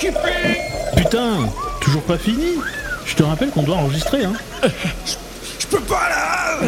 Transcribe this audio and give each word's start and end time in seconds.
occupé 0.00 0.58
Putain, 0.96 1.48
toujours 1.80 2.02
pas 2.02 2.18
fini 2.18 2.56
Je 3.04 3.14
te 3.14 3.22
rappelle 3.22 3.50
qu'on 3.50 3.62
doit 3.62 3.76
enregistrer, 3.76 4.24
hein 4.24 4.32
Je 5.58 5.66
peux 5.66 5.80
pas 5.80 6.08
là 6.08 6.58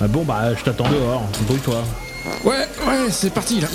Ah 0.00 0.06
bon, 0.06 0.22
bah, 0.22 0.54
je 0.56 0.62
t'attends 0.62 0.88
dehors, 0.88 1.22
brouille-toi. 1.42 1.82
Ouais, 2.44 2.66
ouais, 2.86 3.10
c'est 3.10 3.32
parti 3.32 3.60
là. 3.60 3.68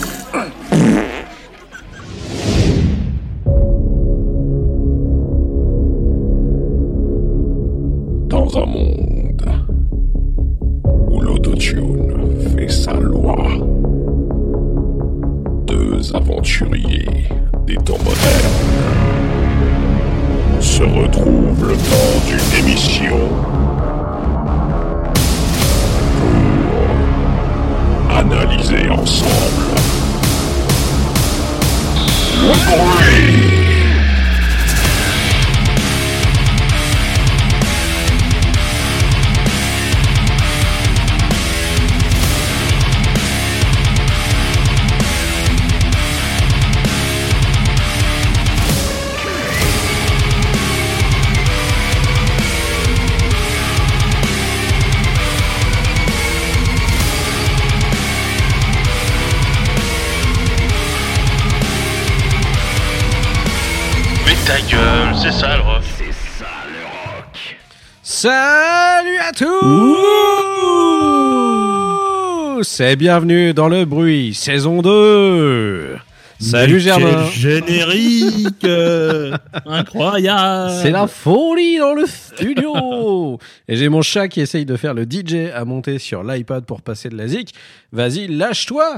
Et 72.84 72.96
bienvenue 72.96 73.54
dans 73.54 73.70
le 73.70 73.86
bruit, 73.86 74.34
saison 74.34 74.82
2 74.82 75.98
Salut 76.40 76.74
Mais 76.74 76.80
Germain. 76.80 77.30
quel 77.32 77.40
générique 77.40 78.64
euh, 78.64 79.38
Incroyable. 79.68 80.72
C'est 80.82 80.90
la 80.90 81.06
folie 81.06 81.78
dans 81.78 81.94
le 81.94 82.08
studio. 82.08 83.38
Et 83.68 83.76
j'ai 83.76 83.88
mon 83.88 84.02
chat 84.02 84.28
qui 84.30 84.42
essaye 84.42 84.66
de 84.66 84.76
faire 84.78 84.96
le 84.96 85.04
DJ 85.04 85.52
à 85.54 85.64
monter 85.64 86.00
sur 86.00 86.24
l'iPad 86.24 86.66
pour 86.66 86.82
passer 86.82 87.10
de 87.10 87.16
la 87.16 87.28
zik. 87.28 87.54
Vas-y, 87.92 88.26
lâche-toi 88.28 88.96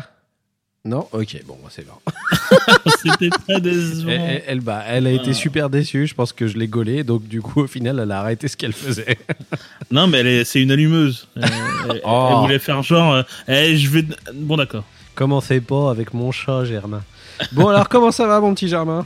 Non 0.86 1.08
Ok, 1.14 1.38
bon, 1.48 1.58
c'est 1.70 1.86
bon. 1.88 1.94
C'était 3.02 3.30
très 3.30 3.62
décevant. 3.62 4.10
Elle, 4.12 4.44
elle- 4.48 4.60
bah, 4.60 4.84
elle 4.86 5.08
a 5.08 5.12
été 5.12 5.32
super 5.34 5.70
déçue, 5.70 6.08
je 6.08 6.14
pense 6.14 6.34
que 6.34 6.46
je 6.46 6.58
l'ai 6.58 6.68
gaulée, 6.68 7.06
donc 7.06 7.26
du 7.26 7.42
coup, 7.42 7.62
au 7.62 7.68
final, 7.68 8.00
elle 8.00 8.12
a 8.12 8.20
arrêté 8.20 8.50
ce 8.50 8.58
qu'elle 8.58 8.74
faisait. 8.74 9.18
Non, 9.92 10.08
mais 10.08 10.44
c'est 10.44 10.62
une 10.62 10.72
allumeuse. 10.72 11.28
Elle, 11.36 12.02
Oh. 12.04 12.30
elle 12.32 12.38
voulait 12.40 12.60
faire 12.60 12.82
genre... 12.82 13.14
euh, 13.14 13.24
eh, 13.48 13.78
je 13.78 13.90
vais... 13.90 14.04
Bon, 14.34 14.58
d'accord. 14.58 14.84
Commencez 15.14 15.62
pas 15.62 15.92
avec 15.92 16.14
mon 16.14 16.32
chat, 16.32 16.66
Germain? 16.66 17.04
Bon, 17.52 17.68
alors, 17.68 17.88
comment 17.90 18.12
ça 18.12 18.26
va, 18.26 18.40
mon 18.40 18.54
petit 18.56 18.68
Germain? 18.68 19.06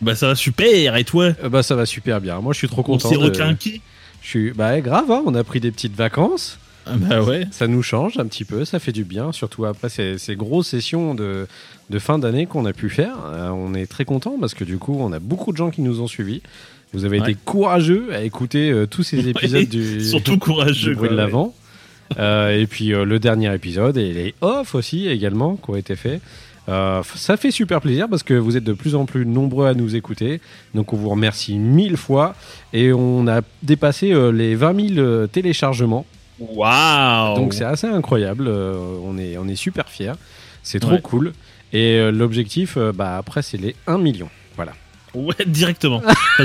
Bah, 0.00 0.14
ça 0.16 0.26
va 0.28 0.34
super, 0.34 0.96
et 0.96 1.04
toi? 1.04 1.32
Euh, 1.44 1.48
Bah 1.48 1.62
ça 1.62 1.74
va 1.76 1.86
super 1.86 2.20
bien. 2.20 2.40
Moi 2.40 2.52
je 2.52 2.58
suis 2.58 2.68
trop 2.68 2.80
On 2.80 2.84
content. 2.84 3.08
s'est 3.08 3.16
de- 3.16 3.22
requinqué 3.22 3.80
Je 4.20 4.28
suis 4.28 4.50
bah 4.52 4.78
grave. 4.82 5.10
hein, 5.10 5.22
on 5.24 5.34
a 5.34 5.44
pris 5.44 5.60
des 5.60 5.70
petites 5.70 5.94
vacances. 5.94 6.58
Ah 6.86 6.94
Bah 6.96 7.22
ouais. 7.22 7.46
Ça 7.50 7.66
nous 7.66 7.82
change 7.82 8.18
un 8.18 8.26
petit 8.26 8.44
peu. 8.44 8.64
Ça 8.64 8.78
fait 8.78 8.92
du 8.92 9.04
bien. 9.04 9.32
Surtout 9.32 9.64
après 9.64 9.88
ces, 9.88 10.18
ces 10.18 10.36
grosses 10.36 10.68
sessions 10.68 11.14
de, 11.14 11.46
de 11.90 11.98
fin 11.98 12.18
d'année 12.18 12.46
qu'on 12.46 12.64
a 12.66 12.72
pu 12.72 12.88
faire. 12.90 13.16
Euh, 13.26 13.48
on 13.50 13.74
est 13.74 13.86
très 13.86 14.04
content 14.04 14.36
parce 14.40 14.54
que 14.54 14.64
du 14.64 14.78
coup 14.78 14.96
on 14.98 15.12
a 15.12 15.18
beaucoup 15.18 15.52
de 15.52 15.56
gens 15.56 15.70
qui 15.70 15.82
nous 15.82 16.00
ont 16.00 16.06
suivis. 16.08 16.42
Vous 16.92 17.04
avez 17.04 17.20
Ouais. 17.20 17.30
été 17.32 17.38
courageux 17.44 18.14
à 18.14 18.22
écouter 18.22 18.70
euh, 18.70 18.86
tous 18.86 19.02
ces 19.02 19.28
épisodes 19.28 19.68
du, 19.68 20.00
Surtout 20.04 20.38
courageux. 20.38 20.90
du 20.90 20.96
bruit 20.96 21.08
quoi, 21.08 21.16
de 21.16 21.20
ouais. 21.20 21.26
l'avant. 21.26 21.54
Euh, 22.18 22.56
et 22.56 22.66
puis 22.68 22.88
le 22.90 23.18
dernier 23.18 23.52
épisode 23.52 23.96
et 23.96 24.12
les 24.12 24.34
off 24.40 24.76
aussi 24.76 25.08
également 25.08 25.56
qui 25.56 25.70
ont 25.70 25.76
été 25.76 25.96
faits. 25.96 26.20
Euh, 26.68 27.00
ça 27.14 27.36
fait 27.36 27.50
super 27.52 27.80
plaisir 27.80 28.08
parce 28.08 28.22
que 28.24 28.34
vous 28.34 28.56
êtes 28.56 28.64
de 28.64 28.72
plus 28.72 28.94
en 28.96 29.06
plus 29.06 29.24
nombreux 29.26 29.66
à 29.68 29.74
nous 29.74 29.94
écouter. 29.96 30.40
Donc 30.74 30.92
on 30.92 30.96
vous 30.96 31.08
remercie 31.10 31.58
mille 31.58 31.96
fois. 31.96 32.34
Et 32.72 32.92
on 32.92 33.26
a 33.28 33.40
dépassé 33.62 34.12
euh, 34.12 34.30
les 34.32 34.54
20 34.54 34.88
000 34.94 34.98
euh, 34.98 35.26
téléchargements. 35.26 36.06
Waouh 36.38 37.36
Donc 37.36 37.54
c'est 37.54 37.64
assez 37.64 37.86
incroyable. 37.86 38.46
euh, 38.48 38.98
on, 39.02 39.16
est, 39.18 39.36
on 39.38 39.48
est 39.48 39.56
super 39.56 39.88
fiers. 39.88 40.12
C'est 40.62 40.80
trop 40.80 40.92
Ouais. 40.92 41.00
cool. 41.00 41.32
Et 41.72 41.98
euh, 41.98 42.10
l'objectif, 42.10 42.76
euh, 42.76 42.92
bah, 42.92 43.16
après, 43.16 43.42
c'est 43.42 43.56
les 43.56 43.74
1 43.86 43.98
million. 43.98 44.28
Voilà. 44.56 44.72
Ouais, 45.14 45.34
directement. 45.46 46.02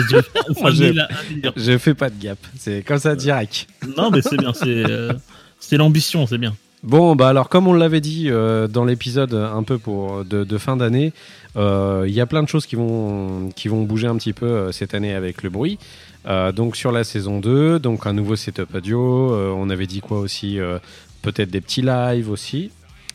Je 1.58 1.78
fais 1.78 1.94
pas 1.94 2.10
de 2.10 2.22
gap. 2.22 2.38
C'est 2.58 2.84
comme 2.84 3.00
ça 3.00 3.16
direct. 3.16 3.68
Non, 3.98 4.10
mais 4.12 4.22
c'est 4.22 4.38
bien, 4.38 4.54
c'est 4.54 4.68
euh, 4.68 5.14
c'est 5.60 5.78
l'ambition, 5.78 6.26
c'est 6.26 6.38
bien. 6.38 6.56
Bon, 6.84 7.16
bah 7.16 7.30
alors 7.30 7.48
comme 7.48 7.68
on 7.68 7.74
l'avait 7.74 8.02
dit 8.02 8.28
euh, 8.30 8.68
dans 8.68 8.86
l'épisode 8.86 9.36
un 9.36 9.62
peu 9.62 9.78
pour 9.78 10.26
de, 10.26 10.44
de 10.44 10.58
fin 10.58 10.76
d'année, 10.78 11.14
euh, 11.56 12.06
il 12.08 12.14
y 12.14 12.20
a 12.22 12.26
plein 12.26 12.42
de 12.42 12.48
choses 12.50 12.66
qui 12.66 12.76
vont 12.76 13.50
qui 13.56 13.68
vont 13.68 13.84
bouger 13.84 14.08
un 14.08 14.16
petit 14.16 14.34
peu 14.34 14.48
euh, 14.48 14.72
cette 14.72 14.96
année 14.96 15.14
avec 15.14 15.44
le 15.44 15.50
bruit. 15.50 15.78
Donc 16.56 16.76
sur 16.76 16.92
la 16.92 17.04
saison 17.04 17.40
2, 17.40 17.80
donc 17.80 18.06
un 18.06 18.14
nouveau 18.14 18.36
setup 18.36 18.76
audio. 18.76 19.36
on 19.56 19.70
avait 19.72 19.88
dit 19.88 20.02
quoi 20.02 20.20
aussi 20.20 20.60
Peut-être 21.24 21.50
des 21.50 21.62
petits 21.62 21.82
lives 21.82 22.30
aussi. 22.30 22.70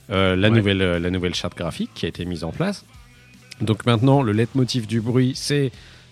La 0.08 0.34
Ouais. 0.34 0.50
nouvelle 0.50 0.78
la 0.78 1.10
nouvelle 1.10 1.34
charte 1.34 1.56
graphique 1.56 1.90
qui 1.94 2.06
a 2.06 2.08
été 2.08 2.24
mise 2.24 2.42
en 2.42 2.50
place. 2.50 2.84
Donc 3.60 3.86
maintenant 3.86 4.22
le 4.22 4.32
leitmotiv 4.32 4.88
du 4.88 5.00
bruit 5.00 5.32
c'est 5.36 5.70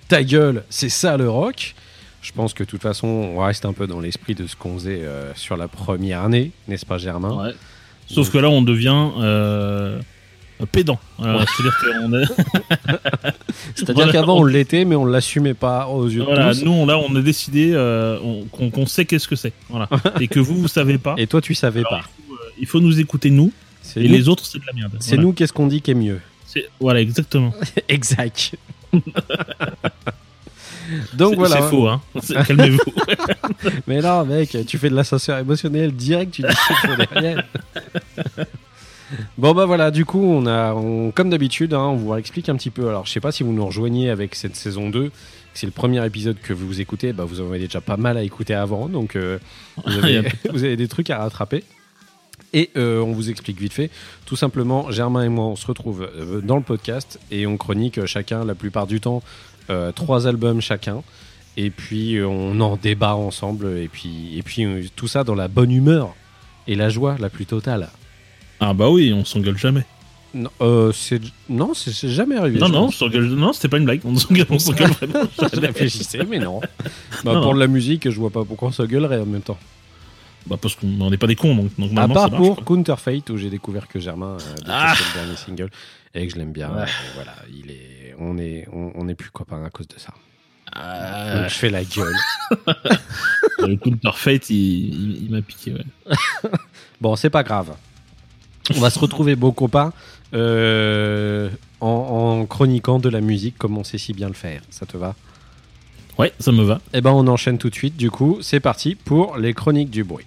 ta 0.09 0.23
gueule, 0.23 0.63
c'est 0.71 0.89
ça 0.89 1.17
le 1.17 1.29
rock. 1.29 1.75
Je 2.25 2.33
pense 2.33 2.55
que 2.55 2.65
de 2.65 2.69
toute 2.69 2.81
façon 2.83 3.07
on 3.07 3.39
reste 3.39 3.67
un 3.67 3.73
peu 3.75 3.87
dans 3.87 4.01
l'esprit 4.01 4.35
de 4.35 4.47
ce 4.47 4.57
qu'on 4.57 4.75
faisait 4.79 5.03
euh, 5.03 5.33
sur 5.37 5.57
la 5.59 5.69
première 5.69 6.23
année, 6.23 6.53
n'est-ce 6.69 6.87
pas 6.87 6.97
Germain 6.99 7.37
Ouais. 7.45 7.53
Sauf 8.07 8.31
que 8.31 8.39
là, 8.39 8.49
on 8.51 8.63
devient 8.63 9.09
euh, 9.19 9.99
pédant. 10.73 10.99
C'est-à-dire 11.19 12.23
est. 12.23 13.93
Voilà, 13.95 14.13
qu'avant 14.13 14.37
on- 14.37 14.41
on 14.41 14.45
l'était, 14.45 14.85
mais 14.85 14.95
on 14.95 15.05
l'assumait 15.05 15.55
pas 15.55 15.87
aux 15.89 16.07
yeux 16.09 16.23
Voilà, 16.23 16.53
de 16.53 16.59
tous. 16.59 16.65
nous, 16.65 16.73
on, 16.73 16.87
là, 16.87 16.99
on 16.99 17.15
a 17.17 17.21
décidé 17.23 17.73
euh, 17.75 18.19
on- 18.23 18.69
qu'on 18.71 18.87
sait 18.87 19.05
qu'est-ce 19.05 19.29
que 19.29 19.37
c'est. 19.37 19.53
Voilà. 19.69 19.89
Et 20.21 20.29
que 20.29 20.41
vous, 20.41 20.55
vous 20.57 20.69
savez 20.69 20.97
pas. 20.99 21.15
Et 21.19 21.27
toi, 21.27 21.41
tu 21.43 21.55
savais 21.55 21.81
Alors, 21.81 21.91
pas. 21.91 22.03
il, 22.19 22.25
faut, 22.27 22.35
il 22.61 22.67
faut 22.67 22.81
nous 22.81 23.01
écouter, 23.01 23.31
nous. 23.31 23.53
Et 23.97 24.09
nous, 24.09 24.15
les 24.15 24.29
autres, 24.29 24.45
c'est 24.47 24.59
de 24.59 24.65
la 24.67 24.73
merde. 24.73 24.97
c'est 25.01 25.11
Voilà. 25.17 25.23
nous 25.23 25.33
qu'est-ce 25.35 25.53
qu'on 25.53 25.67
dit 25.67 25.81
qui 25.83 25.91
est 25.91 25.95
mieux. 25.95 26.21
Voilà, 26.81 27.01
exactement. 27.01 27.53
exact. 27.89 28.53
Donc 31.15 31.35
voilà. 31.37 31.57
C'est 31.57 31.69
faux, 31.69 31.89
hein. 31.89 32.01
Calmez-vous. 32.47 32.79
Mais 33.87 34.01
non, 34.01 34.25
mec, 34.25 34.57
tu 34.67 34.79
fais 34.79 34.91
de 34.91 34.95
l'ascenseur 34.95 35.39
émotionnel 35.39 35.93
direct, 35.93 36.33
tu 36.35 36.43
dis 36.43 36.49
derrière. 37.13 37.45
Bon 39.39 39.53
bah 39.53 39.67
voilà, 39.67 39.91
du 39.91 40.05
coup 40.05 40.23
on 40.23 40.47
a, 40.47 40.73
on- 40.73 41.11
comme 41.13 41.29
d'habitude, 41.31 41.75
hein, 41.75 41.85
on 41.87 41.97
vous 41.97 42.15
explique 42.17 42.49
un 42.49 42.57
petit 42.57 42.71
peu. 42.71 42.89
Alors 42.89 43.07
je 43.07 43.13
sais 43.13 43.21
pas 43.21 43.33
si 43.33 43.43
vous 43.43 43.53
nous 43.53 43.65
rejoignez 43.65 44.11
avec 44.11 44.35
cette 44.35 44.57
saison 44.57 44.89
2, 44.89 45.11
c'est 45.53 45.67
le 45.67 45.73
premier 45.73 46.05
épisode 46.05 46.39
que 46.43 46.53
vous 46.53 46.81
écoutez, 46.81 47.13
bah 47.13 47.25
vous 47.25 47.41
en 47.41 47.49
avez 47.49 47.61
déjà 47.61 47.81
pas 47.81 47.97
mal 47.99 48.17
à 48.17 48.23
écouter 48.23 48.55
avant, 48.55 48.89
donc 48.89 49.15
euh, 49.15 49.39
vous, 49.87 49.99
avez, 49.99 50.23
vous 50.51 50.65
avez 50.65 50.77
des 50.77 50.89
trucs 50.89 51.11
à 51.11 51.19
rattraper. 51.19 51.65
Et 52.55 52.71
euh, 52.77 53.01
on 53.01 53.13
vous 53.13 53.31
explique 53.31 53.61
vite 53.61 53.73
fait. 53.73 53.91
Tout 54.27 54.37
simplement, 54.37 54.89
Germain 54.93 55.25
et 55.25 55.29
moi, 55.29 55.47
on 55.47 55.57
se 55.57 55.67
retrouve 55.67 56.09
euh, 56.17 56.41
dans 56.41 56.55
le 56.57 56.63
podcast 56.63 57.19
et 57.33 57.49
on 57.49 57.57
chronique 57.57 58.07
chacun, 58.07 58.45
la 58.45 58.55
plupart 58.55 58.87
du 58.87 59.01
temps, 59.01 59.23
trois 59.95 60.27
albums 60.27 60.61
chacun. 60.61 61.03
Et 61.57 61.71
puis 61.71 62.17
euh, 62.17 62.27
on 62.27 62.59
en 62.61 62.77
débat 62.77 63.15
ensemble. 63.15 63.79
Et 63.79 63.89
puis, 63.89 64.37
et 64.37 64.43
puis 64.43 64.65
euh, 64.65 64.83
tout 64.97 65.07
ça 65.09 65.23
dans 65.25 65.35
la 65.35 65.49
bonne 65.49 65.71
humeur 65.71 66.15
et 66.67 66.75
la 66.75 66.89
joie 66.89 67.17
la 67.21 67.31
plus 67.31 67.47
totale. 67.47 67.89
Ah 68.61 68.75
bah 68.75 68.89
oui, 68.91 69.13
on 69.13 69.25
s'engueule 69.25 69.59
jamais. 69.59 69.85
Non, 70.33 70.51
euh, 70.63 70.91
c'est 70.93 71.21
non, 71.49 71.75
c'est 71.75 71.93
c'est 71.93 72.09
jamais 72.09 72.35
arrivé. 72.37 72.59
Non, 72.59 72.69
non, 72.69 72.91
s'engueule. 72.91 73.27
Non, 73.27 73.53
c'était 73.53 73.69
pas 73.69 73.79
une 73.79 73.85
blague. 73.85 74.01
On 74.05 74.17
s'engueule, 74.17 74.47
vraiment. 74.49 75.29
Je 75.39 75.61
réfléchissais, 75.61 76.25
mais 76.29 76.41
non. 76.41 76.61
Bah, 77.25 77.35
Non, 77.35 77.43
pour 77.43 77.55
non. 77.55 77.61
la 77.61 77.69
musique, 77.69 78.11
je 78.11 78.19
vois 78.19 78.31
pas 78.31 78.45
pourquoi 78.45 78.69
on 78.69 78.73
se 78.73 78.83
gueulerait 78.83 79.21
en 79.21 79.27
même 79.27 79.43
temps. 79.43 79.59
Bah 80.47 80.57
parce 80.61 80.75
qu'on 80.75 81.09
n'est 81.09 81.17
pas 81.17 81.29
des 81.29 81.37
cons, 81.37 81.55
donc, 81.55 81.71
donc 81.79 81.93
À 81.97 82.09
part 82.09 82.31
marche, 82.31 82.37
pour. 82.37 82.65
Counterfeit 82.65 83.23
où 83.31 83.37
j'ai 83.37 83.49
découvert 83.49 83.87
que 83.87 84.01
Germain 84.01 84.37
euh, 84.41 84.55
Ah. 84.67 84.95
le 84.99 85.21
dernier 85.21 85.37
single 85.37 85.71
et 86.15 86.27
que 86.27 86.33
je 86.33 86.39
l'aime 86.39 86.53
bien. 86.53 86.69
Et 86.69 86.91
voilà, 87.15 87.35
il 87.51 87.71
est, 87.71 87.94
on 88.19 88.39
est, 88.39 88.67
on, 88.73 88.93
on 88.95 89.09
est 89.09 89.15
plus 89.15 89.31
copains 89.31 89.65
à 89.65 89.71
cause 89.71 89.89
de 89.89 89.99
ça. 89.99 90.13
Donc 90.75 91.49
je 91.49 91.55
fais 91.55 91.71
la 91.71 91.85
gueule. 91.85 92.15
le 93.59 93.77
Counterfeit, 93.77 94.41
il, 94.51 94.57
il, 94.57 95.25
il 95.25 95.31
m'a 95.31 95.43
piqué, 95.43 95.73
ouais. 95.73 96.17
Bon, 97.01 97.17
c'est 97.17 97.31
pas 97.31 97.43
grave. 97.43 97.75
On 98.75 98.81
va 98.81 98.91
se 98.91 98.99
retrouver, 98.99 99.37
beaux 99.37 99.53
copains, 99.53 99.93
euh, 100.33 101.51
en, 101.81 101.87
en 102.41 102.47
chroniquant 102.47 102.99
de 102.99 103.09
la 103.09 103.21
musique 103.21 103.59
comme 103.59 103.77
on 103.77 103.85
sait 103.85 103.99
si 103.99 104.15
bien 104.15 104.29
le 104.29 104.35
faire. 104.35 104.63
Ça 104.71 104.87
te 104.87 104.97
va? 104.97 105.15
Ouais, 106.19 106.33
ça 106.39 106.51
me 106.53 106.63
va. 106.63 106.81
Eh 106.93 107.01
ben, 107.01 107.11
on 107.11 107.27
enchaîne 107.27 107.59
tout 107.59 107.71
de 107.71 107.75
suite. 107.75 107.97
Du 107.97 108.11
coup, 108.11 108.39
c'est 108.41 108.61
parti 108.61 108.95
pour 108.95 109.37
les 109.37 109.53
chroniques 109.53 109.91
du 109.91 110.05
bruit. 110.05 110.27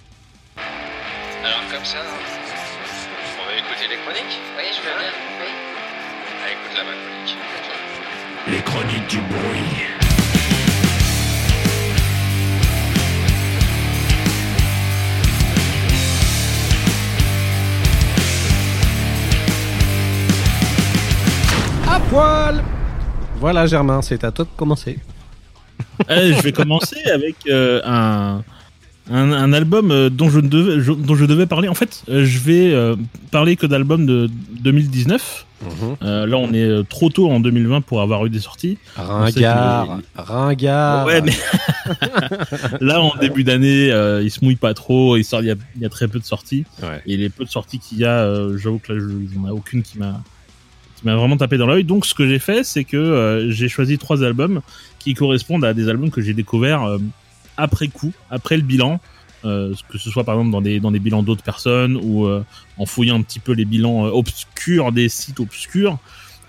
Les 8.49 8.61
chroniques 8.61 9.07
du 9.09 9.17
bruit. 9.21 9.85
À 21.89 21.99
poil 22.09 22.63
Voilà, 23.39 23.65
Germain, 23.67 24.01
c'est 24.01 24.23
à 24.23 24.31
toi 24.31 24.45
de 24.45 24.49
commencer. 24.57 24.99
Euh, 26.09 26.33
je 26.35 26.41
vais 26.41 26.51
commencer 26.51 26.97
avec 27.13 27.35
euh, 27.49 27.81
un, 27.85 28.43
un, 29.09 29.31
un 29.31 29.53
album 29.53 29.91
euh, 29.91 30.09
dont 30.09 30.29
je, 30.29 30.39
devais, 30.39 30.79
je- 30.81 30.91
dont 30.91 31.15
je 31.15 31.25
devais 31.25 31.45
parler. 31.45 31.67
En 31.69 31.73
fait, 31.73 32.03
euh, 32.09 32.23
je 32.25 32.39
vais 32.39 32.73
euh, 32.73 32.95
parler 33.31 33.55
que 33.55 33.65
d'albums 33.65 34.05
de 34.05 34.29
2019. 34.59 35.45
Euh, 36.03 36.25
là, 36.27 36.37
on 36.37 36.53
est 36.53 36.63
euh, 36.63 36.83
trop 36.83 37.09
tôt 37.09 37.29
en 37.31 37.39
2020 37.39 37.81
pour 37.81 38.01
avoir 38.01 38.25
eu 38.25 38.29
des 38.29 38.39
sorties. 38.39 38.77
Ringard, 38.95 39.99
ringard. 40.15 41.05
Ouais, 41.07 41.21
mais 41.21 41.31
là, 42.81 43.01
en 43.01 43.15
début 43.19 43.43
d'année, 43.43 43.91
euh, 43.91 44.21
il 44.23 44.29
se 44.31 44.43
mouille 44.43 44.55
pas 44.55 44.73
trop. 44.73 45.17
Il, 45.17 45.23
sort, 45.23 45.41
il, 45.41 45.47
y 45.47 45.51
a, 45.51 45.55
il 45.75 45.81
y 45.81 45.85
a 45.85 45.89
très 45.89 46.07
peu 46.07 46.19
de 46.19 46.23
sorties. 46.25 46.65
Ouais. 46.83 47.01
Et 47.05 47.17
les 47.17 47.29
peu 47.29 47.43
de 47.43 47.49
sorties 47.49 47.79
qu'il 47.79 47.97
y 47.99 48.05
a, 48.05 48.19
euh, 48.19 48.57
j'avoue 48.57 48.79
que 48.79 48.93
là, 48.93 48.99
je- 48.99 49.05
il 49.09 49.39
n'y 49.39 49.45
en 49.45 49.49
a 49.49 49.53
aucune 49.53 49.81
qui 49.83 49.97
m'a 49.97 50.21
qui 50.95 51.05
m'a 51.05 51.15
vraiment 51.15 51.37
tapé 51.37 51.57
dans 51.57 51.67
l'œil. 51.67 51.83
Donc, 51.83 52.07
ce 52.07 52.15
que 52.15 52.27
j'ai 52.27 52.39
fait, 52.39 52.63
c'est 52.63 52.83
que 52.83 53.47
j'ai 53.51 53.69
choisi 53.69 53.99
trois 53.99 54.23
albums 54.23 54.61
qui 54.97 55.13
correspondent 55.13 55.63
à 55.63 55.75
des 55.75 55.89
albums 55.89 56.09
que 56.09 56.21
j'ai 56.21 56.33
découverts 56.33 56.97
après 57.55 57.87
coup, 57.87 58.13
après 58.31 58.57
le 58.57 58.63
bilan. 58.63 58.99
Euh, 59.45 59.73
que 59.89 59.97
ce 59.99 60.09
soit 60.09 60.23
par 60.23 60.35
exemple 60.35 60.51
dans 60.51 60.61
des 60.61 60.79
dans 60.79 60.89
des 60.91 60.99
bilans 60.99 61.21
d'autres 61.21 61.43
personnes 61.43 61.95
ou 62.01 62.25
euh, 62.25 62.43
en 62.77 62.85
fouillant 62.87 63.19
un 63.19 63.21
petit 63.21 63.39
peu 63.39 63.51
les 63.53 63.65
bilans 63.65 64.05
euh, 64.07 64.09
obscurs 64.09 64.91
des 64.91 65.09
sites 65.09 65.39
obscurs. 65.39 65.99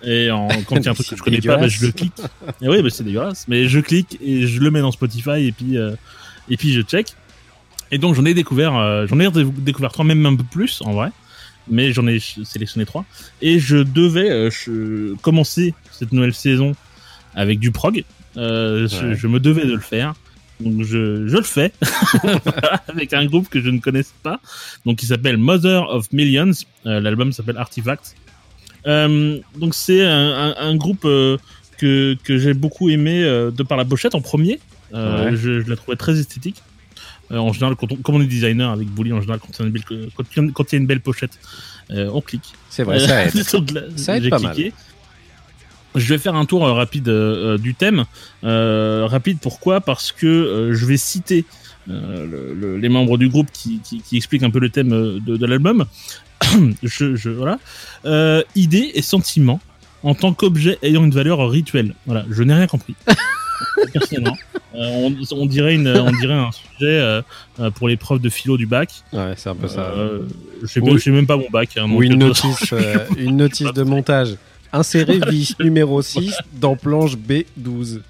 Et 0.03 0.31
en, 0.31 0.49
quand 0.67 0.77
il 0.77 0.85
y 0.85 0.89
a 0.89 0.93
un 0.93 0.95
truc 0.95 1.07
que 1.09 1.17
je 1.17 1.23
connais 1.23 1.41
pas 1.41 1.59
bah, 1.59 1.69
je 1.69 1.85
le 1.85 1.93
clique. 1.93 2.15
et 2.63 2.69
oui 2.69 2.83
bah, 2.83 2.89
c'est 2.91 3.05
dégueulasse. 3.05 3.45
Mais 3.49 3.69
je 3.69 3.81
clique 3.81 4.19
et 4.23 4.47
je 4.47 4.61
le 4.61 4.71
mets 4.71 4.81
dans 4.81 4.93
Spotify 4.93 5.47
et 5.47 5.53
puis 5.53 5.77
et 6.49 6.57
puis 6.57 6.73
je 6.73 6.81
check. 6.83 7.09
Et 7.91 7.99
donc 7.99 8.15
j'en 8.15 8.25
ai 8.25 8.33
découvert 8.35 9.07
j'en 9.07 9.21
ai 9.21 9.31
dé- 9.31 9.45
découvert 9.45 9.93
trois 9.93 10.05
même 10.05 10.25
un 10.25 10.37
peu 10.37 10.45
plus 10.45 10.81
en 10.83 10.93
vrai. 10.93 11.11
Mais 11.71 11.93
j'en 11.93 12.07
ai 12.07 12.19
sélectionné 12.19 12.87
trois. 12.87 13.05
Et 13.43 13.59
je 13.59 13.77
devais 13.77 14.31
euh, 14.31 14.51
je- 14.51 15.15
commencer 15.17 15.75
cette 15.91 16.13
nouvelle 16.13 16.33
saison 16.33 16.73
avec 17.35 17.59
du 17.59 17.71
prog. 17.71 18.05
Euh, 18.39 18.89
je 18.89 19.27
me 19.27 19.39
devais 19.41 19.67
de 19.67 19.75
le 19.75 19.81
faire 19.81 20.15
donc 20.61 20.83
je, 20.83 21.27
je 21.29 21.37
le 21.37 21.43
fais 21.43 21.73
Voilà, 22.23 22.83
avec 22.89 23.13
un 23.13 23.25
groupe 23.27 23.49
que 23.49 23.61
je 23.61 23.71
ne 23.71 23.79
connaissais 23.79 24.15
pas 24.23 24.41
donc 24.85 24.97
qui 24.99 25.07
s'appelle 25.07 25.37
Mother 25.37 25.89
of 25.91 26.13
Millions 26.13 26.51
Euh, 26.87 27.01
l'album 27.01 27.33
s'appelle 27.33 27.57
Artifact 27.59 28.15
Euh, 28.87 29.39
donc 29.57 29.75
c'est 29.75 30.05
un, 30.05 30.31
un- 30.47 30.55
un 30.57 30.77
groupe 30.77 31.05
euh, 31.05 31.37
que, 31.79 32.17
que 32.25 32.39
j'ai 32.39 32.55
beaucoup 32.55 32.89
aimé 32.91 33.23
de 33.23 33.63
par 33.63 33.77
la 33.79 33.85
pochette 33.85 34.15
en 34.15 34.21
premier 34.21 34.59
Ouais. 34.91 35.37
je, 35.37 35.61
je 35.61 35.69
la 35.69 35.77
trouvais 35.77 35.97
très 35.99 36.19
esthétique 36.19 36.63
en 37.31 37.53
général, 37.53 37.77
quand 37.77 37.93
on, 37.93 37.97
comme 37.97 38.15
on 38.15 38.23
est 38.23 38.27
designer 38.27 38.71
avec 38.71 38.89
Bully, 38.89 39.13
en 39.13 39.21
général, 39.21 39.39
quand 39.39 39.51
il 39.53 39.59
y 39.61 39.63
a 39.63 39.67
une 39.67 39.73
belle, 39.73 39.83
quand 40.17 40.25
il 40.35 40.43
y 40.43 40.49
a- 40.49 40.53
quand 40.55 40.73
il 40.73 40.75
y 40.75 40.79
a 40.79 40.81
une 40.81 40.87
belle 40.87 41.01
pochette, 41.03 41.39
on 41.91 42.23
clique. 42.23 42.55
C'est 42.71 42.85
vrai, 42.85 42.99
ça 43.01 43.27
aide. 43.27 43.33
Ça 43.97 44.17
aide 44.17 44.31
pas 44.31 44.39
cliqué. 44.39 44.73
Je 45.99 46.09
vais 46.15 46.19
faire 46.19 46.35
un 46.35 46.45
tour 46.45 46.67
euh, 46.67 46.73
rapide 46.73 47.09
euh, 47.09 47.55
euh, 47.55 47.59
du 47.59 47.75
thème. 47.75 48.05
Rapide 48.43 49.39
pourquoi? 49.41 49.81
Parce 49.81 50.13
que 50.13 50.71
je 50.73 50.87
vais 50.87 50.97
citer 50.97 51.45
le- 51.87 52.55
le- 52.55 52.77
les 52.79 52.89
membres 52.89 53.17
du 53.19 53.29
groupe 53.29 53.49
qui, 53.53 53.81
qui, 53.83 54.01
qui 54.03 54.17
expliquent 54.17 54.43
un 54.43 54.51
peu 54.51 54.59
le 54.61 54.71
thème 54.71 54.91
de, 54.91 55.37
de 55.37 55.47
l'album. 55.47 55.85
je, 56.83 57.17
je, 57.17 57.31
voilà. 57.31 57.59
Euh, 58.05 58.43
idée 58.55 58.93
et 58.95 59.03
sentiment 59.03 59.61
en 60.03 60.15
tant 60.15 60.33
qu'objet 60.33 60.79
ayant 60.83 61.05
une 61.05 61.11
valeur 61.11 61.49
rituelle. 61.51 61.95
Voilà, 62.07 62.25
je 62.31 62.43
n'ai 62.43 62.55
rien 62.55 62.67
compris. 62.67 62.95
Personnellement. 63.93 64.37
Euh, 64.75 65.09
on, 65.09 65.15
on 65.33 65.47
dirait 65.47 65.75
une, 65.75 65.89
on 65.89 66.13
dirait 66.13 66.35
un 66.35 66.51
sujet 66.53 67.01
euh, 67.01 67.23
pour 67.75 67.89
l'épreuve 67.89 68.21
de 68.21 68.29
philo 68.29 68.57
du 68.57 68.67
bac. 68.67 68.91
Ouais, 69.13 69.33
c'est 69.37 69.49
un 69.49 69.55
peu 69.57 69.67
ça. 69.67 69.93
Je 70.63 70.67
sais 70.67 70.81
Ou- 70.81 70.87
pas- 70.87 70.93
je 70.93 70.99
sais 70.99 71.11
même 71.11 71.27
pas 71.27 71.37
mon 71.37 71.49
bac. 71.51 71.71
hein, 71.77 71.91
Ou 71.91 72.03
une 72.03 72.17
notice, 72.19 72.73
une 73.19 73.37
notice 73.39 73.73
de 73.73 73.83
montage. 73.83 74.37
Insérer 74.73 75.21
vis 75.31 75.55
numéro 75.61 76.03
6 76.03 76.35
dans 76.61 76.77
planche 76.77 77.17
B12. 77.17 78.01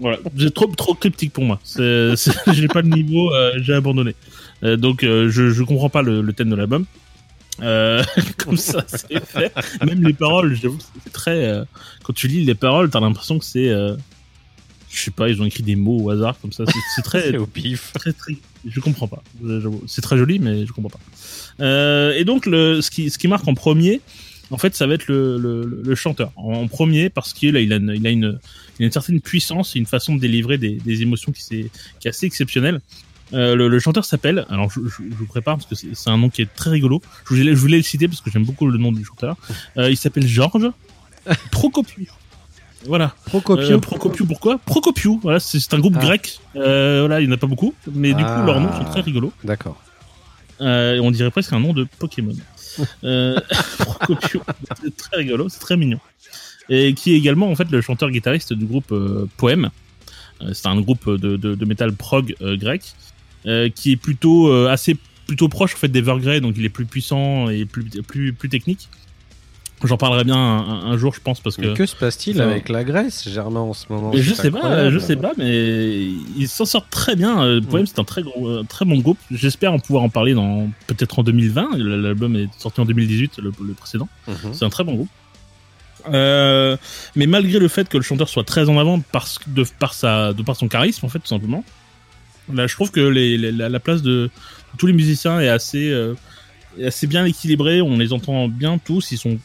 Voilà, 0.00 0.18
c'est 0.38 0.52
trop 0.52 0.66
trop 0.66 0.94
cryptique 0.94 1.32
pour 1.32 1.44
moi. 1.44 1.58
J'ai 1.76 2.68
pas 2.68 2.82
le 2.82 2.88
niveau, 2.88 3.32
euh, 3.32 3.52
j'ai 3.62 3.72
abandonné. 3.74 4.14
Euh, 4.62 4.76
donc 4.76 5.02
euh, 5.02 5.30
je 5.30 5.50
je 5.50 5.62
comprends 5.62 5.88
pas 5.88 6.02
le, 6.02 6.20
le 6.20 6.32
thème 6.34 6.50
de 6.50 6.56
l'album. 6.56 6.84
Euh, 7.62 8.04
comme 8.36 8.56
ça, 8.58 8.84
c'est 8.86 9.24
fait. 9.24 9.52
Même 9.84 10.04
les 10.06 10.12
paroles, 10.12 10.54
j'avoue, 10.54 10.78
c'est 11.04 11.12
très. 11.12 11.46
euh, 11.46 11.64
quand 12.04 12.12
tu 12.12 12.28
lis 12.28 12.44
les 12.44 12.54
paroles, 12.54 12.90
t'as 12.90 13.00
l'impression 13.00 13.38
que 13.38 13.44
c'est. 13.46 13.68
euh, 13.70 13.96
je 14.90 15.00
sais 15.04 15.10
pas, 15.10 15.28
ils 15.28 15.40
ont 15.40 15.44
écrit 15.46 15.62
des 15.62 15.74
mots 15.76 15.98
au 16.02 16.10
hasard 16.10 16.38
comme 16.40 16.52
ça. 16.52 16.64
C'est, 16.94 17.02
très 17.02 17.22
C'est 17.22 17.36
au 17.38 17.46
pif. 17.46 17.92
très 17.94 18.12
très 18.12 18.34
je 18.66 18.80
comprends 18.80 19.06
pas 19.06 19.22
c'est 19.86 20.00
très 20.02 20.18
joli 20.18 20.40
mais 20.40 20.66
je 20.66 20.72
comprends 20.72 20.90
pas 20.90 21.64
euh, 21.64 22.12
et 22.16 22.24
donc 22.24 22.44
le 22.44 22.80
ce 22.82 22.90
qui 22.90 23.08
ce 23.08 23.16
qui 23.16 23.28
marque 23.28 23.46
en 23.46 23.54
premier 23.54 24.00
en 24.50 24.58
fait 24.58 24.74
ça 24.74 24.86
va 24.86 24.94
être 24.94 25.06
le, 25.08 25.36
le, 25.38 25.82
le 25.84 25.94
chanteur 25.94 26.32
en 26.36 26.66
premier 26.68 27.10
parce 27.10 27.32
qu'il 27.32 27.56
a 27.56 27.60
il 27.60 27.72
a 27.72 27.76
une, 27.76 27.92
il 27.96 28.06
a 28.06 28.10
une, 28.10 28.38
il 28.78 28.82
a 28.84 28.86
une 28.86 28.92
certaine 28.92 29.20
puissance 29.20 29.76
et 29.76 29.78
une 29.78 29.86
façon 29.86 30.14
de 30.14 30.20
délivrer 30.20 30.58
des, 30.58 30.72
des 30.76 31.02
émotions 31.02 31.32
qui 31.32 31.70
est 32.04 32.06
assez 32.08 32.26
exceptionnelle 32.26 32.80
euh, 33.34 33.54
le, 33.54 33.68
le 33.68 33.78
chanteur 33.78 34.04
s'appelle 34.06 34.46
alors 34.48 34.70
je, 34.70 34.80
je, 34.84 35.02
je 35.10 35.14
vous 35.14 35.26
prépare 35.26 35.58
parce 35.58 35.66
que 35.66 35.74
c'est, 35.74 36.08
un 36.10 36.16
nom 36.16 36.30
qui 36.30 36.40
est 36.42 36.54
très 36.54 36.70
rigolo 36.70 37.02
je 37.28 37.34
voulais, 37.34 37.50
je 37.54 37.60
voulais 37.60 37.76
le 37.76 37.82
citer 37.82 38.08
parce 38.08 38.20
que 38.22 38.30
j'aime 38.30 38.44
beaucoup 38.44 38.66
le 38.66 38.78
nom 38.78 38.90
du 38.92 39.04
chanteur 39.04 39.36
euh, 39.76 39.90
il 39.90 39.96
s'appelle 39.98 40.26
Georges 40.26 40.70
Procopiou 41.50 42.06
voilà 42.86 43.14
Procopio. 43.26 43.72
euh, 43.72 43.78
Procopio, 43.78 44.24
pourquoi? 44.24 44.58
Procopio, 44.64 45.18
voilà, 45.20 45.40
c'est 45.40 45.74
un 45.74 45.80
groupe 45.80 45.96
Ah. 45.98 46.00
grec. 46.00 46.38
Euh, 46.54 47.00
voilà, 47.00 47.20
il 47.20 47.26
n'y 47.26 47.32
en 47.32 47.34
a 47.34 47.36
pas 47.36 47.48
beaucoup, 47.48 47.74
mais 47.92 48.14
du 48.14 48.22
Ah. 48.24 48.38
coup, 48.40 48.46
leurs 48.46 48.60
noms 48.60 48.72
sont 48.72 48.84
très 48.84 49.00
rigolos. 49.00 49.32
D'accord. 49.42 49.82
On 50.60 51.10
dirait 51.10 51.32
presque 51.32 51.52
un 51.52 51.58
nom 51.58 51.72
de 51.72 51.88
Pokémon. 51.98 52.34
Euh, 53.04 53.38
c'est 54.82 54.96
très 54.96 55.16
rigolo, 55.16 55.48
c'est 55.48 55.60
très 55.60 55.76
mignon. 55.76 56.00
Et 56.68 56.94
qui 56.94 57.12
est 57.12 57.16
également 57.16 57.50
en 57.50 57.54
fait 57.54 57.70
le 57.70 57.80
chanteur-guitariste 57.80 58.52
du 58.52 58.66
groupe 58.66 58.92
euh, 58.92 59.26
Poème. 59.36 59.70
Euh, 60.42 60.52
c'est 60.52 60.68
un 60.68 60.80
groupe 60.80 61.08
de, 61.10 61.36
de, 61.36 61.64
métal 61.64 61.92
prog 61.92 62.34
grec 62.40 62.82
qui 63.74 63.92
est 63.92 63.96
plutôt 63.96 64.52
assez 64.66 64.96
plutôt 65.26 65.48
proche 65.48 65.74
en 65.74 65.78
fait 65.78 65.88
d'Evergrey, 65.88 66.40
donc 66.40 66.54
il 66.58 66.64
est 66.64 66.70
plus 66.70 66.84
puissant 66.84 67.48
et 67.48 67.64
plus 67.64 67.84
plus 68.02 68.32
plus 68.32 68.48
technique. 68.48 68.88
J'en 69.84 69.96
parlerai 69.96 70.24
bien 70.24 70.34
un, 70.36 70.86
un 70.86 70.96
jour, 70.98 71.14
je 71.14 71.20
pense, 71.20 71.40
parce 71.40 71.56
que 71.56 71.66
Mais 71.68 71.74
que 71.74 71.86
se 71.86 71.94
passe-t-il 71.94 72.40
avec 72.40 72.68
la 72.68 72.82
Grèce, 72.82 73.28
Germain, 73.28 73.60
en 73.60 73.72
ce 73.74 73.84
moment 73.90 74.12
et 74.12 74.20
je 74.22 74.34
sais 74.34 74.50
pas, 74.50 74.90
je 74.90 74.98
sais 74.98 75.14
pas, 75.16 75.32
mais 75.38 76.06
ils 76.36 76.48
s'en 76.48 76.64
sortent 76.64 76.90
très 76.90 77.14
bien. 77.14 77.40
Euh, 77.44 77.60
Poème, 77.60 77.86
c'est 77.86 78.00
un 78.00 78.04
très 78.04 78.22
gros, 78.22 78.64
très 78.64 78.84
bon 78.84 78.98
groupe. 78.98 79.18
J'espère 79.30 79.72
en 79.72 79.78
pouvoir 79.78 80.02
en 80.02 80.08
parler 80.08 80.34
dans 80.34 80.68
peut-être 80.88 81.20
en 81.20 81.22
2020. 81.22 81.76
L'album 81.78 82.34
est 82.34 82.48
sorti 82.58 82.80
en 82.80 82.86
2018, 82.86 83.38
le, 83.38 83.52
le 83.64 83.72
précédent. 83.74 84.08
Mhm. 84.26 84.52
C'est 84.52 84.64
un 84.64 84.70
très 84.70 84.82
bon 84.82 84.94
groupe. 84.94 85.08
Euh, 86.12 86.76
mais 87.16 87.26
malgré 87.26 87.58
le 87.58 87.68
fait 87.68 87.88
que 87.88 87.96
le 87.96 88.02
chanteur 88.02 88.28
soit 88.28 88.44
très 88.44 88.68
en 88.68 88.78
avant 88.78 89.00
parce 89.12 89.38
de 89.48 89.64
par 89.78 89.94
sa 89.94 90.32
de 90.32 90.42
par 90.42 90.56
son 90.56 90.68
charisme 90.68 91.04
en 91.04 91.08
fait 91.08 91.18
tout 91.18 91.26
simplement 91.26 91.64
là 92.52 92.66
je 92.68 92.74
trouve 92.74 92.92
que 92.92 93.00
les, 93.00 93.36
les- 93.36 93.50
la, 93.52 93.68
la 93.68 93.80
place 93.80 94.00
de 94.00 94.30
tous 94.78 94.86
les 94.86 94.92
musiciens 94.92 95.40
est 95.40 95.48
assez 95.48 95.90
euh, 95.90 96.14
assez 96.82 97.08
bien 97.08 97.24
équilibrée 97.26 97.82
on 97.82 97.98
les 97.98 98.12
entend 98.12 98.46
bien 98.48 98.78
tous 98.78 99.10
ils 99.10 99.18
sont 99.18 99.38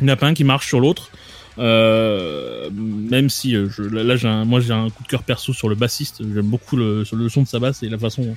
il 0.00 0.06
n'y 0.06 0.10
en 0.10 0.14
a 0.14 0.16
pas 0.16 0.26
un 0.26 0.34
qui 0.34 0.44
marche 0.44 0.66
sur 0.66 0.80
l'autre. 0.80 1.10
Euh, 1.58 2.70
même 2.72 3.28
si 3.28 3.54
euh, 3.54 3.68
je, 3.68 3.82
là, 3.82 4.16
j'ai 4.16 4.28
un, 4.28 4.44
moi 4.44 4.60
j'ai 4.60 4.72
un 4.72 4.88
coup 4.88 5.02
de 5.02 5.08
cœur 5.08 5.22
perso 5.22 5.52
sur 5.52 5.68
le 5.68 5.74
bassiste. 5.74 6.22
J'aime 6.34 6.46
beaucoup 6.46 6.76
le, 6.76 7.04
son 7.04 7.42
de 7.42 7.48
sa 7.48 7.58
basse 7.58 7.82
et 7.82 7.88
la 7.88 7.98
façon 7.98 8.36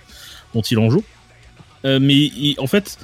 dont 0.53 0.61
il 0.61 0.77
en 0.79 0.89
joue. 0.89 1.03
Euh, 1.85 1.99
mais 2.01 2.31
en 2.57 2.67
fait 2.67 2.97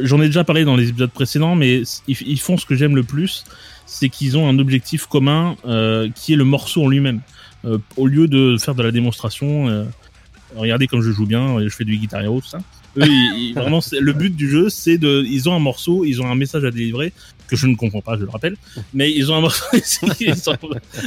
j'en 0.00 0.20
ai 0.20 0.26
déjà 0.26 0.42
parlé 0.42 0.64
dans 0.64 0.74
les 0.74 0.88
épisodes 0.88 1.10
précédents 1.10 1.54
mais 1.54 1.82
ils, 2.08 2.40
font 2.40 2.56
ce 2.56 2.64
que 2.64 2.74
j'aime 2.74 2.96
le 2.96 3.04
plus 3.04 3.44
c'est 3.84 4.08
qu'ils 4.08 4.38
ont 4.38 4.48
un 4.48 4.58
objectif 4.58 5.06
commun 5.06 5.54
qui 6.14 6.32
est 6.32 6.36
le 6.36 6.44
morceau 6.44 6.84
en 6.84 6.88
lui-même. 6.88 7.20
Au 7.96 8.06
lieu 8.06 8.26
de 8.26 8.56
faire 8.58 8.74
de 8.74 8.82
la 8.82 8.90
démonstration 8.90 9.86
regardez 10.56 10.86
comme 10.86 11.02
je 11.02 11.10
joue 11.10 11.26
bien 11.26 11.60
je 11.60 11.68
fais 11.68 11.84
du 11.84 11.98
guitar 11.98 12.22
hero 12.22 12.40
tout 12.40 12.48
ça. 12.48 12.58
Le 12.96 14.12
but 14.12 14.34
du 14.34 14.48
jeu 14.48 14.70
c'est 14.70 14.98
de 14.98 15.22
ils 15.28 15.48
ont 15.48 15.54
un 15.54 15.60
morceau 15.60 16.04
ils 16.04 16.20
ont 16.22 16.26
un 16.26 16.36
message 16.36 16.64
à 16.64 16.70
délivrer 16.70 17.12
que 17.50 17.56
je 17.56 17.66
ne 17.66 17.74
comprends 17.76 18.00
pas 18.00 18.16
je 18.16 18.24
le 18.24 18.30
rappelle 18.30 18.56
mais 18.94 19.10
ils 19.12 19.30
ont 19.30 19.36
un 19.36 19.40
morceau 19.42 19.64
ils 20.20 20.48
ont 20.48 20.56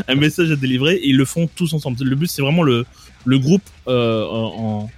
un 0.08 0.16
message 0.16 0.52
à 0.52 0.56
délivrer 0.56 0.96
et 0.96 1.10
ils 1.10 1.18
le 1.18 1.26
font 1.26 1.48
tous 1.56 1.74
ensemble 1.74 1.98
le 2.04 2.16
but 2.16 2.28
c'est 2.28 2.42
vraiment 2.42 2.64
le 2.64 2.86
le 3.26 3.40
groupe 3.40 3.64
euh, 3.88 4.26
en, 4.30 4.90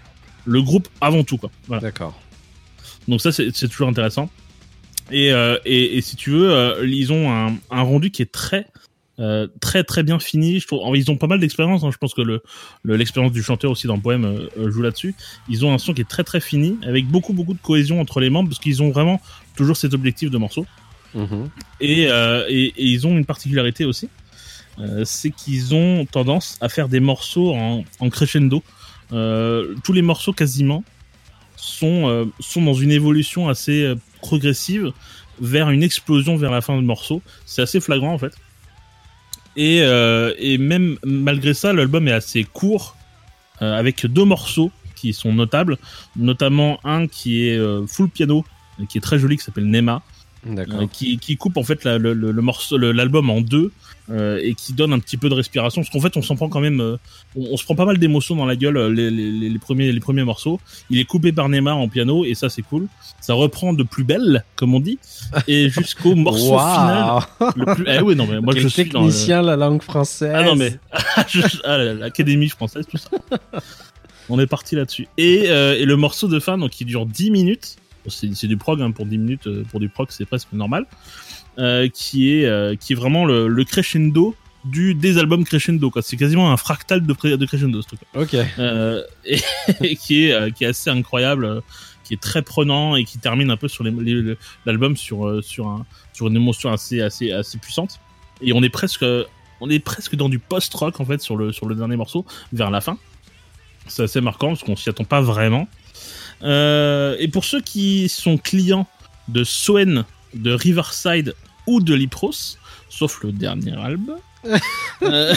le 0.46 0.62
groupe 0.62 0.88
avant 1.02 1.24
tout 1.24 1.38
quoi 1.38 1.52
voilà. 1.68 1.82
D'accord. 1.82 2.20
Donc 3.08 3.22
ça, 3.22 3.32
c'est 3.32 3.52
toujours 3.70 3.88
intéressant. 3.88 4.30
Et, 5.12 5.32
euh, 5.32 5.60
et, 5.66 5.98
et 5.98 6.02
si 6.02 6.16
tu 6.16 6.32
veux, 6.32 6.52
euh, 6.52 6.88
ils 6.88 7.14
ont 7.14 7.32
un, 7.32 7.54
un 7.70 7.82
rendu 7.84 8.10
qui 8.10 8.24
est 8.24 8.32
très 8.32 8.66
euh, 9.20 9.48
très 9.62 9.84
très 9.84 10.02
bien 10.02 10.18
fini. 10.20 10.60
Je 10.60 10.66
trouve, 10.68 10.98
ils 10.98 11.10
ont 11.12 11.16
pas 11.18 11.28
mal 11.28 11.40
d'expérience. 11.40 11.84
hein. 11.84 11.92
Je 11.92 11.98
pense 11.98 12.16
que 12.16 12.22
le 12.24 12.42
le- 12.82 12.96
l'expérience 12.96 13.32
du 13.32 13.44
chanteur 13.44 13.70
aussi 13.70 13.86
dans 13.86 13.96
le 13.96 14.02
poème 14.02 14.48
joue 14.58 14.82
là-dessus. 14.82 15.14
Ils 15.50 15.64
ont 15.66 15.72
un 15.74 15.78
son 15.78 15.94
qui 15.94 16.02
est 16.02 16.10
très 16.10 16.24
très 16.24 16.42
fini, 16.42 16.78
avec 16.84 17.06
beaucoup 17.08 17.34
beaucoup 17.34 17.54
de 17.54 17.60
cohésion 17.62 18.02
entre 18.02 18.20
les 18.20 18.32
membres, 18.32 18.50
parce 18.50 18.60
qu'ils 18.60 18.82
ont 18.82 18.90
vraiment 18.90 19.22
toujours 19.56 19.78
cet 19.78 19.94
objectif 19.94 20.32
de 20.32 20.38
morceau. 20.40 20.66
Et, 21.80 22.08
euh, 22.10 22.46
et, 22.50 22.74
ils 22.78 23.08
ont 23.08 23.18
une 23.18 23.26
particularité 23.26 23.86
aussi, 23.86 24.10
euh, 24.80 25.04
c'est 25.06 25.32
qu'ils 25.32 25.74
ont 25.74 26.06
tendance 26.06 26.58
à 26.62 26.70
faire 26.70 26.90
des 26.90 27.00
morceaux 27.00 27.54
en, 27.54 27.84
en 28.00 28.10
crescendo. 28.10 28.64
Euh, 29.14 29.76
tous 29.84 29.94
les 29.94 30.02
morceaux 30.02 30.34
quasiment 30.34 30.84
sont, 31.56 32.30
sont 32.40 32.62
dans 32.62 32.74
une 32.74 32.92
évolution 32.92 33.50
assez 33.50 33.94
progressive 34.22 34.92
vers 35.40 35.70
une 35.70 35.84
explosion 35.84 36.38
vers 36.38 36.52
la 36.52 36.62
fin 36.62 36.78
du 36.78 36.84
morceau. 36.84 37.22
C'est 37.46 37.62
assez 37.62 37.80
flagrant 37.80 38.14
en 38.14 38.18
fait. 38.18 38.34
Et, 39.56 39.78
et 39.78 40.58
même 40.58 40.98
malgré 41.06 41.54
ça, 41.54 41.72
l'album 41.72 42.08
est 42.08 42.12
assez 42.14 42.44
court, 42.44 42.98
avec 43.62 44.06
deux 44.06 44.26
morceaux 44.26 44.72
qui 44.96 45.14
sont 45.14 45.34
notables, 45.34 45.78
notamment 46.18 46.80
un 46.84 47.08
qui 47.08 47.48
est 47.48 47.60
full 47.88 48.10
piano, 48.10 48.44
qui 48.90 48.98
est 48.98 49.02
très 49.02 49.18
joli, 49.18 49.38
qui 49.38 49.44
s'appelle 49.44 49.70
Nema. 49.70 50.04
Euh, 50.48 50.88
qui, 50.92 51.18
qui 51.18 51.38
coupe 51.38 51.58
en 51.58 51.64
fait 51.64 51.84
la- 51.84 51.98
le, 51.98 52.14
le, 52.14 52.32
le 52.32 52.42
morceau, 52.42 52.78
l'album 52.78 53.30
en 53.30 53.42
deux 53.42 53.72
euh, 54.12 54.40
et 54.44 54.54
qui 54.54 54.74
donne 54.74 54.94
un 54.94 55.00
petit 55.00 55.18
peu 55.18 55.30
de 55.30 55.34
respiration. 55.34 55.82
Parce 55.82 55.92
qu'en 55.92 56.00
fait, 56.00 56.16
on 56.16 56.22
s'en 56.22 56.36
prend 56.36 56.48
quand 56.50 56.60
même, 56.60 56.80
euh, 56.80 56.98
on, 57.36 57.54
on 57.54 57.58
se 57.58 57.64
prend 57.64 57.74
pas 57.74 57.86
mal 57.86 57.98
d'émotions 57.98 58.36
dans 58.36 58.46
la 58.46 58.56
gueule 58.56 58.78
euh, 58.78 58.90
les, 58.90 59.10
les, 59.10 59.50
les- 59.50 59.60
premiers 59.60 59.92
les 59.92 60.00
premiers 60.00 60.24
morceaux. 60.24 60.60
Il 60.92 61.00
est 61.00 61.06
coupé 61.06 61.32
par 61.32 61.50
Neymar 61.50 61.78
en 61.78 61.88
piano 61.88 62.24
et 62.26 62.36
ça 62.36 62.50
c'est 62.50 62.62
cool. 62.62 62.88
Ça 63.22 63.34
reprend 63.34 63.74
de 63.74 63.82
plus 63.82 64.04
belle, 64.04 64.44
comme 64.56 64.76
on 64.76 64.80
dit, 64.80 65.00
et 65.48 65.70
jusqu'au 65.72 66.14
morceau 66.14 66.60
final. 66.60 67.22
Le 67.56 67.74
plus... 67.76 67.86
Eh 67.88 68.02
oui, 68.02 68.16
non 68.16 68.28
mais 68.28 68.40
moi 68.40 68.54
Quel 68.54 68.62
je 68.64 68.68
suis 68.68 68.86
dans 68.86 69.02
le- 69.02 69.08
technicien 69.08 69.42
la 69.42 69.56
langue 69.56 69.82
française. 69.82 70.32
ah 70.36 70.44
non 70.44 70.56
mais 70.56 70.78
ah, 71.64 71.78
l'académie 71.78 72.50
française 72.50 72.86
tout 72.90 72.98
ça. 72.98 73.10
On 74.30 74.40
est 74.40 74.48
parti 74.48 74.76
là-dessus. 74.76 75.08
Et, 75.18 75.46
euh, 75.50 75.76
et 75.78 75.86
le 75.86 75.96
morceau 75.98 76.28
de 76.28 76.40
fin 76.40 76.58
donc 76.58 76.72
qui 76.72 76.86
dure 76.86 77.06
10 77.06 77.32
minutes. 77.32 77.76
C'est 78.10 78.48
du 78.48 78.58
prog 78.58 78.82
hein, 78.82 78.92
pour 78.92 79.06
10 79.06 79.18
minutes 79.18 79.48
euh, 79.48 79.64
pour 79.70 79.80
du 79.80 79.90
prog 79.90 80.08
c'est 80.12 80.26
presque 80.26 80.52
normal. 80.54 80.86
euh, 81.58 81.88
qui 81.94 82.32
est 82.38 82.46
euh, 82.46 82.76
qui 82.76 82.94
est 82.94 82.96
vraiment 82.96 83.26
le, 83.26 83.48
le 83.48 83.64
crescendo 83.64 84.36
du 84.66 84.94
des 84.96 85.18
albums 85.18 85.46
crescendo 85.46 85.90
quoi. 85.90 86.02
C'est 86.02 86.18
quasiment 86.18 86.52
un 86.52 86.58
fractal 86.58 87.06
de, 87.06 87.46
crescendo 87.46 87.82
ce 87.82 87.88
truc. 87.88 88.00
Ok. 88.16 88.36
Euh, 88.60 89.04
et, 89.26 89.40
et 89.82 89.96
qui 89.96 90.26
est 90.26 90.52
qui 90.54 90.64
est 90.64 90.68
assez 90.68 90.90
incroyable, 90.90 91.62
qui 92.04 92.14
est 92.14 92.22
très 92.22 92.42
prenant 92.42 92.96
et 92.96 93.04
qui 93.06 93.20
termine 93.20 93.52
un 93.52 93.58
peu 93.58 93.68
sur 93.68 93.84
l'album 94.66 94.98
sur 94.98 95.44
sur 95.44 95.68
un 95.68 95.86
sur 96.14 96.28
une 96.28 96.36
émotion 96.36 96.72
assez 96.72 97.02
assez 97.02 97.32
assez 97.32 97.58
puissante. 97.58 98.00
Et 98.42 98.54
on 98.54 98.62
est 98.64 98.70
presque 98.70 99.06
on 99.62 99.70
est 99.70 99.80
presque 99.80 100.16
dans 100.16 100.28
du 100.30 100.40
post 100.40 100.74
rock 100.74 101.00
en 101.00 101.06
fait 101.06 101.22
sur 101.22 101.38
le 101.38 101.52
sur 101.54 101.68
le 101.68 101.76
dernier 101.76 101.96
morceau 101.96 102.26
vers 102.52 102.70
la 102.72 102.82
fin. 102.82 102.98
C'est 103.88 104.04
assez 104.04 104.20
marquant 104.20 104.50
parce 104.50 104.64
qu'on 104.64 104.76
s'y 104.76 104.90
attend 104.90 105.04
pas 105.06 105.22
vraiment. 105.22 105.68
Euh, 106.44 107.16
et 107.20 107.28
pour 107.28 107.46
ceux 107.46 107.62
qui 107.62 108.10
sont 108.10 108.38
clients 108.38 108.88
de 109.28 109.44
Soen, 109.44 110.06
de 110.34 110.52
Riverside 110.52 111.34
ou 111.68 111.82
de 111.82 111.94
Lipros, 111.94 112.58
sauf 112.90 113.24
le 113.24 113.32
dernier 113.32 113.76
album. 113.78 114.18
euh, 115.02 115.34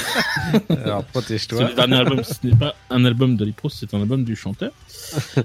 Alors 0.68 1.02
c'est 1.02 1.12
protège-toi. 1.12 1.68
le 1.68 1.74
dernier 1.74 1.96
album, 1.96 2.22
ce 2.22 2.46
n'est 2.46 2.56
pas 2.56 2.74
un 2.90 3.04
album 3.04 3.36
de 3.36 3.44
Lipros, 3.44 3.70
c'est 3.70 3.94
un 3.94 4.00
album 4.00 4.24
du 4.24 4.36
chanteur. 4.36 4.72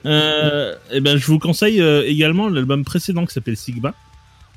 Euh, 0.06 0.76
et 0.92 1.00
ben, 1.00 1.18
je 1.18 1.26
vous 1.28 1.40
conseille 1.40 1.82
euh, 1.82 2.06
également 2.06 2.50
l'album 2.50 2.84
précédent 2.84 3.26
qui 3.26 3.34
s'appelle 3.34 3.58
Sigma, 3.58 3.94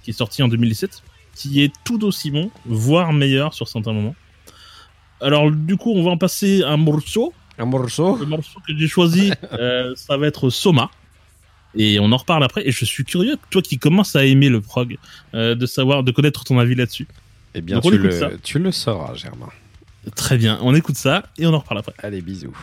qui 0.03 0.11
est 0.11 0.15
sorti 0.15 0.43
en 0.43 0.49
2017, 0.49 1.03
qui 1.35 1.63
est 1.63 1.73
tout 1.85 2.05
aussi 2.05 2.31
bon, 2.31 2.51
voire 2.65 3.13
meilleur 3.13 3.55
sur 3.55 3.69
certains 3.69 3.93
moments. 3.93 4.17
Alors, 5.21 5.51
du 5.51 5.77
coup, 5.77 5.93
on 5.95 6.03
va 6.03 6.11
en 6.11 6.19
passer 6.19 6.63
un 6.63 6.77
morceau. 6.77 7.33
Un 7.59 7.65
morceau. 7.65 8.17
Le 8.17 8.27
morceau 8.27 8.61
que 8.67 8.77
j'ai 8.77 8.89
choisi, 8.89 9.33
euh, 9.53 9.95
ça 9.97 10.17
va 10.17 10.27
être 10.27 10.51
Soma. 10.51 10.91
Et 11.75 11.99
on 12.01 12.11
en 12.13 12.17
reparle 12.17 12.45
après. 12.45 12.67
Et 12.67 12.73
je 12.73 12.85
suis 12.85 13.05
curieux, 13.05 13.37
toi 13.51 13.63
qui 13.63 13.79
commences 13.79 14.17
à 14.17 14.25
aimer 14.25 14.49
le 14.49 14.61
prog, 14.61 14.97
euh, 15.35 15.55
de 15.55 15.67
savoir, 15.67 16.03
de 16.03 16.11
connaître 16.11 16.45
ton 16.45 16.59
avis 16.59 16.75
là-dessus. 16.75 17.07
Eh 17.55 17.61
bien, 17.61 17.81
Donc 17.81 17.93
tu 17.93 17.99
le, 17.99 18.39
tu 18.43 18.59
le 18.59 18.73
sauras, 18.73 19.15
Germain. 19.15 19.49
Très 20.15 20.39
bien, 20.39 20.59
on 20.63 20.75
écoute 20.75 20.97
ça 20.97 21.25
et 21.37 21.47
on 21.47 21.53
en 21.55 21.59
reparle 21.59 21.81
après. 21.81 21.95
Allez, 21.99 22.21
bisous. 22.21 22.57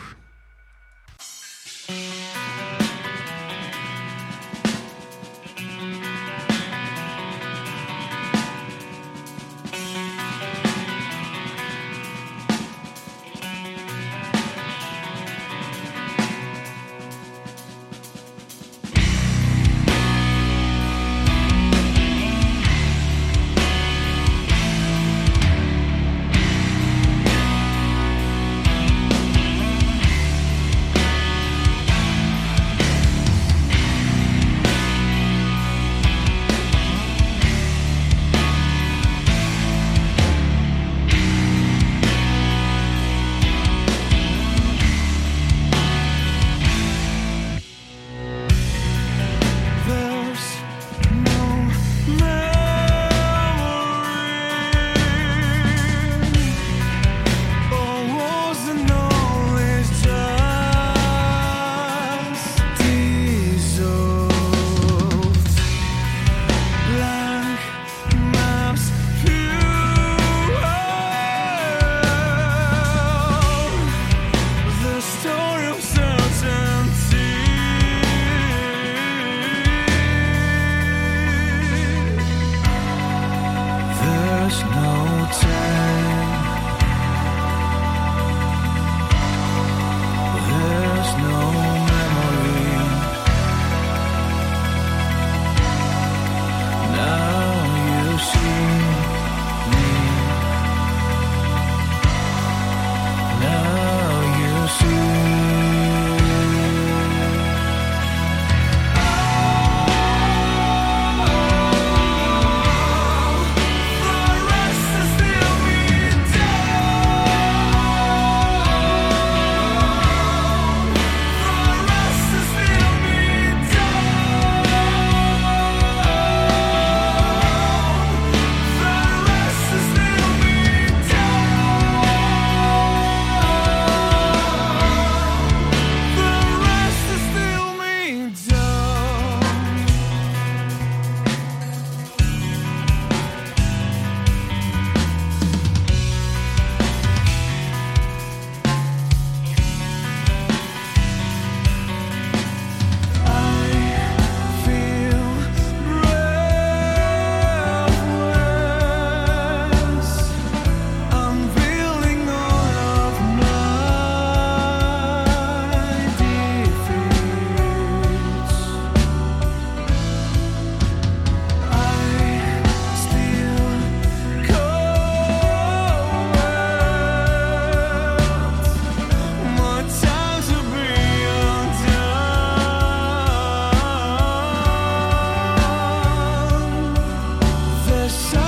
sun. 188.14 188.43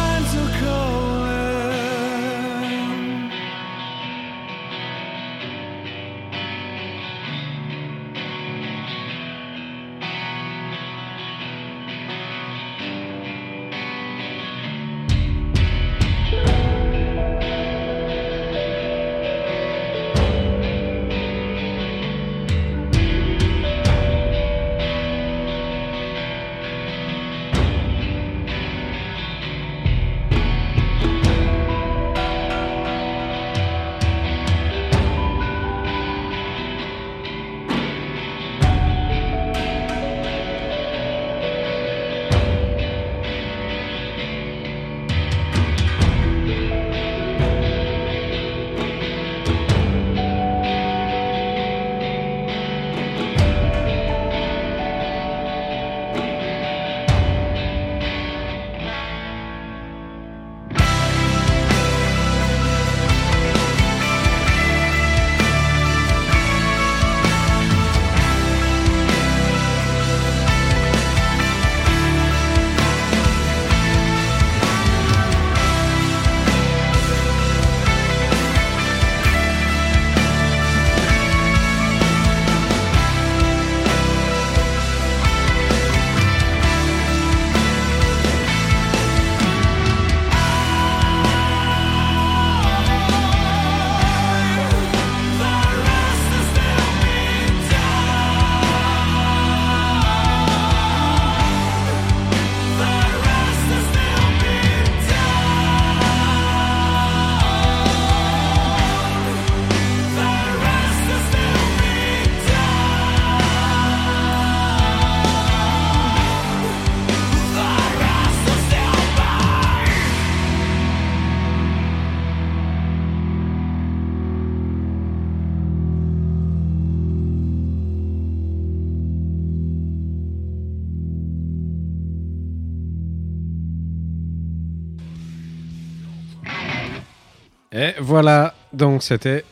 Voilà, 138.00 138.54
donc 138.72 139.02
c'était 139.02 139.44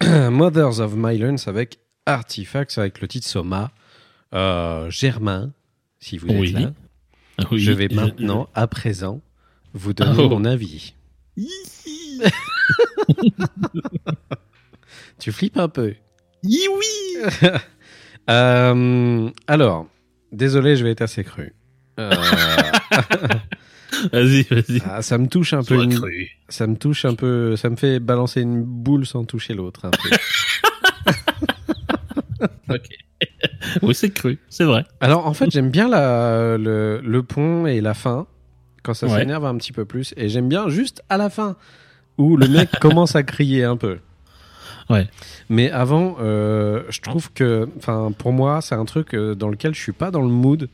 Mothers 0.30 0.80
of 0.80 0.94
Mylands 0.96 1.46
avec 1.46 1.78
Artifacts 2.06 2.78
avec 2.78 3.00
le 3.00 3.08
titre 3.08 3.26
Soma. 3.26 3.70
Euh, 4.34 4.90
Germain, 4.90 5.52
si 6.00 6.18
vous 6.18 6.28
êtes 6.28 6.38
Oui. 6.40 6.52
là, 6.52 6.70
Oui, 7.50 7.58
je 7.60 7.72
vais 7.72 7.88
maintenant, 7.88 8.48
à 8.54 8.66
présent, 8.66 9.20
vous 9.74 9.92
donner 9.94 10.16
Oh. 10.24 10.28
mon 10.28 10.44
avis. 10.44 10.94
tu 15.18 15.32
flippes 15.32 15.56
un 15.58 15.68
peu. 15.68 15.94
Oui, 16.44 16.60
oui. 16.76 17.48
Euh, 18.30 19.30
alors, 19.46 19.86
désolé, 20.32 20.76
je 20.76 20.84
vais 20.84 20.90
être 20.90 21.00
assez 21.00 21.24
cru. 21.24 21.54
Euh, 21.98 22.12
Vas-y, 24.12 24.42
vas-y. 24.42 24.82
ah, 24.88 25.00
ça 25.02 25.16
me 25.18 25.26
touche 25.28 25.52
un 25.54 25.62
peu. 25.62 25.82
Une- 25.82 25.94
cru. 25.94 26.28
Ça 26.48 26.66
me 26.66 26.76
touche 26.76 27.04
un 27.04 27.14
peu. 27.14 27.56
Ça 27.56 27.70
me 27.70 27.76
fait 27.76 27.98
balancer 28.00 28.42
une 28.42 28.62
boule 28.62 29.06
sans 29.06 29.24
toucher 29.24 29.54
l'autre. 29.54 29.86
un 29.86 29.90
peu. 29.90 30.10
Ok. 32.70 32.84
oui, 33.82 33.94
c'est 33.94 34.10
cru, 34.10 34.38
c'est 34.48 34.64
vrai. 34.64 34.84
Alors 35.00 35.26
en 35.26 35.34
fait 35.34 35.50
j'aime 35.50 35.70
bien 35.70 35.88
la, 35.88 36.56
le, 36.58 37.00
le 37.02 37.22
pont 37.22 37.66
et 37.66 37.80
la 37.80 37.94
fin 37.94 38.26
quand 38.82 38.94
ça 38.94 39.06
Ouais. 39.08 39.18
s'énerve 39.20 39.44
un 39.46 39.56
petit 39.56 39.72
peu 39.72 39.84
plus 39.84 40.14
et 40.16 40.28
j'aime 40.28 40.48
bien 40.48 40.68
juste 40.68 41.02
à 41.08 41.16
la 41.16 41.30
fin 41.30 41.56
où 42.16 42.36
le 42.36 42.46
mec 42.46 42.70
commence 42.80 43.16
à 43.16 43.22
crier 43.22 43.64
un 43.64 43.76
peu. 43.76 43.98
Ouais. 44.90 45.08
Mais 45.48 45.70
avant 45.70 46.16
euh, 46.20 46.82
je 46.90 47.00
trouve 47.00 47.32
que 47.32 47.68
enfin 47.78 48.12
pour 48.16 48.32
moi 48.32 48.60
c'est 48.60 48.74
un 48.74 48.84
truc 48.84 49.14
euh, 49.14 49.34
dans 49.34 49.48
lequel 49.48 49.74
je 49.74 49.80
suis 49.80 49.92
pas 49.92 50.10
dans 50.10 50.22
le 50.22 50.28
mood 50.28 50.68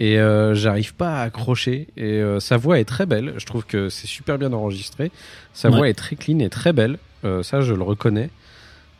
et 0.00 0.18
euh, 0.18 0.54
j'arrive 0.54 0.94
pas 0.94 1.20
à 1.20 1.22
accrocher 1.22 1.86
et 1.96 2.04
euh, 2.20 2.40
sa 2.40 2.56
voix 2.56 2.80
est 2.80 2.84
très 2.84 3.06
belle. 3.06 3.34
Je 3.36 3.46
trouve 3.46 3.64
que 3.64 3.88
c'est 3.90 4.06
super 4.08 4.38
bien 4.38 4.52
enregistré. 4.52 5.12
Sa 5.54 5.68
Ouais. 5.70 5.76
voix 5.76 5.88
est 5.88 5.94
très 5.94 6.16
clean 6.16 6.38
et 6.40 6.48
très 6.48 6.72
belle. 6.72 6.98
Euh, 7.24 7.42
ça 7.42 7.60
je 7.60 7.74
le 7.74 7.82
reconnais. 7.82 8.30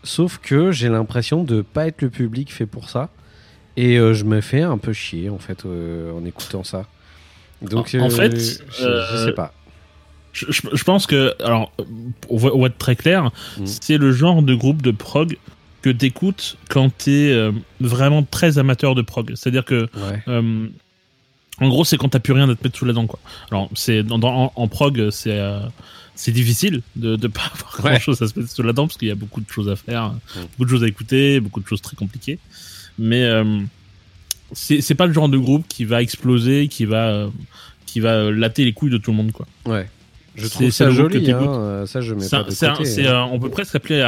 Sauf 0.04 0.38
que 0.38 0.70
j'ai 0.72 0.88
l'impression 0.88 1.42
de 1.42 1.62
pas 1.62 1.86
être 1.88 2.02
le 2.02 2.10
public 2.10 2.52
fait 2.52 2.66
pour 2.66 2.88
ça. 2.90 3.08
Et 3.76 3.96
je 3.96 4.24
me 4.24 4.40
fais 4.42 4.60
un 4.62 4.76
peu 4.78 4.92
chier 4.92 5.30
en 5.30 5.38
fait 5.38 5.64
en 5.64 6.24
écoutant 6.26 6.64
ça. 6.64 6.84
Donc 7.62 7.94
En- 7.94 8.00
en 8.06 8.10
fait, 8.10 8.36
je, 8.36 8.62
je 9.12 9.24
sais 9.24 9.32
pas. 9.32 9.54
Je, 10.32 10.46
je- 10.50 10.68
je 10.74 10.84
pense 10.84 11.06
que, 11.06 11.34
alors, 11.42 11.72
on 12.28 12.36
va, 12.36 12.50
on 12.54 12.60
va 12.60 12.66
être 12.68 12.78
très 12.78 12.94
clair, 12.96 13.30
Mm. 13.58 13.66
c'est 13.66 13.96
le 13.98 14.12
genre 14.12 14.42
de 14.42 14.54
groupe 14.54 14.80
de 14.82 14.90
prog 14.90 15.38
que 15.82 15.90
t'écoutes 15.90 16.56
quand 16.68 16.90
t'es 16.96 17.34
vraiment 17.80 18.22
très 18.22 18.58
amateur 18.58 18.94
de 18.94 19.02
prog. 19.02 19.32
C'est-à-dire 19.34 19.64
que, 19.64 19.88
Ouais. 19.94 20.22
En 21.61 21.68
gros, 21.68 21.85
c'est 21.85 21.96
quand 21.96 22.09
t'as 22.09 22.18
plus 22.20 22.33
rien 22.33 22.49
à 22.49 22.55
te 22.55 22.62
mettre 22.64 22.77
sous 22.79 22.85
la 22.85 22.92
dent, 22.92 23.07
quoi. 23.07 23.18
Alors, 23.51 23.68
c'est 23.75 24.03
dans, 24.03 24.18
dans- 24.18 24.44
en, 24.46 24.53
en 24.57 24.68
prog, 24.68 25.11
c'est 25.11 25.38
euh, 25.38 25.61
c'est 26.14 26.33
difficile 26.33 26.83
de 26.96 27.16
ne 27.16 27.27
pas 27.29 27.42
avoir 27.55 27.85
Ouais. 27.85 27.90
grand-chose 27.92 28.20
à 28.23 28.29
se 28.29 28.38
mettre 28.38 28.51
sous 28.53 28.62
la 28.62 28.73
dent 28.73 28.87
parce 28.87 28.96
qu'il 28.99 29.09
y 29.09 29.12
a 29.12 29.14
beaucoup 29.14 29.40
de 29.40 29.49
choses 29.51 29.68
à 29.68 29.77
faire, 29.77 30.12
beaucoup 30.53 30.64
de 30.64 30.70
choses 30.70 30.85
à 30.85 30.88
écouter, 30.88 31.40
beaucoup 31.40 31.61
de 31.61 31.66
choses 31.66 31.81
très 31.83 31.96
compliquées. 31.96 32.38
Mais 32.99 33.23
euh, 33.25 33.61
c'est 34.53 34.94
pas 34.94 35.07
le 35.07 35.12
genre 35.12 35.29
de 35.29 35.38
groupe 35.38 35.66
qui 35.68 35.85
va 35.85 36.03
exploser, 36.03 36.68
qui 36.68 36.85
va 36.85 37.09
euh, 37.09 37.29
qui 37.87 38.01
va 38.01 38.11
euh, 38.14 38.31
latter 38.31 38.64
les 38.64 38.73
couilles 38.73 38.90
de 38.90 38.99
tout 38.99 39.11
le 39.12 39.16
monde, 39.16 39.33
quoi. 39.33 39.46
Ouais. 39.66 39.88
Je 40.37 40.46
trouve 40.46 40.70
ça 40.70 40.90
joli. 40.90 41.23
t'écoutes. 41.25 41.42
Hein, 41.49 41.61
euh, 41.61 41.87
ça 41.87 42.01
je 42.01 42.14
mets 42.14 42.29
pas 42.29 42.38
un- 42.38 42.42
de 42.44 42.64
un- 42.64 42.73
côté. 42.77 42.85
c'est, 42.85 43.07
hein. 43.07 43.27
euh, 43.27 43.33
on 43.35 43.38
peut 43.40 43.51
presque 43.51 43.75
appeler, 43.75 44.01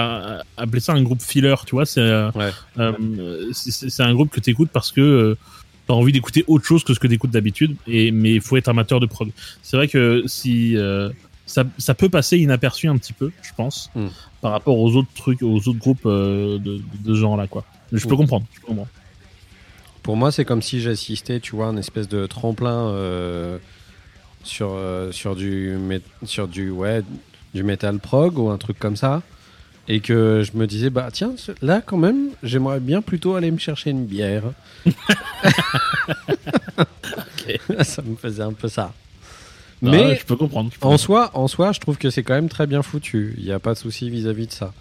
appeler 0.56 0.80
ça 0.80 0.92
un 0.92 1.02
groupe 1.02 1.20
filler, 1.20 1.54
tu 1.66 1.74
vois. 1.74 1.84
C'est 1.86 2.00
Ouais. 2.00 2.50
euh, 2.78 3.48
c'est- 3.52 4.02
un 4.02 4.14
groupe 4.14 4.30
que 4.30 4.40
tu 4.40 4.50
écoutes 4.50 4.70
parce 4.72 4.92
que 4.92 5.00
euh, 5.00 5.38
t'as 5.86 5.94
envie 5.94 6.12
d'écouter 6.12 6.44
autre 6.46 6.64
chose 6.64 6.84
que 6.84 6.94
ce 6.94 6.98
que 7.00 7.06
tu 7.06 7.14
écoutes 7.14 7.30
d'habitude, 7.32 7.76
et 7.86 8.10
mais 8.10 8.34
il 8.34 8.40
faut 8.40 8.56
être 8.56 8.68
amateur 8.68 9.00
de 9.00 9.06
prog. 9.06 9.30
C'est 9.62 9.76
vrai 9.76 9.88
que 9.88 10.22
si 10.26 10.76
euh, 10.76 11.10
ça, 11.46 11.64
ça 11.78 11.94
peut 11.94 12.08
passer 12.08 12.38
inaperçu 12.38 12.88
un 12.88 12.96
petit 12.96 13.12
peu, 13.12 13.30
je 13.42 13.50
pense, 13.56 13.90
Mm. 13.94 14.06
par 14.40 14.52
rapport 14.52 14.78
aux 14.78 14.94
autres 14.96 15.10
trucs, 15.14 15.42
aux 15.42 15.56
autres 15.68 15.78
groupes 15.78 16.06
euh, 16.06 16.58
de, 16.58 16.80
de 17.04 17.14
ce 17.14 17.20
genre-là, 17.20 17.46
quoi. 17.46 17.64
Je 17.92 18.06
peux 18.06 18.14
Mm. 18.14 18.18
comprendre. 18.18 18.46
Je 18.54 18.60
peux 18.60 18.66
comprendre. 18.68 18.88
Pour 20.02 20.16
moi, 20.16 20.32
c'est 20.32 20.44
comme 20.44 20.62
si 20.62 20.80
j'assistais, 20.80 21.38
tu 21.40 21.54
vois, 21.54 21.66
un 21.66 21.76
espèce 21.76 22.08
de 22.08 22.26
tremplin 22.26 22.88
euh, 22.88 23.58
sur, 24.42 24.76
sur, 25.12 25.36
du, 25.36 25.76
sur 26.24 26.48
du, 26.48 26.70
ouais, 26.70 27.02
du 27.54 27.62
metal 27.62 27.98
prog 28.00 28.38
ou 28.38 28.48
un 28.50 28.58
truc 28.58 28.78
comme 28.78 28.96
ça. 28.96 29.22
Et 29.88 30.00
que 30.00 30.42
je 30.44 30.56
me 30.56 30.66
disais, 30.66 30.90
bah 30.90 31.08
tiens, 31.12 31.34
là 31.60 31.80
quand 31.84 31.96
même, 31.96 32.30
j'aimerais 32.42 32.80
bien 32.80 33.02
plutôt 33.02 33.34
aller 33.34 33.50
me 33.50 33.58
chercher 33.58 33.90
une 33.90 34.06
bière. 34.06 34.44
ça 37.82 38.02
me 38.02 38.16
faisait 38.16 38.42
un 38.42 38.52
peu 38.52 38.68
ça. 38.68 38.92
Mais 39.82 40.16
je 40.16 40.24
peux 40.24 40.36
comprendre. 40.36 40.70
je 40.72 40.78
peux 40.78 40.86
en 40.86 40.92
comprendre. 40.92 41.00
soi, 41.00 41.30
en 41.34 41.48
soi, 41.48 41.72
je 41.72 41.80
trouve 41.80 41.98
que 41.98 42.10
c'est 42.10 42.22
quand 42.22 42.34
même 42.34 42.48
très 42.48 42.68
bien 42.68 42.82
foutu. 42.82 43.34
Il 43.38 43.44
n'y 43.44 43.50
a 43.50 43.58
pas 43.58 43.74
de 43.74 43.78
souci 43.78 44.08
vis-à-vis 44.08 44.46
de 44.46 44.52
ça. 44.52 44.72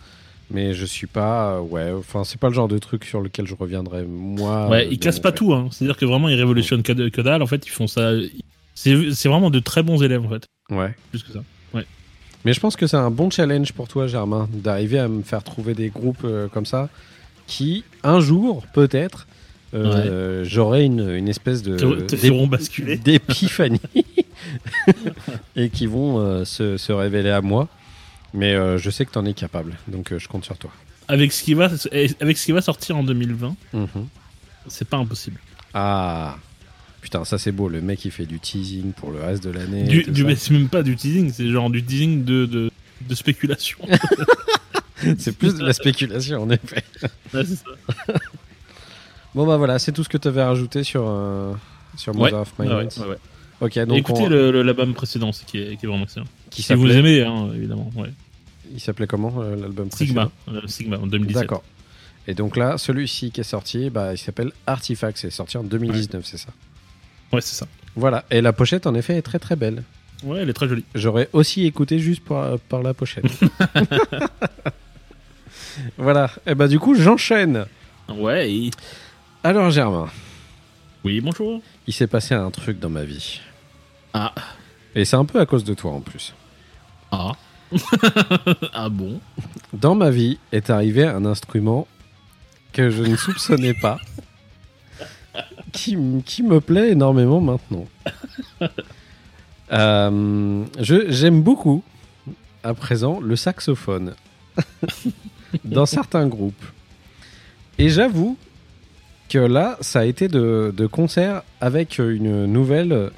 Mais 0.52 0.74
je 0.74 0.86
suis 0.86 1.08
pas, 1.08 1.56
euh, 1.56 1.62
ouais, 1.62 1.92
enfin, 1.98 2.24
c'est 2.24 2.40
pas 2.40 2.50
le 2.50 2.54
genre 2.54 2.68
de 2.68 2.78
truc 2.78 3.06
sur 3.06 3.22
lequel 3.22 3.48
je 3.48 3.56
reviendrai 3.56 4.04
moi. 4.04 4.68
Ouais, 4.68 4.86
euh, 4.86 4.90
ils 4.92 5.00
de 5.00 5.04
cassent 5.04 5.20
pas 5.20 5.32
tout, 5.32 5.54
hein. 5.54 5.70
C'est-à-dire 5.72 5.98
que 5.98 6.06
vraiment, 6.06 6.28
ils 6.28 6.36
révolutionnent 6.36 6.84
que, 6.84 7.10
que 7.10 7.22
dalle. 7.22 7.42
En 7.42 7.48
fait, 7.48 7.66
ils 7.66 7.70
font 7.70 7.88
ça. 7.88 8.12
C'est 8.76 9.12
c'est 9.14 9.30
vraiment 9.30 9.50
de 9.50 9.60
très 9.60 9.82
bons 9.82 10.04
élèves, 10.04 10.26
en 10.26 10.30
fait. 10.30 10.46
Ouais. 10.70 10.94
Plus 11.10 11.24
que 11.24 11.32
ça. 11.32 11.40
Mais 12.46 12.54
je 12.54 12.60
pense 12.60 12.76
que 12.76 12.88
c'est 12.88 12.98
un 12.98 13.12
bon 13.12 13.30
challenge 13.30 13.74
pour 13.74 13.88
toi, 13.88 14.08
Germain, 14.08 14.48
d'arriver 14.52 15.00
à 15.00 15.08
me 15.08 15.22
faire 15.24 15.44
trouver 15.44 15.74
des 15.74 15.90
groupes 15.90 16.24
euh, 16.24 16.48
comme 16.48 16.66
ça 16.66 16.90
qui, 17.48 17.84
un 18.04 18.20
jour, 18.20 18.66
peut-être, 18.74 19.28
euh, 19.74 20.44
j'aurai 20.46 20.84
une, 20.86 21.10
une 21.10 21.28
espèce 21.28 21.62
de 21.62 21.78
Te, 22.04 22.16
feront 22.16 22.48
basculer. 22.48 22.98
d'épiphanie 22.98 23.80
et 25.56 25.70
qui 25.70 25.86
vont 25.88 26.20
euh, 26.20 26.46
se, 26.46 26.78
se 26.78 26.92
révéler 26.92 27.30
à 27.30 27.42
moi. 27.42 27.68
Mais 28.34 28.56
je 28.78 28.90
sais 28.90 29.06
que 29.06 29.12
tu 29.12 29.18
en 29.18 29.26
es 29.26 29.34
capable, 29.34 29.78
donc 29.90 30.18
je 30.18 30.28
compte 30.30 30.46
sur 30.46 30.58
toi. 30.58 30.72
Avec 31.10 31.34
ce 31.34 31.44
qui 31.44 31.54
va, 31.54 31.70
avec 32.22 32.38
ce 32.38 32.46
qui 32.46 32.54
va 32.54 32.62
sortir 32.62 32.96
en 32.96 33.04
2020, 33.04 33.56
Mhm. 33.74 33.88
c'est 34.68 34.88
pas 34.88 34.96
impossible. 34.96 35.38
Ah 35.74 36.38
Putain, 37.02 37.26
ça 37.26 37.38
c'est 37.38 37.52
beau, 37.52 37.68
le 37.68 37.82
mec 37.82 38.06
il 38.06 38.12
fait 38.12 38.26
du 38.26 38.40
teasing 38.40 38.94
pour 38.94 39.12
le 39.12 39.20
reste 39.22 39.44
de 39.44 39.50
l'année. 39.50 39.84
Du, 39.84 40.04
du- 40.04 40.24
mais 40.24 40.36
c'est 40.36 40.54
même 40.54 40.70
pas 40.70 40.84
du 40.84 40.96
teasing, 40.96 41.32
c'est 41.34 41.50
genre 41.50 41.70
du 41.70 41.84
teasing 41.84 42.24
de, 42.24 42.46
de, 42.46 42.72
de 43.10 43.16
spéculation. 43.16 43.80
c'est 45.18 45.36
plus 45.36 45.56
de 45.56 45.66
la 45.66 45.74
spéculation 45.74 46.44
en 46.44 46.50
effet. 46.50 46.84
Ouais, 47.34 47.44
c'est 47.46 47.56
ça. 47.56 47.64
Bon 49.34 49.48
bah 49.48 49.56
voilà, 49.58 49.80
c'est 49.80 49.94
tout 49.94 50.04
ce 50.04 50.10
que 50.10 50.18
tu 50.18 50.28
avais 50.28 50.44
rajouté 50.44 50.84
sur, 50.84 51.06
euh, 51.08 51.54
sur 51.96 52.14
Ouais, 52.20 52.34
of 52.34 52.52
My 52.60 52.68
ouais. 52.68 52.88
Ok, 53.62 53.78
Et 53.78 53.82
écoutez 53.96 54.24
on- 54.24 54.28
le- 54.30 54.62
l'album 54.62 54.94
précédent, 54.94 55.32
c'est 55.32 55.46
qui 55.46 55.58
est, 55.60 55.78
qui 55.78 55.86
est 55.86 55.90
vraiment 55.90 56.04
excellent. 56.04 56.26
qui 56.50 56.62
Si 56.64 56.74
vous 56.74 56.90
aimez, 56.92 57.22
hein, 57.22 57.50
évidemment. 57.56 57.90
Il 58.74 58.80
s'appelait 58.80 59.08
comment 59.08 59.34
euh, 59.42 59.56
l'album 59.56 59.90
Sigma, 59.92 60.30
précédent 60.46 60.64
euh, 60.66 60.68
Sigma 60.68 60.98
en 60.98 61.08
2017. 61.08 61.42
D'accord. 61.42 61.64
Et 62.28 62.34
donc 62.34 62.58
là, 62.58 62.78
celui-ci 62.78 63.32
qui 63.32 63.40
est 63.42 63.46
sorti, 63.46 63.90
bah, 63.90 64.14
il 64.14 64.18
s'appelle 64.18 64.52
Artifact, 64.68 65.18
c'est 65.18 65.30
sorti 65.30 65.58
en 65.58 65.64
2019, 65.64 66.26
c'est 66.26 66.38
ça. 66.38 66.50
Ouais, 67.34 67.42
c'est 67.42 67.56
ça. 67.56 67.68
Voilà, 67.96 68.24
et 68.32 68.42
la 68.42 68.54
pochette 68.54 68.88
en 68.88 68.96
effet 68.96 69.18
est 69.18 69.22
très 69.22 69.40
très 69.40 69.56
belle. 69.56 69.84
Ouais, 70.24 70.40
elle 70.42 70.50
est 70.50 70.54
très 70.54 70.68
jolie. 70.68 70.86
J'aurais 70.96 71.30
aussi 71.34 71.66
écouté 71.66 72.00
juste 72.00 72.24
par, 72.24 72.58
par 72.60 72.82
la 72.84 72.94
pochette. 72.94 73.26
voilà, 75.98 76.30
et 76.46 76.56
bah 76.56 76.68
du 76.68 76.80
coup 76.80 76.96
j'enchaîne. 76.96 77.66
Ouais. 78.10 78.70
Alors 79.44 79.72
Germain, 79.72 80.08
Oui, 81.04 81.22
bonjour. 81.22 81.62
il 81.88 81.94
s'est 81.94 82.08
passé 82.08 82.36
un 82.36 82.52
truc 82.52 82.80
dans 82.80 82.90
ma 82.90 83.04
vie. 83.04 83.40
Ah. 84.14 84.34
Et 84.94 85.06
c'est 85.06 85.16
un 85.16 85.26
peu 85.26 85.40
à 85.40 85.46
cause 85.46 85.64
de 85.64 85.74
toi 85.74 85.92
en 85.92 86.02
plus. 86.02 86.34
Ah. 87.12 87.32
ah 88.74 88.90
bon? 88.90 89.20
Dans 89.74 89.96
ma 89.96 90.10
vie 90.10 90.38
est 90.52 90.70
arrivé 90.70 91.06
un 91.06 91.26
instrument 91.26 91.88
que 92.74 92.90
je 92.90 93.04
ne 93.04 93.16
soupçonnais 93.16 93.74
pas, 93.74 93.98
qui, 95.72 95.96
me 95.96 96.60
plaît 96.60 96.92
énormément 96.92 97.42
maintenant. 97.42 97.86
Euh, 99.74 100.66
J'aime 100.80 101.42
beaucoup, 101.44 101.82
à 102.62 102.74
présent, 102.74 103.22
le 103.22 103.38
saxophone 103.38 104.16
dans 105.64 105.86
certains 105.86 106.28
groupes. 106.28 106.66
Et 107.78 107.88
j'avoue 107.88 108.38
que 109.30 109.38
là, 109.38 109.78
ça 109.80 110.02
a 110.02 110.04
été 110.04 110.28
de, 110.28 110.74
de 110.76 110.88
concert 110.88 111.44
avec 111.62 112.00
une 112.00 112.48
nouvelle. 112.48 113.12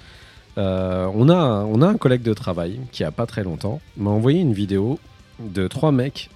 euh, 0.60 1.10
on, 1.16 1.28
a 1.30 1.66
on 1.66 1.82
a 1.82 1.88
un 1.88 1.98
collègue 1.98 2.22
de 2.22 2.36
travail 2.36 2.80
qui 2.92 3.04
a 3.04 3.10
pas 3.10 3.26
très 3.26 3.44
longtemps 3.44 3.82
m'a 3.98 4.12
envoyé 4.12 4.40
une 4.40 4.54
vidéo 4.54 5.00
de 5.40 5.68
trois 5.68 5.92
mecs 5.92 6.30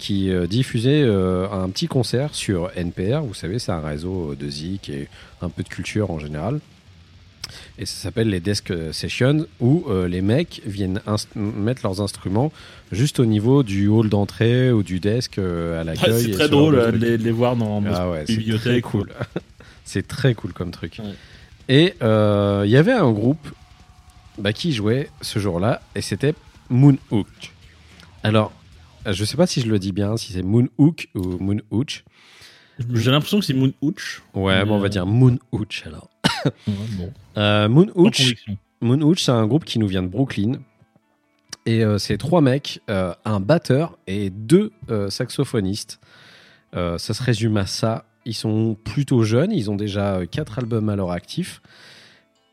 qui 0.00 0.30
euh, 0.30 0.46
diffusaient 0.48 1.02
euh, 1.04 1.48
un 1.50 1.68
petit 1.68 1.86
concert 1.86 2.34
sur 2.34 2.70
NPR. 2.74 3.20
Vous 3.20 3.34
savez, 3.34 3.58
c'est 3.60 3.70
un 3.72 3.80
réseau 3.80 4.34
de 4.34 4.48
zik 4.50 4.88
et 4.88 5.06
un 5.42 5.48
peu 5.48 5.62
de 5.62 5.68
culture 5.68 6.10
en 6.10 6.18
général. 6.18 6.58
Et 7.78 7.86
ça 7.86 7.94
s'appelle 7.96 8.28
les 8.28 8.40
Desk 8.40 8.72
Sessions, 8.92 9.46
où 9.60 9.84
euh, 9.88 10.06
les 10.08 10.20
mecs 10.20 10.62
viennent 10.66 11.00
mettre 11.34 11.82
leurs 11.84 12.00
instruments 12.00 12.52
juste 12.92 13.18
au 13.20 13.26
niveau 13.26 13.62
du 13.62 13.88
hall 13.88 14.08
d'entrée 14.08 14.70
ou 14.72 14.82
du 14.82 15.00
desk 15.00 15.38
euh, 15.38 15.80
à 15.80 15.84
l'accueil. 15.84 16.22
C'est 16.22 16.28
et 16.28 16.32
très 16.32 16.46
ce 16.46 16.50
genre 16.50 16.60
drôle 16.60 16.74
de 16.98 17.06
euh, 17.06 17.16
les, 17.16 17.30
voir 17.32 17.56
dans 17.56 17.82
Ah 17.92 18.10
ouais, 18.10 18.20
une 18.20 18.26
c'est 18.26 18.34
très 18.34 18.36
bibliothèque. 18.42 18.84
cool. 18.84 19.10
c'est 19.84 20.06
très 20.06 20.34
cool 20.34 20.52
comme 20.52 20.70
truc. 20.70 20.98
Ouais. 21.00 21.14
Et 21.68 21.94
euh, 22.02 22.62
il 22.64 22.70
y 22.70 22.76
avait 22.76 22.92
un 22.92 23.10
groupe 23.10 23.48
bah, 24.38 24.52
qui 24.52 24.72
jouait 24.72 25.10
ce 25.20 25.38
jour-là, 25.38 25.82
et 25.94 26.02
c'était 26.02 26.34
Moonhook. 26.68 27.26
Alors, 28.22 28.52
euh, 28.52 28.59
je 29.06 29.24
sais 29.24 29.36
pas 29.36 29.46
si 29.46 29.60
je 29.60 29.66
le 29.66 29.78
dis 29.78 29.92
bien, 29.92 30.16
si 30.16 30.32
c'est 30.32 30.42
Moon 30.42 30.68
Hook 30.78 31.08
ou 31.14 31.38
Moon 31.38 31.58
Hooch. 31.70 32.04
J'ai 32.94 33.10
l'impression 33.10 33.40
que 33.40 33.44
c'est 33.44 33.54
Moon 33.54 33.72
Hooch. 33.82 34.22
Ouais, 34.34 34.64
bon, 34.64 34.76
on 34.76 34.80
va 34.80 34.88
dire 34.88 35.06
Moon 35.06 35.38
Hooch 35.52 35.84
alors. 35.86 36.08
Ouais, 36.44 36.52
bon. 36.98 37.12
Euh, 37.36 37.68
Moon 37.68 37.90
Hooch, 37.94 38.16
conviction. 38.16 38.56
Moon 38.80 39.00
Hooch, 39.02 39.20
c'est 39.22 39.32
un 39.32 39.46
groupe 39.46 39.64
qui 39.64 39.78
nous 39.78 39.86
vient 39.86 40.02
de 40.02 40.08
Brooklyn. 40.08 40.60
Et 41.66 41.84
euh, 41.84 41.98
c'est 41.98 42.16
trois 42.16 42.40
mecs, 42.40 42.80
euh, 42.88 43.12
un 43.26 43.38
batteur 43.38 43.98
et 44.06 44.30
deux 44.30 44.72
euh, 44.90 45.10
saxophonistes. 45.10 46.00
Euh, 46.74 46.96
ça 46.96 47.12
se 47.12 47.22
résume 47.22 47.58
à 47.58 47.66
ça. 47.66 48.06
Ils 48.24 48.34
sont 48.34 48.76
plutôt 48.82 49.22
jeunes, 49.24 49.52
ils 49.52 49.70
ont 49.70 49.76
déjà 49.76 50.16
euh, 50.16 50.26
quatre 50.26 50.58
albums 50.58 50.88
à 50.88 50.96
leur 50.96 51.10
actif. 51.10 51.60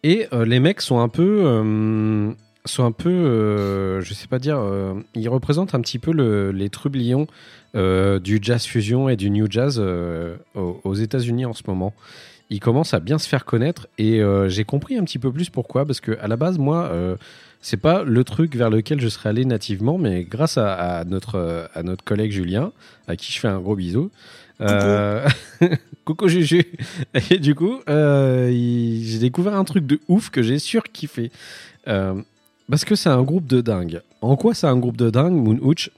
Et 0.04 0.28
euh, 0.34 0.46
les 0.46 0.60
mecs 0.60 0.82
sont 0.82 1.00
un 1.00 1.10
peu, 1.10 1.42
euh, 1.46 2.34
sont 2.68 2.86
un 2.86 2.92
peu, 2.92 3.10
euh, 3.10 4.02
je 4.02 4.14
sais 4.14 4.28
pas 4.28 4.40
dire, 4.40 4.58
euh, 4.60 4.94
ils 5.16 5.30
représentent 5.30 5.74
un 5.76 5.82
petit 5.82 6.00
peu 6.00 6.12
le- 6.12 6.52
les 6.52 6.70
trublions 6.70 7.28
euh, 7.76 8.20
du 8.20 8.40
jazz 8.42 8.64
fusion 8.66 9.10
et 9.10 9.16
du 9.16 9.30
new 9.30 9.48
jazz 9.50 9.78
euh, 9.80 10.36
aux, 10.56 10.80
aux 10.84 10.94
États-Unis 10.96 11.46
en 11.46 11.54
ce 11.54 11.64
moment. 11.68 11.94
Ils 12.50 12.60
commencent 12.62 12.94
à 12.94 13.00
bien 13.00 13.18
se 13.18 13.28
faire 13.28 13.44
connaître 13.44 13.88
et 13.98 14.22
j'ai 14.48 14.64
compris 14.64 14.96
un 14.98 15.04
petit 15.04 15.20
peu 15.20 15.34
plus 15.34 15.50
pourquoi 15.50 15.86
parce 15.86 16.00
que 16.00 16.18
à 16.22 16.30
la 16.30 16.38
base 16.38 16.58
moi 16.58 16.90
c'est 17.60 17.76
pas 17.76 18.04
le 18.04 18.24
truc 18.24 18.56
vers 18.56 18.70
lequel 18.70 19.02
je 19.02 19.10
serais 19.10 19.28
allé 19.28 19.44
nativement 19.44 19.98
mais 19.98 20.24
grâce 20.24 20.58
à, 20.58 20.74
à 20.74 21.04
notre 21.04 21.70
à 21.74 21.84
notre 21.84 22.06
collègue 22.06 22.32
Julien 22.32 22.72
à 23.10 23.18
qui 23.18 23.34
je 23.34 23.40
fais 23.42 23.50
un 23.50 23.60
gros 23.60 23.76
bisou 23.76 24.12
euh, 24.62 25.28
coucou 26.06 26.28
Juju. 26.30 26.64
Et 27.30 27.38
du 27.40 27.54
coup 27.54 27.82
euh, 27.90 28.50
il- 28.50 29.04
j'ai 29.06 29.20
découvert 29.20 29.56
un 29.56 29.66
truc 29.66 29.86
de 29.86 30.00
ouf 30.08 30.30
que 30.30 30.42
j'ai 30.42 30.58
surkiffé. 30.60 31.32
Euh, 31.90 32.14
parce 32.70 32.86
que 32.86 32.96
c'est 32.96 33.10
un 33.10 33.24
groupe 33.24 33.48
de 33.48 33.62
dingue. 33.62 34.02
En 34.22 34.36
quoi 34.36 34.54
c'est 34.54 34.68
un 34.68 34.78
groupe 34.78 34.98
de 34.98 35.10
dingue 35.10 35.34
Moon 35.34 35.58
Hooch? 35.62 35.92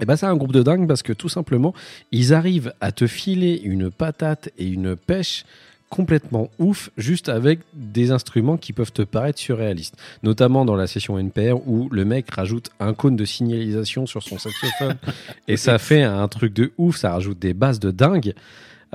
Et 0.00 0.06
ben 0.06 0.16
c'est 0.16 0.26
un 0.26 0.36
groupe 0.36 0.52
de 0.52 0.62
dingue 0.62 0.88
parce 0.88 1.02
que 1.02 1.12
tout 1.12 1.28
simplement 1.28 1.72
ils 2.10 2.34
arrivent 2.34 2.72
à 2.80 2.90
te 2.90 3.06
filer 3.06 3.60
une 3.62 3.90
patate 3.90 4.50
et 4.58 4.66
une 4.66 4.96
pêche 4.96 5.44
complètement 5.88 6.50
ouf 6.58 6.90
juste 6.96 7.28
avec 7.28 7.60
des 7.72 8.10
instruments 8.10 8.56
qui 8.56 8.72
peuvent 8.72 8.90
te 8.90 9.02
paraître 9.02 9.38
surréalistes. 9.38 9.96
Notamment 10.24 10.64
dans 10.64 10.74
la 10.74 10.88
session 10.88 11.16
NPR 11.18 11.68
où 11.68 11.88
le 11.90 12.04
mec 12.04 12.28
rajoute 12.32 12.70
un 12.80 12.94
cône 12.94 13.14
de 13.14 13.24
signalisation 13.24 14.04
sur 14.06 14.24
son 14.24 14.36
saxophone 14.36 14.96
et 15.48 15.56
ça 15.56 15.78
fait 15.78 16.02
un 16.02 16.26
truc 16.26 16.52
de 16.52 16.72
ouf 16.78 16.96
ça 16.96 17.12
rajoute 17.12 17.38
des 17.38 17.54
basses 17.54 17.78
de 17.78 17.92
dingue 17.92 18.34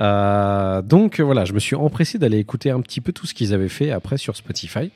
Euh, 0.00 0.80
donc 0.80 1.20
voilà 1.20 1.44
je 1.44 1.52
me 1.52 1.58
suis 1.58 1.76
empressé 1.76 2.18
d'aller 2.18 2.38
écouter 2.38 2.70
un 2.70 2.80
petit 2.80 3.00
peu 3.00 3.12
tout 3.12 3.26
ce 3.26 3.34
qu'ils 3.34 3.52
avaient 3.52 3.68
fait 3.68 3.90
après 3.90 4.16
sur 4.16 4.36
Spotify. 4.36 4.90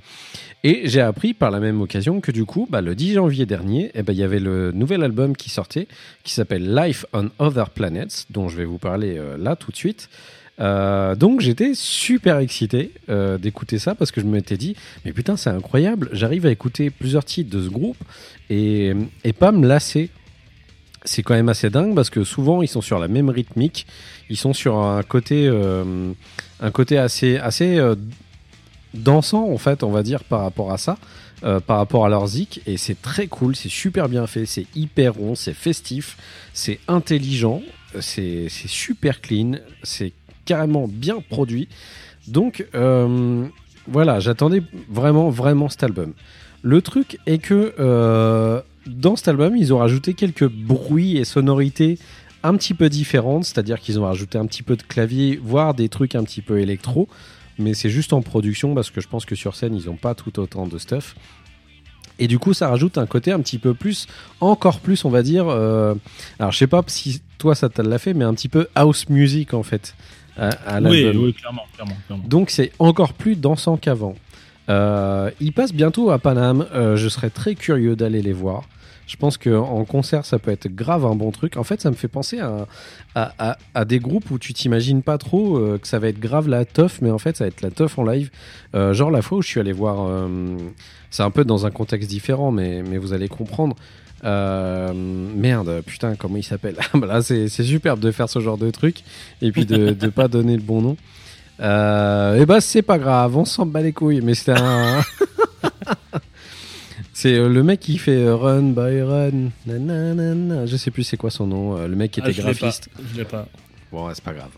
Et 0.62 0.88
j'ai 0.88 1.02
appris 1.02 1.34
par 1.34 1.50
la 1.50 1.60
même 1.60 1.82
occasion 1.82 2.20
que 2.20 2.32
du 2.32 2.46
coup 2.46 2.66
bah, 2.70 2.80
le 2.80 2.94
10 2.94 3.14
janvier 3.14 3.44
dernier 3.44 3.90
eh 3.94 4.02
ben, 4.02 4.12
il 4.14 4.18
y 4.18 4.22
avait 4.22 4.40
le 4.40 4.72
nouvel 4.72 5.02
album 5.02 5.36
qui 5.36 5.50
sortait 5.50 5.88
qui 6.22 6.32
s'appelle 6.32 6.74
Life 6.74 7.04
on 7.12 7.28
Other 7.38 7.70
Planets 7.70 8.26
dont 8.30 8.48
je 8.48 8.56
vais 8.56 8.64
vous 8.64 8.78
parler 8.78 9.16
euh, 9.18 9.36
là 9.36 9.56
tout 9.56 9.70
de 9.70 9.76
suite. 9.76 10.08
Euh, 10.60 11.16
donc 11.16 11.40
j'étais 11.40 11.72
super 11.74 12.38
excité 12.38 12.92
d'écouter 13.40 13.80
ça 13.80 13.96
parce 13.96 14.12
que 14.12 14.20
je 14.20 14.26
m'étais 14.26 14.56
dit 14.56 14.76
mais 15.04 15.12
putain 15.12 15.36
c'est 15.36 15.50
incroyable 15.50 16.08
j'arrive 16.12 16.46
à 16.46 16.50
écouter 16.50 16.90
plusieurs 16.90 17.24
titres 17.24 17.50
de 17.50 17.60
ce 17.60 17.68
groupe 17.68 17.96
et, 18.50 18.92
et 19.24 19.32
pas 19.32 19.50
me 19.50 19.66
lasser 19.66 20.10
c'est 21.04 21.22
quand 21.22 21.34
même 21.34 21.48
assez 21.48 21.70
dingue 21.70 21.94
parce 21.94 22.10
que 22.10 22.24
souvent 22.24 22.62
ils 22.62 22.68
sont 22.68 22.80
sur 22.80 22.98
la 22.98 23.08
même 23.08 23.28
rythmique. 23.28 23.86
Ils 24.30 24.36
sont 24.36 24.54
sur 24.54 24.78
un 24.78 25.02
côté 25.02 25.46
euh, 25.46 26.12
assez 26.60 27.36
assez 27.36 27.78
euh, 27.78 27.94
dansant 28.94 29.50
en 29.50 29.58
fait 29.58 29.82
on 29.82 29.90
va 29.90 30.02
dire 30.02 30.24
par 30.24 30.40
rapport 30.40 30.72
à 30.72 30.78
ça 30.78 30.96
euh, 31.44 31.60
par 31.60 31.76
rapport 31.76 32.06
à 32.06 32.08
leur 32.08 32.26
zik. 32.26 32.62
Et 32.66 32.78
c'est 32.78 33.00
très 33.00 33.26
cool 33.26 33.54
c'est 33.54 33.68
super 33.68 34.08
bien 34.08 34.26
fait 34.26 34.46
c'est 34.46 34.66
hyper 34.74 35.14
rond 35.14 35.34
c'est 35.34 35.54
festif 35.54 36.16
c'est 36.54 36.80
intelligent 36.88 37.62
c'est 38.00 38.48
super 38.48 39.20
clean 39.20 39.58
c'est 39.82 40.12
carrément 40.46 40.88
bien 40.88 41.20
produit. 41.28 41.68
Donc 42.26 42.66
voilà 43.86 44.20
j'attendais 44.20 44.62
vraiment 44.88 45.28
vraiment 45.28 45.68
cet 45.68 45.82
album. 45.84 46.14
Le 46.62 46.80
truc 46.80 47.18
est 47.26 47.38
que 47.38 48.62
dans 48.86 49.16
cet 49.16 49.28
album 49.28 49.56
ils 49.56 49.72
ont 49.72 49.78
rajouté 49.78 50.14
quelques 50.14 50.48
bruits 50.48 51.16
et 51.16 51.24
sonorités 51.24 51.98
un 52.42 52.54
petit 52.56 52.74
peu 52.74 52.88
différentes 52.88 53.44
c'est-à-dire 53.44 53.80
qu'ils 53.80 53.98
ont 53.98 54.04
rajouté 54.04 54.38
un 54.38 54.46
petit 54.46 54.62
peu 54.62 54.76
de 54.76 54.82
clavier 54.82 55.38
voire 55.42 55.74
des 55.74 55.88
trucs 55.88 56.14
un 56.14 56.24
petit 56.24 56.42
peu 56.42 56.60
électro 56.60 57.08
mais 57.58 57.72
c'est 57.74 57.90
juste 57.90 58.12
en 58.12 58.20
production 58.20 58.74
parce 58.74 58.90
que 58.90 59.00
je 59.00 59.08
pense 59.08 59.24
que 59.24 59.34
sur 59.34 59.54
scène 59.56 59.74
ils 59.74 59.86
n'ont 59.86 59.96
pas 59.96 60.14
tout 60.14 60.38
autant 60.40 60.66
de 60.66 60.76
stuff 60.78 61.14
et 62.18 62.26
du 62.28 62.38
coup 62.38 62.52
ça 62.54 62.68
rajoute 62.68 62.98
un 62.98 63.06
côté 63.06 63.32
un 63.32 63.40
petit 63.40 63.58
peu 63.58 63.74
plus 63.74 64.06
encore 64.40 64.80
plus 64.80 65.04
on 65.04 65.10
va 65.10 65.22
dire 65.22 65.48
euh, 65.48 65.94
alors 66.38 66.52
je 66.52 66.58
sais 66.58 66.66
pas 66.66 66.82
si 66.86 67.22
toi 67.38 67.54
ça 67.54 67.68
te 67.68 67.80
l'a 67.82 67.98
fait 67.98 68.14
mais 68.14 68.24
un 68.24 68.34
petit 68.34 68.48
peu 68.48 68.68
house 68.74 69.08
music 69.08 69.54
en 69.54 69.62
fait 69.62 69.94
à, 70.36 70.48
à 70.48 70.80
Oui, 70.80 71.02
l'album. 71.04 71.24
oui, 71.24 71.32
clairement, 71.34 71.62
clairement, 71.74 71.96
clairement. 72.06 72.24
donc 72.26 72.50
c'est 72.50 72.72
encore 72.80 73.12
plus 73.14 73.36
dansant 73.36 73.76
qu'avant 73.76 74.14
euh, 74.68 75.30
ils 75.40 75.52
passent 75.52 75.74
bientôt 75.74 76.10
à 76.10 76.18
Paname 76.18 76.66
Euh, 76.74 76.96
je 76.96 77.08
serais 77.08 77.30
très 77.30 77.54
curieux 77.54 77.96
d'aller 77.96 78.22
les 78.22 78.32
voir 78.32 78.64
je 79.06 79.16
pense 79.16 79.36
qu'en 79.36 79.84
concert, 79.84 80.24
ça 80.24 80.38
peut 80.38 80.50
être 80.50 80.74
grave 80.74 81.04
un 81.04 81.14
bon 81.14 81.30
truc. 81.30 81.58
En 81.58 81.62
fait, 81.62 81.78
ça 81.78 81.90
me 81.90 81.94
fait 81.94 82.08
penser 82.08 82.40
à, 83.14 83.84
des 83.84 83.98
groupes 83.98 84.30
où 84.30 84.38
tu 84.38 84.54
t'imagines 84.54 85.02
pas 85.02 85.18
trop 85.18 85.58
euh, 85.58 85.76
que 85.76 85.86
ça 85.86 85.98
va 85.98 86.08
être 86.08 86.18
grave 86.18 86.48
la 86.48 86.64
teuf, 86.64 87.02
mais 87.02 87.10
en 87.10 87.18
fait, 87.18 87.36
ça 87.36 87.44
va 87.44 87.48
être 87.48 87.60
la 87.60 87.70
teuf 87.70 87.98
en 87.98 88.04
live. 88.04 88.30
Genre 88.72 89.10
la 89.10 89.20
fois 89.20 89.36
où 89.36 89.42
je 89.42 89.48
suis 89.48 89.60
allé 89.60 89.72
voir, 89.72 90.26
c'est 91.10 91.22
un 91.22 91.30
peu 91.30 91.44
dans 91.44 91.66
un 91.66 91.70
contexte 91.70 92.08
différent, 92.08 92.50
mais, 92.50 92.80
vous 92.96 93.12
allez 93.12 93.28
comprendre. 93.28 93.76
Merde, 94.22 95.82
putain, 95.84 96.16
comment 96.16 96.38
il 96.38 96.42
s'appelle? 96.42 96.76
Là, 96.94 97.20
c'est 97.20 97.48
superbe 97.48 98.00
de 98.00 98.10
faire 98.10 98.30
ce 98.30 98.38
genre 98.38 98.56
de 98.56 98.70
truc 98.70 99.04
et 99.42 99.52
puis 99.52 99.66
de 99.66 99.94
ne 100.02 100.08
pas 100.08 100.28
donner 100.28 100.56
le 100.56 100.62
bon 100.62 100.80
nom. 100.80 100.96
Euh, 101.60 102.40
et 102.40 102.46
bah, 102.46 102.60
c'est 102.60 102.82
pas 102.82 102.98
grave, 102.98 103.36
on 103.36 103.44
s'en 103.44 103.64
bat 103.66 103.80
les 103.80 103.92
couilles, 103.92 104.20
mais 104.22 104.34
c'était 104.34 104.58
un. 104.58 105.02
c'est 107.12 107.34
euh, 107.34 107.48
le 107.48 107.62
mec 107.62 107.80
qui 107.80 107.98
fait 107.98 108.24
euh, 108.24 108.34
Run 108.36 108.70
by 108.70 109.02
Run. 109.02 109.50
nanana, 109.66 110.66
Je 110.66 110.76
sais 110.76 110.90
plus 110.90 111.04
c'est 111.04 111.16
quoi 111.16 111.30
son 111.30 111.46
nom. 111.46 111.76
euh, 111.76 111.86
Le 111.86 111.96
mec 111.96 112.10
qui 112.10 112.20
Ah, 112.22 112.28
était 112.28 112.32
je 112.32 112.38
l'ai 112.46 112.52
pas, 112.54 112.58
graphiste. 112.58 112.88
Je 113.12 113.16
l'ai 113.18 113.24
pas. 113.24 113.48
Bon, 113.92 114.06
ouais, 114.06 114.12
c'est 114.14 114.24
pas 114.24 114.32
grave. 114.34 114.50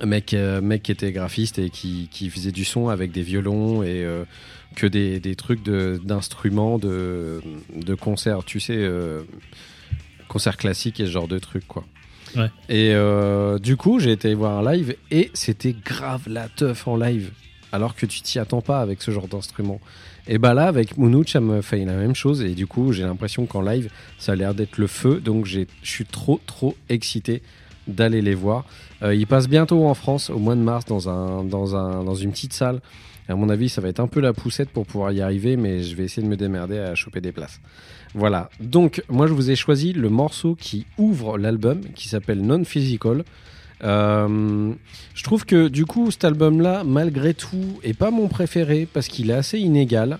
Un 0.00 0.06
mec, 0.06 0.34
euh, 0.34 0.60
mec 0.60 0.82
qui 0.82 0.92
était 0.92 1.12
graphiste 1.12 1.58
et 1.58 1.70
qui, 1.70 2.08
qui 2.10 2.30
faisait 2.30 2.50
du 2.50 2.64
son 2.64 2.88
avec 2.88 3.12
des 3.12 3.22
violons 3.22 3.82
et 3.82 4.04
euh, 4.04 4.24
que 4.74 4.86
des, 4.86 5.20
des 5.20 5.36
trucs 5.36 5.62
de- 5.62 6.00
d'instruments 6.02 6.78
de, 6.78 7.40
de 7.76 7.94
concert, 7.94 8.42
tu 8.44 8.58
sais, 8.58 8.74
euh, 8.76 9.22
concert 10.26 10.56
classique 10.56 10.98
et 10.98 11.06
ce 11.06 11.10
genre 11.12 11.28
de 11.28 11.38
trucs, 11.38 11.68
quoi. 11.68 11.84
Et 12.68 12.92
euh, 12.94 13.58
du 13.58 13.76
coup, 13.76 13.98
j'ai 14.00 14.12
été 14.12 14.34
voir 14.34 14.58
un 14.58 14.72
live 14.72 14.96
et 15.10 15.30
c'était 15.34 15.74
grave 15.84 16.22
la 16.26 16.48
teuf 16.48 16.86
en 16.88 16.96
live, 16.96 17.30
alors 17.72 17.94
que 17.94 18.06
tu 18.06 18.20
t'y 18.20 18.38
attends 18.38 18.60
pas 18.60 18.80
avec 18.80 19.02
ce 19.02 19.10
genre 19.10 19.28
d'instrument. 19.28 19.80
Et 20.26 20.38
bah 20.38 20.54
là, 20.54 20.66
avec 20.66 20.96
Moonouch, 20.96 21.32
ça 21.32 21.40
me 21.40 21.60
fait 21.60 21.84
la 21.84 21.96
même 21.96 22.14
chose 22.14 22.42
et 22.42 22.54
du 22.54 22.66
coup, 22.66 22.92
j'ai 22.92 23.02
l'impression 23.02 23.46
qu'en 23.46 23.60
live, 23.60 23.90
ça 24.18 24.32
a 24.32 24.36
l'air 24.36 24.54
d'être 24.54 24.78
le 24.78 24.86
feu, 24.86 25.20
donc 25.20 25.44
je 25.44 25.60
suis 25.82 26.06
trop, 26.06 26.40
trop 26.46 26.74
excité 26.88 27.42
d'aller 27.86 28.22
les 28.22 28.34
voir. 28.34 28.64
Euh, 29.02 29.14
ils 29.14 29.26
passent 29.26 29.48
bientôt 29.48 29.86
en 29.86 29.94
France, 29.94 30.30
au 30.30 30.38
mois 30.38 30.54
de 30.54 30.60
mars, 30.60 30.86
dans, 30.86 31.08
un, 31.08 31.44
dans, 31.44 32.02
dans 32.02 32.14
une 32.14 32.30
petite 32.30 32.54
salle. 32.54 32.80
Et 33.28 33.32
à 33.32 33.36
mon 33.36 33.48
avis, 33.48 33.68
ça 33.68 33.80
va 33.80 33.88
être 33.88 34.00
un 34.00 34.06
peu 34.06 34.20
la 34.20 34.32
poussette 34.32 34.70
pour 34.70 34.86
pouvoir 34.86 35.12
y 35.12 35.20
arriver, 35.20 35.56
mais 35.56 35.82
je 35.82 35.94
vais 35.94 36.04
essayer 36.04 36.22
de 36.22 36.28
me 36.28 36.36
démerder 36.36 36.78
à 36.78 36.94
choper 36.94 37.20
des 37.20 37.32
places. 37.32 37.60
Voilà. 38.14 38.48
Donc, 38.60 39.02
moi, 39.08 39.26
je 39.26 39.32
vous 39.32 39.50
ai 39.50 39.56
choisi 39.56 39.92
le 39.92 40.08
morceau 40.08 40.54
qui 40.54 40.86
ouvre 40.98 41.36
l'album, 41.36 41.80
qui 41.94 42.08
s'appelle 42.08 42.40
Non 42.42 42.64
Physical. 42.64 43.24
Euh, 43.82 44.72
je 45.14 45.22
trouve 45.24 45.44
que 45.44 45.68
du 45.68 45.84
coup, 45.84 46.10
cet 46.10 46.24
album-là, 46.24 46.84
malgré 46.84 47.34
tout, 47.34 47.80
est 47.82 47.94
pas 47.94 48.10
mon 48.10 48.28
préféré 48.28 48.88
parce 48.90 49.08
qu'il 49.08 49.30
est 49.30 49.34
assez 49.34 49.58
inégal. 49.58 50.18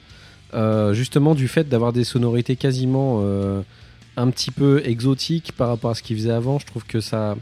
Euh, 0.54 0.92
justement, 0.92 1.35
du 1.35 1.48
fait 1.48 1.68
d'avoir 1.68 1.92
des 1.92 2.04
sonorités 2.04 2.57
quasiment 2.57 3.20
euh, 3.22 3.62
un 4.16 4.30
petit 4.30 4.50
peu 4.50 4.83
exotiques 4.85 5.52
par 5.52 5.68
rapport 5.68 5.90
à 5.90 5.94
ce 5.94 6.02
qu'il 6.02 6.16
faisait 6.16 6.33
avant, 6.33 6.59
je 6.59 6.66
trouve 6.66 6.85
que 6.85 7.00
ça, 7.00 7.37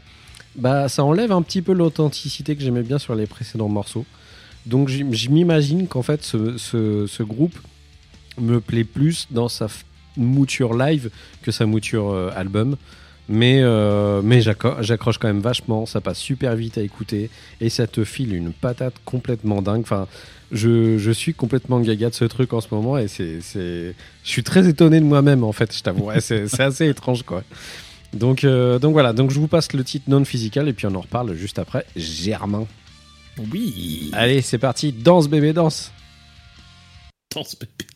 bah, 0.55 0.87
ça 0.87 1.03
enlève 1.03 1.31
un 1.31 1.41
petit 1.41 1.61
peu 1.61 1.73
l'authenticité 1.73 2.55
que 2.55 2.61
j'aimais 2.61 2.83
bien 2.83 2.99
sur 2.99 3.15
les 3.15 3.25
précédents 3.25 3.69
morceaux. 3.69 4.05
Donc, 4.65 4.87
je 4.87 5.29
m'imagine 5.29 5.87
qu'en 5.87 6.03
fait, 6.03 6.23
ce, 6.23 7.23
groupe 7.23 7.57
me 8.39 8.59
plaît 8.61 8.85
plus 8.85 9.27
dans 9.29 9.49
sa 9.49 9.67
mouture 10.17 10.75
live 10.75 11.09
que 11.41 11.51
sa 11.51 11.65
mouture 11.65 12.11
euh, 12.11 12.31
album. 12.35 12.75
Mais, 13.29 13.61
euh, 13.61 14.21
mais 14.21 14.41
j'accroche 14.41 15.17
quand 15.17 15.29
même 15.29 15.39
vachement, 15.39 15.85
ça 15.85 16.01
passe 16.01 16.19
super 16.19 16.55
vite 16.57 16.77
à 16.77 16.81
écouter 16.81 17.29
et 17.61 17.69
ça 17.69 17.87
te 17.87 18.03
file 18.03 18.35
une 18.35 18.51
patate 18.51 18.95
complètement 19.05 19.61
dingue. 19.61 19.81
Enfin, 19.81 20.07
je, 20.51 20.97
je 20.97 21.11
suis 21.11 21.33
complètement 21.33 21.79
gaga 21.79 22.09
de 22.09 22.15
ce 22.15 22.25
truc 22.25 22.51
en 22.51 22.59
ce 22.59 22.67
moment 22.71 22.97
et 22.97 23.07
c'est, 23.07 23.39
c'est... 23.39 23.95
je 24.25 24.29
suis 24.29 24.43
très 24.43 24.67
étonné 24.67 24.99
de 24.99 25.05
moi-même 25.05 25.45
en 25.45 25.53
fait, 25.53 25.73
je 25.75 25.81
t'avoue. 25.81 26.09
C'est 26.19 26.59
assez 26.59 26.89
étrange 26.89 27.23
quoi. 27.23 27.43
Donc, 28.13 28.43
euh, 28.43 28.77
donc 28.77 28.91
voilà, 28.91 29.13
donc 29.13 29.31
je 29.31 29.39
vous 29.39 29.47
passe 29.47 29.71
le 29.73 29.83
titre 29.85 30.09
non 30.09 30.23
physical 30.25 30.67
et 30.67 30.73
puis 30.73 30.85
on 30.85 30.93
en 30.95 31.01
reparle 31.01 31.33
juste 31.33 31.59
après. 31.59 31.85
Germain. 31.95 32.67
Oui. 33.51 34.11
Allez, 34.13 34.41
c'est 34.41 34.59
parti, 34.59 34.91
danse 34.91 35.29
bébé, 35.29 35.53
danse. 35.53 35.91
Danse, 37.33 37.55
bébé. 37.57 37.87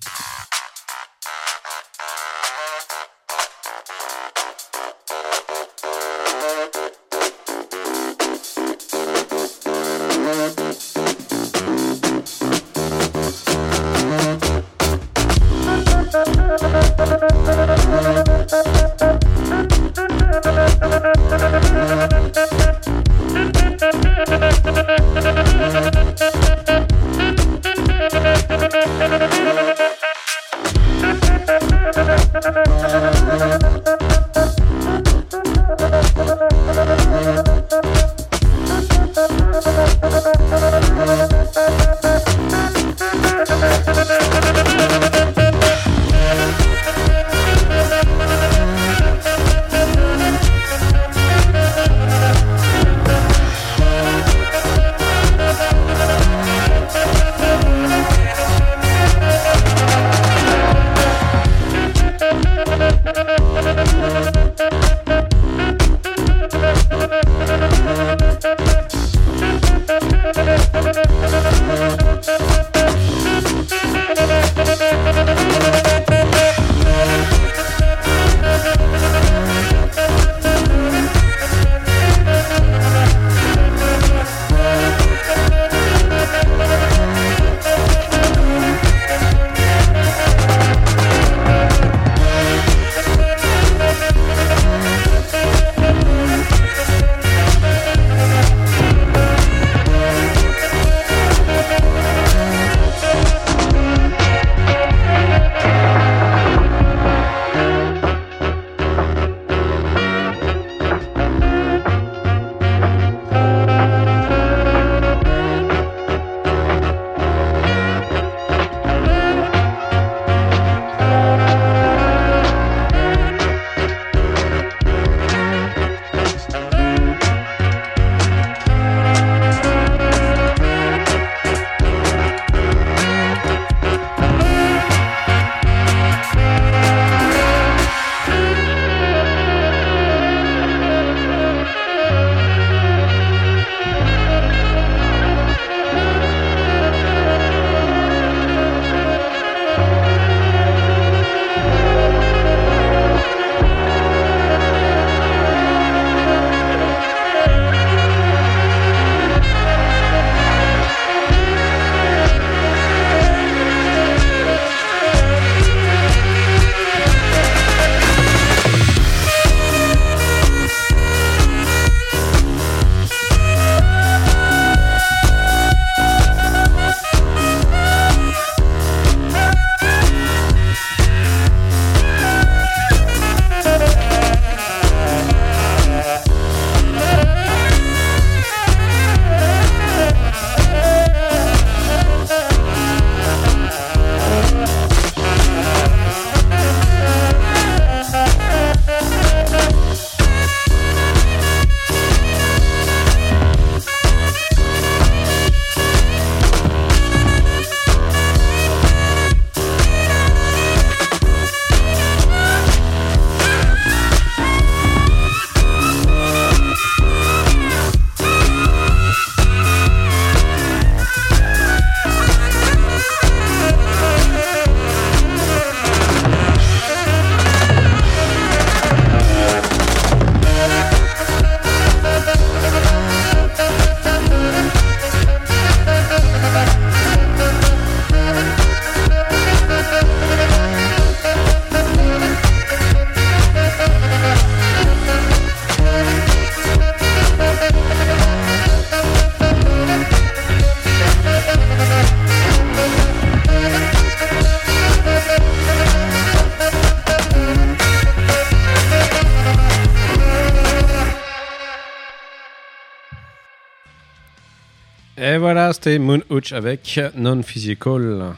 Moon 265.96 266.20
Hooch 266.30 266.52
avec 266.52 267.00
Non-Physical. 267.16 268.34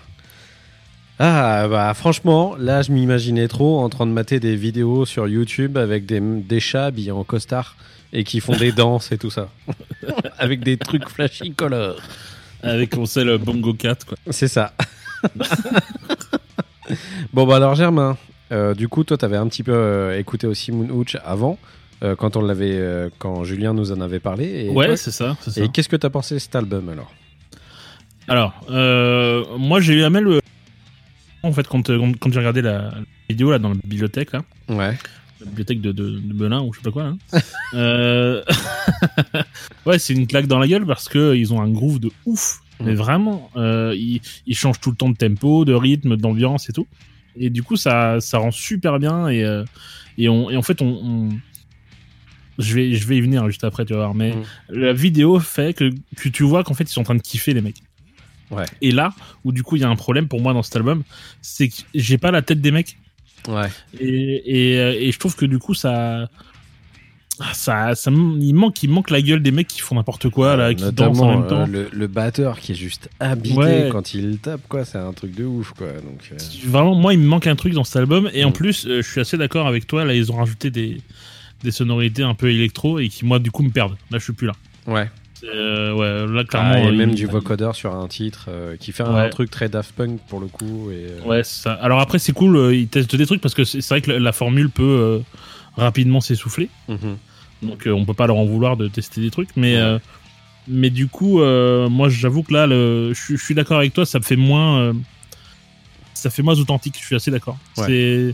Ah, 1.17 1.67
bah 1.67 1.93
franchement, 1.95 2.55
là, 2.57 2.81
je 2.83 2.91
m'imaginais 2.91 3.47
trop 3.47 3.79
en 3.79 3.89
train 3.89 4.05
de 4.05 4.11
mater 4.11 4.39
des 4.39 4.55
vidéos 4.55 5.05
sur 5.05 5.27
YouTube 5.27 5.77
avec 5.77 6.05
des, 6.05 6.19
des 6.21 6.59
chats 6.59 6.85
habillés 6.85 7.11
en 7.11 7.23
costard 7.23 7.75
et 8.13 8.23
qui 8.23 8.39
font 8.39 8.55
des 8.55 8.71
danses 8.83 9.11
et 9.11 9.17
tout 9.17 9.31
ça. 9.31 9.49
avec 10.37 10.63
des 10.63 10.77
trucs 10.77 11.09
flashy 11.09 11.51
color. 11.51 11.95
Avec, 12.61 12.95
on 12.95 13.05
sait, 13.05 13.23
le 13.23 13.37
Bongo 13.37 13.73
4, 13.73 14.05
quoi. 14.05 14.17
C'est 14.29 14.47
ça. 14.47 14.73
bon, 17.33 17.47
bah 17.47 17.55
alors, 17.55 17.75
Germain, 17.75 18.17
euh, 18.51 18.75
du 18.75 18.87
coup, 18.87 19.03
toi, 19.03 19.17
t'avais 19.17 19.37
un 19.37 19.47
petit 19.47 19.63
peu 19.63 19.73
euh, 19.73 20.17
écouté 20.19 20.45
aussi 20.45 20.71
Moon 20.71 20.89
Hooch 20.89 21.17
avant, 21.25 21.57
euh, 22.03 22.15
quand 22.15 22.37
on 22.37 22.41
l'avait, 22.41 22.77
euh, 22.77 23.09
quand 23.17 23.43
Julien 23.43 23.73
nous 23.73 23.91
en 23.91 23.99
avait 23.99 24.19
parlé. 24.19 24.65
Et 24.65 24.69
ouais, 24.69 24.95
c'est 24.95 25.11
ça, 25.11 25.35
c'est 25.41 25.51
ça. 25.51 25.61
Et 25.61 25.69
qu'est-ce 25.69 25.89
que 25.89 25.97
t'as 25.97 26.09
pensé 26.09 26.35
de 26.35 26.39
cet 26.39 26.55
album 26.55 26.87
alors? 26.89 27.11
Alors, 28.29 28.53
euh, 28.69 29.43
moi, 29.57 29.79
j'ai 29.79 29.93
eu 29.95 29.99
la 29.99 30.09
même. 30.09 30.39
En 31.43 31.51
fait, 31.53 31.67
quand, 31.67 31.87
quand, 31.87 32.17
quand 32.19 32.31
j'ai 32.31 32.39
regardé 32.39 32.61
la, 32.61 32.81
la 32.91 32.93
vidéo 33.29 33.51
là, 33.51 33.59
dans 33.59 33.69
la 33.69 33.75
bibliothèque, 33.75 34.31
là, 34.33 34.43
Ouais. 34.69 34.95
la 35.39 35.45
bibliothèque 35.45 35.81
de, 35.81 35.91
de, 35.91 36.19
de 36.19 36.33
Belin 36.33 36.61
ou 36.61 36.73
je 36.73 36.79
sais 36.79 36.83
pas 36.83 36.91
quoi, 36.91 37.03
là. 37.03 37.39
euh... 37.73 38.43
ouais, 39.85 39.99
c'est 39.99 40.13
une 40.13 40.27
claque 40.27 40.47
dans 40.47 40.59
la 40.59 40.67
gueule 40.67 40.85
parce 40.85 41.07
que 41.09 41.35
ils 41.35 41.53
ont 41.53 41.61
un 41.61 41.69
groove 41.69 41.99
de 41.99 42.11
ouf. 42.25 42.59
Mais 42.81 42.93
Mm. 42.93 42.95
vraiment, 42.95 43.49
euh, 43.57 43.93
ils, 43.97 44.21
ils 44.45 44.55
changent 44.55 44.79
tout 44.79 44.89
le 44.91 44.95
temps 44.95 45.09
de 45.09 45.17
tempo, 45.17 45.65
de 45.65 45.73
rythme, 45.73 46.15
d'ambiance 46.15 46.69
et 46.69 46.73
tout. 46.73 46.87
Et 47.37 47.49
du 47.49 47.61
coup, 47.61 47.75
ça, 47.75 48.21
ça 48.21 48.37
rend 48.37 48.51
super 48.51 48.99
bien. 48.99 49.27
Et, 49.27 49.43
euh, 49.43 49.65
et, 50.17 50.29
on, 50.29 50.49
et 50.49 50.55
en 50.55 50.61
fait, 50.61 50.81
on, 50.81 50.87
on- 50.87 51.29
Je, 52.57 52.75
vais, 52.75 52.93
je 52.93 53.05
vais 53.07 53.17
y 53.17 53.21
venir 53.21 53.45
juste 53.47 53.63
après, 53.65 53.83
tu 53.85 53.93
vas 53.93 53.99
voir. 53.99 54.15
Mais 54.15 54.33
Mm. 54.33 54.43
la 54.69 54.93
vidéo 54.93 55.39
fait 55.39 55.73
que, 55.73 55.89
que 56.17 56.29
tu 56.29 56.43
vois 56.43 56.63
qu'en 56.63 56.73
fait, 56.73 56.83
ils 56.85 56.93
sont 56.93 57.01
en 57.01 57.05
train 57.05 57.15
de 57.15 57.21
kiffer, 57.21 57.53
les 57.53 57.61
mecs. 57.61 57.81
Ouais. 58.51 58.65
Et 58.81 58.91
là, 58.91 59.13
où 59.43 59.51
du 59.51 59.63
coup, 59.63 59.75
il 59.75 59.81
y 59.81 59.85
a 59.85 59.89
un 59.89 59.95
problème 59.95 60.27
pour 60.27 60.41
moi 60.41 60.53
dans 60.53 60.63
cet 60.63 60.75
album, 60.75 61.03
c'est 61.41 61.67
que 61.69 61.75
j'ai 61.93 62.17
pas 62.17 62.31
la 62.31 62.41
tête 62.41 62.61
des 62.61 62.71
mecs. 62.71 62.97
Ouais. 63.47 63.67
Et, 63.99 64.73
et, 64.73 64.79
euh, 64.79 64.95
et 64.99 65.11
je 65.11 65.19
trouve 65.19 65.35
que 65.35 65.45
du 65.45 65.59
coup, 65.59 65.73
ça. 65.73 66.29
ça, 67.53 67.93
il 68.05 68.53
manque, 68.53 68.83
il 68.83 68.89
manque 68.89 69.09
la 69.11 69.21
gueule 69.21 69.41
des 69.41 69.51
mecs 69.51 69.67
qui 69.67 69.79
font 69.79 69.95
n'importe 69.95 70.29
quoi 70.29 70.55
là, 70.57 70.73
qui 70.73 70.91
dansent 70.91 71.19
en 71.19 71.39
même 71.39 71.47
temps. 71.47 71.61
euh, 71.61 71.65
le, 71.67 71.89
le 71.91 72.07
batteur 72.07 72.59
qui 72.59 72.73
est 72.73 72.75
juste 72.75 73.09
habité 73.19 73.55
Ouais. 73.55 73.89
quand 73.91 74.13
il 74.13 74.39
tape, 74.39 74.61
quoi. 74.67 74.83
C'est 74.83 74.97
un 74.97 75.13
truc 75.13 75.33
de 75.35 75.45
ouf, 75.45 75.71
quoi. 75.71 75.87
Donc, 75.93 76.29
euh, 76.33 76.37
Vraiment, 76.65 76.95
moi, 76.95 77.13
il 77.13 77.19
me 77.19 77.27
manque 77.27 77.47
un 77.47 77.55
truc 77.55 77.73
dans 77.73 77.83
cet 77.85 77.95
album. 77.95 78.29
Et 78.33 78.43
en 78.43 78.49
Mm. 78.49 78.53
plus, 78.53 78.85
euh, 78.87 79.01
je 79.01 79.09
suis 79.09 79.21
assez 79.21 79.37
d'accord 79.37 79.67
avec 79.67 79.87
toi. 79.87 80.03
Là, 80.03 80.13
ils 80.15 80.31
ont 80.31 80.35
rajouté 80.37 80.69
des, 80.69 80.97
des 81.63 81.71
sonorités 81.71 82.23
un 82.23 82.33
peu 82.35 82.51
électro 82.51 82.99
et 82.99 83.07
qui, 83.07 83.23
moi, 83.25 83.39
du 83.39 83.51
coup, 83.51 83.63
me 83.63 83.69
perdent. 83.71 83.95
Là, 84.11 84.17
je 84.17 84.23
suis 84.23 84.33
plus 84.33 84.47
là. 84.47 84.53
ouais. 84.87 85.09
Euh, 85.43 85.93
ouais, 85.93 86.31
là, 86.33 86.41
Ah, 86.41 86.43
clairement. 86.43 86.73
il 86.75 86.83
y 86.83 86.87
a 86.87 86.89
euh, 86.89 86.93
même 86.95 87.09
il- 87.11 87.15
du 87.15 87.25
vocoder 87.25 87.69
sur 87.73 87.95
un 87.95 88.07
titre 88.07 88.45
euh, 88.49 88.75
qui 88.77 88.91
fait 88.91 89.03
un, 89.03 89.13
Ouais. 89.13 89.29
truc 89.29 89.49
très 89.49 89.69
Daft 89.69 89.93
Punk 89.95 90.19
pour 90.27 90.39
le 90.39 90.47
coup. 90.47 90.89
Et, 90.91 91.05
euh, 91.09 91.21
Ouais, 91.25 91.43
ça. 91.43 91.73
Alors 91.73 91.99
après, 91.99 92.19
c'est 92.19 92.33
cool. 92.33 92.73
ils 92.73 92.87
testent 92.87 93.15
des 93.15 93.25
trucs 93.25 93.41
parce 93.41 93.53
que 93.53 93.63
c'est 93.63 93.87
vrai 93.87 94.01
que 94.01 94.11
la, 94.11 94.19
la 94.19 94.31
formule 94.31 94.69
peut 94.69 95.21
rapidement 95.77 96.21
s'essouffler. 96.21 96.69
mhm. 96.87 97.17
Donc, 97.61 97.83
on 97.87 98.05
peut 98.05 98.13
pas 98.13 98.25
leur 98.27 98.37
en 98.37 98.45
vouloir 98.45 98.77
de 98.77 98.87
tester 98.87 99.19
des 99.21 99.31
trucs. 99.31 99.49
Mais, 99.57 99.75
Ouais. 99.81 99.97
mais 100.67 100.89
du 100.89 101.07
coup, 101.07 101.39
moi, 101.39 102.07
j'avoue 102.09 102.43
que 102.43 102.53
là, 102.53 102.67
je, 102.67 103.35
suis- 103.37 103.55
d'accord 103.55 103.77
avec 103.79 103.93
toi. 103.93 104.05
Ça 104.05 104.19
me 104.19 104.23
fait 104.23 104.35
moins. 104.37 104.93
ça 106.13 106.29
fait 106.29 106.41
moins 106.43 106.57
authentique. 106.59 106.95
Je 106.99 107.05
suis 107.05 107.15
assez 107.15 107.31
d'accord. 107.31 107.57
C'est. 107.75 108.33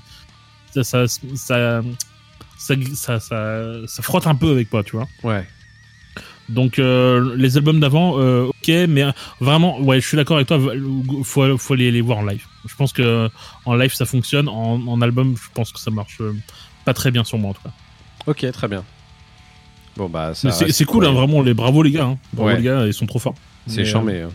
Ça 0.73 0.83
ça, 0.83 1.07
ça, 1.07 1.81
ça, 2.57 2.75
ça, 2.95 3.19
ça, 3.19 3.73
ça 3.87 4.03
frotte 4.03 4.27
un 4.27 4.35
peu 4.35 4.51
avec 4.51 4.71
moi, 4.73 4.83
tu 4.83 4.95
vois. 4.95 5.07
Ouais. 5.23 5.45
Donc 6.47 6.77
euh, 6.79 7.35
les 7.35 7.57
albums 7.57 7.79
d'avant, 7.79 8.19
euh, 8.19 8.45
ok, 8.47 8.67
mais 8.87 9.03
euh, 9.03 9.11
vraiment, 9.39 9.79
ouais, 9.81 9.99
je 9.99 10.07
suis 10.07 10.15
d'accord 10.17 10.37
avec 10.37 10.47
toi. 10.47 10.59
Faut, 11.23 11.57
faut 11.57 11.75
les, 11.75 11.91
les 11.91 12.01
voir 12.01 12.19
en 12.19 12.25
live. 12.25 12.45
Je 12.67 12.75
pense 12.75 12.93
que 12.93 13.29
en 13.65 13.75
live 13.75 13.93
ça 13.93 14.05
fonctionne. 14.05 14.47
En, 14.47 14.79
en 14.87 15.01
album, 15.01 15.35
je 15.35 15.49
pense 15.53 15.71
que 15.71 15.79
ça 15.79 15.89
marche 15.91 16.17
euh, 16.21 16.33
pas 16.85 16.93
très 16.93 17.09
bien 17.11 17.23
sur 17.23 17.37
moi 17.39 17.51
en 17.51 17.53
tout 17.53 17.63
cas. 17.63 17.71
Ok, 18.27 18.45
très 18.51 18.67
bien. 18.67 18.83
Bon, 19.97 20.07
bah, 20.09 20.33
ça 20.35 20.49
Mais 20.65 20.71
C'est 20.71 20.85
cool, 20.85 21.03
ouais. 21.05 21.09
hein, 21.09 21.13
vraiment. 21.13 21.41
Les 21.41 21.53
bravo 21.53 21.81
les 21.81 21.91
gars. 21.91 22.05
Hein. 22.05 22.17
Bravo 22.33 22.49
Ouais. 22.49 22.57
les 22.57 22.63
gars, 22.63 22.85
ils 22.85 22.93
sont 22.93 23.05
trop 23.05 23.19
forts. 23.19 23.35
C'est 23.65 23.77
Mais, 23.77 23.85
charmé. 23.85 24.21
hein. 24.21 24.29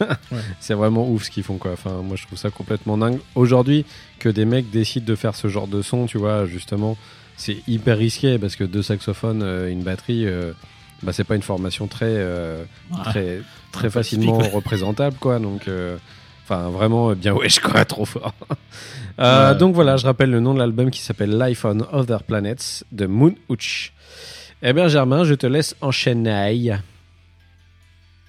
Ouais. 0.30 0.38
C'est 0.60 0.74
vraiment 0.74 1.08
ouf 1.08 1.24
ce 1.24 1.30
qu'ils 1.30 1.42
font 1.42 1.56
quoi. 1.56 1.72
Enfin, 1.72 2.02
moi 2.04 2.16
je 2.16 2.26
trouve 2.26 2.36
ça 2.38 2.50
complètement 2.50 2.98
dingue. 2.98 3.18
Aujourd'hui, 3.34 3.86
que 4.18 4.28
des 4.28 4.44
mecs 4.44 4.68
décident 4.70 5.06
de 5.06 5.14
faire 5.14 5.34
ce 5.34 5.48
genre 5.48 5.68
de 5.68 5.80
son, 5.80 6.04
tu 6.04 6.18
vois, 6.18 6.44
justement, 6.44 6.98
c'est 7.38 7.56
hyper 7.66 7.96
risqué 7.96 8.38
parce 8.38 8.56
que 8.56 8.64
deux 8.64 8.82
saxophones, 8.82 9.42
euh, 9.42 9.70
une 9.70 9.82
batterie, 9.82 10.26
euh, 10.26 10.52
bah, 11.02 11.12
c'est 11.12 11.24
pas 11.24 11.34
une 11.36 11.42
formation 11.42 11.86
très, 11.86 12.06
euh, 12.08 12.64
Ah, 12.92 13.10
très, 13.10 13.40
très 13.72 13.90
facilement 13.90 14.36
typique, 14.36 14.52
ouais. 14.52 14.56
représentable 14.56 15.16
quoi. 15.18 15.38
Donc, 15.38 15.68
euh, 15.68 15.96
enfin, 16.44 16.68
vraiment 16.70 17.10
euh, 17.10 17.14
bien 17.14 17.32
wesh 17.34 17.60
quoi, 17.60 17.84
trop 17.86 18.04
fort. 18.04 18.34
Euh. 19.18 19.54
Donc 19.54 19.74
voilà, 19.74 19.96
je 19.96 20.06
rappelle 20.06 20.30
le 20.30 20.40
nom 20.40 20.54
de 20.54 20.58
l'album 20.58 20.90
qui 20.90 21.00
s'appelle 21.00 21.38
Life 21.38 21.64
on 21.64 21.80
Other 21.92 22.22
Planets 22.22 22.84
de 22.92 23.06
Moon 23.06 23.34
Hooch. 23.48 23.92
Eh 24.62 24.72
bien, 24.72 24.88
Germain, 24.88 25.24
je 25.24 25.34
te 25.34 25.46
laisse 25.46 25.74
enchaîner. 25.80 26.72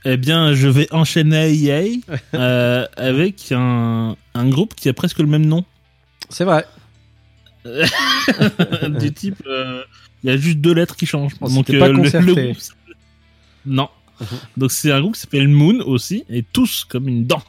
Eh 0.06 0.18
bien, 0.18 0.54
je 0.54 0.68
vais 0.68 0.88
enchaîner 0.94 2.02
avec 2.34 3.52
un, 3.52 4.16
un 4.34 4.50
groupe 4.50 4.76
qui 4.76 4.90
a 4.90 4.94
presque 4.94 5.20
le 5.20 5.28
même 5.28 5.46
nom. 5.46 5.66
C'est 6.30 6.46
vrai. 6.46 6.66
du 8.90 9.14
type, 9.14 9.44
euh, 9.46 9.84
il 10.24 10.30
y 10.30 10.34
a 10.34 10.38
juste 10.38 10.60
deux 10.60 10.74
lettres 10.74 10.96
qui 10.96 11.06
changent. 11.06 11.34
On 11.42 11.48
s'était 11.48 11.80
pas 11.80 11.88
le- 11.90 12.02
le 12.04 12.10
s'appelle- 12.10 12.56
non. 13.66 13.90
Mhm. 14.20 14.28
Donc 14.58 14.72
c'est 14.72 14.92
un 14.92 15.02
groupe 15.02 15.16
qui 15.16 15.22
s'appelle 15.22 15.48
Moon 15.48 15.80
aussi, 15.86 16.24
et 16.30 16.44
tous 16.44 16.86
comme 16.88 17.08
une 17.08 17.26
dent. 17.26 17.42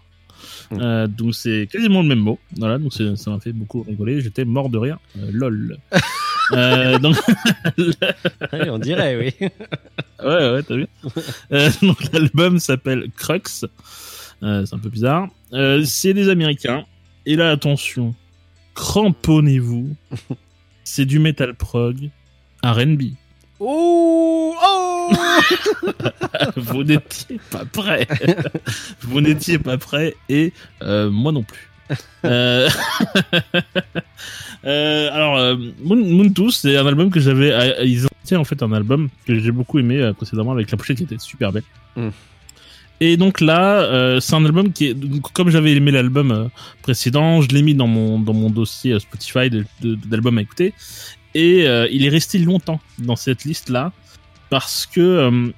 Mhm. 0.71 0.79
Euh, 0.81 1.07
donc 1.07 1.35
c'est 1.35 1.69
quasiment 1.71 2.03
le 2.03 2.09
même 2.09 2.19
mot. 2.21 2.39
Voilà, 2.57 2.79
donc 2.79 2.93
ça 2.95 3.31
m'a 3.31 3.41
fait 3.41 3.53
beaucoup 3.53 3.83
rigoler. 3.83 4.21
J'étais 4.21 4.45
mort 4.45 4.69
de 4.71 4.79
rire. 4.79 4.99
Euh, 5.19 5.31
lol. 5.33 5.77
Euh, 6.51 6.99
donc 6.99 7.17
Oui, 7.79 8.69
on 8.69 8.79
dirait, 8.79 9.17
oui. 9.17 9.33
ouais, 10.21 10.51
ouais, 10.53 10.63
t'as 10.65 10.75
vu. 10.75 10.87
Euh, 11.53 11.71
donc 11.81 11.99
l'album 12.13 12.59
s'appelle 12.59 13.07
Crux. 13.17 13.65
Euh, 14.43 14.67
c'est 14.67 14.75
un 14.75 14.79
peu 14.79 14.91
bizarre. 14.91 15.29
Euh, 15.53 15.83
c'est 15.85 16.13
des 16.13 16.29
Américains. 16.29 16.85
Et 17.27 17.37
là, 17.37 17.53
attention, 17.53 18.15
cramponnez-vous. 18.75 19.95
c'est 20.85 21.07
du 21.07 21.21
metal 21.21 21.55
prog, 21.55 22.11
R&B. 22.65 23.03
Oh, 23.61 24.55
oh 24.63 25.11
Vous 26.57 26.83
n'étiez 26.85 27.41
pas 27.51 27.65
prêts. 27.65 28.07
Vous 29.03 29.21
n'étiez 29.21 29.59
pas 29.59 29.79
prêts 29.79 30.15
et 30.29 30.53
euh, 30.83 31.11
moi 31.11 31.33
non 31.33 31.43
plus. 31.43 31.69
Euh, 32.25 32.69
euh, 34.65 35.11
alors, 35.13 35.37
euh, 35.37 35.57
Moon, 35.83 36.33
c'est 36.51 36.77
un 36.77 36.87
album 36.87 37.11
que 37.11 37.21
j'avais. 37.21 37.53
euh, 37.53 37.85
Ils 37.85 38.07
ont 38.07 38.37
en 38.37 38.45
fait 38.45 38.63
un 38.63 38.73
album 38.73 39.09
que 39.27 39.39
j'ai 39.39 39.51
beaucoup 39.51 39.79
aimé 39.79 40.13
précédemment 40.17 40.53
avec 40.53 40.71
la 40.71 40.79
pochette 40.79 40.97
qui 40.99 41.03
était 41.03 41.19
super 41.19 41.53
belle. 41.53 41.65
Mm. 41.97 42.09
Et 43.01 43.17
donc 43.17 43.41
là, 43.41 43.81
euh, 43.81 44.21
c'est 44.21 44.35
un 44.35 44.45
album 44.45 44.73
qui 44.73 44.87
est. 44.87 44.97
Comme 45.35 45.51
j'avais 45.51 45.73
aimé 45.73 45.91
l'album 45.91 46.49
précédent, 46.83 47.43
je 47.43 47.49
l'ai 47.49 47.63
mis 47.63 47.75
dans 47.75 47.89
mon, 47.89 48.21
dans 48.21 48.33
mon 48.35 48.49
dossier 48.49 48.99
Spotify 49.01 49.51
d'albums 49.83 50.39
à 50.39 50.43
écouter. 50.43 50.73
Et 51.35 51.67
euh, 51.67 51.89
il 51.91 52.05
est 52.05 52.09
resté 52.11 52.39
longtemps 52.39 52.81
dans 52.99 53.17
cette 53.17 53.45
liste-là 53.45 53.93
parce 54.51 54.87
que. 54.87 55.01
euh, 55.01 55.49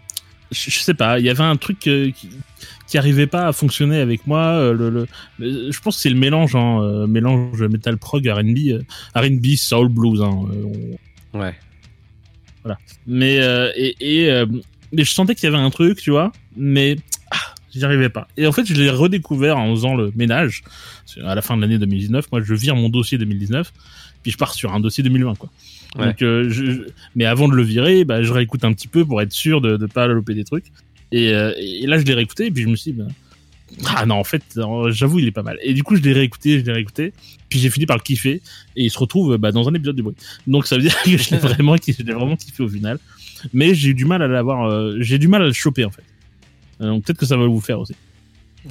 je, 0.52 0.70
je 0.70 0.78
sais 0.78 0.94
pas, 0.94 1.18
il 1.18 1.24
y 1.24 1.30
avait 1.30 1.42
un 1.42 1.56
truc 1.56 1.86
euh, 1.88 2.10
qui, 2.12 2.28
qui 2.86 2.96
arrivait 2.98 3.26
pas 3.26 3.48
à 3.48 3.52
fonctionner 3.52 3.98
avec 3.98 4.26
moi. 4.26 4.72
le, 4.72 4.88
le- 4.90 5.06
le- 5.38 5.72
je 5.72 5.80
pense 5.80 5.96
que 5.96 6.02
c'est 6.02 6.10
le 6.10 6.18
mélange, 6.18 6.54
hein, 6.54 7.06
mélange 7.08 7.60
metal 7.62 7.96
prog 7.96 8.24
R&B, 8.28 8.82
R&B 9.16 9.46
soul 9.56 9.88
blues. 9.88 10.22
Hein, 10.22 10.30
on- 11.32 11.38
Ouais. 11.38 11.54
mais 13.06 13.40
euh, 13.40 13.70
et, 13.74 13.96
et 14.28 14.44
mais 14.92 15.02
je 15.04 15.10
sentais 15.10 15.34
qu'il 15.34 15.44
y 15.50 15.52
avait 15.52 15.62
un 15.62 15.70
truc, 15.70 16.00
tu 16.00 16.10
vois, 16.12 16.30
mais 16.56 16.96
ah, 17.32 17.36
j'y 17.74 17.84
arrivais 17.84 18.08
pas. 18.10 18.28
Et 18.36 18.46
en 18.46 18.52
fait, 18.52 18.64
je 18.64 18.74
l'ai 18.74 18.90
redécouvert 18.90 19.58
en 19.58 19.70
faisant 19.74 19.96
le 19.96 20.12
ménage 20.14 20.62
à 21.24 21.34
la 21.34 21.42
fin 21.42 21.56
de 21.56 21.62
l'année 21.62 21.78
2019. 21.78 22.30
Moi, 22.30 22.42
je 22.44 22.54
vire 22.54 22.76
mon 22.76 22.88
dossier 22.90 23.18
2019, 23.18 23.72
puis 24.24 24.32
je 24.32 24.38
pars 24.38 24.54
sur 24.54 24.72
un 24.72 24.80
dossier 24.80 25.04
2020, 25.04 25.36
quoi. 25.36 25.50
Ouais. 25.96 26.06
Donc, 26.06 26.22
euh, 26.22 26.48
je, 26.50 26.88
mais 27.14 27.26
avant 27.26 27.46
de 27.46 27.54
le 27.54 27.62
virer, 27.62 28.04
bah, 28.04 28.22
je 28.22 28.32
réécoute 28.32 28.64
un 28.64 28.72
petit 28.72 28.88
peu 28.88 29.04
pour 29.04 29.22
être 29.22 29.32
sûr 29.32 29.60
de 29.60 29.76
ne 29.76 29.86
pas 29.86 30.08
louper 30.08 30.34
des 30.34 30.44
trucs. 30.44 30.64
Et, 31.12 31.32
euh, 31.32 31.52
et 31.58 31.86
là, 31.86 31.98
je 31.98 32.04
l'ai 32.04 32.14
réécouté, 32.14 32.46
et 32.46 32.50
puis 32.50 32.64
je 32.64 32.68
me 32.68 32.74
suis 32.74 32.92
dit, 32.92 32.98
bah, 32.98 33.06
ah 33.86 34.06
non, 34.06 34.16
en 34.16 34.24
fait, 34.24 34.42
euh, 34.56 34.90
j'avoue, 34.90 35.18
il 35.18 35.28
est 35.28 35.32
pas 35.32 35.42
mal. 35.42 35.58
Et 35.62 35.74
du 35.74 35.82
coup, 35.82 35.96
je 35.96 36.00
l'ai 36.00 36.12
réécouté, 36.12 36.58
je 36.58 36.64
l'ai 36.64 36.72
réécouté, 36.72 37.12
puis 37.48 37.58
j'ai 37.58 37.70
fini 37.70 37.86
par 37.86 37.96
le 37.96 38.02
kiffer, 38.02 38.40
et 38.76 38.84
il 38.84 38.90
se 38.90 38.98
retrouve 38.98 39.36
bah, 39.36 39.52
dans 39.52 39.68
un 39.68 39.74
épisode 39.74 39.96
du 39.96 40.02
bruit. 40.02 40.16
Donc 40.46 40.66
ça 40.66 40.76
veut 40.76 40.82
dire 40.82 40.96
que 41.04 41.16
je 41.16 41.30
l'ai 41.30 41.36
vraiment, 41.38 41.76
je 41.76 42.02
l'ai 42.02 42.12
vraiment 42.12 42.36
kiffé 42.36 42.62
au 42.62 42.68
final. 42.68 42.98
Mais 43.52 43.74
j'ai 43.74 43.90
eu 43.90 43.94
du 43.94 44.06
mal 44.06 44.22
à 44.22 44.28
l'avoir, 44.28 44.64
euh, 44.64 44.96
j'ai 45.00 45.18
du 45.18 45.28
mal 45.28 45.42
à 45.42 45.46
le 45.46 45.52
choper 45.52 45.84
en 45.84 45.90
fait. 45.90 46.02
Donc 46.80 47.04
peut-être 47.04 47.18
que 47.18 47.26
ça 47.26 47.36
va 47.36 47.46
vous 47.46 47.60
faire 47.60 47.78
aussi. 47.78 47.94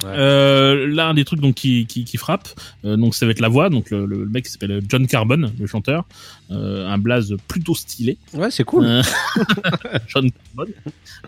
Ouais. 0.02 0.10
Euh, 0.10 0.86
là, 0.92 1.06
un 1.08 1.14
des 1.14 1.24
trucs 1.24 1.40
donc 1.40 1.54
qui, 1.54 1.86
qui, 1.86 2.04
qui 2.04 2.16
frappe, 2.16 2.48
euh, 2.84 2.96
donc 2.96 3.14
ça 3.14 3.26
va 3.26 3.32
être 3.32 3.40
la 3.40 3.48
voix. 3.48 3.70
Donc 3.70 3.90
le, 3.90 4.06
le 4.06 4.26
mec 4.26 4.44
qui 4.46 4.50
s'appelle 4.50 4.80
John 4.88 5.06
Carbon, 5.06 5.52
le 5.58 5.66
chanteur, 5.66 6.04
euh, 6.50 6.88
un 6.88 6.98
blaze 6.98 7.34
plutôt 7.46 7.74
stylé. 7.74 8.18
Ouais, 8.32 8.50
c'est 8.50 8.64
cool. 8.64 8.84
Euh, 8.84 9.02
John 10.08 10.30
Carbon, 10.30 10.72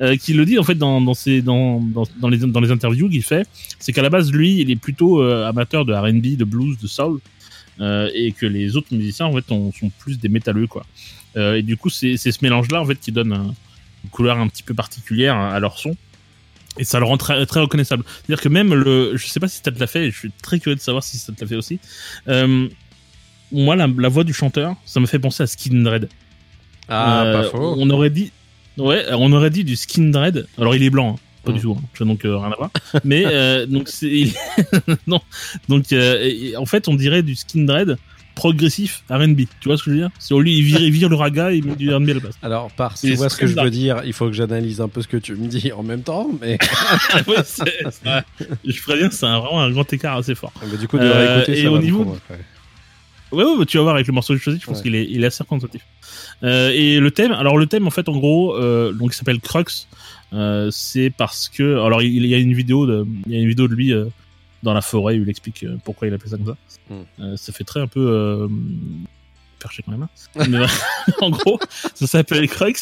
euh, 0.00 0.16
qui 0.16 0.32
le 0.32 0.44
dit 0.44 0.58
en 0.58 0.62
fait 0.64 0.74
dans, 0.74 1.00
dans, 1.00 1.14
ses, 1.14 1.42
dans, 1.42 1.80
dans, 1.80 2.04
dans, 2.20 2.28
les, 2.28 2.38
dans 2.38 2.60
les 2.60 2.70
interviews 2.70 3.08
qu'il 3.08 3.22
fait, 3.22 3.46
c'est 3.78 3.92
qu'à 3.92 4.02
la 4.02 4.10
base 4.10 4.32
lui, 4.32 4.60
il 4.60 4.70
est 4.70 4.76
plutôt 4.76 5.22
amateur 5.22 5.84
de 5.84 5.92
R&B, 5.94 6.36
de 6.36 6.44
blues, 6.44 6.76
de 6.78 6.86
soul, 6.86 7.20
et 7.80 8.32
que 8.36 8.46
les 8.46 8.76
autres 8.76 8.88
musiciens 8.94 9.26
en 9.26 9.32
fait 9.34 9.50
ont- 9.52 9.72
sont 9.72 9.90
plus 9.98 10.18
des 10.18 10.28
métalleux 10.28 10.66
quoi. 10.66 10.84
Et 11.36 11.62
du 11.62 11.76
coup, 11.76 11.90
c'est 11.90 12.16
ce 12.16 12.38
mélange-là 12.42 12.80
en 12.80 12.84
fait 12.86 12.98
qui 12.98 13.12
donne 13.12 13.32
un- 13.32 13.54
une 14.04 14.10
couleur 14.10 14.38
un 14.38 14.48
petit 14.48 14.62
peu 14.62 14.72
particulière 14.74 15.36
à 15.36 15.58
leur 15.60 15.78
son. 15.78 15.96
Et 16.78 16.84
ça 16.84 16.98
le 16.98 17.04
rend 17.06 17.16
très, 17.16 17.44
très 17.46 17.60
reconnaissable. 17.60 18.04
C'est-à-dire 18.06 18.42
que 18.42 18.48
même 18.48 18.74
le, 18.74 19.16
je 19.16 19.26
sais 19.26 19.40
pas 19.40 19.48
si 19.48 19.60
ça 19.64 19.70
te 19.72 19.78
l'a 19.80 19.86
fait, 19.86 20.06
et 20.06 20.10
je 20.10 20.18
suis 20.18 20.30
très 20.42 20.58
curieux 20.60 20.76
de 20.76 20.80
savoir 20.80 21.02
si 21.02 21.16
ça 21.18 21.32
te 21.32 21.40
l'a 21.40 21.46
fait 21.48 21.56
aussi. 21.56 21.78
Euh, 22.28 22.68
moi, 23.52 23.76
la, 23.76 23.86
la 23.86 24.08
voix 24.08 24.24
du 24.24 24.32
chanteur, 24.34 24.74
ça 24.84 25.00
me 25.00 25.06
fait 25.06 25.18
penser 25.18 25.42
à 25.42 25.46
Skin 25.46 25.82
Dread. 25.82 26.08
Ah, 26.88 27.24
Euh, 27.24 27.42
pas 27.42 27.48
faux. 27.50 27.74
On 27.78 27.88
aurait 27.90 28.10
dit, 28.10 28.32
ouais, 28.76 29.04
on 29.12 29.32
aurait 29.32 29.50
dit 29.50 29.64
du 29.64 29.76
Skin 29.76 30.10
Dread. 30.10 30.46
Alors 30.58 30.74
il 30.74 30.82
est 30.82 30.90
blanc, 30.90 31.14
hein, 31.16 31.20
pas 31.44 31.52
Mm. 31.52 31.54
du 31.54 31.60
tout, 31.62 31.78
hein, 31.80 32.04
donc 32.04 32.24
euh, 32.24 32.36
rien 32.36 32.50
à 32.52 32.56
voir. 32.56 32.70
Mais 33.04 33.24
euh, 33.26 33.66
donc 33.66 33.88
c'est, 33.88 34.24
non, 35.06 35.20
donc 35.68 35.92
euh, 35.92 36.52
en 36.56 36.66
fait 36.66 36.88
on 36.88 36.94
dirait 36.94 37.22
du 37.22 37.34
Skin 37.36 37.64
Dread 37.64 37.96
progressif 38.36 39.02
R&B. 39.10 39.40
Tu 39.60 39.68
vois 39.68 39.76
ce 39.76 39.82
que 39.82 39.90
je 39.90 39.96
veux 39.96 40.00
dire? 40.02 40.10
C'est 40.20 40.32
au 40.34 40.40
lieu 40.40 40.52
il 40.52 40.62
vire, 40.62 40.80
il 40.80 40.92
vire 40.92 41.08
le 41.08 41.16
raga, 41.16 41.50
il 41.50 41.64
met 41.64 41.74
du 41.74 41.92
R&B 41.92 42.08
à 42.10 42.14
la 42.14 42.20
place. 42.20 42.34
Alors, 42.42 42.70
par, 42.70 42.94
tu 42.96 43.12
vois 43.14 43.28
ce 43.28 43.36
que 43.36 43.48
je 43.48 43.58
veux 43.60 43.70
dire, 43.70 44.02
il 44.04 44.12
faut 44.12 44.26
que 44.26 44.32
j'analyse 44.32 44.80
un 44.80 44.88
peu 44.88 45.02
ce 45.02 45.08
que 45.08 45.16
tu 45.16 45.34
me 45.34 45.48
dis 45.48 45.72
en 45.72 45.82
même 45.82 46.02
temps, 46.02 46.28
mais 46.40 46.56
Ouais, 47.26 47.36
c'est- 47.44 47.64
c'est- 47.90 48.46
je 48.64 48.82
préviens, 48.82 49.10
c'est 49.10 49.26
vraiment 49.26 49.60
un 49.62 49.70
grand 49.72 49.92
écart 49.92 50.16
assez 50.18 50.36
fort. 50.36 50.52
mais 50.70 50.78
du 50.78 50.86
coup, 50.86 50.98
de 50.98 51.02
Euh, 51.04 51.34
réécouter, 51.34 51.58
et 51.58 51.62
ça 51.64 51.70
au 51.70 51.74
va 51.74 51.80
niveau- 51.80 52.04
ouais. 52.04 52.36
Ouais, 53.32 53.42
ouais, 53.44 53.58
bah, 53.58 53.64
tu 53.66 53.76
vas 53.76 53.82
voir 53.82 53.96
avec 53.96 54.06
le 54.06 54.12
morceau 54.12 54.34
que 54.34 54.38
je 54.38 54.44
choisis, 54.44 54.60
je 54.62 54.66
pense 54.66 54.82
qu'il 54.82 54.94
est, 54.94 55.04
il 55.10 55.24
est 55.24 55.26
assez 55.26 55.42
représentatif. 55.42 55.82
Euh, 56.44 56.70
et 56.72 57.00
le 57.00 57.10
thème, 57.10 57.32
alors 57.32 57.58
le 57.58 57.66
thème 57.66 57.86
en 57.86 57.90
fait 57.90 58.08
en 58.08 58.16
gros, 58.16 58.54
euh, 58.54 58.92
donc 58.92 59.12
il 59.12 59.16
s'appelle 59.16 59.40
Crux. 59.40 59.64
Euh, 60.32 60.70
c'est 60.70 61.10
parce 61.16 61.48
que, 61.48 61.78
alors 61.84 62.02
il, 62.02 62.14
il 62.24 62.26
y 62.26 62.34
a 62.34 62.38
une 62.38 62.52
vidéo 62.54 62.86
de, 62.86 63.04
il 63.26 63.32
y 63.32 63.36
a 63.36 63.40
une 63.40 63.48
vidéo 63.48 63.66
de 63.68 63.74
lui 63.74 63.92
dans 64.62 64.72
la 64.74 64.80
forêt 64.80 65.18
où 65.18 65.22
il 65.22 65.28
explique 65.28 65.62
euh, 65.64 65.76
pourquoi 65.84 66.08
il 66.08 66.14
appelle 66.14 66.28
ça 66.30 66.36
comme 66.36 66.46
ça. 66.46 66.56
Mm. 66.90 66.94
Euh, 67.20 67.36
ça 67.36 67.52
fait 67.52 67.64
très 67.64 67.80
un 67.80 67.86
peu, 67.86 68.00
euh, 68.00 68.48
perché 69.58 69.82
quand 69.82 69.92
même. 69.92 70.02
hein. 70.02 70.46
Mais, 70.48 70.66
en 71.20 71.30
gros, 71.30 71.58
ça 71.94 72.06
s'appelle 72.06 72.48
Crux. 72.48 72.74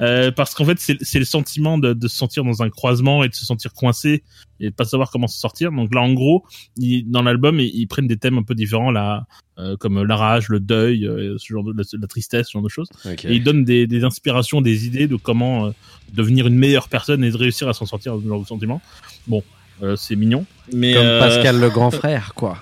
Euh, 0.00 0.30
parce 0.30 0.54
qu'en 0.54 0.64
fait, 0.64 0.78
c'est 0.78 1.18
le 1.18 1.26
sentiment 1.26 1.76
de, 1.76 1.92
de 1.92 2.08
se 2.08 2.16
sentir 2.16 2.42
dans 2.42 2.62
un 2.62 2.70
croisement 2.70 3.22
et 3.22 3.28
de 3.28 3.34
se 3.34 3.44
sentir 3.44 3.74
coincé 3.74 4.22
et 4.60 4.70
de 4.70 4.74
pas 4.74 4.86
savoir 4.86 5.10
comment 5.10 5.26
se 5.26 5.38
sortir. 5.38 5.70
Donc 5.72 5.94
là, 5.94 6.00
en 6.00 6.14
gros, 6.14 6.44
ils- 6.78 7.04
dans 7.10 7.20
l'album, 7.22 7.60
ils, 7.60 7.66
ils 7.74 7.86
prennent 7.86 8.06
des 8.06 8.16
thèmes 8.16 8.38
un 8.38 8.42
peu 8.44 8.54
différents, 8.54 8.90
là, 8.90 9.26
euh, 9.58 9.76
comme 9.76 10.02
la 10.02 10.16
rage, 10.16 10.48
le 10.48 10.58
deuil, 10.58 11.06
euh, 11.06 11.36
ce 11.36 11.52
genre 11.52 11.64
de 11.64 11.72
la, 11.76 11.82
la 12.00 12.06
tristesse, 12.06 12.46
ce 12.46 12.52
genre 12.52 12.62
de 12.62 12.70
choses. 12.70 12.88
Et 13.28 13.34
ils 13.34 13.44
donnent 13.44 13.64
des, 13.66 13.86
des 13.86 14.04
inspirations, 14.04 14.62
des 14.62 14.86
idées 14.86 15.06
de 15.06 15.16
comment 15.16 15.70
devenir 16.14 16.46
une 16.46 16.56
meilleure 16.56 16.88
personne 16.88 17.22
et 17.22 17.30
de 17.30 17.36
réussir 17.36 17.68
à 17.68 17.74
s'en 17.74 17.84
sortir 17.84 18.16
de 18.16 18.22
ce 18.22 18.28
genre 18.28 18.40
de 18.40 18.46
sentiment. 18.46 18.80
Bon, 19.26 19.42
c'est 19.96 20.16
mignon, 20.16 20.44
mais 20.72 20.94
Comme 20.94 21.04
euh, 21.04 21.20
Pascal 21.20 21.60
le 21.60 21.70
grand 21.76 21.90
frère, 21.90 22.32
quoi. 22.34 22.58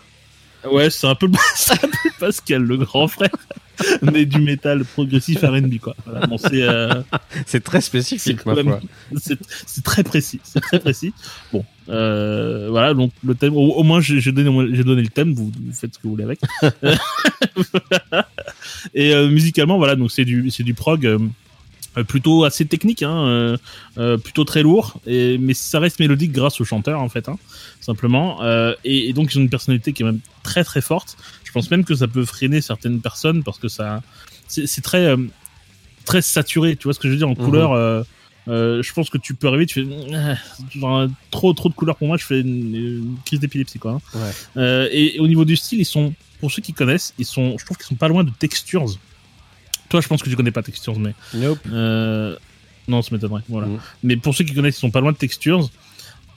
Ouais, 0.71 0.91
c'est 0.91 1.07
un 1.07 1.15
peu, 1.15 1.29
c'est 1.55 1.73
un 1.73 1.89
peu 1.89 2.11
Pascal, 2.19 2.63
le 2.63 2.77
grand 2.77 3.09
frère, 3.09 3.31
mais 4.03 4.27
du 4.27 4.41
métal 4.41 4.85
progressif 4.85 5.43
R&B 5.43 5.79
quoi. 5.81 5.97
Voilà, 6.05 6.27
bon, 6.27 6.37
c'est, 6.39 6.63
euh, 6.63 7.03
C'est 7.47 7.65
très 7.65 7.81
spécifique, 7.81 8.41
c'est, 9.17 9.83
très 9.83 10.03
précis, 10.03 10.41
c'est 10.45 10.61
très 10.61 10.79
précis. 10.81 11.15
Bon, 11.53 11.65
euh, 11.89 12.69
voilà, 12.71 12.93
donc 12.95 13.13
le 13.25 13.35
thème, 13.35 13.57
au, 13.57 13.73
au 13.73 13.83
moins 13.83 14.01
j'ai, 14.01 14.21
donné, 14.33 14.75
j'ai 14.75 14.85
donné 14.85 15.03
le 15.03 15.09
thème, 15.09 15.33
vous, 15.33 15.47
vous 15.47 15.73
faites 15.73 15.95
ce 15.95 15.99
que 15.99 16.05
vous 16.05 16.11
voulez 16.11 16.25
avec. 16.25 16.41
Et 18.95 19.15
euh, 19.15 19.29
musicalement, 19.29 19.79
voilà, 19.79 19.97
donc 19.97 20.11
c'est 20.11 20.25
du, 20.25 20.51
c'est 20.51 20.63
du 20.63 20.75
prog. 20.75 21.19
Euh, 21.97 22.05
plutôt 22.05 22.45
assez 22.45 22.65
technique, 22.67 23.03
hein, 23.03 23.27
euh, 23.27 23.57
euh, 23.99 24.17
plutôt 24.17 24.45
très 24.45 24.63
lourd, 24.63 25.01
et, 25.07 25.39
mais 25.39 25.55
ça 25.55 25.79
reste 25.81 25.99
mélodique 26.01 26.33
grâce 26.33 26.61
au 26.61 26.65
chanteur 26.65 27.01
en 27.01 27.09
fait, 27.09 27.29
hein, 27.29 27.37
simplement. 27.81 28.39
Et, 28.85 29.09
et 29.09 29.13
donc 29.13 29.33
ils 29.35 29.39
ont 29.39 29.43
une 29.43 29.51
personnalité 29.51 29.93
qui 29.93 30.03
est 30.03 30.07
même 30.07 30.21
très 30.43 30.65
très 30.65 30.81
forte. 30.81 31.17
Je 31.45 31.53
pense 31.53 31.71
même 31.71 31.85
que 31.85 31.95
ça 31.95 32.07
peut 32.07 32.25
freiner 32.25 32.61
certaines 32.61 33.01
personnes 33.01 33.43
parce 33.43 33.59
que 33.59 33.67
ça, 33.69 34.03
c'est 34.47 34.83
très 34.83 35.15
très 36.05 36.23
saturé. 36.23 36.77
Tu 36.77 36.85
vois 36.85 36.95
ce 36.95 36.99
que 37.01 37.09
je 37.09 37.13
veux 37.13 37.19
dire 37.19 37.29
en 37.29 37.33
Mhm. 37.33 37.45
couleur. 37.45 37.73
euh, 38.49 38.83
je 38.83 38.93
pense 38.93 39.11
que 39.11 39.19
tu 39.19 39.35
peux 39.35 39.49
arriver, 39.49 39.67
tu 39.67 39.85
fais 39.85 40.15
euh, 40.15 40.35
genre, 40.75 41.07
trop 41.31 41.53
trop 41.53 41.69
de 41.69 41.75
couleurs 41.75 41.97
pour 41.97 42.09
moi, 42.09 42.17
je 42.17 42.25
fais 42.25 42.41
une, 42.41 42.75
une 42.75 43.17
crise 43.25 43.39
d'épilepsie 43.41 43.79
quoi. 43.79 43.93
hein. 44.15 44.19
Ouais. 44.19 44.31
Euh, 44.57 44.89
et, 44.91 45.17
et 45.17 45.21
au 45.21 45.29
niveau 45.29 45.45
du 45.45 45.57
style, 45.57 45.79
ils 45.81 45.85
sont, 45.85 46.15
pour 46.41 46.51
ceux 46.51 46.63
qui 46.63 46.73
connaissent, 46.73 47.13
ils 47.19 47.27
sont, 47.27 47.57
je 47.59 47.65
trouve 47.65 47.77
qu'ils 47.77 47.87
sont 47.87 47.95
pas 47.97 48.09
loin 48.09 48.25
de 48.25 48.31
Textures. 48.39 48.87
Toi, 49.91 50.01
je 50.01 50.09
pense 50.09 50.23
que 50.23 50.31
tu 50.31 50.37
connais 50.37 50.51
pas 50.53 50.63
Textures, 50.63 50.99
mais 50.99 51.15
Nope. 51.35 51.59
euh, 51.73 52.37
non, 52.89 53.03
ça 53.03 53.11
m'étonnerait. 53.15 53.43
Voilà. 53.49 53.67
Mhm. 53.67 53.79
Mais 54.05 54.17
pour 54.17 54.35
ceux 54.35 54.45
qui 54.45 54.55
connaissent, 54.55 54.77
ils 54.79 54.81
sont 54.81 54.91
pas 54.91 55.01
loin 55.01 55.13
de 55.13 55.17
Textures. 55.19 55.69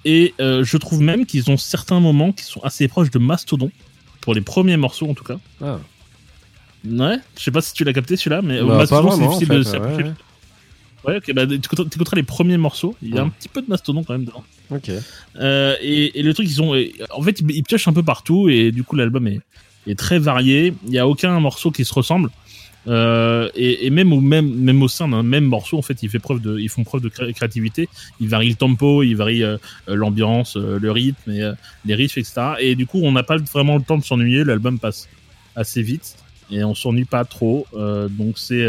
Et 0.05 0.33
euh, 0.41 0.65
je 0.65 0.75
trouve 0.75 1.01
même 1.01 1.25
qu'ils 1.25 1.49
ont 1.49 1.55
certains 1.57 1.99
moments 2.01 2.33
qui 2.33 2.43
sont 2.43 2.59
assez 2.61 2.87
proches 2.89 3.09
de 3.11 3.19
Mastodon 3.19 3.71
pour 4.19 4.33
les 4.33 4.41
premiers 4.41 4.75
morceaux 4.75 5.09
en 5.09 5.13
tout 5.13 5.23
cas. 5.23 5.37
Ah. 5.61 5.79
Ouais, 6.85 7.15
je 7.37 7.43
sais 7.43 7.51
pas 7.51 7.61
si 7.61 7.73
tu 7.73 7.85
l'as 7.85 7.93
capté 7.93 8.17
celui-là, 8.17 8.41
mais 8.41 8.57
euh, 8.59 8.65
Bah, 8.65 8.77
Mastodon 8.77 9.11
c'est 9.11 9.25
difficile 9.25 9.51
en 9.53 9.55
de 9.55 9.63
s'approcher. 9.63 10.03
ouais, 10.03 10.13
Ouais, 11.05 11.17
ok, 11.17 11.33
bah 11.33 11.45
t'écouteras 11.47 12.15
les 12.15 12.23
premiers 12.23 12.57
morceaux. 12.57 12.95
Il 13.01 13.09
y 13.09 13.13
a 13.13 13.15
Ouais. 13.15 13.21
un 13.27 13.29
petit 13.29 13.49
peu 13.49 13.61
de 13.61 13.67
Mastodon 13.67 14.03
quand 14.03 14.13
même 14.13 14.25
dedans. 14.25 14.43
Ok. 14.69 14.89
Euh, 15.39 15.75
et, 15.81 16.17
et 16.19 16.23
le 16.23 16.33
truc, 16.33 16.47
ils 16.49 16.61
ont, 16.61 16.73
en 17.11 17.21
fait, 17.21 17.39
ils, 17.41 17.51
ils 17.51 17.63
piochent 17.63 17.87
un 17.87 17.93
peu 17.93 18.03
partout 18.03 18.47
et 18.49 18.71
du 18.71 18.83
coup, 18.83 18.95
l'album 18.95 19.27
est, 19.27 19.39
est 19.87 19.97
très 19.99 20.17
varié. 20.19 20.73
Il 20.87 20.93
y 20.93 20.99
a 20.99 21.07
aucun 21.07 21.37
morceau 21.41 21.71
qui 21.71 21.83
se 21.85 21.93
ressemble. 21.93 22.29
Euh, 22.87 23.49
et, 23.55 23.89
même 23.89 24.11
au 24.13 24.19
même, 24.19 24.53
même 24.55 24.81
au 24.81 24.87
sein 24.87 25.07
d'un 25.07 25.23
même 25.23 25.45
morceau, 25.45 25.77
en 25.77 25.81
fait, 25.81 26.03
ils, 26.03 26.09
font 26.09 26.19
preuve 26.83 27.01
de 27.01 27.09
cré- 27.09 27.33
créativité. 27.33 27.89
Ils 28.19 28.29
varient 28.29 28.49
le 28.49 28.55
tempo, 28.55 29.03
ils 29.03 29.15
varient 29.15 29.43
euh, 29.43 29.57
euh, 29.89 29.95
l'ambiance, 29.95 30.55
le 30.55 30.91
rythme, 30.91 31.55
les 31.85 31.95
riffs, 31.95 32.17
etc. 32.17 32.55
Et 32.59 32.75
du 32.75 32.85
coup, 32.85 32.99
on 33.03 33.11
n'a 33.11 33.23
pas 33.23 33.37
vraiment 33.37 33.77
le 33.77 33.83
temps 33.83 33.97
de 33.97 34.03
s'ennuyer. 34.03 34.43
L'album 34.43 34.79
passe 34.79 35.07
assez 35.55 35.81
vite 35.81 36.15
et 36.51 36.63
on 36.63 36.75
s'ennuie 36.75 37.05
pas 37.05 37.25
trop. 37.25 37.65
Donc 37.73 38.37
c'est, 38.37 38.67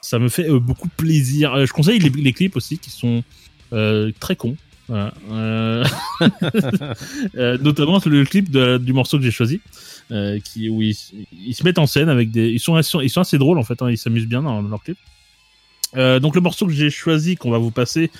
ça 0.00 0.18
me 0.18 0.28
fait 0.28 0.50
beaucoup 0.50 0.88
plaisir. 0.88 1.64
Je 1.66 1.72
conseille 1.72 1.98
les, 1.98 2.32
clips 2.32 2.56
aussi 2.56 2.78
qui 2.78 2.90
sont 2.90 3.22
très 3.70 4.36
cons. 4.36 4.56
Notamment 7.34 8.00
le 8.04 8.24
clip 8.24 8.50
du 8.50 8.92
morceau 8.92 9.18
que 9.18 9.24
j'ai 9.24 9.30
choisi, 9.30 9.60
euh, 10.10 10.38
qui 10.40 10.68
où 10.68 10.82
ils, 10.82 10.96
ils 11.32 11.54
se 11.54 11.62
mettent 11.64 11.78
en 11.78 11.86
scène 11.86 12.08
avec 12.08 12.30
des, 12.30 12.48
ils 12.50 12.60
sont 12.60 12.80
sont, 12.82 13.00
ils 13.00 13.10
sont 13.10 13.20
assez 13.20 13.38
drôles 13.38 13.58
en 13.58 13.62
fait, 13.64 13.80
hein, 13.82 13.90
ils 13.90 13.98
s'amusent 13.98 14.26
bien 14.26 14.42
dans 14.42 14.60
leur 14.62 14.82
clip. 14.82 14.98
Euh, 15.96 16.20
donc 16.20 16.34
le 16.34 16.40
morceau 16.40 16.66
que 16.66 16.72
j'ai 16.72 16.90
choisi, 16.90 17.36
qu'on 17.36 17.50
va 17.50 17.58
vous 17.58 17.70
passer, 17.72 18.10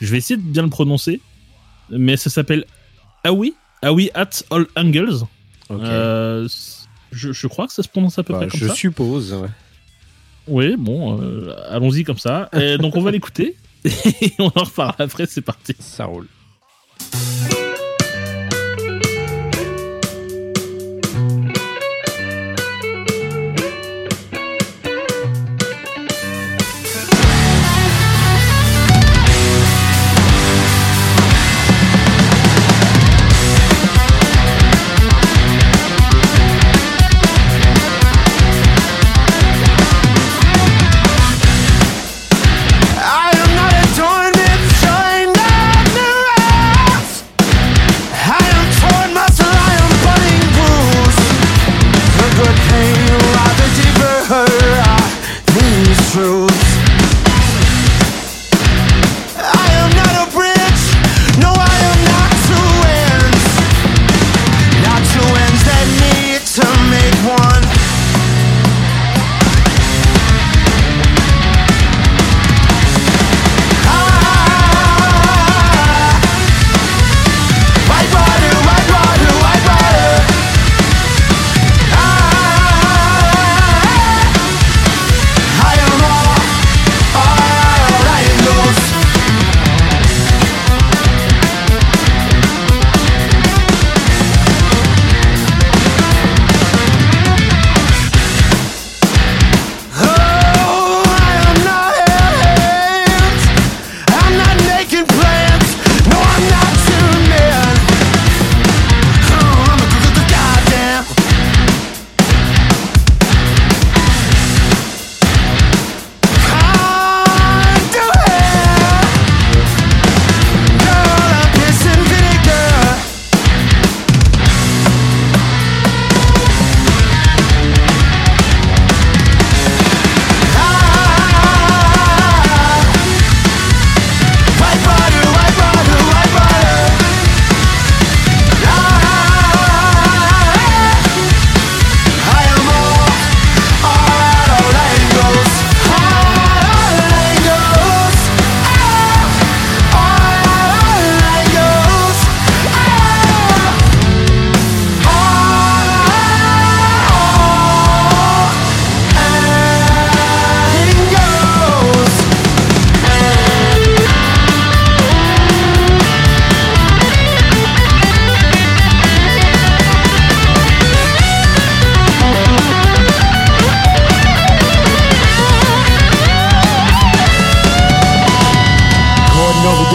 je 0.00 0.06
vais 0.10 0.18
essayer 0.18 0.36
de 0.36 0.42
bien 0.42 0.62
le 0.62 0.70
prononcer, 0.70 1.20
mais 1.90 2.16
ça 2.16 2.30
s'appelle 2.30 2.64
Ah 3.24 3.32
oui, 3.32 3.54
Ah 3.82 3.92
oui 3.92 4.10
at 4.14 4.30
all 4.50 4.66
angles. 4.76 5.22
Ok. 5.68 5.80
Euh, 5.82 6.48
je, 7.12 7.32
je 7.32 7.46
crois 7.46 7.66
que 7.66 7.72
ça 7.72 7.82
se 7.82 7.88
prononce 7.88 8.18
à 8.18 8.22
peu 8.22 8.32
Bah, 8.32 8.40
près 8.40 8.48
comme 8.48 8.60
je 8.60 8.66
ça. 8.68 8.74
suppose. 8.74 9.32
ouais. 9.34 9.48
Oui, 10.46 10.76
bon, 10.78 11.20
euh, 11.20 11.54
allons-y 11.68 12.04
comme 12.04 12.18
ça. 12.18 12.48
Et 12.58 12.78
donc 12.78 12.96
on 12.96 13.02
va 13.02 13.10
l'écouter 13.10 13.56
et 13.84 14.32
on 14.38 14.46
en 14.54 14.64
reparle 14.64 14.94
après. 14.98 15.26
C'est 15.26 15.42
parti. 15.42 15.74
Ça 15.78 16.06
roule. 16.06 16.26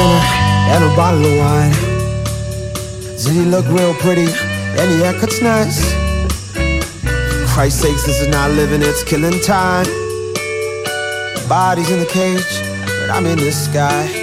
And 0.01 0.83
a 0.83 0.95
bottle 0.95 1.25
of 1.25 1.37
wine. 1.37 1.71
Ziggy 3.15 3.49
look 3.49 3.67
real 3.67 3.93
pretty, 3.95 4.25
and 4.25 4.91
the 4.91 5.05
haircut's 5.05 5.41
nice. 5.41 5.93
Christ's 7.53 7.81
sakes, 7.81 8.05
this 8.05 8.21
is 8.21 8.27
not 8.27 8.51
living, 8.51 8.81
it's 8.81 9.03
killing 9.03 9.39
time. 9.41 9.85
Body's 11.47 11.91
in 11.91 11.99
the 11.99 12.09
cage, 12.09 12.61
but 12.99 13.09
I'm 13.09 13.25
in 13.25 13.37
the 13.37 13.51
sky. 13.51 14.22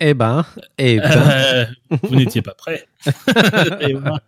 Eh 0.00 0.14
ben, 0.14 0.44
eh 0.78 0.98
ben, 0.98 1.02
eh 1.04 1.14
ben. 1.14 1.28
Euh, 1.30 1.64
vous 2.02 2.16
n'étiez 2.16 2.40
pas 2.42 2.54
prêt. 2.54 2.86
et, 3.80 3.92
voilà. 3.94 4.20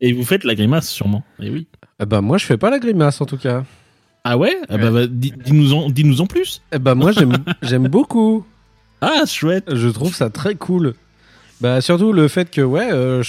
Et 0.00 0.12
vous 0.12 0.24
faites 0.24 0.44
la 0.44 0.54
grimace 0.54 0.88
sûrement. 0.88 1.24
Et 1.40 1.50
oui. 1.50 1.66
Eh 2.00 2.06
ben, 2.06 2.20
moi, 2.20 2.38
je 2.38 2.44
fais 2.46 2.56
pas 2.56 2.70
la 2.70 2.78
grimace 2.78 3.20
en 3.20 3.26
tout 3.26 3.36
cas. 3.38 3.64
Ah 4.24 4.36
ouais, 4.38 4.56
Ah 4.68 4.76
bah, 4.78 4.90
bah, 4.90 5.06
dis- 5.08 5.32
Dis-nous 5.44 5.72
en, 5.74 5.90
dis-nous 5.90 6.20
en 6.20 6.26
plus. 6.26 6.62
Eh 6.72 6.78
ben, 6.78 6.94
moi, 6.94 7.10
j'aime, 7.62 7.88
beaucoup. 7.88 8.44
Ah 9.00 9.24
chouette. 9.26 9.74
Je 9.74 9.88
trouve 9.88 10.14
ça 10.14 10.30
très 10.30 10.54
cool. 10.54 10.94
Bah, 11.60 11.80
surtout 11.80 12.12
le 12.12 12.28
fait 12.28 12.50
que, 12.50 12.60
ouais, 12.60 12.88
euh, 12.92 13.22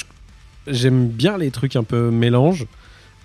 j'aime 0.67 1.07
bien 1.07 1.37
les 1.37 1.49
trucs 1.51 1.75
un 1.75 1.83
peu 1.83 2.11
mélange. 2.11 2.65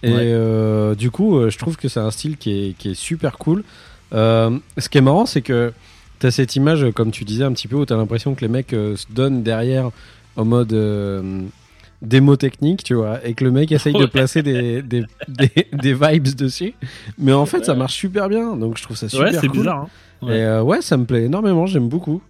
Et 0.03 0.13
Ouais. 0.13 0.19
euh, 0.21 0.95
du 0.95 1.11
coup, 1.11 1.37
euh, 1.39 1.51
je 1.51 1.59
trouve 1.59 1.77
que 1.77 1.89
c'est 1.89 2.01
un 2.01 2.11
style 2.11 2.37
qui 2.37 2.51
est, 2.71 2.73
qui 2.77 2.91
est 2.91 2.95
super 2.95 3.39
cool. 3.39 3.65
Euh, 4.15 4.59
ce 4.79 4.89
qui 4.89 4.99
est 4.99 5.03
marrant, 5.03 5.27
c'est 5.27 5.43
que 5.43 5.73
tu 6.23 6.27
as 6.27 6.31
cette 6.31 6.57
image, 6.57 6.91
comme 6.95 7.11
tu 7.11 7.25
disais 7.25 7.45
un 7.45 7.53
petit 7.53 7.69
peu, 7.69 7.77
où 7.77 7.85
tu 7.85 7.93
as 7.93 7.97
l'impression 7.97 8.35
que 8.35 8.41
les 8.41 8.49
mecs 8.49 8.73
euh, 8.73 8.97
se 8.97 9.05
donnent 9.11 9.43
derrière 9.43 9.91
en 10.37 10.45
mode 10.47 10.73
euh, 10.73 11.43
démo 12.01 12.37
technique, 12.37 12.83
tu 12.83 12.95
vois, 12.95 13.25
et 13.27 13.35
que 13.35 13.45
le 13.45 13.51
mec 13.51 13.71
essaye 13.71 13.93
de 13.93 14.07
placer 14.07 14.43
des, 14.43 14.81
des, 14.83 15.05
des, 15.29 15.51
des 15.73 15.95
vibes 15.95 16.35
dessus. 16.35 16.73
Mais 17.19 17.33
en 17.33 17.45
fait, 17.47 17.65
ça 17.65 17.75
marche 17.75 17.95
super 17.95 18.29
bien. 18.29 18.57
Donc, 18.57 18.79
je 18.79 18.83
trouve 18.83 18.97
ça 18.97 19.09
super 19.09 19.27
ouais, 19.27 19.33
c'est 19.35 19.47
cool. 19.49 19.59
bizarre. 19.59 19.81
hein. 20.23 20.27
Ouais. 20.27 20.39
Et 20.39 20.43
euh, 20.43 20.63
ouais, 20.63 20.81
ça 20.83 20.97
me 20.97 21.05
plaît 21.05 21.25
énormément, 21.25 21.67
j'aime 21.67 21.89
beaucoup. 21.89 22.23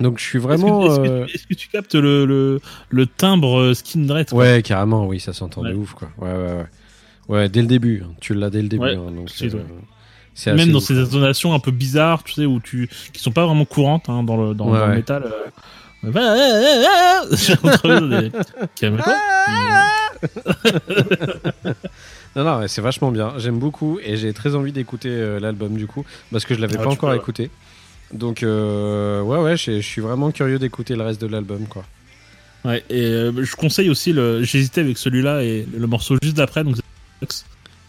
Donc 0.00 0.18
je 0.20 0.24
suis 0.24 0.38
vraiment. 0.38 0.86
Est-ce 0.86 0.96
que, 1.00 1.02
est-ce 1.04 1.10
que- 1.26 1.34
est-ce 1.34 1.46
que 1.48 1.54
tu 1.54 1.68
captes 1.68 1.94
le, 1.96 2.24
le, 2.24 2.60
le 2.90 3.06
timbre 3.06 3.72
skin 3.74 4.00
dread 4.06 4.32
Ouais, 4.32 4.62
carrément, 4.62 5.06
oui, 5.08 5.18
ça 5.18 5.32
s'entend 5.32 5.62
de 5.62 5.74
ouf, 5.74 5.94
quoi. 5.94 6.08
Ouais, 6.18 6.28
ouais, 6.32 6.36
ouais. 6.52 6.66
Ouais, 7.28 7.48
dès 7.48 7.62
le 7.62 7.66
début, 7.66 8.02
hein. 8.04 8.12
tu 8.20 8.32
l'as 8.34 8.48
dès 8.48 8.62
le 8.62 8.68
début. 8.68 8.84
Hein, 8.86 9.10
donc, 9.16 9.28
c'est 9.28 9.50
Même 10.46 10.58
assez 10.60 10.70
dans 10.70 10.78
ouf, 10.78 10.84
ces 10.84 10.98
intonations 10.98 11.52
un 11.54 11.58
peu 11.58 11.70
bizarres, 11.70 12.22
tu 12.24 12.34
sais, 12.34 12.46
où 12.46 12.60
tu, 12.60 12.88
qui 13.12 13.22
sont 13.22 13.32
pas 13.32 13.46
vraiment 13.46 13.64
courantes 13.64 14.08
hein, 14.08 14.22
dans 14.22 14.36
le, 14.36 14.54
dans, 14.54 14.70
Ouais, 14.70 14.78
dans 14.78 14.84
le 14.86 14.90
ouais. 14.92 14.96
métal. 14.96 15.24
euh. 15.24 15.30
Non, 22.36 22.44
non, 22.44 22.68
c'est 22.68 22.82
vachement 22.82 23.10
bien. 23.10 23.34
J'aime 23.38 23.58
beaucoup 23.58 23.98
et 24.04 24.16
j'ai 24.16 24.32
très 24.32 24.54
envie 24.54 24.72
d'écouter 24.72 25.08
euh, 25.10 25.40
l'album 25.40 25.76
du 25.76 25.86
coup, 25.86 26.04
parce 26.30 26.44
que 26.44 26.54
je 26.54 26.60
l'avais 26.60 26.76
Ah, 26.78 26.82
pas 26.84 26.90
encore 26.90 27.08
peux, 27.08 27.14
ouais. 27.14 27.16
écouté. 27.16 27.50
Donc, 28.12 28.42
euh, 28.42 29.20
ouais, 29.22 29.38
ouais, 29.38 29.56
je 29.56 29.80
suis 29.80 30.00
vraiment 30.00 30.30
curieux 30.30 30.58
d'écouter 30.58 30.94
le 30.94 31.02
reste 31.02 31.20
de 31.20 31.26
l'album, 31.26 31.66
quoi. 31.68 31.84
Ouais, 32.64 32.84
et 32.90 33.02
euh, 33.02 33.44
je 33.44 33.56
conseille 33.56 33.90
aussi 33.90 34.12
le. 34.12 34.42
J'hésitais 34.42 34.80
avec 34.82 34.98
celui-là 34.98 35.42
et 35.42 35.66
le 35.76 35.86
morceau 35.86 36.16
juste 36.22 36.36
d'après, 36.36 36.64
donc 36.64 36.76
c'est 36.76 37.44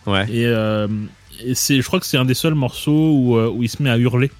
Ouais, 0.07 0.25
Et, 0.31 0.45
euh, 0.45 0.87
et 1.43 1.55
c'est, 1.55 1.81
je 1.81 1.87
crois 1.87 1.99
que 1.99 2.05
c'est 2.05 2.17
un 2.17 2.25
des 2.25 2.33
seuls 2.33 2.55
morceaux 2.55 3.13
où, 3.13 3.37
euh, 3.37 3.49
où 3.49 3.63
il 3.63 3.69
se 3.69 3.81
met 3.81 3.89
à 3.89 3.97
hurler. 3.97 4.31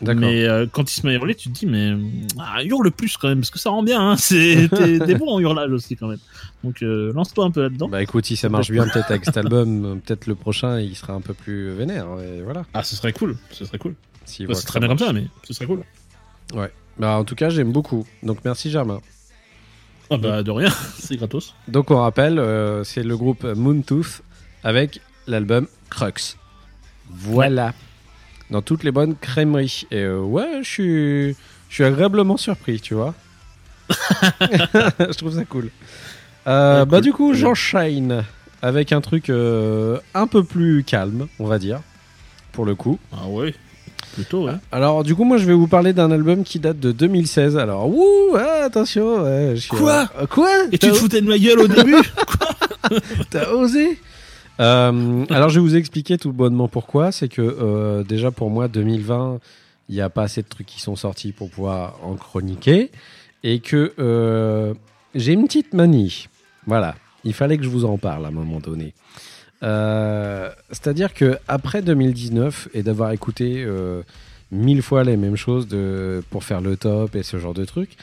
d'accord. 0.00 0.20
Mais 0.22 0.44
euh, 0.44 0.66
quand 0.70 0.90
il 0.90 0.94
se 0.94 1.06
met 1.06 1.12
à 1.12 1.16
hurler, 1.16 1.34
tu 1.34 1.48
te 1.50 1.54
dis, 1.58 1.66
mais 1.66 1.92
ah, 2.38 2.62
hurle 2.64 2.90
plus 2.90 3.16
quand 3.16 3.28
même, 3.28 3.40
parce 3.40 3.50
que 3.50 3.58
ça 3.58 3.70
rend 3.70 3.82
bien. 3.82 4.00
Hein. 4.00 4.16
C'est, 4.18 4.68
t'es, 4.68 4.98
t'es 4.98 5.14
bon 5.14 5.28
en 5.28 5.40
hurlage 5.40 5.70
aussi 5.70 5.96
quand 5.96 6.08
même. 6.08 6.20
Donc 6.64 6.82
euh, 6.82 7.12
lance-toi 7.12 7.44
un 7.44 7.50
peu 7.50 7.62
là-dedans. 7.62 7.88
Bah 7.88 8.02
écoute, 8.02 8.26
si 8.26 8.36
ça 8.36 8.48
marche 8.48 8.70
bien 8.70 8.86
peut-être 8.86 9.10
avec 9.10 9.24
cet 9.24 9.36
album, 9.36 10.00
peut-être 10.04 10.26
le 10.26 10.34
prochain 10.34 10.80
il 10.80 10.94
sera 10.96 11.12
un 11.12 11.20
peu 11.20 11.34
plus 11.34 11.70
vénère. 11.72 12.06
Et 12.20 12.42
voilà. 12.42 12.64
Ah, 12.74 12.82
ce 12.82 12.96
serait 12.96 13.12
cool. 13.12 13.36
Ce 13.50 13.64
serait 13.64 13.78
cool. 13.78 13.94
S'il 14.24 14.46
Bah, 14.46 14.54
c'est 14.54 14.66
très 14.66 14.78
bien 14.78 14.88
comme 14.88 14.98
ça, 14.98 15.12
mais 15.12 15.26
ce 15.44 15.52
serait 15.52 15.66
cool. 15.66 15.82
Bah, 16.98 17.16
en 17.16 17.24
tout 17.24 17.34
cas, 17.34 17.48
j'aime 17.48 17.72
beaucoup. 17.72 18.06
Donc 18.22 18.38
merci 18.44 18.70
Germain. 18.70 19.00
Ah 20.10 20.18
bah 20.18 20.42
de 20.42 20.50
rien, 20.50 20.68
c'est 20.98 21.16
gratos. 21.16 21.54
Donc 21.68 21.90
on 21.90 21.96
rappelle, 21.96 22.38
euh, 22.38 22.84
c'est 22.84 23.02
le 23.02 23.16
groupe 23.16 23.44
Moontooth 23.44 24.22
avec 24.62 25.00
l'album 25.26 25.66
Crux. 25.90 26.36
Voilà. 27.10 27.72
Dans 28.50 28.62
toutes 28.62 28.84
les 28.84 28.90
bonnes 28.92 29.14
crèmeries. 29.16 29.86
Et 29.90 29.98
euh, 30.02 30.20
ouais, 30.20 30.60
je 30.62 30.68
suis, 30.68 31.36
je 31.68 31.74
suis 31.74 31.84
agréablement 31.84 32.36
surpris, 32.36 32.80
tu 32.80 32.94
vois. 32.94 33.14
je 33.90 35.16
trouve 35.16 35.34
ça 35.34 35.44
cool. 35.44 35.70
Euh, 36.46 36.80
Ouais, 36.80 36.86
bah 36.86 36.96
cool. 36.98 37.04
du 37.04 37.12
coup, 37.12 37.34
j'enchaîne 37.34 38.24
avec 38.62 38.92
un 38.92 39.00
truc 39.00 39.30
euh, 39.30 39.98
un 40.14 40.26
peu 40.26 40.42
plus 40.44 40.84
calme, 40.84 41.26
on 41.38 41.46
va 41.46 41.58
dire, 41.58 41.80
pour 42.52 42.64
le 42.64 42.74
coup. 42.74 42.98
Ah 43.12 43.26
ouais, 43.28 43.54
plutôt 44.14 44.46
ouais. 44.46 44.54
Alors 44.72 45.02
du 45.04 45.14
coup, 45.14 45.24
moi, 45.24 45.36
je 45.36 45.44
vais 45.46 45.52
vous 45.52 45.66
parler 45.68 45.92
d'un 45.92 46.10
album 46.10 46.42
qui 46.44 46.58
date 46.58 46.78
de 46.80 46.92
2016. 46.92 47.56
Alors, 47.58 47.88
ouh, 47.88 48.36
ah, 48.36 48.64
attention. 48.64 49.22
ouais, 49.24 49.52
je 49.54 49.60
suis- 49.60 49.68
Quoi? 49.70 50.08
euh, 50.20 50.26
Quoi? 50.26 50.50
Et 50.72 50.78
tu 50.78 50.88
te 50.90 50.94
foutais 50.94 51.20
de 51.20 51.28
ma 51.28 51.38
gueule 51.38 51.60
au 51.60 51.68
début? 51.68 51.96
T'as 53.30 53.50
osé? 53.50 53.98
Euh, 54.60 55.24
Alors, 55.30 55.48
je 55.48 55.60
vais 55.60 55.66
vous 55.66 55.76
expliquer 55.76 56.18
tout 56.18 56.32
bonnement 56.32 56.68
pourquoi. 56.68 57.12
C'est 57.12 57.28
que 57.28 57.42
euh, 57.42 58.02
déjà 58.04 58.30
pour 58.30 58.50
moi, 58.50 58.68
2020, 58.68 59.40
il 59.88 59.94
n'y 59.94 60.00
a 60.00 60.10
pas 60.10 60.22
assez 60.22 60.42
de 60.42 60.48
trucs 60.48 60.66
qui 60.66 60.80
sont 60.80 60.96
sortis 60.96 61.32
pour 61.32 61.50
pouvoir 61.50 61.98
en 62.02 62.14
chroniquer. 62.14 62.90
Et 63.44 63.60
que 63.60 63.92
euh, 63.98 64.74
j'ai 65.14 65.32
une 65.32 65.46
petite 65.46 65.74
manie. 65.74 66.28
Voilà. 66.66 66.94
Il 67.24 67.34
fallait 67.34 67.56
que 67.56 67.64
je 67.64 67.68
vous 67.68 67.84
en 67.84 67.98
parle 67.98 68.24
à 68.24 68.28
un 68.28 68.32
moment 68.32 68.58
donné. 68.60 68.94
C'est-à-dire 69.62 71.14
que 71.14 71.38
après 71.46 71.82
2019 71.82 72.68
et 72.74 72.82
d'avoir 72.82 73.12
écouté 73.12 73.64
mille 74.50 74.82
fois 74.82 75.04
les 75.04 75.16
mêmes 75.16 75.36
choses 75.36 75.68
de, 75.68 76.20
pour 76.30 76.42
faire 76.42 76.60
le 76.60 76.76
top 76.76 77.14
et 77.14 77.22
ce 77.22 77.38
genre 77.38 77.54
de 77.54 77.64
trucs, 77.64 77.96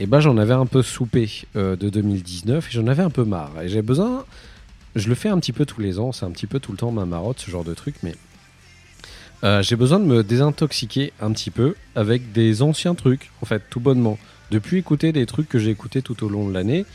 et 0.00 0.06
ben 0.06 0.18
j'en 0.18 0.36
avais 0.38 0.54
un 0.54 0.66
peu 0.66 0.82
soupé 0.82 1.30
de 1.54 1.76
2019 1.76 2.66
et 2.66 2.72
j'en 2.72 2.88
avais 2.88 3.04
un 3.04 3.10
peu 3.10 3.22
marre. 3.22 3.52
Et 3.62 3.68
j'ai 3.68 3.82
besoin, 3.82 4.24
je 4.96 5.08
le 5.08 5.14
fais 5.14 5.28
un 5.28 5.38
petit 5.38 5.52
peu 5.52 5.66
tous 5.66 5.80
les 5.80 5.98
ans, 5.98 6.12
c'est 6.12 6.24
un 6.24 6.30
petit 6.30 6.46
peu 6.46 6.60
tout 6.60 6.72
le 6.72 6.78
temps 6.78 6.92
ma 6.92 7.04
marotte 7.04 7.40
ce 7.40 7.50
genre 7.50 7.64
de 7.64 7.74
truc, 7.74 7.96
mais 8.02 8.14
euh, 9.44 9.62
j'ai 9.62 9.76
besoin 9.76 9.98
de 9.98 10.04
me 10.04 10.22
désintoxiquer 10.22 11.12
un 11.20 11.32
petit 11.32 11.50
peu 11.50 11.74
avec 11.94 12.32
des 12.32 12.62
anciens 12.62 12.94
trucs, 12.94 13.30
en 13.42 13.46
fait, 13.46 13.62
tout 13.68 13.80
bonnement. 13.80 14.18
Depuis 14.50 14.78
écouter 14.78 15.12
des 15.12 15.26
trucs 15.26 15.48
que 15.48 15.58
j'ai 15.58 15.70
écoutés 15.70 16.00
tout 16.00 16.24
au 16.24 16.28
long 16.28 16.48
de 16.48 16.54
l'année. 16.54 16.86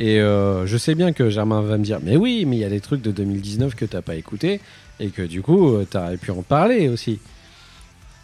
Et 0.00 0.20
euh, 0.20 0.66
je 0.66 0.76
sais 0.76 0.94
bien 0.94 1.12
que 1.12 1.30
Germain 1.30 1.62
va 1.62 1.78
me 1.78 1.84
dire, 1.84 2.00
mais 2.02 2.16
oui, 2.16 2.44
mais 2.46 2.56
il 2.56 2.60
y 2.60 2.64
a 2.64 2.68
des 2.68 2.80
trucs 2.80 3.00
de 3.00 3.12
2019 3.12 3.74
que 3.74 3.84
t'as 3.84 4.02
pas 4.02 4.16
écouté 4.16 4.60
et 5.00 5.08
que 5.08 5.22
du 5.22 5.40
coup, 5.40 5.74
euh, 5.74 5.86
t'aurais 5.88 6.16
pu 6.16 6.30
en 6.30 6.42
parler 6.42 6.88
aussi. 6.88 7.20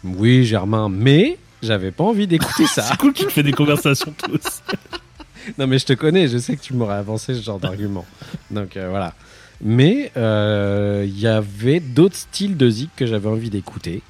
Oui, 0.03 0.43
Germain, 0.43 0.89
mais 0.89 1.37
j'avais 1.63 1.91
pas 1.91 2.03
envie 2.03 2.27
d'écouter 2.27 2.65
ça. 2.67 2.83
C'est 2.83 2.97
cool 2.97 3.13
qu'il 3.13 3.27
te 3.27 3.31
fait 3.31 3.43
des 3.43 3.53
conversations 3.53 4.13
tous. 4.17 4.61
Non, 5.57 5.67
mais 5.67 5.79
je 5.79 5.85
te 5.85 5.93
connais, 5.93 6.27
je 6.27 6.37
sais 6.37 6.55
que 6.55 6.61
tu 6.61 6.73
m'aurais 6.73 6.95
avancé 6.95 7.33
ce 7.33 7.41
genre 7.41 7.59
d'argument. 7.59 8.05
Donc 8.51 8.77
euh, 8.77 8.89
voilà. 8.89 9.13
Mais 9.63 10.11
euh, 10.17 11.05
il 11.07 11.19
y 11.19 11.27
avait 11.27 11.79
d'autres 11.79 12.15
styles 12.15 12.57
de 12.57 12.69
zik 12.69 12.89
que 12.95 13.05
j'avais 13.05 13.29
envie 13.29 13.49
d'écouter. 13.49 14.01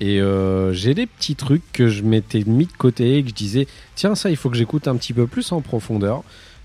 Et 0.00 0.20
euh, 0.20 0.72
j'ai 0.72 0.94
des 0.94 1.06
petits 1.06 1.36
trucs 1.36 1.62
que 1.72 1.88
je 1.88 2.02
m'étais 2.02 2.42
mis 2.44 2.66
de 2.66 2.72
côté 2.72 3.18
et 3.18 3.22
que 3.22 3.28
je 3.30 3.34
disais, 3.34 3.66
tiens, 3.94 4.14
ça, 4.14 4.30
il 4.30 4.36
faut 4.36 4.50
que 4.50 4.56
j'écoute 4.56 4.88
un 4.88 4.96
petit 4.96 5.12
peu 5.12 5.26
plus 5.26 5.52
en 5.52 5.60
profondeur. 5.60 6.24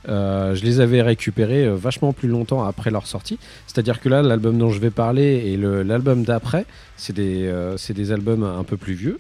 euh, 0.10 0.55
je 0.55 0.64
les 0.64 0.80
avais 0.80 1.01
récupérés 1.01 1.66
euh, 1.66 1.76
vachement 1.76 2.14
plus 2.14 2.30
longtemps 2.30 2.64
après 2.64 2.91
leur 2.91 3.08
sortie. 3.08 3.39
C'est-à-dire 3.68 3.99
que 3.99 4.10
là, 4.10 4.22
l'album 4.22 4.58
dont 4.58 4.72
je 4.72 4.80
vais 4.80 4.91
parler 4.91 5.43
et 5.53 5.58
l'album 5.58 6.24
d'après, 6.24 6.66
c'est 6.95 7.14
des, 7.16 7.45
euh, 7.47 7.76
des 7.89 8.12
albums 8.12 8.43
un 8.43 8.64
peu 8.64 8.78
plus 8.78 8.93
vieux 8.93 9.20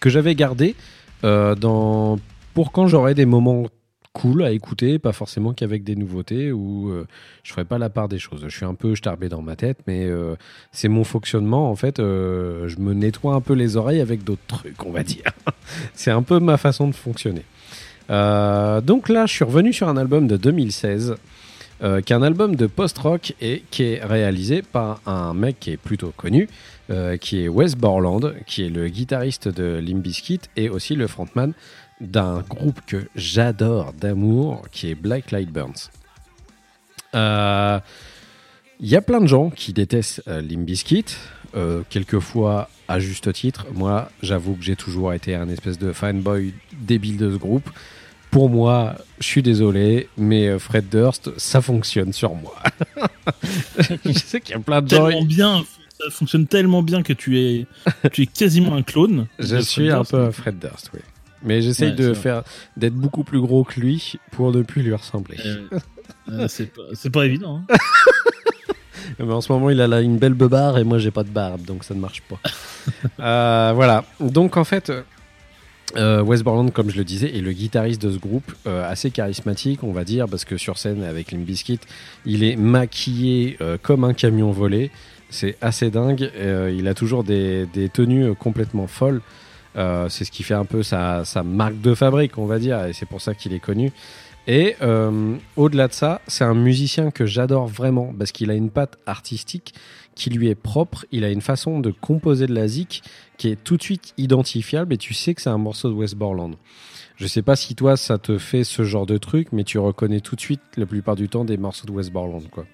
que 0.00 0.10
j'avais 0.10 0.34
gardés 0.34 0.74
euh, 1.24 1.54
dans, 1.54 2.18
pour 2.54 2.72
quand 2.72 2.86
j'aurais 2.88 3.14
des 3.14 3.26
moments 3.26 3.66
cool 4.12 4.44
à 4.44 4.52
écouter, 4.52 4.98
pas 4.98 5.12
forcément 5.12 5.52
qu'avec 5.52 5.84
des 5.84 5.96
nouveautés 5.96 6.52
où 6.52 6.90
euh, 6.90 7.06
je 7.42 7.52
ferai 7.52 7.64
pas 7.64 7.78
la 7.78 7.88
part 7.88 8.08
des 8.08 8.18
choses. 8.18 8.44
Je 8.46 8.54
suis 8.54 8.66
un 8.66 8.74
peu 8.74 8.94
starbé 8.94 9.28
dans 9.28 9.42
ma 9.42 9.56
tête, 9.56 9.78
mais 9.86 10.04
euh, 10.04 10.36
c'est 10.70 10.88
mon 10.88 11.04
fonctionnement. 11.04 11.70
En 11.70 11.76
fait, 11.76 11.98
euh, 11.98 12.68
je 12.68 12.78
me 12.78 12.92
nettoie 12.92 13.34
un 13.34 13.40
peu 13.40 13.54
les 13.54 13.76
oreilles 13.76 14.00
avec 14.00 14.22
d'autres 14.24 14.46
trucs, 14.46 14.84
on 14.84 14.90
va 14.90 15.02
dire. 15.02 15.32
c'est 15.94 16.10
un 16.10 16.22
peu 16.22 16.40
ma 16.40 16.58
façon 16.58 16.88
de 16.88 16.94
fonctionner. 16.94 17.44
Donc 18.08 19.08
là, 19.08 19.24
je 19.24 19.32
suis 19.32 19.44
revenu 19.44 19.72
sur 19.72 19.88
un 19.88 19.96
album 19.96 20.26
de 20.26 20.36
2016, 20.36 21.14
euh, 21.82 22.02
qui 22.02 22.12
est 22.12 22.16
un 22.16 22.22
album 22.22 22.56
de 22.56 22.66
post-rock 22.66 23.34
et 23.40 23.62
qui 23.70 23.84
est 23.84 24.04
réalisé 24.04 24.60
par 24.60 25.00
un 25.06 25.32
mec 25.32 25.58
qui 25.58 25.70
est 25.70 25.76
plutôt 25.78 26.12
connu, 26.14 26.46
qui 27.22 27.42
est 27.42 27.48
Wes 27.48 27.74
Borland, 27.74 28.34
qui 28.46 28.66
est 28.66 28.68
le 28.68 28.88
guitariste 28.88 29.48
de 29.48 29.80
Limp 29.82 30.02
Bizkit 30.02 30.40
et 30.56 30.68
aussi 30.68 30.94
le 30.94 31.06
frontman 31.06 31.54
d'un 32.02 32.40
groupe 32.40 32.80
que 32.86 33.08
j'adore 33.14 33.92
d'amour, 33.94 34.62
qui 34.72 34.90
est 34.90 34.94
Black 34.94 35.30
Light 35.30 35.50
Burns. 35.50 35.88
Euh, 37.14 37.78
Il 38.80 38.88
y 38.88 38.96
a 38.96 39.00
plein 39.02 39.20
de 39.20 39.26
gens 39.28 39.50
qui 39.50 39.72
détestent 39.72 40.22
euh, 40.26 40.40
Limp 40.42 40.66
Bizkit, 40.66 41.04
euh, 41.54 41.82
quelquefois 41.88 42.68
à 42.88 42.98
juste 42.98 43.32
titre. 43.32 43.66
Moi, 43.72 44.10
j'avoue 44.22 44.54
que 44.56 44.64
j'ai 44.64 44.74
toujours 44.76 45.12
été 45.12 45.34
un 45.36 45.48
espèce 45.48 45.78
de 45.78 45.92
fanboy 45.92 46.52
débile 46.72 47.16
de 47.16 47.30
ce 47.30 47.36
groupe. 47.36 47.70
Pour 48.32 48.48
moi, 48.50 48.96
je 49.20 49.26
suis 49.26 49.42
désolé, 49.42 50.08
mais 50.16 50.48
euh, 50.48 50.58
Fred 50.58 50.88
Durst, 50.88 51.30
ça 51.38 51.60
fonctionne 51.60 52.12
sur 52.12 52.34
moi. 52.34 52.56
je 54.04 54.12
sais 54.18 54.40
qu'il 54.40 54.56
y 54.56 54.58
a 54.58 54.60
plein 54.60 54.82
de 54.82 54.88
gens. 54.88 55.06
Tellement 55.06 55.24
bien, 55.24 55.62
ça 56.00 56.10
fonctionne 56.10 56.46
tellement 56.48 56.82
bien 56.82 57.02
que 57.02 57.12
tu 57.12 57.38
es, 57.38 57.66
tu 58.10 58.22
es 58.22 58.26
quasiment 58.26 58.74
un 58.74 58.82
clone. 58.82 59.26
Je 59.38 59.58
suis 59.58 59.82
Fred 59.88 59.92
un 59.92 59.96
Durst. 59.98 60.10
peu 60.12 60.30
Fred 60.32 60.58
Durst, 60.58 60.90
oui. 60.94 61.00
Mais 61.44 61.60
j'essaye 61.62 61.90
Ouais, 61.90 61.96
de 61.96 62.14
faire 62.14 62.42
d'être 62.76 62.94
beaucoup 62.94 63.24
plus 63.24 63.40
gros 63.40 63.64
que 63.64 63.80
lui 63.80 64.14
pour 64.30 64.52
ne 64.52 64.62
plus 64.62 64.82
lui 64.82 64.94
ressembler. 64.94 65.38
Euh, 65.44 65.68
euh, 66.30 66.46
c'est 66.94 67.10
pas, 67.10 67.26
évident. 67.26 67.62
hein. 67.68 67.76
Mais 69.18 69.32
en 69.32 69.40
ce 69.40 69.52
moment, 69.52 69.68
il 69.70 69.80
a 69.80 69.86
là 69.88 70.00
une 70.00 70.16
belle 70.18 70.34
beubare 70.34 70.78
et 70.78 70.84
moi, 70.84 70.98
j'ai 70.98 71.10
pas 71.10 71.24
de 71.24 71.28
barbe, 71.28 71.62
donc 71.64 71.84
ça 71.84 71.94
ne 71.94 72.00
marche 72.00 72.22
pas. 72.22 72.38
Euh, 73.20 73.72
voilà. 73.76 74.04
Donc, 74.18 74.56
en 74.56 74.64
fait, 74.64 74.90
euh, 75.96 76.20
Wes 76.22 76.42
Borland, 76.42 76.68
comme 76.72 76.90
je 76.90 76.96
le 76.96 77.04
disais, 77.04 77.36
est 77.36 77.40
le 77.40 77.52
guitariste 77.52 78.02
de 78.02 78.10
ce 78.10 78.18
groupe, 78.18 78.50
euh, 78.66 78.90
assez 78.90 79.12
charismatique, 79.12 79.84
on 79.84 79.92
va 79.92 80.02
dire, 80.04 80.26
parce 80.28 80.44
que 80.44 80.56
sur 80.56 80.78
scène, 80.78 81.04
avec 81.04 81.30
Limp 81.30 81.44
Bizkit, 81.44 81.78
il 82.26 82.42
est 82.42 82.56
maquillé 82.56 83.56
euh, 83.60 83.76
comme 83.80 84.02
un 84.02 84.14
camion 84.14 84.50
volé. 84.50 84.90
C'est 85.30 85.56
assez 85.60 85.90
dingue. 85.90 86.30
Il 86.76 86.88
a 86.88 86.94
toujours 86.94 87.22
des, 87.22 87.66
des 87.72 87.88
tenues 87.88 88.34
complètement 88.34 88.86
folles. 88.88 89.20
Euh, 89.76 90.08
c'est 90.08 90.24
ce 90.24 90.30
qui 90.30 90.42
fait 90.42 90.54
un 90.54 90.64
peu 90.64 90.82
sa, 90.82 91.24
sa 91.24 91.42
marque 91.42 91.80
de 91.80 91.94
fabrique, 91.94 92.36
on 92.38 92.46
va 92.46 92.58
dire, 92.58 92.84
et 92.86 92.92
c'est 92.92 93.06
pour 93.06 93.20
ça 93.20 93.34
qu'il 93.34 93.52
est 93.54 93.58
connu. 93.60 93.90
Et 94.48 94.74
euh, 94.82 95.36
au-delà 95.56 95.86
de 95.88 95.92
ça, 95.92 96.20
c'est 96.26 96.44
un 96.44 96.54
musicien 96.54 97.10
que 97.10 97.26
j'adore 97.26 97.68
vraiment 97.68 98.12
parce 98.18 98.32
qu'il 98.32 98.50
a 98.50 98.54
une 98.54 98.70
patte 98.70 98.98
artistique 99.06 99.72
qui 100.16 100.30
lui 100.30 100.48
est 100.48 100.54
propre. 100.56 101.06
Il 101.12 101.24
a 101.24 101.30
une 101.30 101.40
façon 101.40 101.78
de 101.78 101.90
composer 101.92 102.46
de 102.48 102.54
la 102.54 102.66
zik 102.66 103.02
qui 103.38 103.48
est 103.48 103.56
tout 103.62 103.76
de 103.76 103.82
suite 103.82 104.14
identifiable 104.18 104.92
et 104.94 104.98
tu 104.98 105.14
sais 105.14 105.32
que 105.34 105.40
c'est 105.40 105.48
un 105.48 105.58
morceau 105.58 105.88
de 105.88 105.94
West 105.94 106.16
Borland. 106.16 106.56
Je 107.16 107.26
sais 107.28 107.42
pas 107.42 107.54
si 107.54 107.76
toi 107.76 107.96
ça 107.96 108.18
te 108.18 108.36
fait 108.36 108.64
ce 108.64 108.82
genre 108.82 109.06
de 109.06 109.16
truc, 109.16 109.48
mais 109.52 109.62
tu 109.62 109.78
reconnais 109.78 110.20
tout 110.20 110.34
de 110.34 110.40
suite 110.40 110.60
la 110.76 110.86
plupart 110.86 111.14
du 111.14 111.28
temps 111.28 111.44
des 111.44 111.56
morceaux 111.56 111.86
de 111.86 111.92
West 111.92 112.10
Borland, 112.10 112.42
quoi. 112.50 112.66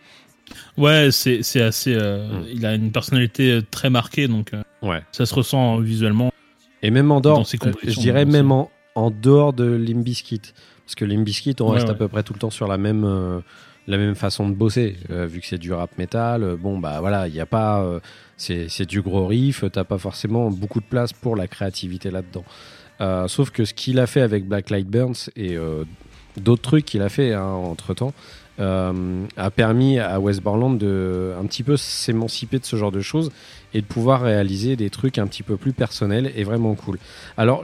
Ouais, 0.79 1.11
c'est 1.13 1.43
assez. 1.61 1.95
euh, 1.95 2.41
Mm. 2.41 2.45
Il 2.55 2.67
a 2.67 2.75
une 2.75 2.91
personnalité 2.93 3.61
très 3.71 3.91
marquée, 3.91 4.27
donc 4.27 4.55
euh, 4.55 4.63
Ouais. 4.81 5.03
ça 5.13 5.27
se 5.27 5.35
ressent 5.35 5.79
visuellement. 5.81 6.33
Et 6.83 6.91
même 6.91 7.11
en 7.11 7.21
dehors, 7.21 7.41
euh, 7.41 7.73
je 7.83 7.99
dirais 7.99 8.25
même 8.25 8.53
en, 8.53 8.71
en 8.95 9.11
dehors 9.11 9.53
de 9.53 9.65
Limbiskit. 9.65 10.41
Parce 10.85 10.95
que 10.95 11.05
Limbiskit, 11.05 11.57
on 11.61 11.69
Ouais, 11.69 11.75
reste 11.75 11.91
à 11.91 11.95
peu 11.95 12.09
près 12.09 12.23
tout 12.23 12.33
le 12.33 12.39
temps 12.39 12.51
sur 12.51 12.67
la 12.67 12.79
même, 12.79 13.05
euh, 13.05 13.41
la 13.87 13.99
même 13.99 14.15
façon 14.15 14.49
de 14.49 14.55
bosser. 14.55 14.97
Euh, 15.11 15.27
vu 15.27 15.41
que 15.41 15.47
c'est 15.47 15.59
du 15.59 15.73
rap 15.73 15.97
metal, 15.99 16.43
euh, 16.43 16.57
bon, 16.57 16.79
bah 16.79 17.01
voilà, 17.01 17.29
il 17.29 17.35
n'y 17.35 17.41
a 17.41 17.47
pas. 17.47 17.85
c'est 18.37 18.87
du 18.87 19.03
gros 19.03 19.27
riff, 19.27 19.65
t'as 19.73 19.85
pas 19.85 19.99
forcément 19.99 20.51
beaucoup 20.51 20.81
de 20.81 20.87
place 20.87 21.13
pour 21.13 21.37
la 21.37 21.47
créativité 21.47 22.11
là-dedans. 22.11 22.45
Sauf 23.29 23.51
que 23.51 23.65
ce 23.65 23.75
qu'il 23.75 23.99
a 23.99 24.07
fait 24.07 24.23
avec 24.23 24.47
Black 24.47 24.71
Light 24.71 24.87
Burns 24.89 25.31
et 25.37 25.57
d'autres 26.37 26.63
trucs 26.63 26.85
qu'il 26.85 27.03
a 27.03 27.09
fait 27.09 27.37
entre 27.37 27.95
temps 27.95 28.13
a 28.59 29.51
permis 29.51 29.99
à 29.99 30.19
West 30.19 30.43
Borland 30.43 30.77
de 30.79 31.33
un 31.41 31.47
petit 31.47 31.63
peu 31.63 31.77
s'émanciper 31.77 32.59
de 32.59 32.65
ce 32.65 32.77
genre 32.77 32.91
de 32.91 33.01
choses 33.01 33.31
et 33.75 33.81
de 33.81 33.87
pouvoir 33.87 34.23
réaliser 34.23 34.77
des 34.77 34.91
trucs 34.91 35.19
un 35.19 35.27
petit 35.27 35.43
peu 35.43 35.57
plus 35.57 35.73
personnels 35.73 36.33
et 36.35 36.45
vraiment 36.45 36.75
cool. 36.75 36.99
Alors, 37.37 37.63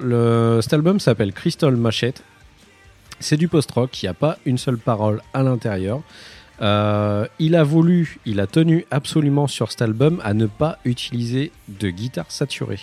cet 0.63 0.73
album 0.73 1.01
s'appelle 1.01 1.33
Crystal 1.33 1.75
Machete. 1.75 2.23
C'est 3.21 3.37
du 3.37 3.49
post-rock, 3.49 4.03
il 4.03 4.07
n'y 4.07 4.11
a 4.11 4.15
pas 4.15 4.39
une 4.45 4.59
seule 4.59 4.79
parole 4.79 5.21
à 5.33 5.43
l'intérieur. 5.43 6.03
Euh, 6.63 7.27
il 7.39 7.57
a 7.57 7.65
voulu, 7.65 8.19
il 8.27 8.41
a 8.41 8.47
tenu 8.47 8.87
absolument 8.91 9.47
sur 9.47 9.71
cet 9.71 9.83
album 9.83 10.21
à 10.23 10.35
ne 10.35 10.47
pas 10.47 10.79
utiliser 10.85 11.51
de 11.69 11.91
guitare 11.91 12.31
saturée. 12.31 12.81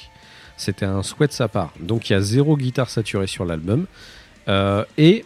C'était 0.58 0.86
un 0.86 1.04
souhait 1.04 1.28
de 1.28 1.32
sa 1.32 1.48
part. 1.48 1.74
Donc 1.80 2.10
il 2.10 2.14
y 2.14 2.16
a 2.16 2.22
zéro 2.22 2.58
guitare 2.58 2.90
saturée 2.90 3.28
sur 3.28 3.46
l'album. 3.46 3.86
Euh, 4.48 4.84
et 4.98 5.26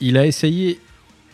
il 0.00 0.16
a 0.16 0.26
essayé 0.26 0.80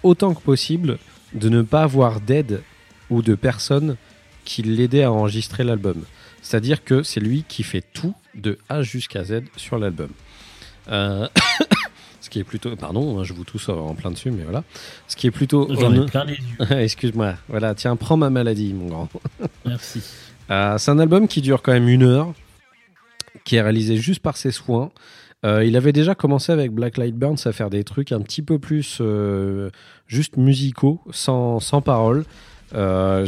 autant 0.03 0.35
que 0.35 0.41
possible 0.41 0.99
de 1.35 1.49
ne 1.49 1.63
pas 1.63 1.83
avoir 1.83 2.21
d'aide 2.21 2.63
ou 3.09 3.23
de 3.23 3.35
personne 3.35 3.97
qui 4.45 4.63
l'aidaient 4.63 5.03
à 5.03 5.13
enregistrer 5.13 5.65
l'album. 5.65 6.05
C'est-à-dire 6.43 6.85
que 6.85 7.03
c'est 7.03 7.21
lui 7.21 7.45
qui 7.47 7.63
fait 7.63 7.85
tout 7.93 8.15
de 8.35 8.59
A 8.69 8.83
jusqu'à 8.83 9.25
Z 9.25 9.43
sur 9.57 9.79
l'album. 9.79 10.11
Euh, 10.91 11.29
ce 12.21 12.31
qui 12.31 12.39
est 12.39 12.45
plutôt... 12.45 12.75
Pardon, 12.77 13.21
hein, 13.21 13.25
je 13.25 13.33
vous 13.33 13.45
tousse 13.45 13.69
en 13.69 13.95
plein 13.95 14.11
dessus, 14.11 14.31
mais 14.31 14.45
voilà. 14.45 14.65
Ce 15.07 15.17
qui 15.17 15.27
est 15.27 15.31
plutôt... 15.31 15.69
J'en 15.75 15.93
ai 15.95 16.07
plein 16.07 16.25
les 16.25 16.35
yeux. 16.35 16.71
Excuse-moi. 16.79 17.35
Voilà, 17.49 17.75
tiens, 17.75 17.97
prends 17.97 18.17
ma 18.17 18.31
maladie, 18.31 18.73
mon 18.73 18.87
grand. 18.87 19.09
Merci. 19.65 20.03
Euh, 20.51 20.79
c'est 20.79 20.91
un 20.91 20.99
album 20.99 21.29
qui 21.29 21.41
dure 21.43 21.63
quand 21.63 21.73
même 21.73 21.89
une 21.89 22.03
heure, 22.03 22.33
qui 23.45 23.57
est 23.57 23.63
réalisé 23.63 23.97
juste 23.97 24.21
par 24.21 24.37
ses 24.37 24.51
soins. 24.51 24.91
Euh, 25.45 25.65
il 25.65 25.77
avait 25.77 25.93
déjà 25.93 26.15
commencé 26.15 26.53
avec 26.53 26.73
Black 26.73 26.99
Light 26.99 27.15
Burns 27.17 27.39
à 27.47 27.53
faire 27.53 27.71
des 27.71 27.83
trucs 27.85 28.13
un 28.13 28.21
petit 28.21 28.43
peu 28.43 28.59
plus 28.59 28.99
euh, 29.01 29.71
juste 30.07 30.37
musicaux, 30.37 31.01
sans, 31.11 31.61
sans 31.61 31.81
paroles. 31.81 32.25
Euh, 32.73 33.27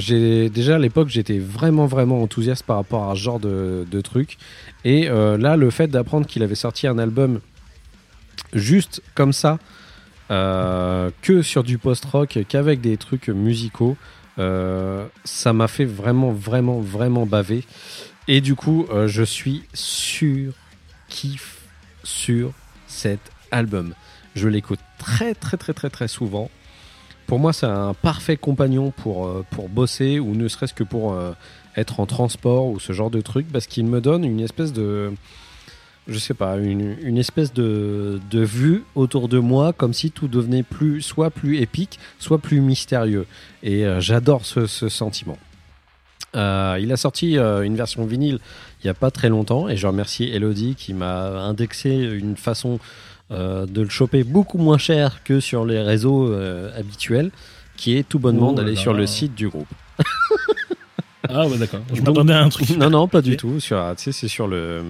déjà 0.48 0.76
à 0.76 0.78
l'époque 0.78 1.08
j'étais 1.08 1.40
vraiment 1.40 1.86
vraiment 1.86 2.22
enthousiaste 2.22 2.64
par 2.64 2.76
rapport 2.76 3.10
à 3.10 3.16
ce 3.16 3.20
genre 3.20 3.40
de, 3.40 3.84
de 3.90 4.00
trucs. 4.00 4.38
Et 4.84 5.08
là 5.08 5.56
le 5.56 5.70
fait 5.70 5.88
d'apprendre 5.88 6.26
qu'il 6.26 6.44
avait 6.44 6.54
sorti 6.54 6.86
un 6.86 6.96
album 6.98 7.40
juste 8.52 9.02
comme 9.16 9.32
ça 9.32 9.58
que 10.28 11.42
sur 11.42 11.64
du 11.64 11.76
post-rock 11.78 12.38
qu'avec 12.48 12.80
des 12.80 12.96
trucs 12.96 13.26
musicaux 13.26 13.96
ça 14.36 15.52
m'a 15.52 15.66
fait 15.66 15.86
vraiment 15.86 16.30
vraiment 16.30 16.78
vraiment 16.78 17.26
baver. 17.26 17.64
Et 18.28 18.40
du 18.40 18.54
coup 18.54 18.86
je 19.06 19.24
suis 19.24 19.64
sur 19.74 20.52
kiff 21.08 21.61
sur 22.04 22.52
cet 22.86 23.20
album 23.50 23.94
je 24.34 24.48
l'écoute 24.48 24.80
très 24.98 25.34
très 25.34 25.56
très 25.56 25.72
très 25.72 25.90
très 25.90 26.08
souvent 26.08 26.50
pour 27.26 27.38
moi, 27.38 27.54
c'est 27.54 27.64
un 27.64 27.94
parfait 27.94 28.36
compagnon 28.36 28.90
pour, 28.90 29.26
euh, 29.26 29.42
bosser 29.70 30.18
ou 30.18 30.34
ne 30.34 30.48
serait-ce 30.48 30.74
que 30.74 30.84
pour 30.84 31.14
euh, 31.14 31.32
être 31.76 32.00
en 32.00 32.04
transport 32.04 32.66
ou 32.66 32.78
ce 32.78 32.92
genre 32.92 33.10
de 33.10 33.22
truc 33.22 33.46
parce 33.50 33.66
qu'il 33.66 33.86
me 33.86 34.02
donne 34.02 34.24
une 34.24 34.40
espèce 34.40 34.72
de. 34.72 35.12
Je 36.08 36.18
sais 36.18 36.34
pas, 36.34 36.58
une, 36.58 37.16
espèce 37.16 37.54
de, 37.54 38.20
de 38.30 38.40
vue 38.40 38.82
autour 38.96 39.28
de 39.28 39.38
moi 39.38 39.72
comme 39.72 39.94
si 39.94 40.10
tout 40.10 40.26
devenait 40.26 40.64
plus, 40.64 41.00
soit 41.00 41.30
plus 41.30 41.58
épique, 41.58 42.00
soit 42.18 42.38
plus 42.38 42.60
mystérieux. 42.60 43.24
Et 43.62 43.86
euh, 43.86 44.00
j'adore 44.00 44.44
ce 44.44 44.66
sentiment. 44.66 45.38
Euh, 46.34 46.78
il 46.80 46.90
a 46.92 46.96
sorti 46.96 47.36
euh, 47.36 47.60
une 47.62 47.76
version 47.76 48.06
vinyle 48.06 48.38
il 48.82 48.86
n'y 48.86 48.90
a 48.90 48.94
pas 48.94 49.10
très 49.10 49.28
longtemps 49.28 49.68
et 49.68 49.76
je 49.76 49.86
remercie 49.86 50.24
Elodie 50.24 50.74
qui 50.76 50.94
m'a 50.94 51.26
indexé 51.42 51.90
une 51.90 52.36
façon 52.36 52.78
euh, 53.30 53.64
de 53.66 53.82
le 53.82 53.88
choper 53.88 54.24
beaucoup 54.24 54.58
moins 54.58 54.78
cher 54.78 55.22
que 55.24 55.40
sur 55.40 55.64
les 55.64 55.80
réseaux 55.80 56.30
euh, 56.30 56.70
habituels, 56.78 57.30
qui 57.76 57.96
est 57.96 58.06
tout 58.06 58.18
bonnement 58.18 58.52
d'aller 58.52 58.76
sur 58.76 58.92
le 58.92 59.06
site 59.06 59.34
du 59.34 59.48
groupe. 59.48 59.68
Ah 61.28 61.46
ouais, 61.46 61.56
d'accord. 61.56 61.80
Je 61.94 62.02
m'attendais 62.02 62.34
à 62.34 62.42
un 62.42 62.48
truc. 62.48 62.68
non, 62.76 62.90
non, 62.90 63.08
pas 63.08 63.22
du 63.22 63.36
tout. 63.36 63.60
Sur, 63.60 63.78
tu 63.96 64.02
sais, 64.02 64.12
c'est 64.12 64.28
sur 64.28 64.48
le, 64.48 64.82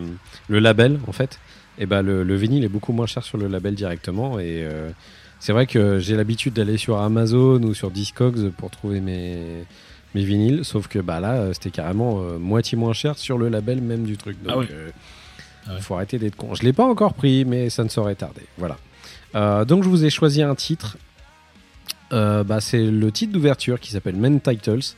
le 0.48 0.58
label 0.58 0.98
en 1.06 1.12
fait. 1.12 1.38
Et 1.78 1.86
ben 1.86 2.02
le, 2.02 2.24
le 2.24 2.34
vinyle 2.34 2.64
est 2.64 2.68
beaucoup 2.68 2.92
moins 2.92 3.06
cher 3.06 3.22
sur 3.22 3.38
le 3.38 3.46
label 3.46 3.74
directement. 3.74 4.38
Et 4.38 4.64
euh, 4.64 4.90
c'est 5.38 5.52
vrai 5.52 5.66
que 5.66 5.98
j'ai 5.98 6.16
l'habitude 6.16 6.54
d'aller 6.54 6.78
sur 6.78 6.98
Amazon 6.98 7.62
ou 7.62 7.74
sur 7.74 7.90
Discogs 7.90 8.50
pour 8.50 8.70
trouver 8.70 9.00
mes 9.00 9.64
mes 10.14 10.24
vinyles, 10.24 10.64
sauf 10.64 10.88
que 10.88 10.98
bah 10.98 11.20
là 11.20 11.34
euh, 11.34 11.52
c'était 11.52 11.70
carrément 11.70 12.20
euh, 12.22 12.38
moitié 12.38 12.76
moins 12.78 12.92
cher 12.92 13.16
sur 13.18 13.38
le 13.38 13.48
label 13.48 13.80
même 13.80 14.04
du 14.04 14.16
truc. 14.16 14.36
Donc 14.42 14.52
Ah 14.52 14.58
ouais. 14.58 14.68
euh, 14.70 14.90
Ah 15.66 15.74
ouais. 15.74 15.80
faut 15.80 15.94
arrêter 15.94 16.18
d'être 16.18 16.36
con. 16.36 16.54
Je 16.54 16.62
l'ai 16.62 16.72
pas 16.72 16.84
encore 16.84 17.14
pris, 17.14 17.44
mais 17.44 17.70
ça 17.70 17.82
ne 17.84 17.88
saurait 17.88 18.14
tarder. 18.14 18.42
Voilà. 18.58 18.76
Euh, 19.34 19.64
donc 19.64 19.82
je 19.84 19.88
vous 19.88 20.04
ai 20.04 20.10
choisi 20.10 20.42
un 20.42 20.54
titre 20.54 20.96
bah, 22.10 22.60
c'est 22.60 22.82
le 22.84 23.10
titre 23.10 23.32
d'ouverture 23.32 23.80
qui 23.80 23.90
s'appelle 23.90 24.16
Men 24.16 24.38
Titles. 24.38 24.94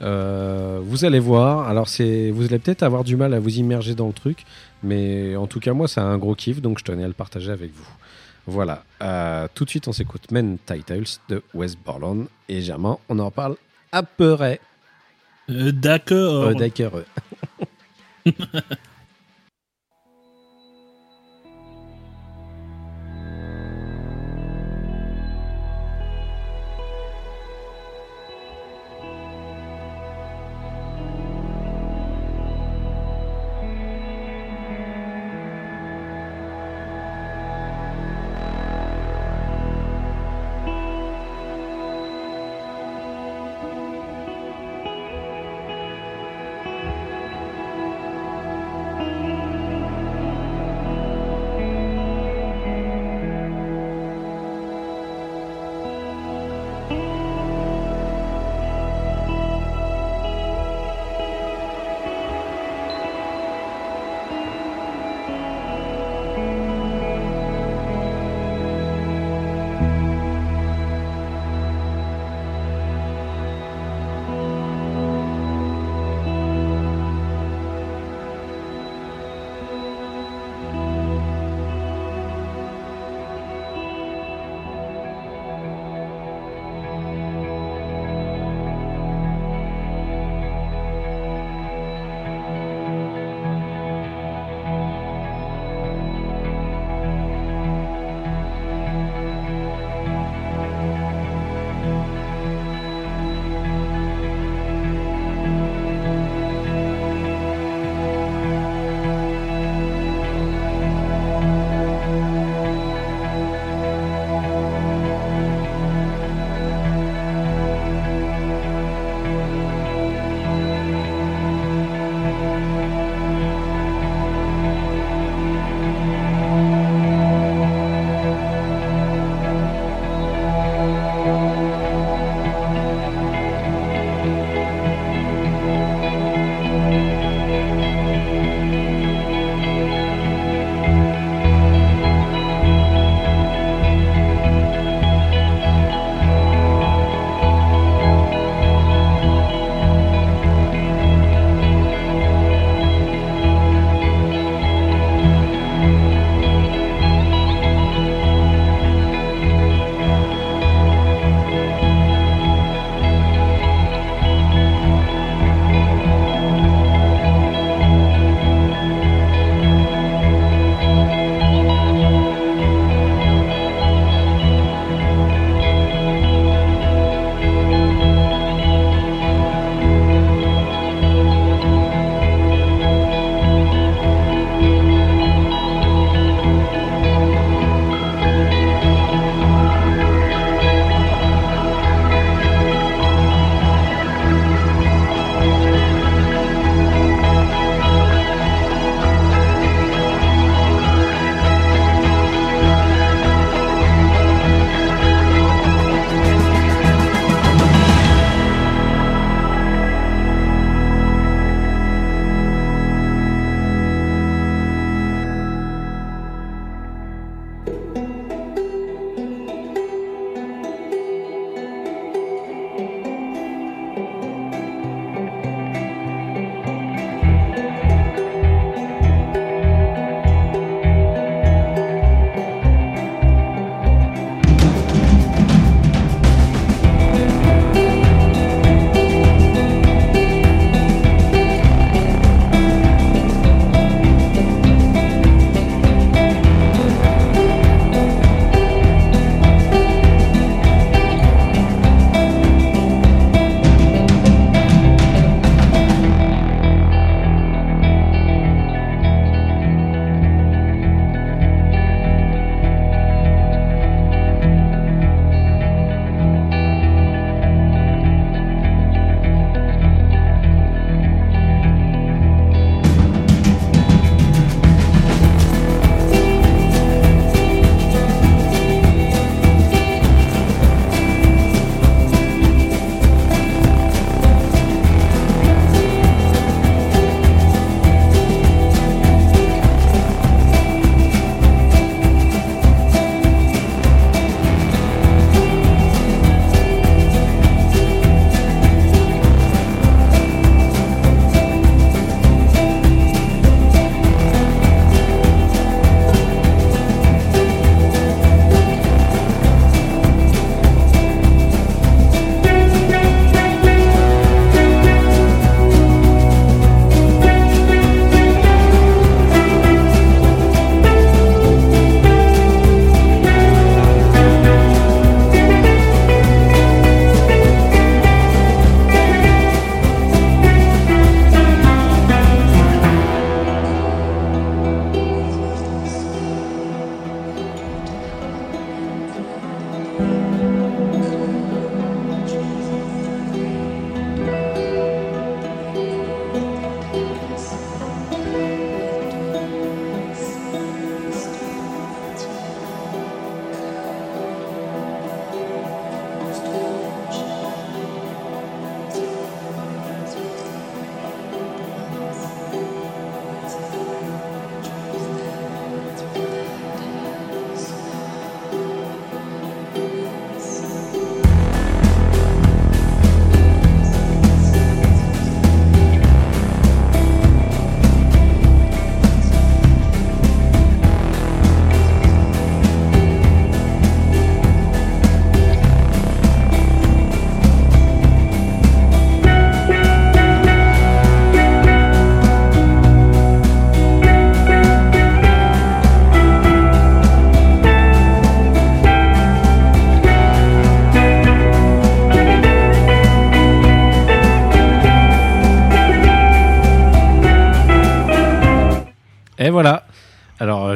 Vous 0.00 1.04
allez 1.04 1.18
voir. 1.18 1.66
Alors, 1.68 1.88
c'est, 1.88 2.30
vous 2.30 2.44
allez 2.44 2.58
peut-être 2.58 2.82
avoir 2.82 3.04
du 3.04 3.16
mal 3.16 3.32
à 3.32 3.40
vous 3.40 3.56
immerger 3.56 3.94
dans 3.94 4.08
le 4.08 4.12
truc, 4.12 4.44
mais 4.82 5.34
en 5.36 5.46
tout 5.46 5.60
cas, 5.60 5.72
moi, 5.72 5.88
c'est 5.88 6.00
un 6.00 6.18
gros 6.18 6.34
kiff, 6.34 6.60
donc 6.60 6.78
je 6.78 6.84
tenais 6.84 7.04
à 7.04 7.06
le 7.06 7.14
partager 7.14 7.50
avec 7.52 7.70
vous. 7.74 7.88
Voilà. 8.46 8.84
Tout 9.54 9.64
de 9.64 9.70
suite, 9.70 9.88
on 9.88 9.92
s'écoute 9.92 10.30
Men 10.30 10.58
Titles 10.66 11.20
de 11.30 11.42
West 11.54 11.78
Borland 11.86 12.26
et 12.50 12.60
Germain, 12.60 12.98
on 13.08 13.18
en 13.18 13.30
parle 13.30 13.56
à 13.92 14.02
peu 14.02 14.36
près. 14.36 14.60
Euh, 15.50 15.72
D'accord. 15.72 16.48
Euh, 16.48 16.54
D'accord. 16.54 17.02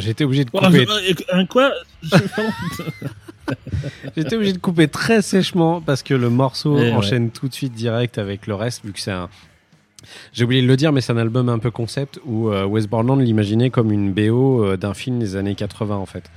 J'étais 0.01 0.25
obligé 0.25 0.45
de 0.45 0.51
couper. 0.51 0.87
un 1.33 1.47
quoi. 1.47 1.73
J'étais 4.17 4.35
obligé 4.37 4.53
de 4.53 4.59
couper 4.59 4.89
très 4.89 5.23
sèchement 5.23 5.81
parce 5.81 6.03
que 6.03 6.15
le 6.15 6.31
morceau 6.31 6.77
Eh 6.79 6.83
ouais. 6.83 6.93
enchaîne 6.93 7.31
tout 7.31 7.49
de 7.49 7.55
suite 7.55 7.73
direct 7.75 8.19
avec 8.19 8.47
le 8.47 8.55
reste, 8.55 8.85
vu 8.85 8.93
que 8.93 9.01
c'est 9.01 9.13
un. 9.13 9.29
J'ai 10.33 10.45
oublié 10.45 10.63
de 10.63 10.67
le 10.67 10.77
dire, 10.77 10.93
mais 10.93 11.01
c'est 11.01 11.13
un 11.13 11.17
album 11.17 11.49
un 11.49 11.59
peu 11.59 11.71
concept 11.71 12.21
où 12.25 12.49
euh, 12.51 12.65
Wes 12.65 12.87
Borland 12.87 13.17
l'imaginait 13.21 13.71
comme 13.71 13.91
une 13.93 14.13
BO 14.13 14.65
euh, 14.65 14.77
d'un 14.77 14.95
film 14.95 15.19
des 15.19 15.37
années 15.37 15.55
80 15.55 15.97
en 15.97 16.07
fait. 16.07 16.31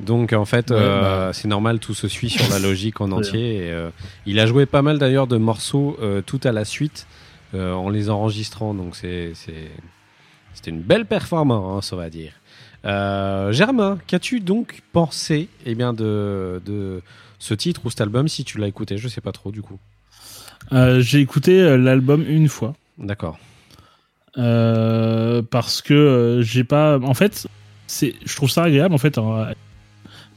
Donc 0.00 0.32
en 0.32 0.44
fait, 0.44 0.70
Ouais, 0.70 0.76
euh, 0.78 1.00
bah. 1.28 1.32
c'est 1.32 1.46
normal, 1.48 1.78
tout 1.78 1.94
se 1.94 2.08
suit 2.08 2.30
sur 2.30 2.48
la 2.50 2.58
logique 2.66 3.00
en 3.00 3.12
entier. 3.12 3.56
Et, 3.66 3.70
euh, 3.72 3.90
il 4.26 4.38
a 4.40 4.46
joué 4.46 4.66
pas 4.66 4.82
mal 4.82 4.98
d'ailleurs 4.98 5.26
de 5.28 5.36
morceaux 5.36 5.96
tout 6.26 6.40
à 6.44 6.52
la 6.52 6.64
suite 6.64 7.06
en 7.52 7.88
les 7.88 8.10
enregistrant, 8.10 8.74
donc 8.74 8.96
c'est 8.96 9.30
c'est- 9.34 9.70
c'était 10.54 10.70
une 10.70 10.80
belle 10.82 11.04
performance, 11.06 11.92
on 11.92 11.96
va 11.96 12.10
dire. 12.10 12.32
Euh, 12.84 13.52
Germain, 13.52 13.98
qu'as-tu 14.06 14.40
donc 14.40 14.82
pensé 14.92 15.48
eh 15.64 15.74
bien, 15.74 15.92
de, 15.94 16.60
de 16.66 17.00
ce 17.38 17.54
titre 17.54 17.80
ou 17.84 17.90
cet 17.90 18.00
album 18.02 18.28
si 18.28 18.44
tu 18.44 18.58
l'as 18.58 18.66
écouté? 18.68 18.98
Je 18.98 19.08
sais 19.08 19.20
pas 19.20 19.32
trop 19.32 19.50
du 19.50 19.62
coup. 19.62 19.78
Euh, 20.72 21.00
J'ai 21.00 21.20
écouté 21.20 21.60
euh, 21.60 21.76
l'album 21.76 22.24
une 22.26 22.48
fois. 22.48 22.74
D'accord. 22.98 23.38
Euh, 24.36 25.42
parce 25.42 25.80
que 25.82 26.40
j'ai 26.42 26.64
pas. 26.64 26.98
En 27.00 27.14
fait, 27.14 27.46
c'est. 27.86 28.14
Je 28.24 28.34
trouve 28.36 28.50
ça 28.50 28.64
agréable 28.64 28.94
en 28.94 28.98
fait. 28.98 29.16
euh, 29.18 29.54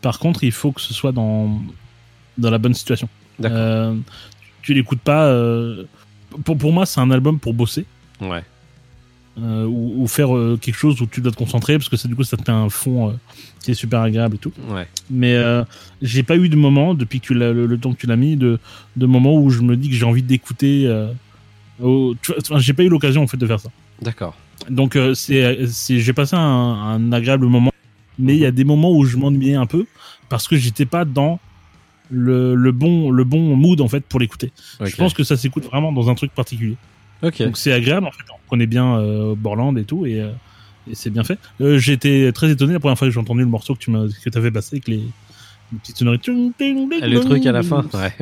Par 0.02 0.20
contre, 0.20 0.44
il 0.44 0.52
faut 0.52 0.72
que 0.72 0.82
ce 0.82 0.94
soit 0.94 1.12
dans 1.12 1.60
dans 2.38 2.50
la 2.52 2.58
bonne 2.60 2.74
situation. 2.74 3.10
D'accord. 3.40 3.96
Tu 4.62 4.74
l'écoutes 4.74 5.02
pas. 5.02 5.34
Pour 6.46 6.58
pour 6.58 6.72
moi, 6.74 6.86
c'est 6.86 7.00
un 7.00 7.10
album 7.12 7.40
pour 7.40 7.54
bosser 7.54 7.86
Ouais. 8.22 8.44
Euh, 9.40 9.66
ou, 9.66 10.04
ou 10.04 10.08
faire 10.08 10.36
euh, 10.36 10.58
quelque 10.60 10.76
chose 10.76 11.02
où 11.02 11.06
tu 11.06 11.22
dois 11.22 11.32
te 11.32 11.38
concentrer 11.38 11.78
parce 11.78 11.90
que 11.90 11.98
ça 11.98 12.08
du 12.08 12.16
coup 12.16 12.24
ça 12.24 12.38
te 12.38 12.44
fait 12.44 12.52
un 12.52 12.70
fond 12.70 13.10
euh, 13.10 13.14
qui 13.64 13.72
est 13.72 13.76
super 13.76 14.02
agréable 14.02 14.36
et 14.36 14.40
tout. 14.40 14.52
Ouais. 14.70 14.88
Mais 15.10 15.36
euh, 15.36 15.64
j'ai 16.02 16.24
pas 16.24 16.38
eu 16.38 16.50
de 16.50 16.56
moment 16.56 16.94
depuis 16.94 17.20
que 17.20 17.26
tu 17.28 17.34
le, 17.34 17.66
le 17.66 17.78
temps 17.78 17.94
que 17.94 18.00
tu 18.00 18.08
l'as 18.08 18.16
mis 18.16 18.36
de 18.36 18.60
de 18.96 19.06
moment 19.06 19.36
où 19.36 19.50
je 19.50 19.62
me 19.62 19.76
dis 19.78 19.90
que 19.90 19.96
j'ai 19.96 20.06
envie 20.06 20.24
d'écouter. 20.24 20.88
Enfin, 21.80 22.60
j'ai 22.60 22.74
pas 22.74 22.84
eu 22.84 22.90
l'occasion 22.90 23.22
en 23.22 23.28
fait 23.28 23.38
de 23.38 23.46
faire 23.46 23.60
ça. 23.60 23.70
D'accord. 24.02 24.36
Donc 24.70 24.98
c'est, 25.14 25.60
j'ai 25.88 26.14
passé 26.14 26.36
un, 26.36 26.40
un 26.40 27.12
agréable 27.12 27.46
moment, 27.46 27.72
mais 28.18 28.36
il 28.36 28.40
y 28.40 28.46
a 28.46 28.52
des 28.52 28.64
moments 28.64 28.92
où 28.92 29.06
je 29.06 29.18
m'ennuyais 29.18 29.56
un 29.56 29.68
peu 29.68 29.86
parce 30.30 30.48
que 30.48 30.56
j'étais 30.56 30.86
pas 30.86 31.06
dans 31.06 31.40
le, 32.10 32.56
le 32.56 32.72
bon 32.72 33.12
le 33.12 33.24
bon 33.24 33.56
mood 33.56 33.80
en 33.82 33.88
fait 33.88 34.04
pour 34.06 34.20
l'écouter. 34.20 34.52
Je 34.84 34.96
pense 34.96 35.14
que 35.14 35.24
ça 35.24 35.38
s'écoute 35.38 35.66
vraiment 35.66 35.92
dans 35.92 36.10
un 36.10 36.16
truc 36.16 36.32
particulier. 36.34 36.76
Donc 37.46 37.58
c'est 37.58 37.72
agréable 37.74 38.06
en 38.08 38.12
fait. 38.12 38.24
On 38.32 38.50
connaît 38.50 38.68
bien 38.68 38.98
euh, 38.98 39.36
Borland 39.36 39.78
et 39.78 39.84
tout 39.84 40.06
et, 40.06 40.22
euh, 40.22 40.32
et 40.90 40.96
c'est 40.96 41.10
bien 41.10 41.24
fait. 41.24 41.40
Euh, 41.62 41.78
j'étais 41.78 42.32
très 42.34 42.50
étonné 42.52 42.74
la 42.74 42.80
première 42.80 42.98
fois 42.98 43.08
que 43.08 43.14
j'ai 43.14 43.20
entendu 43.20 43.42
le 43.42 43.48
morceau 43.48 43.74
que 43.74 43.80
tu 43.80 43.92
m'as 43.92 44.06
que 44.24 44.30
t'avais 44.30 44.52
passé 44.52 44.76
avec 44.78 44.88
les, 44.88 44.98
les 44.98 45.80
petites 45.80 45.98
sonneries. 45.98 46.20
Le 47.02 47.20
truc 47.26 47.46
à 47.46 47.52
la 47.52 47.64
fin. 47.64 47.84
Ouais. 47.94 48.14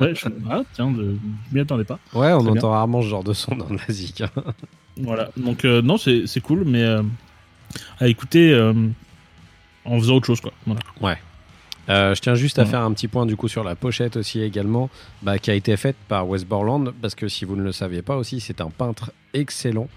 Ouais, 0.00 0.14
je, 0.14 0.26
ah 0.50 0.62
tiens, 0.72 0.94
je, 0.96 1.02
je 1.02 1.54
m'y 1.54 1.60
attendais 1.60 1.84
pas. 1.84 1.98
Ouais, 2.14 2.32
on 2.32 2.42
entend 2.56 2.70
rarement 2.70 3.02
ce 3.02 3.08
genre 3.08 3.24
de 3.24 3.32
son 3.34 3.54
dans 3.56 3.68
de 3.68 3.76
la 3.76 3.92
zik. 3.94 4.22
hein. 4.22 4.30
Voilà. 4.96 5.30
Donc 5.36 5.64
euh, 5.64 5.82
non, 5.82 5.96
c'est 5.98 6.40
cool, 6.42 6.64
mais 6.64 6.82
euh, 6.82 7.02
à 8.00 8.08
écouter 8.08 8.52
euh, 8.52 8.72
en 9.84 9.98
faisant 9.98 10.14
autre 10.14 10.26
chose 10.26 10.40
quoi. 10.40 10.52
Voilà. 10.66 10.80
Euh, 11.88 12.14
je 12.14 12.20
tiens 12.20 12.34
juste 12.34 12.58
à 12.58 12.62
Ouais. 12.62 12.68
faire 12.68 12.80
un 12.80 12.92
petit 12.92 13.08
point 13.08 13.26
du 13.26 13.36
coup 13.36 13.48
sur 13.48 13.62
la 13.64 13.74
pochette 13.74 14.16
aussi 14.16 14.40
également, 14.40 14.88
bah, 15.22 15.38
qui 15.38 15.50
a 15.50 15.54
été 15.54 15.76
faite 15.76 15.96
par 16.08 16.26
Wes 16.28 16.44
Borland, 16.44 16.92
parce 17.02 17.14
que 17.14 17.28
si 17.28 17.44
vous 17.44 17.56
ne 17.56 17.62
le 17.62 17.72
saviez 17.72 18.02
pas 18.02 18.16
aussi, 18.16 18.40
c'est 18.40 18.60
un 18.60 18.70
peintre 18.70 19.12
excellent 19.34 19.88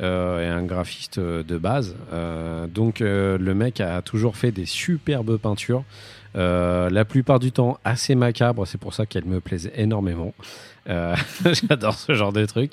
euh, 0.00 0.42
et 0.44 0.48
un 0.48 0.62
graphiste 0.62 1.18
euh, 1.18 1.42
de 1.42 1.56
base. 1.58 1.94
Euh, 2.12 2.66
donc 2.66 3.00
le 3.00 3.54
mec 3.54 3.80
a 3.80 4.00
toujours 4.02 4.36
fait 4.36 4.50
des 4.52 4.66
superbes 4.66 5.36
peintures, 5.36 5.84
euh, 6.36 6.90
la 6.90 7.04
plupart 7.04 7.38
du 7.38 7.52
temps 7.52 7.78
assez 7.84 8.14
macabres, 8.14 8.66
c'est 8.66 8.78
pour 8.78 8.94
ça 8.94 9.06
qu'elles 9.06 9.24
me 9.24 9.40
plaisent 9.40 9.70
énormément. 9.74 10.34
Euh, 10.88 11.16
J'adore 11.68 11.94
ce 11.98 12.14
genre 12.14 12.32
de 12.32 12.44
truc. 12.46 12.72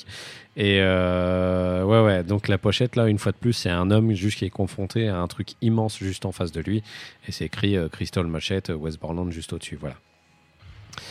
Et 0.55 0.79
euh, 0.81 1.83
ouais, 1.83 2.03
ouais, 2.03 2.23
donc 2.23 2.47
la 2.47 2.57
pochette 2.57 2.95
là, 2.95 3.07
une 3.07 3.17
fois 3.17 3.31
de 3.31 3.37
plus, 3.37 3.53
c'est 3.53 3.69
un 3.71 3.89
homme 3.89 4.13
juste 4.13 4.37
qui 4.39 4.45
est 4.45 4.49
confronté 4.51 5.07
à 5.09 5.17
un 5.17 5.27
truc 5.27 5.49
immense 5.61 5.97
juste 5.97 6.25
en 6.25 6.31
face 6.31 6.51
de 6.51 6.61
lui. 6.61 6.83
Et 7.27 7.31
c'est 7.31 7.45
écrit 7.45 7.75
Crystal 7.91 8.25
Machette, 8.27 8.69
West 8.69 8.99
Borland 9.01 9.31
juste 9.31 9.53
au-dessus. 9.53 9.77
Voilà. 9.79 9.95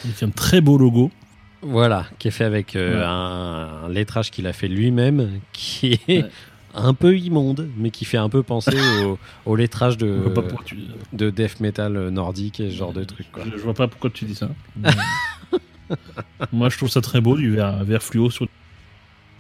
Donc 0.05 0.23
un 0.23 0.31
très 0.31 0.61
beau 0.61 0.79
logo. 0.79 1.11
Voilà, 1.65 2.07
qui 2.19 2.27
est 2.29 2.33
fait 2.33 2.45
avec 2.45 2.75
euh, 2.75 2.99
Ouais. 2.99 3.05
un, 3.05 3.85
un 3.87 3.89
lettrage 3.89 4.31
qu'il 4.33 4.47
a 4.49 4.53
fait 4.53 4.67
lui-même, 4.69 5.41
qui 5.53 6.01
est 6.09 6.23
Ouais. 6.23 6.31
Un 6.75 6.95
peu 6.95 7.17
immonde, 7.19 7.69
mais 7.77 7.91
qui 7.91 8.05
fait 8.05 8.17
un 8.19 8.29
peu 8.29 8.43
penser 8.43 8.77
au, 9.05 9.19
au 9.47 9.57
lettrage 9.57 9.97
de, 9.99 10.19
tu, 10.65 10.79
de 11.13 11.31
death 11.31 11.61
metal 11.61 12.09
nordique 12.11 12.61
et 12.61 12.71
ce 12.71 12.77
genre 12.77 12.93
de 12.93 13.05
truc. 13.05 13.27
Quoi. 13.33 13.43
je, 13.45 13.51
je 13.59 13.63
vois 13.63 13.75
pas 13.75 13.89
pourquoi 13.89 14.11
tu 14.11 14.25
dis 14.25 14.35
ça. 14.35 14.49
Moi, 16.53 16.69
je 16.71 16.77
trouve 16.79 16.89
ça 16.89 17.01
très 17.01 17.21
beau 17.21 17.37
du 17.37 17.51
vert, 17.55 17.85
vert 17.85 18.03
fluo 18.03 18.31
sur. 18.31 18.47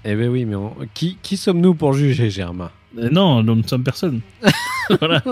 Eh 0.04 0.14
ben 0.16 0.28
oui, 0.28 0.44
mais 0.44 0.56
on- 0.56 0.74
qui, 0.94 1.16
qui 1.22 1.36
sommes-nous 1.36 1.74
pour 1.74 1.92
juger, 1.94 2.28
Germain 2.28 2.70
Euh, 2.98 3.08
non, 3.10 3.42
nous 3.42 3.54
ne 3.54 3.62
sommes 3.62 3.84
personne. 3.84 4.20
voilà. 5.00 5.22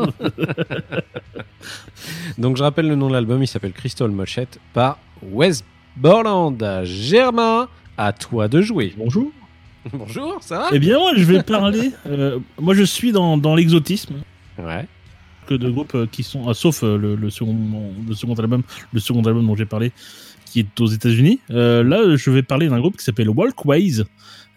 Donc 2.39 2.57
je 2.57 2.63
rappelle 2.63 2.87
le 2.89 2.95
nom 2.95 3.09
de 3.09 3.13
l'album, 3.13 3.43
il 3.43 3.47
s'appelle 3.47 3.73
Crystal 3.73 4.11
Machette 4.11 4.59
par 4.73 4.99
Wes 5.23 5.65
Borland. 5.97 6.57
Germain, 6.85 7.69
à 7.99 8.13
toi 8.13 8.49
de 8.49 8.63
jouer. 8.63 8.95
Bonjour. 8.97 9.31
Bonjour, 9.93 10.39
ça 10.43 10.59
va? 10.59 10.69
Eh 10.73 10.79
bien, 10.79 10.99
moi, 10.99 11.13
je 11.17 11.25
vais 11.25 11.43
parler. 11.43 11.93
euh, 12.07 12.39
moi, 12.61 12.75
je 12.75 12.83
suis 12.83 13.13
dans, 13.13 13.37
dans 13.39 13.55
l'exotisme 13.55 14.17
Ouais. 14.59 14.87
que 15.47 15.55
de 15.55 15.71
groupes 15.71 15.95
euh, 15.95 16.07
qui 16.11 16.23
sont, 16.23 16.49
ah, 16.49 16.55
sauf 16.55 16.83
le, 16.83 17.15
le 17.17 17.31
second, 17.31 17.57
le 18.07 18.15
second 18.15 18.35
album, 18.35 18.63
le 18.93 19.01
second 19.01 19.23
album 19.23 19.47
dont 19.47 19.57
j'ai 19.57 19.65
parlé, 19.67 19.91
qui 20.45 20.61
est 20.61 20.81
aux 20.81 20.87
États-Unis. 20.87 21.41
Euh, 21.51 21.83
là, 21.83 22.17
je 22.17 22.31
vais 22.31 22.43
parler 22.43 22.69
d'un 22.69 22.79
groupe 22.81 22.97
qui 22.99 23.05
s'appelle 23.05 23.31
Walkways, 23.31 24.03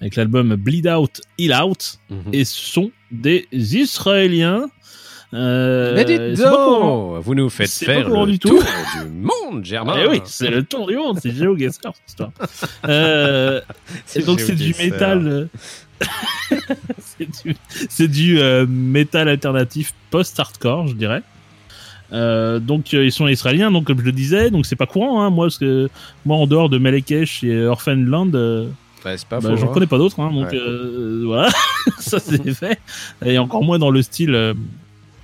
avec 0.01 0.15
l'album 0.17 0.55
Bleed 0.55 0.87
Out, 0.87 1.21
Heal 1.37 1.53
Out, 1.53 1.99
Mhm. 2.09 2.17
et 2.33 2.43
ce 2.43 2.59
sont 2.59 2.91
des 3.11 3.47
Israéliens. 3.53 4.65
Euh, 5.33 5.93
Mais 5.95 6.05
dites 6.05 6.39
donc, 6.39 7.21
vous 7.23 7.33
nous 7.35 7.49
faites 7.49 7.69
faire 7.71 8.07
le 8.07 8.25
du 8.27 8.37
tour 8.39 8.61
du 8.61 9.09
monde, 9.09 9.65
Germain. 9.65 9.95
Eh 10.03 10.07
oui, 10.07 10.21
c'est 10.25 10.49
le 10.49 10.63
tour 10.63 10.87
du 10.87 10.95
monde, 10.95 11.17
c'est 11.21 11.31
GeoGuessr 11.31 11.79
cette 11.81 11.93
histoire. 12.07 12.31
Euh, 12.87 13.59
donc 14.27 14.39
c'est 14.39 14.55
du 14.55 14.75
métal. 14.77 15.27
euh, 15.27 15.45
c'est 16.99 17.43
du, 17.43 17.55
c'est 17.89 18.07
du 18.07 18.39
euh, 18.39 18.65
métal 18.67 19.27
alternatif 19.27 19.93
post-hardcore, 20.11 20.87
je 20.87 20.93
dirais. 20.93 21.23
Euh, 22.11 22.59
donc 22.59 22.93
euh, 22.93 23.05
ils 23.05 23.11
sont 23.11 23.27
israéliens, 23.27 23.71
donc 23.71 23.85
comme 23.85 23.99
je 23.99 24.05
le 24.05 24.11
disais, 24.11 24.51
donc 24.51 24.65
c'est 24.67 24.75
pas 24.75 24.85
courant. 24.85 25.23
Hein, 25.23 25.31
moi, 25.31 25.45
parce 25.47 25.57
que 25.57 25.89
moi 26.25 26.37
en 26.37 26.45
dehors 26.45 26.69
de 26.69 26.77
Melekesh 26.77 27.43
et 27.43 27.65
Orphanland, 27.65 28.31
euh, 28.35 28.67
Ouais, 29.03 29.17
c'est 29.17 29.27
pas 29.27 29.41
bah, 29.41 29.53
j'en 29.57 29.65
hein. 29.67 29.71
connais 29.73 29.87
pas 29.87 29.97
d'autres. 29.97 30.19
Hein, 30.21 30.31
donc 30.31 30.51
Ouais. 30.51 30.59
voilà, 31.25 31.49
ça 31.99 32.19
c'est 32.19 32.53
fait. 32.53 32.79
Et 33.25 33.37
encore 33.37 33.63
moins 33.63 33.77
dans 33.79 33.89
le 33.89 34.01
style 34.01 34.53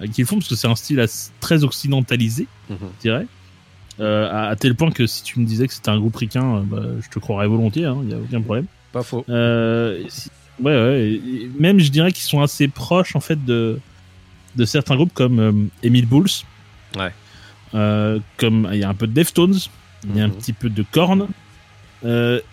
qu'ils 0.08 0.26
font, 0.26 0.38
parce 0.38 0.48
que 0.50 0.56
c'est 0.56 0.68
un 0.68 0.76
style 0.76 1.06
très 1.40 1.64
occidentalisé 1.64 2.48
Mhm. 2.70 2.78
je 2.98 3.02
dirais. 3.02 3.28
Euh, 4.00 4.30
à, 4.32 4.48
à 4.48 4.56
tel 4.56 4.76
point 4.76 4.92
que 4.92 5.06
si 5.08 5.24
tu 5.24 5.40
me 5.42 5.46
disais 5.46 5.68
que 5.68 5.74
c'était 5.74 5.90
un 5.90 6.00
groupe 6.00 6.16
ricain, 6.16 6.56
euh, 6.58 6.62
bah, 6.64 6.82
je 7.04 7.10
te 7.10 7.20
croirais 7.20 7.48
volontiers, 7.48 7.84
il 8.02 8.08
n'y 8.08 8.14
a 8.14 8.18
aucun 8.18 8.42
problème. 8.42 8.66
Pas 8.94 9.04
faux. 9.04 9.26
Euh, 9.28 10.02
si- 10.08 10.30
ouais, 10.62 10.72
ouais, 10.74 11.02
et- 11.02 11.14
et 11.44 11.52
même 11.60 11.80
je 11.80 11.90
dirais 11.92 12.12
qu'ils 12.14 12.24
sont 12.24 12.42
assez 12.42 12.70
proches 12.70 13.16
en 13.16 13.20
fait 13.20 13.44
de, 13.44 13.78
de 14.56 14.66
certains 14.66 14.96
groupes 14.96 15.14
comme 15.14 15.40
euh, 15.40 15.52
Emile 15.84 16.06
Bulls. 16.06 16.30
Ouais. 16.98 17.12
Comme 18.38 18.70
il 18.72 18.80
y 18.80 18.84
a 18.84 18.90
un 18.90 18.94
peu 18.94 19.06
de 19.06 19.12
Deftones, 19.14 19.58
il 20.08 20.16
y 20.16 20.22
a 20.22 20.24
un 20.24 20.28
Mhm. 20.30 20.34
petit 20.36 20.54
peu 20.54 20.70
de 20.70 20.84
Korn. 20.92 21.28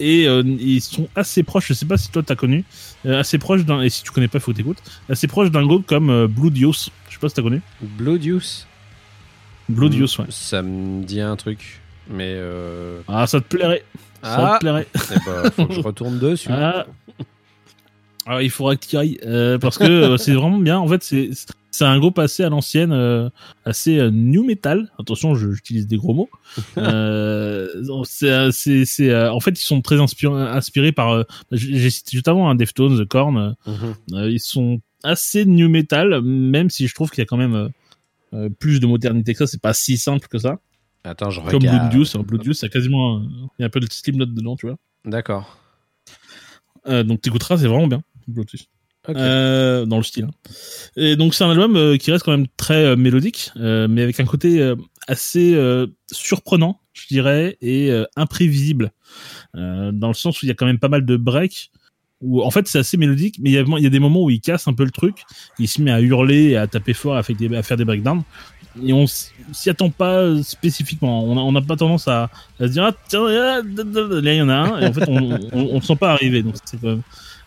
Et 0.00 0.24
ils 0.24 0.80
sont 0.80 1.08
assez 1.14 1.42
proches, 1.44 1.68
je 1.68 1.74
sais 1.74 1.86
pas 1.86 1.96
si 1.96 2.10
toi 2.10 2.22
t'as 2.24 2.34
connu, 2.34 2.64
assez 3.08 3.38
proches 3.38 3.64
d'un, 3.64 3.80
et 3.82 3.88
si 3.88 4.02
tu 4.02 4.10
connais 4.10 4.26
pas, 4.28 4.40
faut 4.40 4.50
que 4.50 4.56
t'écoutes, 4.56 4.82
assez 5.08 5.28
proches 5.28 5.50
d'un 5.52 5.64
groupe 5.64 5.86
comme 5.86 6.28
Youth. 6.56 6.90
Je 7.05 7.05
sais 7.16 7.20
pas 7.20 7.28
si 7.28 7.34
t'as 7.34 7.42
connu. 7.42 7.60
Blood 7.80 8.24
Use. 8.24 8.66
Blood 9.68 9.94
Youth, 9.94 10.18
ouais. 10.20 10.26
Ça 10.28 10.62
me 10.62 11.02
dit 11.02 11.20
un 11.20 11.34
truc, 11.34 11.80
mais 12.08 12.34
euh... 12.36 13.00
Ah, 13.08 13.26
ça 13.26 13.40
te 13.40 13.56
plairait. 13.56 13.82
Ça 14.22 14.52
ah, 14.52 14.54
te 14.54 14.60
plairait. 14.60 14.86
eh 14.94 15.14
ben, 15.26 15.50
faut 15.50 15.66
que 15.66 15.74
je 15.74 15.80
retourne 15.80 16.18
dessus. 16.20 16.48
Ah. 16.52 16.86
Ah, 18.26 18.42
il 18.42 18.50
faudra 18.50 18.74
que 18.76 18.84
tu 18.86 18.96
y 18.96 18.98
ailles 18.98 19.18
euh, 19.24 19.56
parce 19.58 19.78
que 19.78 19.84
euh, 19.84 20.16
c'est 20.16 20.34
vraiment 20.34 20.58
bien. 20.58 20.78
En 20.78 20.88
fait, 20.88 21.02
c'est 21.04 21.30
c'est 21.70 21.84
un 21.84 21.98
groupe 21.98 22.18
assez 22.18 22.42
à 22.42 22.48
l'ancienne, 22.48 22.90
euh, 22.92 23.28
assez 23.64 23.98
euh, 23.98 24.10
new 24.10 24.44
metal. 24.44 24.90
Attention, 24.98 25.34
je- 25.36 25.52
j'utilise 25.52 25.86
des 25.86 25.96
gros 25.96 26.14
mots. 26.14 26.30
Euh, 26.78 27.68
c'est 28.04 28.50
c'est 28.84 29.10
euh, 29.10 29.32
en 29.32 29.40
fait 29.40 29.50
ils 29.60 29.64
sont 29.64 29.80
très 29.82 30.00
inspirés 30.00 30.32
inspirés 30.42 30.92
par. 30.92 31.10
euh, 31.12 31.22
j'ai 31.52 31.90
cité 31.90 32.10
juste 32.16 32.28
avant 32.28 32.48
un 32.48 32.54
Deftones, 32.54 32.98
The 32.98 33.06
Korn. 33.08 33.36
euh, 33.36 33.50
Mhm. 33.70 33.94
euh, 34.14 34.30
ils 34.30 34.40
sont 34.40 34.80
assez 35.06 35.44
new 35.46 35.68
metal, 35.68 36.20
même 36.22 36.68
si 36.70 36.86
je 36.86 36.94
trouve 36.94 37.10
qu'il 37.10 37.18
y 37.20 37.22
a 37.22 37.26
quand 37.26 37.36
même 37.36 37.54
euh, 37.54 37.68
euh, 38.34 38.48
plus 38.50 38.80
de 38.80 38.86
modernité 38.86 39.32
que 39.32 39.38
ça. 39.38 39.46
C'est 39.46 39.60
pas 39.60 39.74
si 39.74 39.96
simple 39.96 40.26
que 40.28 40.38
ça. 40.38 40.58
Attends, 41.04 41.30
je 41.30 41.40
Comme 41.40 41.62
regarde. 41.62 41.78
Blood 41.80 41.92
Juice, 41.92 42.14
hein, 42.16 42.22
Blood 42.26 42.42
Juice, 42.42 42.58
c'est 42.58 42.68
quasiment 42.68 43.22
il 43.22 43.48
y 43.60 43.62
a 43.62 43.66
un 43.66 43.70
peu 43.70 43.80
de 43.80 43.86
Slipknot 43.90 44.26
dedans, 44.26 44.56
tu 44.56 44.66
vois. 44.66 44.76
D'accord. 45.04 45.58
Euh, 46.88 47.02
donc 47.04 47.20
t'écouteras, 47.22 47.58
c'est 47.58 47.68
vraiment 47.68 47.86
bien. 47.86 48.02
Blood. 48.26 48.48
Ok. 49.08 49.16
euh, 49.16 49.86
dans 49.86 49.98
le 49.98 50.02
style. 50.02 50.24
hein. 50.24 50.30
Et 50.96 51.14
donc 51.14 51.34
c'est 51.34 51.44
un 51.44 51.50
album 51.50 51.76
euh, 51.76 51.96
qui 51.96 52.10
reste 52.10 52.24
quand 52.24 52.32
même 52.32 52.48
très 52.56 52.84
euh, 52.84 52.96
mélodique, 52.96 53.52
mais 53.54 54.02
avec 54.02 54.18
un 54.18 54.24
côté 54.24 54.74
assez 55.06 55.56
surprenant, 56.10 56.80
je 56.92 57.06
dirais, 57.06 57.56
et 57.60 57.92
imprévisible, 58.16 58.90
dans 59.54 60.08
le 60.08 60.14
sens 60.14 60.42
où 60.42 60.46
il 60.46 60.48
y 60.48 60.52
a 60.52 60.54
quand 60.54 60.66
même 60.66 60.80
pas 60.80 60.88
mal 60.88 61.04
de 61.06 61.16
breaks. 61.16 61.70
Où, 62.22 62.42
en 62.42 62.50
fait, 62.50 62.66
c'est 62.66 62.78
assez 62.78 62.96
mélodique, 62.96 63.36
mais 63.40 63.50
il 63.50 63.54
y, 63.54 63.86
a, 63.86 63.90
des 63.90 63.98
moments 63.98 64.24
où 64.24 64.30
il 64.30 64.40
casse 64.40 64.68
un 64.68 64.72
peu 64.72 64.84
le 64.84 64.90
truc. 64.90 65.24
Il 65.58 65.68
se 65.68 65.82
met 65.82 65.90
à 65.90 66.00
hurler, 66.00 66.56
à 66.56 66.66
taper 66.66 66.94
fort, 66.94 67.16
à 67.16 67.22
faire 67.22 67.36
des, 67.76 67.84
breakdowns. 67.84 68.22
Et 68.84 68.92
on 68.92 69.06
s'y 69.06 69.70
attend 69.70 69.90
pas 69.90 70.18
euh, 70.18 70.42
spécifiquement. 70.42 71.24
On 71.24 71.52
n'a 71.52 71.62
pas 71.62 71.76
tendance 71.76 72.08
à, 72.08 72.30
se 72.58 72.64
dire, 72.66 72.84
ah, 72.84 72.92
tiens, 73.08 73.26
ah, 73.26 73.62
da, 73.62 73.84
da. 73.84 74.20
là, 74.20 74.32
il 74.32 74.38
y 74.38 74.42
en 74.42 74.48
a 74.48 74.54
un. 74.54 74.80
Et 74.80 74.86
en 74.86 74.92
fait, 74.92 75.08
on, 75.08 75.74
le 75.74 75.80
sent 75.80 75.96
pas 75.96 76.12
arriver. 76.12 76.42
Donc, 76.42 76.54
c'est 76.64 76.82
même 76.82 77.02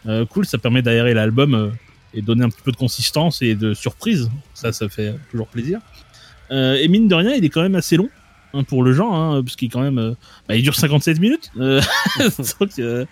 euh, 0.07 0.25
cool. 0.25 0.45
Ça 0.45 0.57
permet 0.57 0.81
d'aérer 0.81 1.13
l'album 1.13 1.53
euh, 1.53 1.69
et 2.13 2.21
donner 2.21 2.43
un 2.43 2.49
petit 2.49 2.61
peu 2.63 2.71
de 2.71 2.77
consistance 2.77 3.41
et 3.41 3.55
de 3.55 3.73
surprise. 3.73 4.29
Ça, 4.53 4.71
ça 4.71 4.89
fait 4.89 5.15
toujours 5.31 5.47
plaisir. 5.47 5.79
Euh, 6.51 6.75
et 6.75 6.87
mine 6.87 7.07
de 7.07 7.15
rien, 7.15 7.33
il 7.33 7.45
est 7.45 7.49
quand 7.49 7.61
même 7.61 7.75
assez 7.75 7.97
long 7.97 8.09
hein, 8.53 8.63
pour 8.63 8.83
le 8.83 8.93
genre, 8.93 9.13
hein, 9.13 9.41
parce 9.43 9.55
qu'il 9.55 9.69
quand 9.69 9.81
même, 9.81 9.99
euh, 9.99 10.13
bah, 10.47 10.55
il 10.55 10.63
dure 10.63 10.75
57 10.75 11.19
minutes. 11.19 11.51
Euh, 11.57 11.81
euh, 12.79 13.05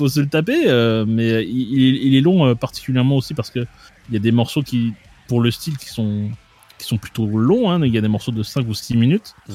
faut 0.00 0.08
se 0.08 0.20
le 0.20 0.26
taper. 0.28 0.64
euh, 0.66 1.04
mais 1.06 1.44
il, 1.44 1.96
il 2.06 2.14
est- 2.16 2.20
long 2.20 2.46
euh, 2.46 2.54
particulièrement 2.54 3.16
aussi 3.16 3.34
parce 3.34 3.50
que 3.50 3.60
il 4.08 4.14
y 4.14 4.16
a 4.16 4.20
des 4.20 4.32
morceaux 4.32 4.62
qui, 4.62 4.92
pour 5.28 5.40
le 5.40 5.50
style, 5.50 5.76
qui 5.78 5.88
sont 5.88 6.30
qui 6.78 6.86
sont 6.86 6.96
plutôt 6.96 7.26
longs. 7.26 7.70
Hein, 7.70 7.84
il 7.84 7.92
y 7.94 7.98
a 7.98 8.00
des 8.00 8.08
morceaux 8.08 8.32
de 8.32 8.42
5 8.42 8.66
ou 8.66 8.72
6 8.74 8.96
minutes. 8.96 9.34
Mhm. 9.48 9.54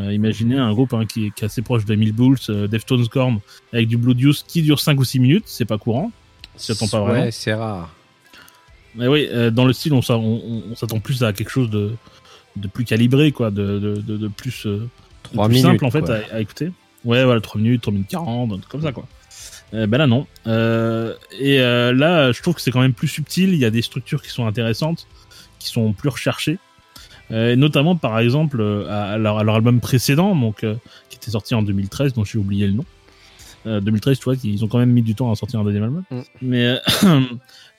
Euh, 0.00 0.12
imaginez 0.14 0.56
un 0.56 0.72
groupe 0.72 0.94
hein, 0.94 1.04
qui, 1.04 1.26
est, 1.26 1.30
qui 1.30 1.42
est 1.42 1.46
assez 1.46 1.60
proche 1.60 1.84
de 1.84 1.92
Emil 1.92 2.12
Bulls, 2.12 2.38
Deftones 2.68 3.06
Korn, 3.08 3.40
avec 3.74 3.88
du 3.88 3.98
Blood 3.98 4.18
Use 4.18 4.42
qui 4.48 4.62
dure 4.62 4.80
5 4.80 4.98
ou 4.98 5.04
6 5.04 5.20
minutes, 5.20 5.44
c'est 5.46 5.66
pas 5.66 5.76
courant. 5.78 6.10
S'y 6.56 6.72
attend 6.72 6.88
pas 6.88 7.00
vraiment. 7.00 7.24
Ouais, 7.24 7.30
c'est 7.30 7.52
rare. 7.52 7.92
Mais 8.94 9.06
oui, 9.06 9.28
dans 9.52 9.64
le 9.66 9.72
style, 9.74 9.92
on, 9.94 10.02
s'a- 10.02 10.16
on, 10.16 10.34
on- 10.44 10.62
on 10.72 10.74
s'attend 10.76 10.98
plus 11.00 11.22
à 11.22 11.32
quelque 11.34 11.50
chose 11.50 11.68
de, 11.70 11.92
de 12.56 12.68
plus 12.68 12.84
calibré, 12.84 13.32
quoi, 13.32 13.50
de, 13.50 13.78
de, 13.78 13.94
de, 14.00 14.16
de 14.16 14.28
plus, 14.28 14.66
euh, 14.66 14.78
de 14.78 14.88
3 15.24 15.46
plus 15.48 15.54
minutes. 15.56 15.70
simple 15.70 15.84
en 15.84 15.90
fait 15.90 16.08
à, 16.10 16.20
à 16.36 16.40
écouter. 16.40 16.72
Ouais, 17.04 17.24
voilà, 17.24 17.40
3 17.42 17.60
minutes, 17.60 17.82
3 17.82 17.92
minutes 17.92 18.08
40, 18.08 18.50
un 18.52 18.56
truc 18.56 18.68
comme 18.68 18.82
ça, 18.82 18.92
quoi. 18.92 19.06
Euh, 19.74 19.86
ben 19.86 19.98
là, 19.98 20.06
non. 20.06 20.26
Euh, 20.46 21.14
et 21.38 21.60
euh, 21.60 21.92
là, 21.92 22.32
je 22.32 22.42
trouve 22.42 22.54
que 22.54 22.60
c'est 22.60 22.70
quand 22.70 22.80
même 22.80 22.92
plus 22.92 23.08
subtil. 23.08 23.50
Il 23.50 23.58
y 23.58 23.64
a 23.64 23.70
des 23.70 23.82
structures 23.82 24.22
qui 24.22 24.30
sont 24.30 24.46
intéressantes, 24.46 25.06
qui 25.58 25.68
sont 25.68 25.92
plus 25.92 26.08
recherchées. 26.08 26.58
Euh, 27.30 27.56
notamment, 27.56 27.96
par 27.96 28.18
exemple, 28.18 28.62
à, 28.90 29.16
leur, 29.16 29.38
à 29.38 29.44
leur 29.44 29.54
album 29.54 29.80
précédent, 29.80 30.36
donc, 30.36 30.66
qui 31.08 31.16
était 31.16 31.30
sorti 31.30 31.54
en 31.54 31.62
2013, 31.62 32.12
dont 32.12 32.24
j'ai 32.24 32.38
oublié 32.38 32.66
le 32.66 32.74
nom. 32.74 32.84
Euh, 33.66 33.80
2013, 33.80 34.18
tu 34.18 34.24
vois, 34.24 34.34
ils 34.42 34.64
ont 34.64 34.68
quand 34.68 34.78
même 34.78 34.90
mis 34.90 35.02
du 35.02 35.14
temps 35.14 35.30
à 35.30 35.36
sortir 35.36 35.60
un 35.60 35.64
deuxième 35.64 35.84
album. 35.84 36.02
Mm. 36.10 36.20
Mais 36.42 36.78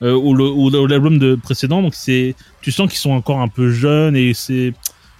ou 0.00 0.86
l'album 0.86 1.18
de 1.18 1.34
précédent, 1.34 1.82
donc 1.82 1.94
c'est, 1.94 2.34
tu 2.62 2.72
sens 2.72 2.88
qu'ils 2.88 2.98
sont 2.98 3.10
encore 3.10 3.40
un 3.40 3.48
peu 3.48 3.70
jeunes 3.70 4.16
et 4.16 4.34
c'est, 4.34 4.72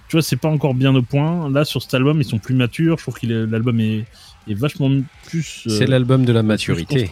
tu 0.09 0.15
vois, 0.15 0.21
c'est 0.21 0.37
pas 0.37 0.49
encore 0.49 0.73
bien 0.73 0.93
au 0.95 1.01
point. 1.01 1.49
Là, 1.51 1.65
sur 1.65 1.81
cet 1.81 1.93
album, 1.93 2.19
ils 2.19 2.25
sont 2.25 2.39
plus 2.39 2.55
matures. 2.55 2.97
Je 2.97 3.03
trouve 3.03 3.19
que 3.19 3.27
l'album 3.27 3.79
est, 3.79 4.05
est 4.47 4.53
vachement 4.53 4.89
plus. 5.27 5.63
euh, 5.67 5.77
C'est 5.77 5.85
l'album 5.87 6.25
de 6.25 6.31
la 6.33 6.43
maturité. 6.43 7.09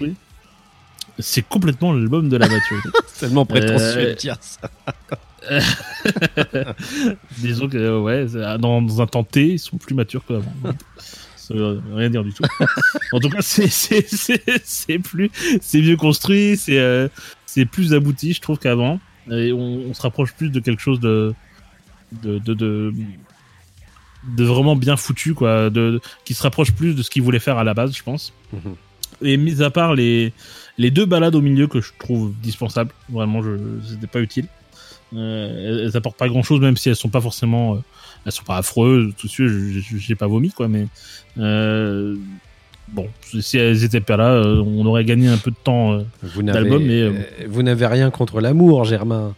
C'est 1.20 1.48
complètement 1.48 1.94
l'album 1.94 2.28
de 2.30 2.38
la 2.38 2.48
maturité. 2.48 2.90
C'est 3.08 3.20
tellement 3.28 3.46
prétentieux 3.46 3.98
Euh, 4.00 4.10
de 4.14 4.18
dire 4.18 4.38
ça. 4.42 4.70
Disons 7.40 7.68
que 7.70 7.78
euh, 7.78 8.00
ouais, 8.00 8.26
c'est- 8.28 8.58
dans, 8.60 8.82
dans 8.82 9.02
un 9.02 9.08
temps 9.08 9.24
T, 9.24 9.54
ils 9.54 9.60
sont 9.60 9.78
plus 9.78 9.94
matures 9.96 10.24
qu'avant. 10.26 10.54
Ça 11.36 11.54
veut 11.54 11.82
rien 11.94 12.10
dire 12.10 12.24
du 12.24 12.32
tout. 12.34 12.44
en 13.12 13.20
tout 13.20 13.30
cas, 13.30 13.42
c'est 13.42 13.68
plus 15.00 15.30
c'est 15.62 15.82
mieux 15.82 15.98
construit, 15.98 16.56
c'est 16.58 16.80
euh, 16.80 17.10
c'est 17.46 17.66
plus 17.66 17.94
abouti, 17.94 18.34
je 18.34 18.42
trouve 18.42 18.58
qu'avant. 18.58 19.00
Et 19.30 19.52
on, 19.54 19.90
on 19.90 19.94
se 19.94 20.02
rapproche 20.02 20.34
plus 20.34 20.50
de 20.50 20.60
quelque 20.60 20.82
chose 20.82 21.00
de 21.00 21.34
de 22.24 22.40
de 22.40 22.54
de, 22.54 22.94
de 24.38 24.44
vraiment 24.44 24.76
bien 24.76 24.98
foutu 24.98 25.34
quoi, 25.34 25.70
de, 25.70 26.00
qui 26.26 26.34
se 26.34 26.44
rapproche 26.44 26.72
plus 26.72 26.96
de 26.96 27.04
ce 27.04 27.10
qu'ils 27.10 27.24
voulaient 27.24 27.40
faire 27.40 27.58
à 27.58 27.64
la 27.64 27.74
base, 27.74 27.96
je 27.96 28.04
pense. 28.04 28.34
Mhm. 28.54 28.76
Et 29.22 29.38
mis 29.38 29.62
à 29.62 29.70
part 29.70 29.94
les 29.94 30.34
les 30.78 30.92
deux 30.92 31.06
balades 31.06 31.36
au 31.36 31.42
milieu 31.42 31.68
que 31.68 31.82
je 31.82 31.92
trouve 32.00 32.34
dispensables, 32.42 32.92
vraiment, 33.10 33.42
je 33.42 33.52
c'était 33.88 34.08
pas 34.08 34.22
utile. 34.22 34.48
Euh, 35.16 35.86
elles, 35.86 35.96
apportent 35.96 36.18
pas 36.18 36.28
grand 36.28 36.42
chose, 36.42 36.60
même 36.60 36.76
si 36.76 36.90
elles 36.90 36.96
sont 36.96 37.10
pas 37.10 37.22
forcément, 37.22 37.76
euh, 37.76 37.78
elles 38.26 38.32
sont 38.32 38.44
pas 38.44 38.58
affreuses. 38.58 39.14
Tout 39.18 39.28
de 39.28 39.32
suite, 39.32 39.84
j'ai 39.98 40.16
pas 40.16 40.26
vomi 40.26 40.50
quoi, 40.50 40.68
mais 40.68 40.88
euh, 41.38 42.16
bon, 42.88 43.08
si 43.40 43.58
elles 43.58 43.84
étaient 43.84 44.02
pas 44.02 44.18
là, 44.18 44.32
euh, 44.32 44.64
on 44.66 44.86
aurait 44.88 45.06
gagné 45.06 45.28
un 45.28 45.38
peu 45.38 45.52
de 45.52 45.56
temps. 45.64 46.00
d'album, 46.42 46.84
mais, 46.84 47.12
vous 47.48 47.62
n'avez 47.62 47.86
rien 47.86 48.10
contre 48.10 48.42
l'amour, 48.42 48.86
Germain. 48.86 49.36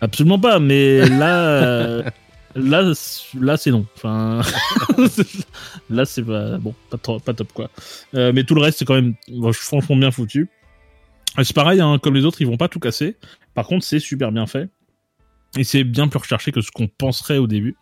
absolument 0.00 0.40
pas, 0.40 0.58
mais 0.58 1.08
là, 1.08 2.02
là, 2.54 2.92
là, 3.40 3.56
c'est 3.56 3.70
non. 3.70 3.86
Enfin, 3.96 4.40
là, 5.90 6.04
c'est 6.04 6.22
pas 6.22 6.58
bon, 6.58 6.74
pas, 6.90 6.98
trop- 6.98 7.18
pas 7.20 7.34
top 7.34 7.52
quoi. 7.52 7.70
Euh, 8.14 8.32
mais 8.34 8.44
tout 8.44 8.54
le 8.54 8.60
reste, 8.60 8.78
c'est 8.78 8.84
quand 8.84 8.94
même 8.94 9.14
franchement 9.52 9.96
bien 9.96 10.10
foutu. 10.10 10.48
Et 11.38 11.44
C'est 11.44 11.54
pareil, 11.54 11.80
hein, 11.80 11.98
comme 11.98 12.14
les 12.14 12.24
autres, 12.24 12.40
ils 12.40 12.46
vont 12.46 12.56
pas 12.56 12.68
tout 12.68 12.78
casser. 12.80 13.16
Par 13.54 13.66
contre, 13.66 13.84
c'est 13.84 13.98
super 13.98 14.30
bien 14.32 14.46
fait. 14.46 14.68
Et 15.56 15.64
c'est 15.64 15.84
bien 15.84 16.08
plus 16.08 16.18
recherché 16.18 16.52
que 16.52 16.60
ce 16.60 16.70
qu'on 16.70 16.88
penserait 16.88 17.38
au 17.38 17.46
début. 17.46 17.76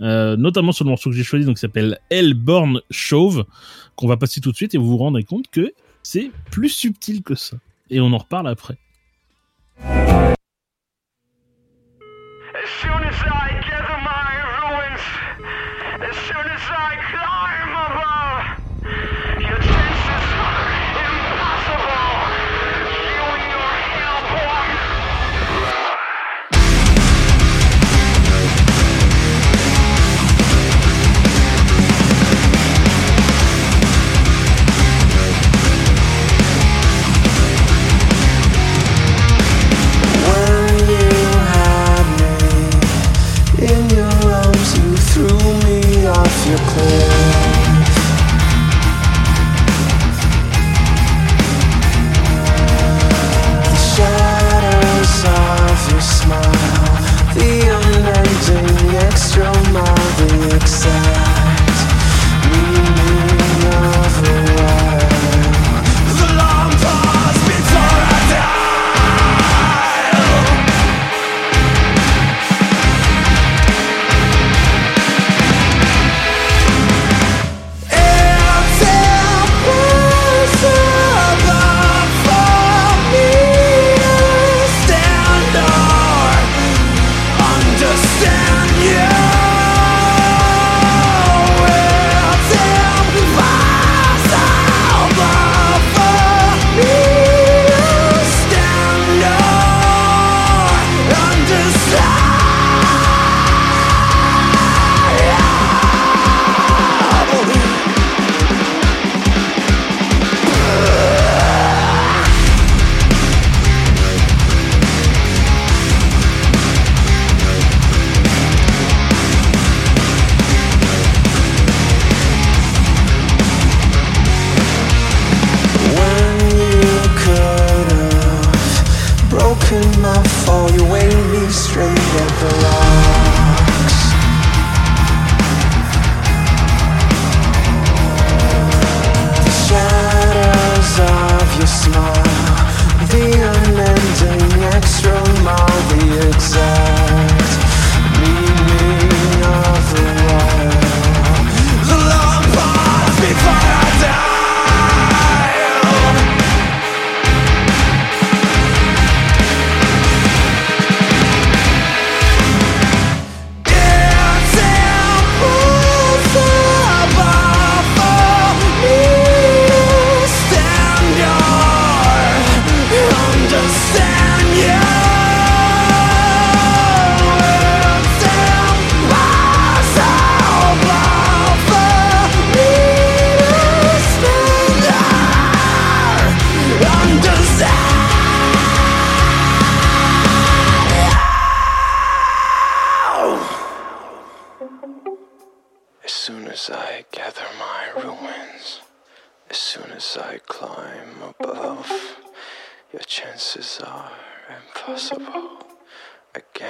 Euh, 0.00 0.36
notamment 0.36 0.72
sur 0.72 0.84
le 0.84 0.90
morceau 0.90 1.10
que 1.10 1.16
j'ai 1.16 1.24
choisi, 1.24 1.44
donc 1.44 1.56
qui 1.56 1.60
s'appelle 1.60 1.98
Hellborn 2.10 2.80
Chauve, 2.90 3.46
qu'on 3.96 4.06
va 4.06 4.16
passer 4.16 4.40
tout 4.40 4.52
de 4.52 4.56
suite 4.56 4.74
et 4.74 4.78
vous 4.78 4.88
vous 4.88 4.96
rendrez 4.98 5.24
compte 5.24 5.48
que 5.50 5.72
c'est 6.02 6.30
plus 6.50 6.68
subtil 6.68 7.22
que 7.22 7.34
ça. 7.34 7.56
Et 7.90 8.00
on 8.00 8.12
en 8.12 8.18
reparle 8.18 8.48
après. 8.48 8.76
As 16.00 16.16
soon 16.16 16.46
as 16.46 16.60
I 16.62 17.27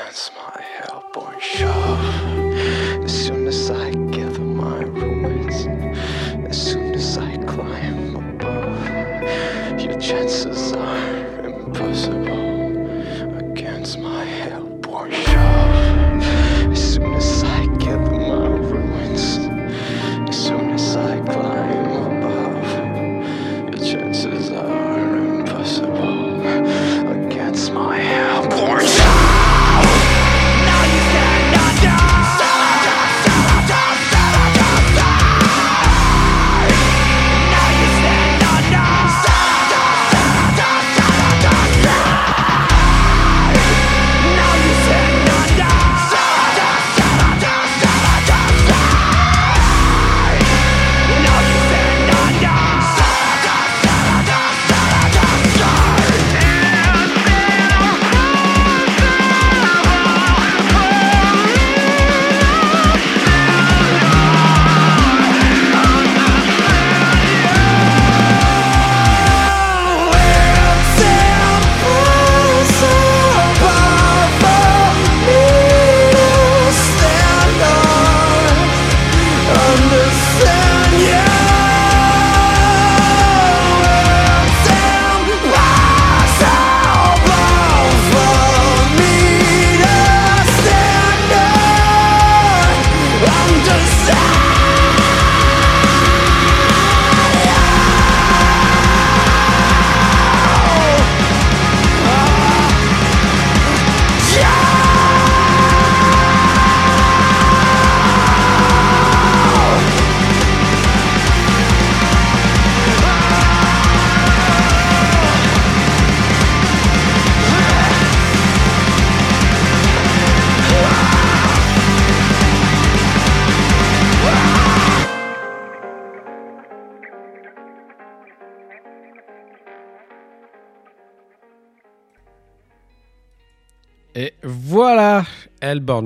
against 0.08 0.32
my 0.36 0.62
hellborn 0.78 1.38
shove. 1.38 3.04
As 3.04 3.26
soon 3.26 3.46
as 3.46 3.70
I 3.70 3.90
gather 3.90 4.40
my 4.40 4.80
ruins, 4.80 5.66
as 6.48 6.70
soon 6.72 6.94
as 6.94 7.18
I 7.18 7.36
climb 7.44 8.16
above, 8.16 9.78
your 9.78 10.00
chances 10.00 10.72
are 10.72 11.17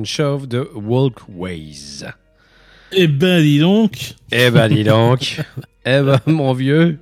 Shove 0.05 0.49
de 0.49 0.69
Walkways. 0.75 2.05
Eh 2.93 3.07
ben, 3.07 3.43
dis 3.43 3.59
donc. 3.59 4.15
Eh 4.31 4.51
ben 4.51 4.69
dis 4.69 4.85
donc. 4.85 5.41
eh 5.87 6.01
ben 6.01 6.21
mon 6.27 6.53
vieux. 6.53 6.99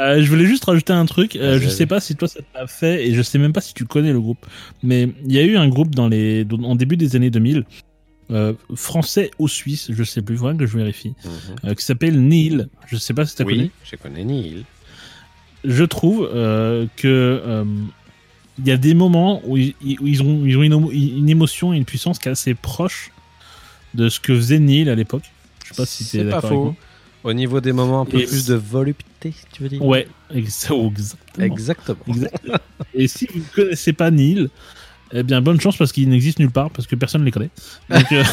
Euh, 0.00 0.22
je 0.22 0.28
voulais 0.28 0.46
juste 0.46 0.64
rajouter 0.64 0.92
un 0.92 1.04
truc. 1.06 1.36
Euh, 1.36 1.60
je 1.60 1.68
sais 1.68 1.86
pas 1.86 2.00
si 2.00 2.16
toi 2.16 2.26
ça 2.26 2.40
t'a 2.52 2.66
fait 2.66 3.06
et 3.06 3.14
je 3.14 3.22
sais 3.22 3.38
même 3.38 3.52
pas 3.52 3.60
si 3.60 3.74
tu 3.74 3.84
connais 3.84 4.12
le 4.12 4.20
groupe. 4.20 4.44
Mais 4.82 5.08
il 5.24 5.32
y 5.32 5.38
a 5.38 5.42
eu 5.42 5.56
un 5.56 5.68
groupe 5.68 5.94
dans 5.94 6.08
les, 6.08 6.46
en 6.50 6.74
début 6.74 6.96
des 6.96 7.14
années 7.14 7.30
2000, 7.30 7.64
euh, 8.30 8.54
français 8.74 9.30
ou 9.38 9.48
suisse, 9.48 9.90
je 9.92 10.02
sais 10.02 10.22
plus, 10.22 10.36
vraiment 10.36 10.58
que 10.58 10.66
je 10.66 10.76
vérifie, 10.76 11.14
euh, 11.64 11.74
qui 11.74 11.84
s'appelle 11.84 12.20
Neil. 12.20 12.66
Je 12.86 12.96
sais 12.96 13.14
pas 13.14 13.26
si 13.26 13.36
t'as 13.36 13.44
connu. 13.44 13.64
Oui, 13.64 13.70
je 13.84 13.96
connais 13.96 14.24
Neil. 14.24 14.64
Je 15.64 15.84
trouve 15.84 16.28
que 16.96 17.64
il 18.62 18.68
y 18.68 18.72
a 18.72 18.76
des 18.76 18.94
moments 18.94 19.42
où 19.44 19.56
ils, 19.56 19.74
où 20.00 20.06
ils 20.06 20.22
ont, 20.22 20.46
ils 20.46 20.56
ont 20.56 20.90
une, 20.90 21.28
émotion 21.28 21.74
et 21.74 21.76
une 21.76 21.84
puissance 21.84 22.18
qui 22.18 22.28
est 22.28 22.30
assez 22.30 22.54
proche 22.54 23.10
de 23.94 24.08
ce 24.08 24.20
que 24.20 24.34
faisait 24.34 24.58
Neil 24.58 24.88
à 24.88 24.94
l'époque. 24.94 25.24
Je 25.64 25.74
sais 25.74 25.82
pas 25.82 25.86
si 25.86 26.04
C'est 26.04 26.24
pas 26.24 26.40
faux. 26.40 26.74
Au 27.24 27.32
niveau 27.32 27.60
des 27.60 27.72
moments 27.72 28.00
un 28.00 28.04
peu 28.04 28.20
Et 28.20 28.26
plus 28.26 28.46
de 28.46 28.54
volupté, 28.54 29.32
tu 29.52 29.62
veux 29.62 29.68
dire? 29.68 29.84
Ouais, 29.84 30.08
oh, 30.30 30.34
exactement. 30.34 30.92
Exactement. 31.38 31.98
Exactement. 32.08 32.58
Et 32.94 33.06
si 33.06 33.26
vous 33.32 33.38
ne 33.38 33.44
connaissez 33.54 33.92
pas 33.92 34.10
Neil, 34.10 34.48
eh 35.12 35.22
bien, 35.22 35.40
bonne 35.40 35.60
chance 35.60 35.76
parce 35.76 35.92
qu'il 35.92 36.08
n'existe 36.08 36.40
nulle 36.40 36.50
part, 36.50 36.70
parce 36.70 36.88
que 36.88 36.96
personne 36.96 37.20
ne 37.20 37.26
les 37.26 37.30
connaît. 37.30 37.50
Donc, 37.90 38.12
euh, 38.12 38.24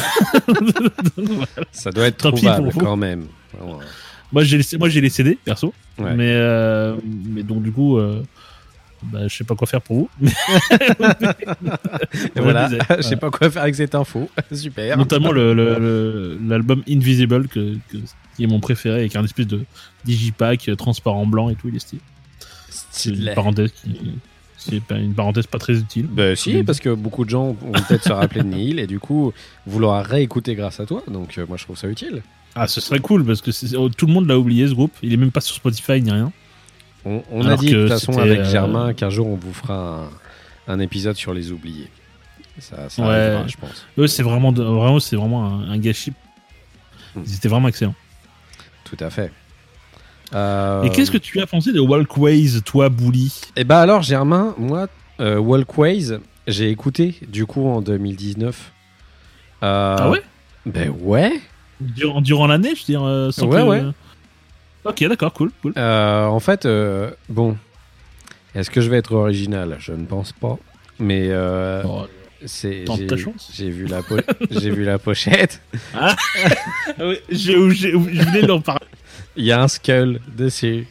donc, 1.16 1.28
voilà. 1.28 1.68
Ça 1.70 1.90
doit 1.90 2.06
être 2.06 2.16
trouvable 2.16 2.72
quand 2.78 2.96
même. 2.96 3.26
Moi, 4.32 4.44
j'ai 4.44 4.58
les, 4.58 4.78
moi, 4.78 4.88
j'ai 4.88 5.00
les 5.00 5.10
CD, 5.10 5.38
perso. 5.44 5.72
Ouais. 5.98 6.14
Mais, 6.14 6.32
euh, 6.32 6.96
mais 7.04 7.42
donc, 7.42 7.62
du 7.62 7.72
coup, 7.72 7.98
euh, 7.98 8.22
bah, 9.02 9.28
je 9.28 9.36
sais 9.36 9.44
pas 9.44 9.54
quoi 9.54 9.66
faire 9.66 9.80
pour 9.82 9.96
vous. 9.96 10.10
Voilà, 12.36 12.68
je 12.96 13.02
sais 13.02 13.16
pas 13.16 13.30
quoi 13.30 13.50
faire 13.50 13.62
avec 13.62 13.74
cette 13.74 13.94
info. 13.94 14.28
Super. 14.52 14.96
Notamment 14.96 15.32
le- 15.32 15.54
le- 15.54 15.78
le- 15.78 16.38
l'album 16.46 16.82
Invisible, 16.88 17.48
que, 17.48 17.74
que- 17.88 17.98
qui 18.36 18.44
est 18.44 18.46
mon 18.46 18.60
préféré, 18.60 19.00
avec 19.00 19.16
un 19.16 19.24
espèce 19.24 19.46
de 19.46 19.62
digipack 20.04 20.68
euh, 20.68 20.76
transparent 20.76 21.26
blanc 21.26 21.48
et 21.50 21.54
tout, 21.56 21.68
il 21.68 21.76
est 21.76 21.80
stylé. 21.80 22.02
C'est 22.90 23.10
une 23.10 23.34
parenthèse 23.34 23.72
qui. 23.72 24.12
C'est 24.56 24.82
pas 24.82 24.96
une 24.98 25.14
parenthèse 25.14 25.46
pas 25.46 25.58
très 25.58 25.78
utile. 25.78 26.06
Bah 26.10 26.36
si, 26.36 26.62
parce 26.64 26.80
que 26.80 26.90
beaucoup 26.94 27.24
de 27.24 27.30
gens 27.30 27.52
vont 27.52 27.72
peut-être 27.88 28.04
se 28.04 28.12
rappeler 28.12 28.42
de 28.42 28.48
Neil 28.48 28.78
et 28.78 28.86
du 28.86 28.98
coup 29.00 29.32
vouloir 29.66 30.04
réécouter 30.04 30.54
grâce 30.54 30.80
à 30.80 30.86
toi. 30.86 31.02
Donc 31.08 31.38
euh, 31.38 31.46
moi 31.48 31.56
je 31.56 31.64
trouve 31.64 31.78
ça 31.78 31.88
utile. 31.88 32.22
Ah, 32.54 32.66
ce 32.66 32.80
serait 32.80 32.98
cool 33.00 33.24
parce 33.24 33.40
que 33.40 33.50
oh, 33.76 33.88
tout 33.88 34.06
le 34.06 34.12
monde 34.12 34.28
l'a 34.28 34.38
oublié 34.38 34.68
ce 34.68 34.74
groupe. 34.74 34.92
Il 35.02 35.12
est 35.14 35.16
même 35.16 35.30
pas 35.30 35.40
sur 35.40 35.54
Spotify 35.54 36.02
ni 36.02 36.10
rien. 36.10 36.30
On, 37.04 37.22
on 37.30 37.46
a 37.46 37.56
dit 37.56 37.70
de 37.70 37.80
toute 37.82 37.88
façon 37.92 38.18
avec 38.18 38.40
euh, 38.40 38.44
Germain 38.44 38.92
qu'un 38.92 39.08
jour 39.10 39.26
on 39.26 39.36
vous 39.36 39.52
fera 39.54 40.08
un, 40.68 40.72
un 40.74 40.80
épisode 40.80 41.16
sur 41.16 41.32
les 41.34 41.50
oubliés. 41.52 41.88
Ça, 42.58 42.88
ça 42.90 43.02
Ouais. 43.02 43.08
arrivera, 43.08 43.46
je 43.46 43.56
pense. 43.56 43.86
Eux, 43.96 44.06
c'est 44.06 44.22
vraiment, 44.22 44.52
de- 44.52 44.62
vraiment, 44.62 45.00
c'est 45.00 45.16
vraiment 45.16 45.46
un, 45.46 45.70
un 45.70 45.78
gâchis. 45.78 46.12
Hmm. 47.14 47.22
Ils 47.26 47.34
étaient 47.36 47.48
vraiment 47.48 47.68
excellents. 47.68 47.94
Tout 48.84 48.98
à 49.00 49.08
fait. 49.08 49.32
Euh, 50.34 50.82
Et 50.82 50.90
qu'est-ce 50.90 51.10
que 51.10 51.18
tu 51.18 51.40
as 51.40 51.46
pensé 51.46 51.72
de 51.72 51.80
Walkways, 51.80 52.60
toi, 52.64 52.88
Bouli? 52.88 53.40
Eh 53.56 53.64
ben 53.64 53.78
alors, 53.78 54.02
Germain, 54.02 54.54
moi, 54.58 54.88
euh, 55.20 55.38
Walkways, 55.38 56.18
j'ai 56.46 56.68
écouté 56.70 57.14
du 57.28 57.46
coup 57.46 57.66
en 57.66 57.80
2019. 57.80 58.72
Euh, 59.62 59.96
Ah 59.98 60.10
ouais? 60.10 60.22
Ben 60.66 60.92
ouais. 61.00 61.40
Durant, 61.80 62.20
durant 62.20 62.46
l'année, 62.46 62.74
je 62.74 62.80
veux 62.80 62.86
dire, 62.86 63.02
euh, 63.04 63.30
sans 63.30 63.46
Ouais, 63.46 63.62
que- 63.62 63.66
ouais. 63.66 63.82
Ok, 64.84 65.04
d'accord, 65.04 65.32
cool, 65.32 65.50
cool. 65.62 65.72
Euh, 65.76 66.24
en 66.26 66.40
fait, 66.40 66.64
euh, 66.66 67.10
bon, 67.28 67.56
est-ce 68.54 68.70
que 68.70 68.80
je 68.80 68.88
vais 68.90 68.96
être 68.98 69.12
original? 69.12 69.76
Je 69.78 69.92
ne 69.92 70.06
pense 70.06 70.32
pas. 70.32 70.58
Mais 70.98 71.28
euh, 71.30 71.82
Bon, 71.82 72.06
c'est 72.46 72.84
tente 72.86 72.98
j'ai- 73.00 73.06
ta 73.06 73.16
chance. 73.16 73.50
J'ai 73.54 73.70
vu 73.70 73.86
la 73.86 74.00
j'ai 74.50 74.70
vu 74.70 74.84
la 74.84 74.98
pochette. 74.98 75.60
Ah 75.94 76.16
oui, 76.98 77.18
j'ai, 77.30 77.70
j'ai- 77.70 77.90
je 77.92 77.96
voulais 77.96 78.42
leur 78.42 78.62
parler. 78.62 78.86
Il 79.36 79.44
y 79.44 79.52
a 79.52 79.62
un 79.62 79.68
skull 79.68 80.20
dessus. 80.36 80.86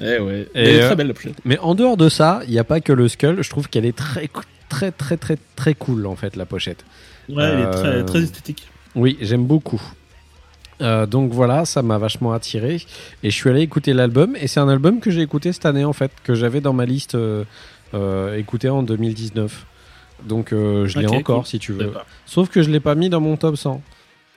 Eh 0.00 0.18
ouais. 0.18 0.48
Et, 0.54 0.60
Elle 0.60 0.68
est 0.68 0.82
euh, 0.82 0.86
très 0.86 0.96
belle 0.96 1.08
la 1.08 1.14
pochette. 1.14 1.36
Mais 1.44 1.58
en 1.58 1.74
dehors 1.74 1.96
de 1.96 2.08
ça, 2.08 2.40
il 2.46 2.50
n'y 2.50 2.58
a 2.58 2.64
pas 2.64 2.80
que 2.80 2.92
le 2.92 3.06
skull. 3.08 3.42
Je 3.42 3.50
trouve 3.50 3.68
qu'elle 3.68 3.84
est 3.86 3.96
très 3.96 4.28
très 4.68 4.90
très 4.90 5.16
très 5.16 5.36
très 5.56 5.74
cool 5.74 6.06
en 6.06 6.16
fait 6.16 6.34
la 6.36 6.46
pochette. 6.46 6.84
Ouais, 7.28 7.44
elle 7.44 7.60
est 7.60 7.70
très, 7.70 8.04
très 8.04 8.22
esthétique. 8.22 8.68
Oui, 8.94 9.16
j'aime 9.20 9.44
beaucoup. 9.44 9.80
Euh, 10.82 11.06
donc 11.06 11.32
voilà, 11.32 11.64
ça 11.64 11.80
m'a 11.82 11.96
vachement 11.98 12.32
attiré 12.32 12.76
et 13.22 13.30
je 13.30 13.34
suis 13.34 13.48
allé 13.48 13.60
écouter 13.62 13.92
l'album 13.94 14.36
et 14.36 14.46
c'est 14.48 14.60
un 14.60 14.68
album 14.68 15.00
que 15.00 15.10
j'ai 15.10 15.20
écouté 15.22 15.52
cette 15.52 15.64
année 15.66 15.84
en 15.84 15.92
fait, 15.92 16.10
que 16.24 16.34
j'avais 16.34 16.60
dans 16.60 16.72
ma 16.72 16.84
liste 16.84 17.14
euh, 17.14 17.44
euh, 17.94 18.36
écouté 18.36 18.68
en 18.68 18.82
2019. 18.82 19.66
Donc 20.26 20.52
euh, 20.52 20.86
je 20.86 20.98
l'ai 20.98 21.06
encore 21.06 21.38
cool. 21.42 21.46
si 21.46 21.58
tu 21.58 21.72
veux. 21.72 21.92
Sauf 22.26 22.48
que 22.48 22.62
je 22.62 22.70
l'ai 22.70 22.80
pas 22.80 22.94
mis 22.94 23.08
dans 23.08 23.20
mon 23.20 23.36
top 23.36 23.56
100. 23.56 23.80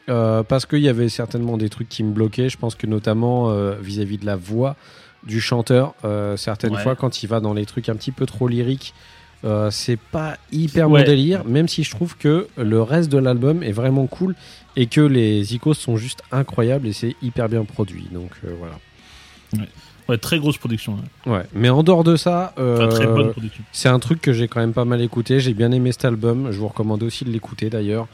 Euh, 0.08 0.44
parce 0.44 0.68
qu'il 0.68 0.80
y 0.82 0.90
avait 0.90 1.10
certainement 1.10 1.58
des 1.58 1.70
trucs 1.70 1.90
qui 1.90 2.04
me 2.04 2.12
bloquaient. 2.12 2.50
Je 2.50 2.58
pense 2.58 2.76
que 2.76 2.86
notamment 2.86 3.50
vis-à-vis 3.82 4.18
de 4.20 4.26
la 4.26 4.36
voix 4.36 4.76
du 5.24 5.42
chanteur, 5.42 5.96
certaines 6.36 6.76
Ouais. 6.76 6.82
fois 6.84 6.96
quand 6.96 7.24
il 7.24 7.28
va 7.28 7.40
dans 7.40 7.54
les 7.56 7.66
trucs 7.66 7.90
un 7.90 7.96
petit 7.96 8.12
peu 8.12 8.28
trop 8.28 8.48
lyriques, 8.48 8.94
euh, 9.44 9.70
c'est 9.72 9.98
pas 10.00 10.38
hyper 10.52 10.90
Ouais. 10.90 11.00
mon 11.02 11.06
délire. 11.06 11.44
Même 11.46 11.68
si 11.68 11.84
je 11.84 11.90
trouve 11.92 12.18
que 12.18 12.48
le 12.58 12.82
reste 12.82 13.12
de 13.12 13.18
l'album 13.18 13.64
est 13.64 13.72
vraiment 13.72 14.06
cool 14.08 14.36
et 14.76 14.88
que 14.88 15.02
les 15.02 15.54
icônes 15.56 15.74
sont 15.74 15.98
juste 15.98 16.22
incroyables 16.32 16.88
et 16.88 16.94
c'est 16.94 17.16
hyper 17.22 17.48
bien 17.50 17.64
produit. 17.66 18.08
Donc 18.12 18.32
euh, 18.46 18.54
voilà. 18.60 18.78
Ouais, 20.08 20.18
très 20.20 20.38
grosse 20.38 20.58
production. 20.58 20.98
ouais. 21.26 21.32
Ouais. 21.34 21.44
Mais 21.54 21.70
en 21.70 21.82
dehors 21.82 22.04
de 22.04 22.16
ça, 22.16 22.54
euh, 22.60 22.78
Enfin, 22.78 22.90
très 22.90 23.08
bonne 23.08 23.32
production. 23.32 23.64
c'est 23.72 23.90
un 23.90 23.98
truc 24.00 24.22
que 24.22 24.34
j'ai 24.34 24.48
quand 24.48 24.60
même 24.60 24.74
pas 24.74 24.86
mal 24.86 25.02
écouté. 25.02 25.40
J'ai 25.40 25.54
bien 25.56 25.72
aimé 25.72 25.92
cet 25.92 26.06
album. 26.06 26.52
Je 26.52 26.60
vous 26.60 26.68
recommande 26.68 27.02
aussi 27.04 27.26
de 27.26 27.32
l'écouter 27.32 27.70
d'ailleurs. 27.72 28.08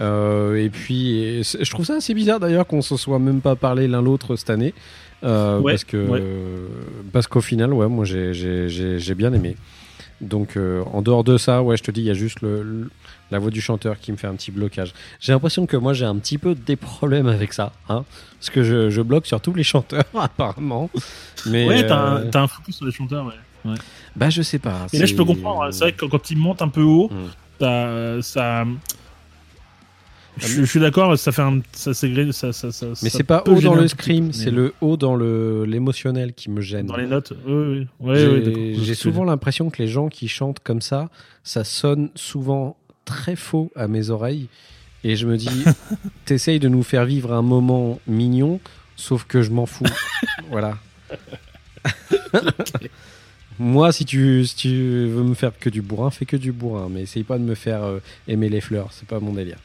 Euh, 0.00 0.56
et 0.56 0.68
puis, 0.70 1.18
et 1.18 1.42
je 1.44 1.70
trouve 1.70 1.84
ça 1.84 1.94
assez 1.96 2.14
bizarre 2.14 2.40
d'ailleurs 2.40 2.66
qu'on 2.66 2.82
se 2.82 2.96
soit 2.96 3.18
même 3.18 3.40
pas 3.40 3.54
parlé 3.56 3.86
l'un 3.88 4.00
l'autre 4.02 4.34
cette 4.36 4.50
année. 4.50 4.74
Ouais, 5.22 5.60
parce 5.72 5.84
que 5.84 6.68
parce 7.12 7.26
qu'au 7.26 7.40
final, 7.40 7.72
ouais, 7.72 7.88
moi 7.88 8.04
j'ai- 8.04 8.32
j'ai 8.34 8.68
j'ai- 8.68 8.98
j'ai 9.00 9.14
bien 9.16 9.32
aimé. 9.32 9.56
Donc 10.20 10.56
en 10.56 11.02
dehors 11.02 11.24
de 11.24 11.36
ça, 11.36 11.62
ouais, 11.62 11.76
je 11.76 11.82
te 11.82 11.90
dis, 11.90 12.00
il 12.00 12.06
y 12.06 12.10
a 12.10 12.14
juste 12.14 12.40
le, 12.42 12.62
le- 12.62 12.90
la 13.30 13.38
voix 13.38 13.50
du 13.50 13.60
chanteur 13.60 13.98
qui 13.98 14.10
me 14.12 14.16
fait 14.16 14.26
un 14.26 14.34
petit 14.34 14.50
blocage. 14.50 14.92
J'ai 15.20 15.32
l'impression 15.32 15.66
que 15.66 15.76
moi 15.76 15.92
j'ai 15.92 16.04
un 16.06 16.16
petit 16.16 16.38
peu 16.38 16.54
des 16.54 16.76
problèmes 16.76 17.26
avec 17.28 17.52
ça, 17.52 17.72
hein, 17.88 18.04
parce 18.38 18.50
que 18.50 18.62
je, 18.62 18.88
je 18.90 19.00
bloque 19.02 19.26
sur 19.26 19.40
tous 19.40 19.54
les 19.54 19.62
chanteurs 19.64 20.04
apparemment. 20.14 20.90
Mais 21.46 21.66
Ouais, 21.66 21.86
t'as 21.86 22.00
euh, 22.16 22.26
un, 22.26 22.30
t'as 22.30 22.40
un 22.42 22.46
focus 22.48 22.76
sur 22.76 22.86
les 22.86 22.92
chanteurs, 22.92 23.26
ouais. 23.64 23.74
bah 24.16 24.30
je 24.30 24.40
sais 24.42 24.58
pas. 24.58 24.86
Et 24.92 24.98
là, 24.98 25.06
je 25.06 25.14
peux 25.14 25.24
comprendre. 25.24 25.62
hein. 25.64 25.72
C'est 25.72 25.84
vrai 25.84 25.92
que 25.92 26.06
quand, 26.06 26.30
ils 26.30 26.38
montent 26.38 26.62
un 26.62 26.68
peu 26.68 26.82
haut, 26.82 27.08
Mm. 27.10 27.26
t'as- 27.58 28.22
ça. 28.22 28.64
Je, 30.40 30.46
je 30.60 30.64
suis 30.64 30.78
d'accord, 30.78 31.18
ça 31.18 31.32
fait 31.32 31.42
un. 31.42 31.60
Ça, 31.72 31.92
ça, 31.92 32.52
ça, 32.52 32.70
ça, 32.70 32.86
Mais 33.02 33.10
c'est 33.10 33.24
pas 33.24 33.42
haut 33.48 33.60
dans 33.60 33.74
le 33.74 33.88
scream, 33.88 34.32
c'est 34.32 34.46
mais 34.46 34.56
le 34.56 34.74
haut 34.80 34.96
dans 34.96 35.16
le 35.16 35.64
l'émotionnel 35.64 36.32
qui 36.32 36.48
me 36.48 36.60
gêne. 36.60 36.86
Dans 36.86 36.96
les 36.96 37.08
notes. 37.08 37.32
Oui, 37.44 37.52
oui. 37.54 37.86
Ouais, 37.98 38.14
J'ai 38.76 38.88
ouais, 38.90 38.94
souvent 38.94 39.24
l'impression 39.24 39.68
que 39.68 39.82
les 39.82 39.88
gens 39.88 40.08
qui 40.08 40.28
chantent 40.28 40.60
comme 40.60 40.80
ça, 40.80 41.08
ça 41.42 41.64
sonne 41.64 42.10
souvent 42.14 42.76
très 43.08 43.36
faux 43.36 43.72
à 43.74 43.88
mes 43.88 44.10
oreilles. 44.10 44.48
Et 45.04 45.16
je 45.16 45.26
me 45.26 45.36
dis, 45.36 45.64
t'essayes 46.26 46.58
de 46.60 46.68
nous 46.68 46.82
faire 46.82 47.04
vivre 47.04 47.32
un 47.32 47.42
moment 47.42 47.98
mignon, 48.06 48.60
sauf 48.96 49.24
que 49.24 49.42
je 49.42 49.50
m'en 49.50 49.66
fous. 49.66 49.84
voilà. 50.50 50.76
Moi, 53.60 53.90
si 53.92 54.04
tu, 54.04 54.44
si 54.46 54.54
tu 54.54 54.68
veux 55.08 55.24
me 55.24 55.34
faire 55.34 55.50
que 55.58 55.68
du 55.68 55.82
bourrin, 55.82 56.10
fais 56.10 56.26
que 56.26 56.36
du 56.36 56.52
bourrin. 56.52 56.88
Mais 56.90 57.02
essaye 57.02 57.24
pas 57.24 57.38
de 57.38 57.42
me 57.42 57.54
faire 57.56 57.82
euh, 57.82 57.98
aimer 58.28 58.48
les 58.48 58.60
fleurs, 58.60 58.88
c'est 58.92 59.06
pas 59.08 59.18
mon 59.18 59.32
délire. 59.32 59.58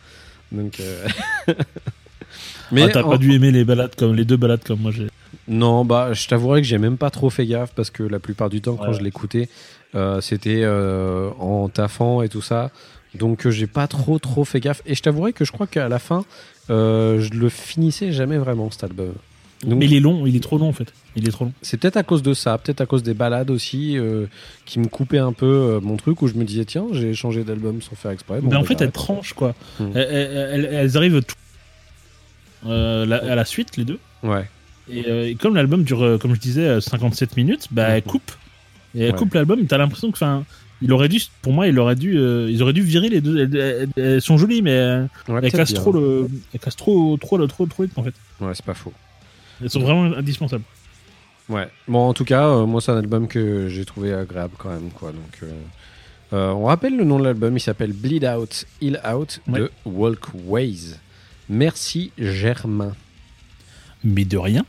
Donc. 0.52 0.80
euh, 0.80 1.08
Ah, 1.48 2.90
t'as 2.92 3.04
en- 3.04 3.10
pas 3.12 3.18
dû 3.18 3.34
aimer 3.34 3.52
les 3.52 3.64
balades 3.66 3.94
comme 3.96 4.16
les 4.16 4.26
deux 4.26 4.38
balades 4.38 4.64
comme 4.64 4.80
moi 4.80 4.92
j'ai. 4.92 5.08
non, 5.48 5.86
bah, 5.86 6.14
je 6.14 6.28
t'avouerai 6.28 6.62
que 6.62 6.68
j'ai 6.68 6.80
même 6.80 6.98
pas 6.98 7.12
trop 7.12 7.30
fait 7.30 7.46
gaffe 7.46 7.72
parce 7.76 7.92
que 7.92 8.02
la 8.02 8.20
plupart 8.20 8.50
du 8.50 8.62
temps, 8.62 8.76
quand 8.78 8.94
je 8.94 9.02
l'écoutais, 9.04 9.48
euh, 9.94 10.22
c'était 10.22 10.66
en 11.40 11.70
taffant 11.70 12.24
et 12.24 12.30
tout 12.30 12.42
ça. 12.42 12.72
Donc, 13.16 13.46
euh, 13.46 13.52
j'ai 13.52 13.68
pas 13.68 13.88
trop, 13.88 14.18
trop 14.20 14.44
fait 14.46 14.60
gaffe. 14.60 14.82
Et 14.86 14.96
je 14.96 15.02
t'avouerai 15.02 15.34
que 15.34 15.46
je 15.46 15.52
crois 15.52 15.68
qu'à 15.68 15.88
la 15.90 16.00
fin, 16.00 16.26
euh, 16.70 17.20
je 17.20 17.32
le 17.34 17.50
finissais 17.50 18.12
jamais 18.12 18.38
vraiment 18.38 18.72
cet 18.72 18.84
album. 18.84 19.14
Donc, 19.64 19.80
Mais 19.80 19.86
il 19.86 19.94
est 19.94 20.00
long, 20.02 20.26
il 20.28 20.36
est 20.36 20.42
trop 20.42 20.58
long 20.58 20.68
en 20.68 20.74
fait. 20.74 20.92
Il 21.16 21.26
est 21.28 21.32
trop 21.32 21.46
long. 21.46 21.54
c'est 21.62 21.78
peut-être 21.78 21.96
à 21.96 22.04
cause 22.04 22.22
de 22.22 22.34
ça, 22.34 22.58
peut-être 22.58 22.82
à 22.82 22.86
cause 22.86 23.02
des 23.02 23.14
balades 23.14 23.50
aussi, 23.50 23.98
euh, 23.98 24.26
qui 24.66 24.80
me 24.80 24.88
coupaient 24.88 25.20
un 25.20 25.32
peu 25.32 25.46
euh, 25.46 25.80
mon 25.80 25.96
truc 25.96 26.22
où 26.22 26.28
je 26.28 26.34
me 26.34 26.44
disais, 26.44 26.66
tiens, 26.66 26.86
j'ai 26.92 27.14
changé 27.14 27.46
d'album 27.46 27.82
sans 27.82 27.96
faire 27.96 28.12
exprès. 28.12 28.42
Bon, 28.42 28.50
Mais 28.50 28.56
en 28.58 28.62
bah, 28.62 28.68
fait, 28.68 28.82
elles 28.82 28.92
tranchent 28.92 29.32
quoi. 29.34 29.56
Hmm. 29.80 29.92
Elles, 29.96 30.08
elles- 30.12 30.50
elles- 30.66 30.70
elles 30.74 30.98
arrivent 30.98 31.22
tout. 31.22 31.36
euh, 32.66 33.06
la- 33.06 33.18
à 33.32 33.36
la 33.36 33.46
suite, 33.46 33.78
les 33.78 33.86
deux. 33.86 34.00
Ouais. 34.24 34.48
Et, 34.92 35.30
et 35.30 35.36
comme 35.36 35.56
l'album 35.56 35.84
dure, 35.84 36.18
comme 36.22 36.34
je 36.36 36.40
disais, 36.40 36.68
euh, 36.68 36.82
57 36.82 37.38
minutes, 37.38 37.68
bah, 37.72 37.90
elle 37.90 38.04
Mhm. 38.06 38.12
coupe. 38.12 38.32
Et 38.96 39.04
elle 39.04 39.12
Ouais. 39.12 39.18
coupe 39.18 39.34
l'album, 39.34 39.66
t'as 39.66 39.78
l'impression 39.78 40.10
que, 40.12 40.18
enfin, 40.18 40.44
il 40.84 40.92
aurait 40.94 41.10
dû, 41.10 41.20
pour 41.42 41.54
moi, 41.54 41.68
il 41.68 41.80
aurait 41.80 41.96
dû, 41.96 42.18
euh, 42.18 42.48
ils 42.52 42.62
auraient 42.62 42.74
dû 42.74 42.82
virer 42.82 43.10
les 43.10 43.22
deux. 43.22 43.38
Elles, 43.40 43.56
elles- 43.56 43.90
elles 44.04 44.22
sont 44.22 44.38
jolies, 44.38 44.62
mais 44.62 44.72
euh, 44.78 45.06
Ouais, 45.30 45.40
elles 45.44 45.52
cassent 45.52 45.72
bien. 45.74 45.82
trop 45.82 45.92
le, 45.92 46.28
elles 46.54 46.60
cassent 46.60 46.76
trop, 46.76 47.18
trop, 47.18 47.38
trop, 47.48 47.66
trop 47.66 47.84
vite 47.84 47.94
en 47.98 48.04
fait. 48.04 48.14
Ouais, 48.42 48.54
c'est 48.54 48.66
pas 48.66 48.74
faux. 48.76 48.94
Elles 49.62 49.70
sont 49.70 49.80
vraiment 49.82 50.04
indispensables. 50.16 50.64
Ouais. 51.50 51.68
Bon, 51.88 52.00
en 52.10 52.14
tout 52.14 52.26
cas, 52.26 52.48
euh, 52.48 52.66
moi, 52.66 52.82
c'est 52.82 52.92
un 52.92 52.98
album 52.98 53.28
que 53.28 53.68
j'ai 53.70 53.86
trouvé 53.86 54.14
agréable 54.14 54.54
quand 54.58 54.70
même, 54.70 54.90
quoi. 54.92 55.12
Donc, 55.12 55.50
on 56.32 56.66
rappelle 56.66 56.98
le 56.98 57.04
nom 57.04 57.20
de 57.20 57.24
l'album. 57.26 57.56
Il 57.56 57.60
s'appelle 57.60 57.94
Bleed 57.94 58.26
Out, 58.26 58.66
Heal 58.82 59.00
Out 59.14 59.40
de 59.48 59.70
Walkways. 59.86 60.96
Merci 61.50 62.12
Germain. 62.18 62.94
Mais 64.04 64.26
de 64.26 64.38
rien. 64.38 64.66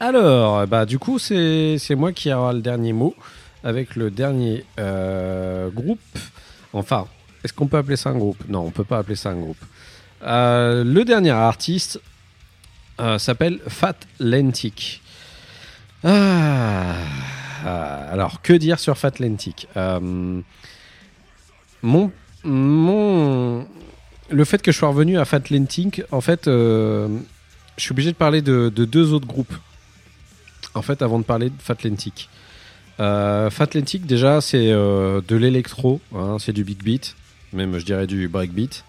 Alors, 0.00 0.66
bah, 0.66 0.84
du 0.84 0.98
coup, 0.98 1.18
c'est 1.18 1.76
c'est 1.78 1.94
moi 1.94 2.12
qui 2.12 2.32
aura 2.32 2.52
le 2.52 2.60
dernier 2.60 2.92
mot 2.92 3.14
avec 3.64 3.96
le 3.96 4.10
dernier 4.10 4.64
euh, 4.78 5.70
groupe. 5.70 6.00
Enfin, 6.72 7.06
est-ce 7.44 7.52
qu'on 7.52 7.66
peut 7.66 7.78
appeler 7.78 7.96
ça 7.96 8.10
un 8.10 8.18
groupe? 8.18 8.48
Non, 8.48 8.60
on 8.60 8.70
peut 8.70 8.84
pas 8.84 8.98
appeler 8.98 9.16
ça 9.16 9.30
un 9.30 9.36
groupe. 9.36 9.62
Euh, 10.22 10.84
le 10.84 11.04
dernier 11.04 11.30
artiste 11.30 12.00
euh, 13.00 13.18
s'appelle 13.18 13.60
Fat 13.66 13.96
Lentic. 14.20 15.02
Ah, 16.04 16.94
alors, 18.10 18.42
que 18.42 18.52
dire 18.52 18.78
sur 18.78 18.98
Fat 18.98 19.18
Lentic? 19.20 19.68
Mon, 19.74 20.42
mon, 22.44 23.66
le 24.30 24.44
fait 24.44 24.62
que 24.62 24.72
je 24.72 24.78
sois 24.78 24.88
revenu 24.88 25.18
à 25.18 25.24
Fat 25.24 25.42
Lentic, 25.50 26.02
en 26.10 26.20
fait, 26.20 26.46
je 26.46 27.08
suis 27.76 27.92
obligé 27.92 28.12
de 28.12 28.16
parler 28.16 28.42
de, 28.42 28.72
de 28.74 28.84
deux 28.84 29.12
autres 29.12 29.26
groupes. 29.26 29.54
En 30.74 30.80
fait, 30.80 31.02
avant 31.02 31.18
de 31.18 31.24
parler 31.24 31.50
de 31.50 31.54
Fatlentic. 31.58 32.30
Euh, 33.00 33.50
Fatlentic, 33.50 34.06
déjà, 34.06 34.40
c'est 34.40 34.70
euh, 34.70 35.20
de 35.26 35.36
l'électro, 35.36 36.00
hein, 36.14 36.36
c'est 36.38 36.52
du 36.52 36.64
big 36.64 36.82
beat, 36.82 37.16
même 37.52 37.78
je 37.78 37.84
dirais 37.84 38.06
du 38.06 38.28
breakbeat. 38.28 38.84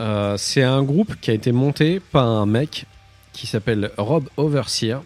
Euh, 0.00 0.36
c'est 0.38 0.62
un 0.62 0.82
groupe 0.82 1.14
qui 1.20 1.30
a 1.30 1.34
été 1.34 1.52
monté 1.52 2.00
par 2.00 2.26
un 2.26 2.46
mec 2.46 2.86
qui 3.32 3.46
s'appelle 3.46 3.90
Rob 3.98 4.28
Overseer. 4.36 5.02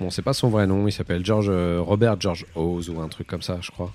Bon, 0.00 0.10
c'est 0.10 0.22
pas 0.22 0.32
son 0.32 0.48
vrai 0.48 0.66
nom, 0.66 0.88
il 0.88 0.92
s'appelle 0.92 1.24
George, 1.24 1.48
euh, 1.50 1.80
Robert 1.80 2.20
George 2.20 2.46
Hawes 2.56 2.88
ou 2.88 3.00
un 3.00 3.08
truc 3.08 3.26
comme 3.26 3.42
ça, 3.42 3.58
je 3.60 3.70
crois. 3.70 3.92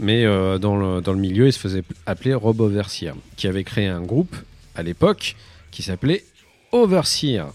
Mais 0.00 0.24
dans, 0.60 0.76
le, 0.76 1.00
dans 1.00 1.12
le 1.12 1.18
milieu, 1.18 1.48
il 1.48 1.52
se 1.52 1.58
faisait 1.58 1.82
appeler 2.06 2.32
Rob 2.32 2.60
Overseer, 2.60 3.14
qui 3.36 3.48
avait 3.48 3.64
créé 3.64 3.88
un 3.88 4.00
groupe 4.00 4.36
à 4.76 4.84
l'époque 4.84 5.34
qui 5.72 5.82
s'appelait 5.82 6.24
Overseer 6.70 7.46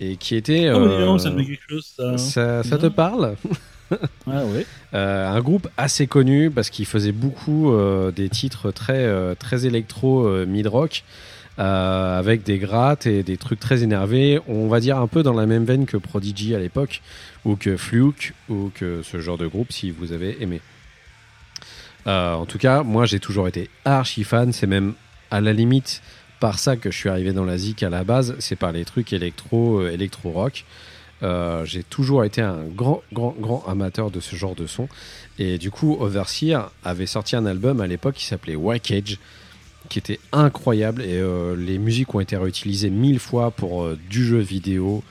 et 0.00 0.16
qui 0.16 0.34
était. 0.34 0.68
Oh, 0.72 0.80
non, 0.80 1.16
ça 1.18 1.30
me 1.30 1.42
dit 1.42 1.46
quelque 1.46 1.68
chose. 1.68 1.86
Ça. 1.96 2.18
ça, 2.18 2.62
ça 2.64 2.78
te 2.78 2.86
parle? 2.86 3.36
Ah. 4.26 4.42
Euh, 4.94 5.28
Un 5.28 5.40
groupe 5.40 5.68
assez 5.76 6.06
connu 6.06 6.50
parce 6.50 6.70
qu'il 6.70 6.86
faisait 6.86 7.12
beaucoup 7.12 7.72
euh, 7.72 8.10
des 8.10 8.28
titres 8.28 8.70
très, 8.70 9.04
euh, 9.04 9.34
très 9.34 9.66
électro, 9.66 10.28
mid-rock, 10.46 11.04
avec 11.58 12.42
des 12.42 12.58
grattes 12.58 13.06
et 13.06 13.22
des 13.22 13.36
trucs 13.36 13.60
très 13.60 13.82
énervés. 13.82 14.40
On 14.48 14.68
va 14.68 14.80
dire 14.80 14.98
un 14.98 15.06
peu 15.06 15.22
dans 15.22 15.34
la 15.34 15.46
même 15.46 15.64
veine 15.64 15.86
que 15.86 15.96
Prodigy 15.96 16.54
à 16.54 16.58
l'époque, 16.58 17.02
ou 17.44 17.56
que 17.56 17.76
Fluke, 17.76 18.34
ou 18.48 18.70
que 18.74 19.02
ce 19.02 19.20
genre 19.20 19.38
de 19.38 19.46
groupe, 19.46 19.72
si 19.72 19.90
vous 19.90 20.12
avez 20.12 20.42
aimé. 20.42 20.60
En 22.06 22.46
tout 22.46 22.58
cas, 22.58 22.82
moi 22.82 23.04
j'ai 23.04 23.18
toujours 23.18 23.48
été 23.48 23.68
archi 23.84 24.22
fan. 24.22 24.52
C'est 24.52 24.66
même 24.66 24.94
à 25.30 25.40
la 25.40 25.52
limite 25.52 26.02
par 26.38 26.58
ça 26.58 26.76
que 26.76 26.90
je 26.90 26.96
suis 26.96 27.08
arrivé 27.08 27.32
dans 27.32 27.44
la 27.44 27.58
zik 27.58 27.82
à 27.82 27.90
la 27.90 28.04
base. 28.04 28.36
C'est 28.38 28.56
par 28.56 28.72
les 28.72 28.84
trucs 28.84 29.12
électro, 29.12 29.86
électro 29.86 30.30
rock. 30.30 30.64
Euh, 31.22 31.64
j'ai 31.64 31.82
toujours 31.82 32.24
été 32.24 32.42
un 32.42 32.64
grand, 32.64 33.02
grand, 33.12 33.34
grand 33.38 33.64
amateur 33.66 34.10
de 34.10 34.20
ce 34.20 34.36
genre 34.36 34.54
de 34.54 34.66
son. 34.66 34.88
Et 35.38 35.58
du 35.58 35.70
coup, 35.70 35.96
Overseer 36.00 36.70
avait 36.84 37.06
sorti 37.06 37.36
un 37.36 37.46
album 37.46 37.80
à 37.80 37.86
l'époque 37.86 38.14
qui 38.14 38.26
s'appelait 38.26 38.56
Wackage, 38.56 39.18
qui 39.88 39.98
était 39.98 40.20
incroyable. 40.32 41.02
Et 41.02 41.18
euh, 41.18 41.56
les 41.56 41.78
musiques 41.78 42.14
ont 42.14 42.20
été 42.20 42.36
réutilisées 42.36 42.90
mille 42.90 43.18
fois 43.18 43.50
pour 43.50 43.84
euh, 43.84 43.98
du 44.10 44.24
jeu 44.24 44.38
vidéo, 44.38 45.02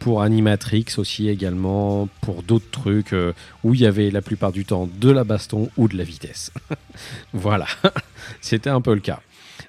pour 0.00 0.22
Animatrix 0.22 0.86
aussi 0.96 1.28
également, 1.28 2.08
pour 2.20 2.42
d'autres 2.42 2.68
trucs 2.68 3.14
où 3.62 3.74
il 3.74 3.80
y 3.80 3.86
avait 3.86 4.10
la 4.10 4.20
plupart 4.20 4.50
du 4.50 4.64
temps 4.64 4.88
de 4.92 5.08
la 5.08 5.22
baston 5.22 5.70
ou 5.76 5.86
de 5.86 5.96
la 5.96 6.02
vitesse. 6.02 6.50
voilà, 7.32 7.68
c'était 8.40 8.70
un 8.70 8.80
peu 8.80 8.92
le 8.92 8.98
cas. 8.98 9.20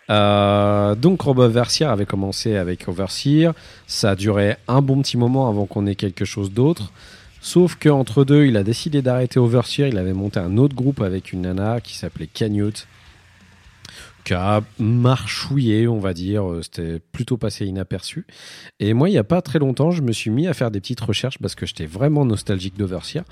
Euh, 0.10 0.96
donc 0.96 1.22
Rob 1.22 1.40
Overseer 1.40 1.90
avait 1.90 2.06
commencé 2.06 2.56
avec 2.56 2.88
Overseer, 2.88 3.54
ça 3.88 4.12
a 4.12 4.16
duré 4.16 4.56
un 4.68 4.82
bon 4.82 5.02
petit 5.02 5.18
moment 5.18 5.50
avant 5.50 5.66
qu'on 5.66 5.86
ait 5.86 5.96
quelque 5.96 6.26
chose 6.26 6.52
d'autre. 6.52 6.92
Sauf 7.42 7.76
qu'entre 7.76 8.24
deux, 8.24 8.46
il 8.46 8.58
a 8.58 8.64
décidé 8.64 9.02
d'arrêter 9.02 9.40
Overseer. 9.40 9.88
Il 9.88 9.98
avait 9.98 10.14
monté 10.14 10.40
un 10.40 10.58
autre 10.58 10.76
groupe 10.76 11.02
avec 11.02 11.32
une 11.32 11.42
nana 11.42 11.80
qui 11.82 11.96
s'appelait 11.96 12.28
Canute, 12.28 12.88
a 14.34 14.62
marchouillé, 14.80 15.88
on 15.88 16.00
va 16.00 16.14
dire. 16.14 16.50
Euh, 16.50 16.62
C'était 16.62 17.00
plutôt 17.12 17.38
passé 17.38 17.66
inaperçu. 17.66 18.26
Et 18.80 18.94
moi, 18.94 19.10
il 19.10 19.14
n'y 19.14 19.18
a 19.18 19.24
pas 19.24 19.42
très 19.42 19.60
longtemps, 19.60 19.92
je 19.92 20.02
me 20.02 20.12
suis 20.12 20.30
mis 20.30 20.48
à 20.48 20.54
faire 20.54 20.72
des 20.72 20.80
petites 20.80 21.02
recherches 21.02 21.38
parce 21.40 21.56
que 21.56 21.66
j'étais 21.66 21.86
vraiment 21.86 22.26
nostalgique 22.26 22.78
d'Overseer. 22.78 23.24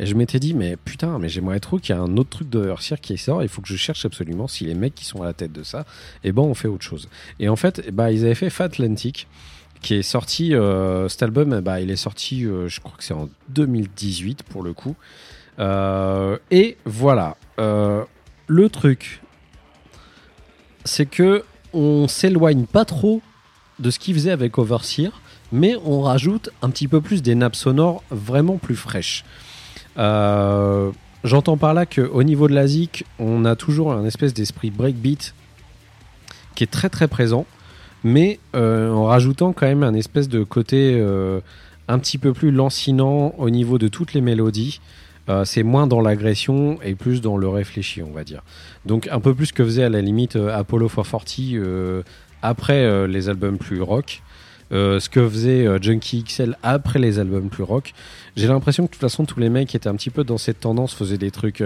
Et 0.00 0.06
je 0.06 0.14
m'étais 0.14 0.40
dit, 0.40 0.54
mais 0.54 0.76
putain, 0.76 1.18
mais 1.18 1.28
j'aimerais 1.28 1.60
trop 1.60 1.78
qu'il 1.78 1.94
y 1.94 1.98
ait 1.98 2.02
un 2.02 2.16
autre 2.16 2.30
truc 2.30 2.48
d'Overseer 2.48 3.00
qui 3.00 3.16
sort. 3.16 3.42
Il 3.42 3.48
faut 3.48 3.62
que 3.62 3.68
je 3.68 3.76
cherche 3.76 4.04
absolument 4.04 4.48
si 4.48 4.64
les 4.64 4.74
mecs 4.74 4.94
qui 4.94 5.04
sont 5.04 5.22
à 5.22 5.26
la 5.26 5.34
tête 5.34 5.52
de 5.52 5.62
ça, 5.62 5.84
eh 6.24 6.32
ben, 6.32 6.42
on 6.42 6.54
fait 6.54 6.68
autre 6.68 6.84
chose. 6.84 7.08
Et 7.38 7.48
en 7.48 7.56
fait, 7.56 7.90
ben, 7.92 8.10
ils 8.10 8.24
avaient 8.24 8.34
fait 8.34 8.50
Fatlantic 8.50 9.28
qui 9.82 9.94
est 9.94 10.02
sorti, 10.02 10.54
euh, 10.54 11.08
cet 11.08 11.22
album, 11.22 11.60
ben, 11.60 11.78
il 11.78 11.90
est 11.90 11.96
sorti, 11.96 12.46
euh, 12.46 12.68
je 12.68 12.80
crois 12.80 12.96
que 12.96 13.04
c'est 13.04 13.14
en 13.14 13.28
2018 13.50 14.42
pour 14.42 14.62
le 14.62 14.72
coup. 14.72 14.96
Et 16.50 16.76
voilà, 16.84 17.36
le 17.58 18.68
truc, 18.68 19.20
c'est 20.84 21.06
que 21.06 21.44
on 21.72 22.06
s'éloigne 22.08 22.66
pas 22.66 22.84
trop 22.84 23.20
de 23.78 23.90
ce 23.90 23.98
qu'ils 23.98 24.14
faisaient 24.14 24.30
avec 24.30 24.58
Overseer, 24.58 25.10
mais 25.50 25.76
on 25.84 26.02
rajoute 26.02 26.50
un 26.62 26.70
petit 26.70 26.88
peu 26.88 27.00
plus 27.00 27.22
des 27.22 27.34
nappes 27.34 27.56
sonores 27.56 28.02
vraiment 28.10 28.56
plus 28.56 28.76
fraîches. 28.76 29.24
Euh, 29.98 30.90
J'entends 31.24 31.56
par 31.56 31.72
là 31.72 31.86
qu'au 31.86 32.22
niveau 32.22 32.48
de 32.48 32.54
la 32.54 32.66
zik, 32.66 33.06
on 33.18 33.46
a 33.46 33.56
toujours 33.56 33.94
un 33.94 34.04
espèce 34.04 34.34
d'esprit 34.34 34.70
breakbeat 34.70 35.34
qui 36.54 36.64
est 36.64 36.70
très 36.70 36.90
très 36.90 37.08
présent, 37.08 37.46
mais 38.04 38.38
euh, 38.54 38.90
en 38.90 39.06
rajoutant 39.06 39.54
quand 39.54 39.66
même 39.66 39.82
un 39.82 39.94
espèce 39.94 40.28
de 40.28 40.44
côté 40.44 40.98
euh, 41.00 41.40
un 41.88 41.98
petit 41.98 42.18
peu 42.18 42.34
plus 42.34 42.50
lancinant 42.50 43.34
au 43.38 43.48
niveau 43.48 43.78
de 43.78 43.88
toutes 43.88 44.12
les 44.12 44.20
mélodies. 44.20 44.80
Euh, 45.28 45.44
c'est 45.44 45.62
moins 45.62 45.86
dans 45.86 46.00
l'agression 46.00 46.78
et 46.82 46.94
plus 46.94 47.20
dans 47.20 47.36
le 47.36 47.48
réfléchi, 47.48 48.02
on 48.02 48.12
va 48.12 48.24
dire. 48.24 48.42
Donc 48.84 49.08
un 49.10 49.20
peu 49.20 49.34
plus 49.34 49.52
que 49.52 49.64
faisait 49.64 49.84
à 49.84 49.88
la 49.88 50.00
limite 50.00 50.36
euh, 50.36 50.54
Apollo 50.54 50.88
440 50.88 51.36
euh, 51.54 52.02
après 52.42 53.08
les 53.08 53.28
albums 53.30 53.56
plus 53.56 53.80
rock. 53.80 54.22
Ce 54.70 55.08
que 55.08 55.26
faisait 55.28 55.66
Junkie 55.80 56.24
XL 56.24 56.58
après 56.62 56.98
les 56.98 57.18
albums 57.20 57.48
plus 57.48 57.62
rock. 57.62 57.94
J'ai 58.36 58.48
l'impression 58.48 58.84
que 58.84 58.88
de 58.88 58.92
toute 58.94 59.00
façon 59.00 59.24
tous 59.24 59.38
les 59.38 59.48
mecs 59.48 59.68
qui 59.68 59.76
étaient 59.76 59.88
un 59.88 59.94
petit 59.94 60.10
peu 60.10 60.24
dans 60.24 60.36
cette 60.36 60.60
tendance 60.60 60.94
faisaient 60.94 61.16
des 61.16 61.30
trucs 61.30 61.62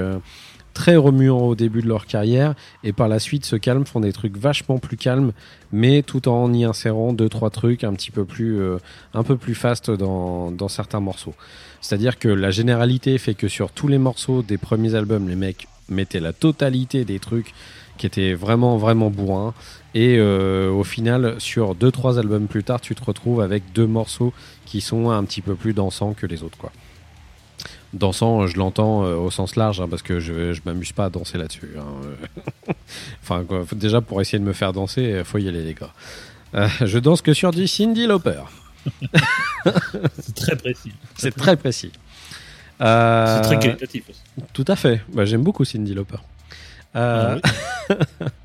très 0.79 0.95
remuants 0.95 1.43
au 1.43 1.57
début 1.57 1.83
de 1.83 1.89
leur 1.89 2.07
carrière 2.07 2.55
et 2.85 2.93
par 2.93 3.09
la 3.09 3.19
suite 3.19 3.45
se 3.45 3.57
calment, 3.57 3.85
font 3.85 3.99
des 3.99 4.13
trucs 4.13 4.37
vachement 4.37 4.79
plus 4.79 4.97
calmes, 4.97 5.33
mais 5.73 6.03
tout 6.03 6.29
en 6.29 6.53
y 6.53 6.63
insérant 6.63 7.13
deux 7.13 7.29
trois 7.29 7.51
trucs 7.51 7.83
un 7.83 7.93
petit 7.95 8.13
peu 8.13 8.25
plus 8.25 8.61
euh, 8.61 8.79
un 9.13 9.25
peu 9.25 9.37
plus 9.37 9.57
fast 9.57 9.91
dans, 9.91 10.53
dans 10.53 10.69
certains 10.69 11.01
morceaux. 11.01 11.35
C'est-à-dire 11.81 12.17
que 12.17 12.29
la 12.29 12.53
généralité 12.53 13.19
fait 13.19 13.35
que 13.35 13.49
sur 13.49 13.73
tous 13.73 13.89
les 13.89 13.99
morceaux 13.99 14.43
des 14.43 14.57
premiers 14.57 14.95
albums, 14.95 15.29
les 15.29 15.35
mecs 15.35 15.67
mettaient 15.89 16.21
la 16.21 16.33
totalité 16.33 17.05
des 17.05 17.19
trucs 17.19 17.55
qui 17.97 18.07
étaient 18.07 18.35
vraiment 18.35 18.77
vraiment 18.77 19.11
bourrins 19.11 19.55
et 19.97 20.19
euh, 20.19 20.71
au 20.71 20.85
final 20.85 21.35
sur 21.39 21.75
deux 21.75 21.91
trois 21.91 22.21
albums 22.21 22.47
plus 22.47 22.63
tard, 22.63 22.81
tu 22.81 22.95
te 22.95 23.05
retrouves 23.05 23.41
avec 23.41 23.65
deux 23.75 23.89
morceaux 23.89 24.33
qui 24.65 24.81
sont 24.81 25.11
un 25.11 25.25
petit 25.25 25.43
peu 25.43 25.57
plus 25.57 25.75
dansants 25.75 26.13
que 26.13 26.27
les 26.27 26.45
autres 26.45 26.57
quoi. 26.57 26.71
Dansant, 27.95 28.47
je 28.47 28.57
l'entends 28.59 29.05
euh, 29.05 29.15
au 29.17 29.31
sens 29.31 29.57
large, 29.57 29.81
hein, 29.81 29.87
parce 29.89 30.03
que 30.03 30.21
je, 30.21 30.53
je 30.53 30.61
m'amuse 30.67 30.93
pas 30.93 31.07
à 31.07 31.11
danser 31.11 31.39
là-dessus. 31.39 31.71
hein. 31.79 32.73
enfin, 33.23 33.45
quoi, 33.45 33.65
faut- 33.65 33.77
déjà 33.77 34.01
pour 34.01 34.21
essayer 34.21 34.39
de 34.39 34.45
me 34.45 34.53
faire 34.53 34.73
danser, 34.73 35.15
il 35.19 35.25
faut 35.25 35.39
y 35.39 35.49
aller, 35.49 35.63
les 35.65 35.75
gars. 35.75 35.91
Euh, 36.55 36.69
je 36.83 36.99
danse 36.99 37.23
que 37.23 37.33
sur 37.33 37.51
du 37.51 37.67
Cindy 37.67 38.07
Lauper. 38.07 38.43
C'est 40.19 40.35
très 40.35 40.57
précis. 40.57 40.93
C'est 41.17 41.35
très 41.35 41.57
précis. 41.57 41.93
Euh, 42.81 43.37
C'est 43.37 43.43
très 43.43 43.59
qualitatif 43.59 44.05
aussi. 44.09 44.21
Tout 44.53 44.65
à 44.69 44.77
fait. 44.77 45.01
Bah, 45.13 45.25
J'aime 45.25 45.43
beaucoup 45.43 45.65
Cindy 45.65 45.95
Lauper. 45.95 46.17
Euh, 46.97 47.39
Ah 47.89 47.95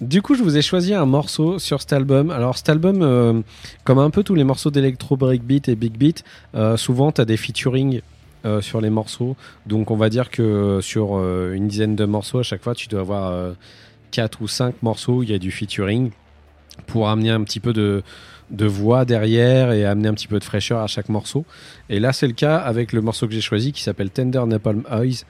Du 0.00 0.20
coup, 0.20 0.34
je 0.34 0.42
vous 0.42 0.56
ai 0.56 0.62
choisi 0.62 0.94
un 0.94 1.06
morceau 1.06 1.60
sur 1.60 1.80
cet 1.80 1.92
album. 1.92 2.30
Alors, 2.30 2.56
cet 2.58 2.68
album, 2.68 3.02
euh, 3.02 3.40
comme 3.84 4.00
un 4.00 4.10
peu 4.10 4.24
tous 4.24 4.34
les 4.34 4.42
morceaux 4.42 4.70
d'électro 4.72 5.16
breakbeat 5.16 5.68
et 5.68 5.76
big 5.76 5.92
beat, 5.96 6.24
euh, 6.56 6.76
souvent 6.76 7.12
tu 7.12 7.20
as 7.20 7.24
des 7.24 7.36
featuring 7.36 8.00
euh, 8.44 8.60
sur 8.60 8.80
les 8.80 8.90
morceaux. 8.90 9.36
Donc, 9.66 9.90
on 9.90 9.96
va 9.96 10.08
dire 10.08 10.30
que 10.30 10.80
sur 10.82 11.16
euh, 11.16 11.52
une 11.54 11.68
dizaine 11.68 11.96
de 11.96 12.04
morceaux, 12.04 12.40
à 12.40 12.42
chaque 12.42 12.62
fois, 12.62 12.74
tu 12.74 12.88
dois 12.88 13.00
avoir 13.00 13.30
euh, 13.30 13.52
quatre 14.10 14.42
ou 14.42 14.48
cinq 14.48 14.82
morceaux 14.82 15.18
où 15.18 15.22
il 15.22 15.30
y 15.30 15.34
a 15.34 15.38
du 15.38 15.50
featuring 15.50 16.10
pour 16.86 17.08
amener 17.08 17.30
un 17.30 17.42
petit 17.44 17.60
peu 17.60 17.72
de 17.72 18.02
voix 18.66 19.04
derrière 19.04 19.72
et 19.72 19.84
amener 19.84 20.08
un 20.08 20.14
petit 20.14 20.26
peu 20.26 20.38
de 20.38 20.44
fraîcheur 20.44 20.80
à 20.80 20.86
chaque 20.86 21.08
morceau. 21.08 21.44
Et 21.88 22.00
là, 22.00 22.12
c'est 22.12 22.26
le 22.26 22.32
cas 22.32 22.56
avec 22.56 22.92
le 22.92 23.00
morceau 23.00 23.28
que 23.28 23.34
j'ai 23.34 23.40
choisi 23.40 23.72
qui 23.72 23.82
s'appelle 23.82 24.10
Tender 24.10 24.42
Napalm 24.46 24.82
Eyes. 24.90 25.24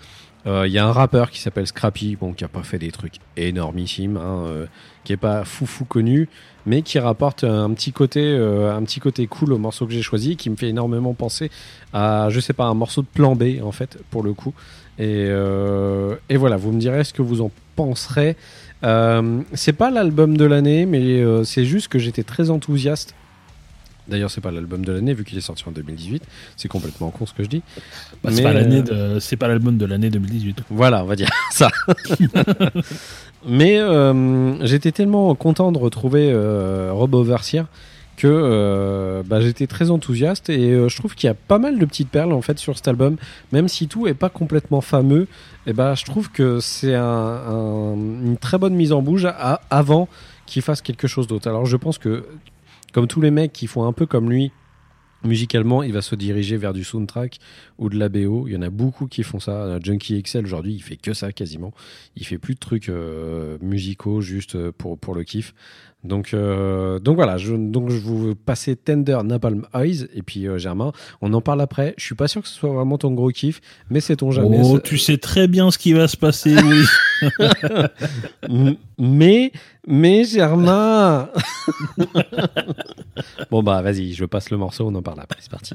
Euh, 0.46 0.66
Il 0.66 0.72
y 0.72 0.78
a 0.78 0.86
un 0.86 0.92
rappeur 0.92 1.30
qui 1.30 1.40
s'appelle 1.40 1.66
Scrappy, 1.66 2.16
bon, 2.16 2.32
qui 2.32 2.44
a 2.44 2.48
pas 2.48 2.62
fait 2.62 2.78
des 2.78 2.90
trucs 2.90 3.16
énormissimes, 3.36 4.16
hein, 4.16 4.44
euh, 4.46 4.66
qui 5.04 5.12
est 5.12 5.16
pas 5.16 5.44
fou 5.44 5.66
fou 5.66 5.84
connu, 5.84 6.28
mais 6.66 6.82
qui 6.82 6.98
rapporte 6.98 7.44
un 7.44 7.70
petit 7.70 7.92
côté, 7.92 8.20
euh, 8.22 8.74
un 8.74 8.82
petit 8.82 9.00
côté 9.00 9.26
cool 9.26 9.52
au 9.52 9.58
morceau 9.58 9.86
que 9.86 9.92
j'ai 9.92 10.02
choisi, 10.02 10.36
qui 10.36 10.50
me 10.50 10.56
fait 10.56 10.68
énormément 10.68 11.14
penser 11.14 11.50
à, 11.92 12.28
je 12.30 12.40
sais 12.40 12.52
pas, 12.52 12.64
un 12.64 12.74
morceau 12.74 13.02
de 13.02 13.06
Plan 13.06 13.36
B 13.36 13.62
en 13.62 13.72
fait, 13.72 13.98
pour 14.10 14.22
le 14.22 14.32
coup. 14.34 14.54
Et, 14.98 15.26
euh, 15.28 16.16
et 16.28 16.36
voilà, 16.36 16.56
vous 16.56 16.72
me 16.72 16.78
direz 16.78 17.04
ce 17.04 17.12
que 17.12 17.22
vous 17.22 17.40
en 17.40 17.50
penserez. 17.76 18.36
Euh, 18.84 19.40
c'est 19.54 19.72
pas 19.72 19.90
l'album 19.90 20.36
de 20.36 20.44
l'année, 20.44 20.86
mais 20.86 21.20
euh, 21.20 21.44
c'est 21.44 21.64
juste 21.64 21.88
que 21.88 21.98
j'étais 21.98 22.24
très 22.24 22.50
enthousiaste. 22.50 23.14
D'ailleurs, 24.08 24.30
c'est 24.30 24.40
pas 24.40 24.50
l'album 24.50 24.84
de 24.84 24.92
l'année 24.92 25.14
vu 25.14 25.24
qu'il 25.24 25.38
est 25.38 25.42
sorti 25.42 25.64
en 25.66 25.70
2018. 25.72 26.22
C'est 26.56 26.68
complètement 26.68 27.10
con 27.10 27.24
ce 27.26 27.32
que 27.32 27.42
je 27.44 27.48
dis. 27.48 27.62
Bah, 28.24 28.30
c'est 28.32 28.42
pas 28.42 28.52
l'année 28.52 28.82
euh, 28.90 29.14
de, 29.14 29.20
c'est 29.20 29.36
pas 29.36 29.46
l'album 29.48 29.76
de 29.78 29.86
l'année 29.86 30.10
2018. 30.10 30.62
Voilà, 30.70 31.04
on 31.04 31.06
va 31.06 31.14
dire 31.16 31.30
ça. 31.52 31.70
Mais 33.46 33.78
euh, 33.78 34.64
j'étais 34.64 34.92
tellement 34.92 35.34
content 35.34 35.72
de 35.72 35.78
retrouver 35.78 36.30
euh, 36.32 36.90
Rob 36.92 37.14
Overseer 37.14 37.64
que 38.16 38.28
euh, 38.28 39.22
bah, 39.24 39.40
j'étais 39.40 39.66
très 39.66 39.90
enthousiaste 39.90 40.48
et 40.50 40.88
je 40.88 40.96
trouve 40.96 41.14
qu'il 41.14 41.26
y 41.26 41.30
a 41.30 41.34
pas 41.34 41.58
mal 41.58 41.78
de 41.78 41.84
petites 41.86 42.10
perles 42.10 42.32
en 42.32 42.42
fait 42.42 42.58
sur 42.58 42.76
cet 42.76 42.86
album, 42.86 43.16
même 43.52 43.68
si 43.68 43.88
tout 43.88 44.06
est 44.06 44.14
pas 44.14 44.28
complètement 44.28 44.80
fameux. 44.80 45.26
Et 45.66 45.72
bah, 45.72 45.94
je 45.94 46.04
trouve 46.04 46.30
que 46.30 46.60
c'est 46.60 46.94
un- 46.94 47.02
un- 47.04 47.94
une 47.94 48.36
très 48.40 48.58
bonne 48.58 48.74
mise 48.74 48.92
en 48.92 49.00
bouge 49.02 49.24
à- 49.24 49.60
avant 49.70 50.08
qu'il 50.46 50.62
fasse 50.62 50.82
quelque 50.82 51.08
chose 51.08 51.26
d'autre. 51.26 51.48
Alors 51.48 51.66
je 51.66 51.76
pense 51.76 51.98
que 51.98 52.24
comme 52.92 53.08
tous 53.08 53.20
les 53.20 53.30
mecs 53.30 53.52
qui 53.52 53.66
font 53.66 53.84
un 53.84 53.92
peu 53.92 54.06
comme 54.06 54.30
lui, 54.30 54.52
musicalement, 55.24 55.82
il 55.82 55.92
va 55.92 56.02
se 56.02 56.14
diriger 56.14 56.56
vers 56.56 56.72
du 56.72 56.84
soundtrack 56.84 57.38
ou 57.78 57.88
de 57.88 57.98
la 57.98 58.08
BO. 58.08 58.46
Il 58.46 58.54
y 58.54 58.56
en 58.56 58.62
a 58.62 58.70
beaucoup 58.70 59.06
qui 59.06 59.22
font 59.22 59.40
ça. 59.40 59.52
Euh, 59.52 59.80
Junkie 59.82 60.22
XL 60.22 60.44
aujourd'hui, 60.44 60.74
il 60.74 60.82
fait 60.82 60.96
que 60.96 61.14
ça 61.14 61.32
quasiment. 61.32 61.72
Il 62.16 62.26
fait 62.26 62.38
plus 62.38 62.54
de 62.54 62.60
trucs 62.60 62.88
euh, 62.88 63.58
musicaux 63.60 64.20
juste 64.20 64.56
euh, 64.56 64.72
pour, 64.72 64.98
pour 64.98 65.14
le 65.14 65.24
kiff. 65.24 65.54
Donc, 66.04 66.34
euh, 66.34 66.98
donc 66.98 67.14
voilà, 67.14 67.36
je, 67.36 67.54
donc 67.54 67.90
je 67.90 67.98
vous 67.98 68.34
passer 68.34 68.74
Tender 68.74 69.18
Napalm 69.24 69.66
Eyes 69.74 70.08
et 70.14 70.22
puis 70.22 70.48
euh, 70.48 70.58
Germain, 70.58 70.92
on 71.20 71.32
en 71.32 71.40
parle 71.40 71.60
après. 71.60 71.94
Je 71.96 72.04
suis 72.04 72.14
pas 72.16 72.26
sûr 72.26 72.42
que 72.42 72.48
ce 72.48 72.54
soit 72.54 72.72
vraiment 72.72 72.98
ton 72.98 73.12
gros 73.12 73.30
kiff, 73.30 73.60
mais 73.88 74.00
c'est 74.00 74.16
ton 74.16 74.32
jamais. 74.32 74.60
Oh, 74.62 74.80
tu 74.80 74.98
sais 74.98 75.18
très 75.18 75.46
bien 75.46 75.70
ce 75.70 75.78
qui 75.78 75.92
va 75.92 76.08
se 76.08 76.16
passer, 76.16 76.56
oui. 76.56 76.84
Mais, 78.98 79.52
mais 79.86 80.24
Germain. 80.24 81.28
bon 83.50 83.62
bah 83.62 83.82
vas-y, 83.82 84.12
je 84.12 84.24
passe 84.24 84.50
le 84.50 84.56
morceau, 84.56 84.86
on 84.86 84.94
en 84.94 85.02
parle 85.02 85.20
après. 85.20 85.38
C'est 85.40 85.50
parti. 85.50 85.74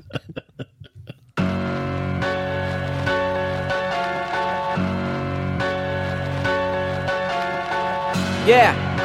Yeah. 8.48 8.97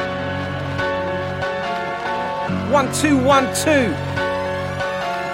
One 2.71 2.91
two 2.93 3.17
one 3.17 3.45
two. 3.55 3.93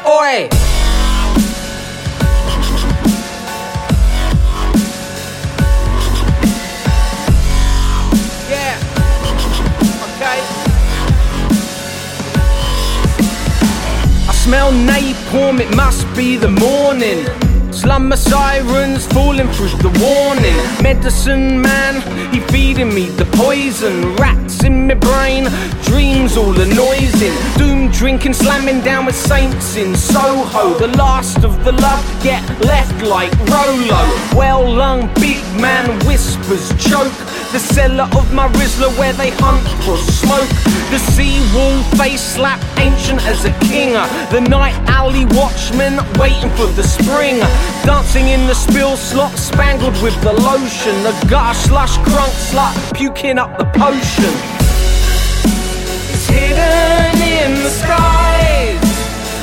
Oi! 0.07 0.49
Smell 14.33 14.71
napalm, 14.71 15.59
it 15.59 15.75
must 15.75 16.07
be 16.15 16.35
the 16.35 16.49
morning. 16.49 17.48
Slumber 17.71 18.17
sirens 18.17 19.05
falling 19.07 19.47
through 19.49 19.77
the 19.77 19.93
warning. 20.01 20.55
Medicine 20.81 21.61
man, 21.61 22.01
he 22.33 22.39
feeding 22.51 22.93
me 22.93 23.09
the 23.09 23.25
poison. 23.37 24.15
Rats 24.15 24.63
in 24.63 24.87
my 24.87 24.95
brain, 24.95 25.47
dreams 25.83 26.35
all 26.35 26.51
the 26.51 26.65
noising. 26.65 27.33
Doom 27.57 27.91
drinking, 27.91 28.33
slamming 28.33 28.81
down 28.81 29.05
with 29.05 29.15
saints 29.15 29.75
in 29.75 29.95
Soho. 29.95 30.77
The 30.79 30.87
last 30.97 31.43
of 31.43 31.63
the 31.63 31.71
love 31.73 32.23
get 32.23 32.43
left 32.65 33.01
like 33.03 33.31
Rolo. 33.47 34.01
Well 34.35 34.67
lung, 34.67 35.13
big 35.15 35.41
man 35.61 35.87
whispers 36.05 36.69
choke. 36.83 37.13
The 37.51 37.59
cellar 37.59 38.07
of 38.15 38.33
my 38.33 38.47
Rizzler 38.49 38.95
where 38.97 39.13
they 39.13 39.31
hunt 39.31 39.65
for 39.83 39.97
smoke. 39.97 40.49
The 40.89 40.99
sea 40.99 41.39
wall 41.55 41.81
face 41.97 42.21
slap, 42.21 42.59
ancient 42.77 43.21
as 43.25 43.45
a 43.45 43.51
king. 43.65 43.93
The 44.31 44.41
night 44.41 44.75
alley 44.87 45.25
watchman 45.37 45.97
waiting 46.19 46.49
for 46.57 46.67
the 46.67 46.83
spring. 46.83 47.41
Dancing 47.85 48.27
in 48.29 48.45
the 48.47 48.53
spill 48.53 48.95
slot, 48.95 49.37
spangled 49.37 49.97
with 50.01 50.19
the 50.21 50.33
lotion. 50.33 50.95
The 51.03 51.13
gutter 51.29 51.57
slush 51.57 51.97
crunk 51.99 52.33
slut, 52.49 52.73
puking 52.93 53.37
up 53.37 53.57
the 53.57 53.65
potion. 53.65 54.33
It's 56.13 56.27
hidden 56.27 57.17
in 57.21 57.51
the 57.63 57.69
skies. 57.81 58.89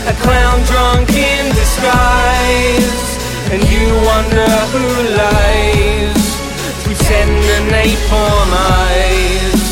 A 0.07 0.15
clown 0.23 0.59
drunk 0.71 1.11
in 1.11 1.45
disguise. 1.55 3.07
And 3.53 3.63
you 3.73 3.87
wonder 4.11 4.51
who 4.73 4.87
lies. 5.23 6.23
Pretend 6.87 7.33
the 7.51 7.59
napalm 7.73 8.51
eyes. 8.79 9.63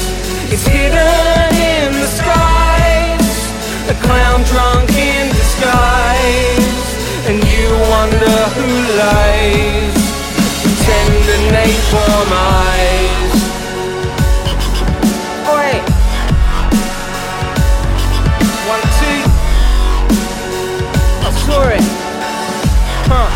It's 0.52 0.66
hidden 0.66 1.54
in 1.54 1.92
the 2.02 2.10
skies. 2.18 3.30
A 3.90 3.94
clown 4.02 4.42
drunk 4.50 4.73
wonder 8.04 8.38
who 8.56 8.68
lies. 9.00 9.96
Pretend 10.62 11.14
the 11.28 11.38
napalm 11.54 12.30
eyes. 12.32 13.32
Oh, 15.46 15.56
Oi! 15.56 15.72
One, 18.72 18.84
two. 18.98 19.20
I 21.24 21.30
saw 21.44 21.62
it. 21.76 21.86
Huh. 23.10 23.30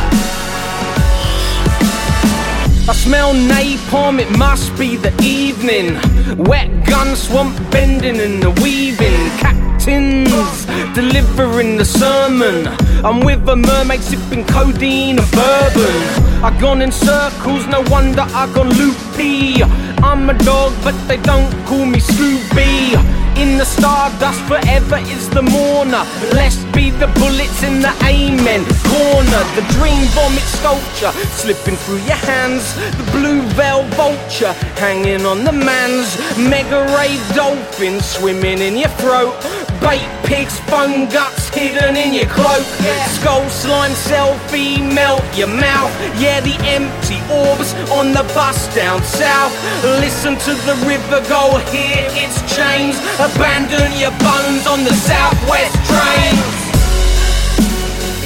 I 2.90 2.94
smell 2.94 3.32
napalm, 3.32 4.18
it 4.20 4.30
must 4.36 4.76
be 4.78 4.96
the 4.96 5.14
evening. 5.22 5.96
Wet 6.44 6.68
gun 6.86 7.16
swamp 7.16 7.56
bending 7.70 8.20
and 8.20 8.42
the 8.42 8.50
weaving. 8.62 9.67
Delivering 9.88 11.78
the 11.78 11.84
sermon. 11.84 12.66
I'm 13.02 13.20
with 13.20 13.48
a 13.48 13.56
mermaid 13.56 14.00
sipping 14.00 14.44
codeine 14.44 15.18
and 15.18 15.30
bourbon. 15.30 16.44
I 16.44 16.54
gone 16.60 16.82
in 16.82 16.92
circles, 16.92 17.66
no 17.68 17.80
wonder 17.88 18.20
I 18.20 18.52
gone 18.52 18.68
loopy. 18.68 19.62
I'm 20.02 20.28
a 20.28 20.36
dog, 20.44 20.74
but 20.84 20.94
they 21.08 21.16
don't 21.16 21.50
call 21.64 21.86
me 21.86 22.00
Scooby. 22.00 22.98
In 23.38 23.56
the 23.56 23.64
stardust 23.64 24.42
forever 24.42 24.98
is 24.98 25.30
the 25.30 25.42
mourner. 25.42 26.04
Blessed 26.32 26.70
be 26.72 26.90
the 26.90 27.06
bullets 27.18 27.62
in 27.62 27.80
the 27.80 27.94
amen 28.04 28.64
corner. 28.90 29.42
The 29.54 29.64
dream 29.78 30.04
vomit 30.12 30.42
sculpture 30.58 31.12
slipping 31.38 31.76
through 31.76 32.02
your 32.02 32.20
hands. 32.28 32.74
The 32.98 33.08
blue 33.12 33.42
veil 33.54 33.84
vulture 33.94 34.52
hanging 34.76 35.24
on 35.24 35.44
the 35.44 35.52
man's. 35.52 36.18
Mega 36.36 36.82
ray 36.98 37.16
dolphin 37.34 38.00
swimming 38.00 38.58
in 38.58 38.76
your 38.76 38.90
throat. 39.00 39.32
Bait 39.80 40.06
pigs, 40.24 40.60
bone 40.70 41.08
guts 41.08 41.48
hidden 41.50 41.96
in 41.96 42.12
your 42.12 42.26
cloak. 42.26 42.66
Skull 43.16 43.48
slime 43.48 43.92
selfie 43.92 44.78
melt 44.94 45.22
your 45.36 45.48
mouth. 45.48 45.92
Yeah, 46.18 46.40
the 46.40 46.56
empty 46.66 47.18
orbs 47.30 47.74
on 47.90 48.12
the 48.12 48.24
bus 48.34 48.58
down 48.74 49.02
south. 49.02 49.52
Listen 50.02 50.36
to 50.46 50.52
the 50.66 50.74
river 50.86 51.20
go, 51.28 51.58
hear 51.70 52.04
its 52.18 52.38
chains. 52.54 52.98
Abandon 53.18 53.90
your 53.98 54.14
bones 54.18 54.66
on 54.66 54.84
the 54.84 54.94
southwest 54.94 55.76
trains. 55.86 56.58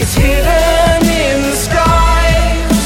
It's 0.01 0.15
hidden 0.15 1.03
in 1.05 1.43
the 1.43 1.57
skies. 1.57 2.83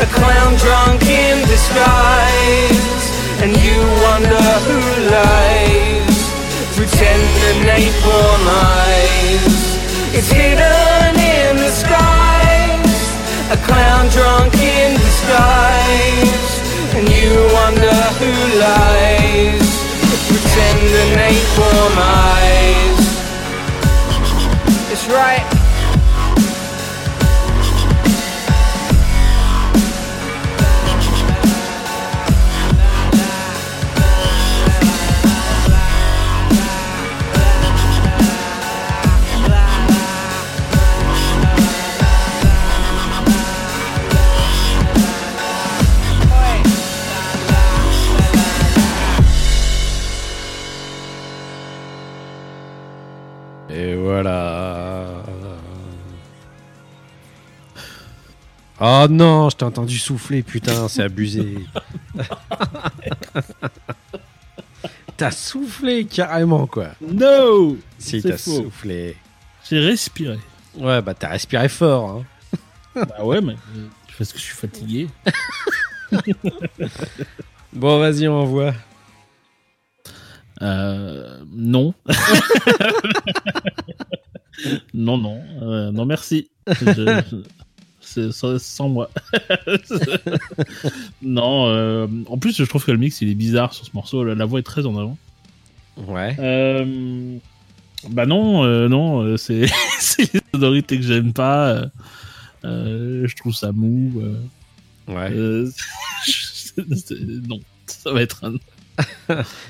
A 0.00 0.06
clown 0.06 0.54
drunk 0.56 1.02
in 1.02 1.38
disguise. 1.46 3.04
And 3.42 3.52
you 3.52 3.78
wonder 4.06 4.44
who 4.66 5.10
lies. 5.10 5.83
Pretend 6.76 7.22
the 7.44 7.52
napalm 7.70 8.46
eyes. 8.48 9.78
It's 10.12 10.30
hidden 10.30 11.14
in 11.14 11.56
the 11.56 11.70
skies. 11.70 12.98
A 13.52 13.56
clown 13.64 14.08
drunk 14.08 14.54
in 14.54 14.94
disguise. 14.98 16.60
And 16.96 17.08
you 17.08 17.30
wonder 17.54 17.94
who 18.18 18.32
lies. 18.58 19.70
Pretend 20.26 20.80
the 20.96 21.04
napalm 21.16 21.94
eyes. 21.96 23.00
It's 24.90 25.06
right. 25.06 25.53
Oh 58.80 59.06
non, 59.08 59.50
je 59.50 59.56
t'ai 59.56 59.64
entendu 59.64 59.98
souffler, 59.98 60.42
putain, 60.42 60.88
c'est 60.88 61.02
abusé. 61.02 61.58
T'as 65.16 65.30
soufflé 65.30 66.04
carrément, 66.06 66.66
quoi. 66.66 66.88
No 67.00 67.78
Si, 67.98 68.20
C'est 68.20 68.30
t'as 68.30 68.36
faux. 68.36 68.64
soufflé. 68.64 69.16
J'ai 69.68 69.78
respiré. 69.78 70.38
Ouais, 70.76 71.00
bah 71.02 71.14
t'as 71.14 71.28
respiré 71.28 71.68
fort. 71.68 72.10
Hein. 72.10 72.24
bah 73.08 73.24
ouais, 73.24 73.40
mais 73.40 73.52
euh, 73.76 73.86
parce 74.18 74.32
que 74.32 74.38
je 74.38 74.44
suis 74.44 74.54
fatigué. 74.56 75.08
Bon, 77.72 77.98
vas-y, 77.98 78.28
on 78.28 78.34
envoie. 78.42 78.72
Euh, 80.62 81.40
non. 81.52 81.92
non, 84.94 85.18
non. 85.18 85.40
Euh, 85.62 85.90
non, 85.90 86.04
merci. 86.06 86.50
Je- 86.68 86.84
je- 86.84 87.22
c'est 87.30 87.63
sans, 88.30 88.88
moi. 88.88 89.10
non, 91.22 91.66
euh, 91.68 92.06
en 92.26 92.38
plus, 92.38 92.56
je 92.56 92.64
trouve 92.64 92.84
que 92.84 92.90
le 92.92 92.98
mix, 92.98 93.20
il 93.20 93.30
est 93.30 93.34
bizarre 93.34 93.72
sur 93.74 93.84
ce 93.84 93.90
morceau. 93.94 94.24
La, 94.24 94.34
la 94.34 94.44
voix 94.44 94.58
est 94.60 94.64
très 94.64 94.86
en 94.86 94.96
avant. 94.98 95.16
Ouais. 95.96 96.36
Euh, 96.38 97.36
bah 98.10 98.26
non, 98.26 98.64
euh, 98.64 98.88
non, 98.88 99.36
c'est 99.36 99.60
les 99.60 100.40
sonorités 100.52 100.98
que 100.98 101.04
j'aime 101.04 101.32
pas. 101.32 101.84
je 102.62 103.36
trouve 103.36 103.54
ça 103.54 103.72
mou. 103.72 104.22
Ouais. 105.08 105.30
non, 107.48 107.60
ça 107.86 108.12
va 108.12 108.22
être 108.22 108.44
un. 108.44 108.54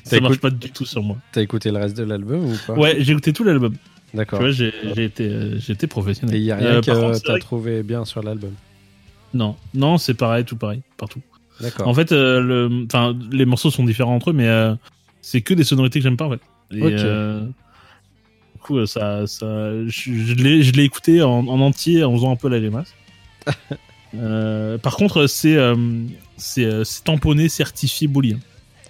ça 0.05 0.21
marche 0.21 0.39
pas 0.39 0.51
du 0.51 0.71
tout 0.71 0.85
sur 0.85 1.03
moi. 1.03 1.17
T'as 1.33 1.43
écouté 1.43 1.71
le 1.71 1.79
reste 1.79 1.97
de 1.97 2.05
l'album 2.05 2.53
ou 2.53 2.57
pas? 2.67 2.75
Ouais, 2.75 2.97
j'ai 3.01 3.13
écouté 3.13 3.33
tout 3.33 3.45
l'album. 3.45 3.75
Tu 4.15 4.19
D'accord. 4.19 4.39
vois, 4.39 4.53
j'ai 4.53 4.73
j'ai 4.95 5.05
été, 5.05 5.29
euh, 5.29 5.59
j'ai 5.59 5.73
été 5.73 5.89
professionnel. 5.89 6.37
Et 6.37 6.39
il 6.39 6.45
y 6.45 6.53
a 6.53 6.57
rien 6.57 6.67
Euh, 6.75 6.81
que 6.81 6.93
contre, 6.93 7.21
t'as 7.21 7.37
trouvé 7.41 7.83
bien 7.83 8.05
sur 8.05 8.23
l'album. 8.23 8.53
Non, 9.35 9.57
non, 9.75 9.99
c'est 9.99 10.15
pareil, 10.15 10.45
tout 10.45 10.55
pareil, 10.57 10.83
partout. 10.97 11.21
D'accord. 11.61 11.89
En 11.89 11.95
fait, 11.95 12.13
euh, 12.13 12.41
le, 12.41 12.87
les 13.33 13.45
morceaux 13.45 13.73
sont 13.73 13.83
différents 13.83 14.15
entre 14.15 14.31
eux, 14.31 14.33
mais 14.33 14.47
euh, 14.47 14.77
c'est 15.21 15.41
que 15.41 15.53
des 15.53 15.65
sonorités 15.65 15.99
que 15.99 16.05
j'aime 16.05 16.17
pas 16.17 16.27
en 16.27 16.31
fait. 16.31 16.41
Et, 16.71 16.95
du 18.55 18.61
coup, 18.61 18.87
ça, 18.87 19.27
ça, 19.27 19.73
je, 19.87 20.13
je 20.13 20.35
l'ai, 20.35 20.63
je 20.63 20.73
l'ai 20.75 20.85
écouté 20.85 21.21
en, 21.21 21.49
en 21.49 21.61
entier 21.61 22.05
en 22.05 22.15
faisant 22.15 22.31
un 22.31 22.37
peu 22.37 22.49
la 22.49 22.61
grimace. 22.61 22.95
Par 24.83 24.95
contre, 24.95 25.27
c'est, 25.27 25.59
c'est, 26.37 26.85
c'est 26.85 27.03
tamponné, 27.03 27.49
certifié 27.49 28.07
boolean. 28.07 28.39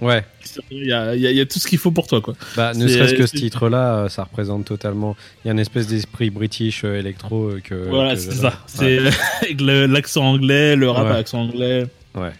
Ouais. 0.01 0.25
Il 0.71 0.87
y 0.87 0.93
a, 0.93 1.15
il 1.15 1.21
y 1.21 1.27
a- 1.27 1.31
il 1.31 1.37
y 1.37 1.41
a 1.41 1.47
tout 1.47 1.59
ce 1.59 1.67
qu'il 1.69 1.79
faut 1.79 1.93
pour 1.93 2.07
toi, 2.07 2.21
quoi. 2.21 2.35
Bah, 2.57 2.73
ne 2.75 2.87
serait-ce 2.89 3.15
que 3.15 3.27
ce 3.27 3.37
titre-là, 3.37 3.95
euh, 3.97 4.09
ça 4.09 4.25
représente 4.25 4.65
totalement. 4.65 5.17
Il 5.45 5.49
y 5.49 5.51
a 5.51 5.53
une 5.53 5.61
espèce 5.61 5.87
d'esprit 5.87 6.31
british 6.31 6.83
euh, 6.85 6.99
électro 6.99 7.45
euh, 7.51 7.61
que. 7.63 7.75
voilà, 7.89 8.17
c'est 8.17 8.33
ça. 8.33 8.53
C'est 8.67 8.99
avec 9.43 9.61
l'accent 9.61 10.25
anglais, 10.25 10.75
le 10.77 10.91
rap 10.91 11.05
Ouais. 11.07 11.11
à 11.13 11.15
l'accent 11.15 11.43
anglais, 11.43 11.87
Ouais. 12.15 12.33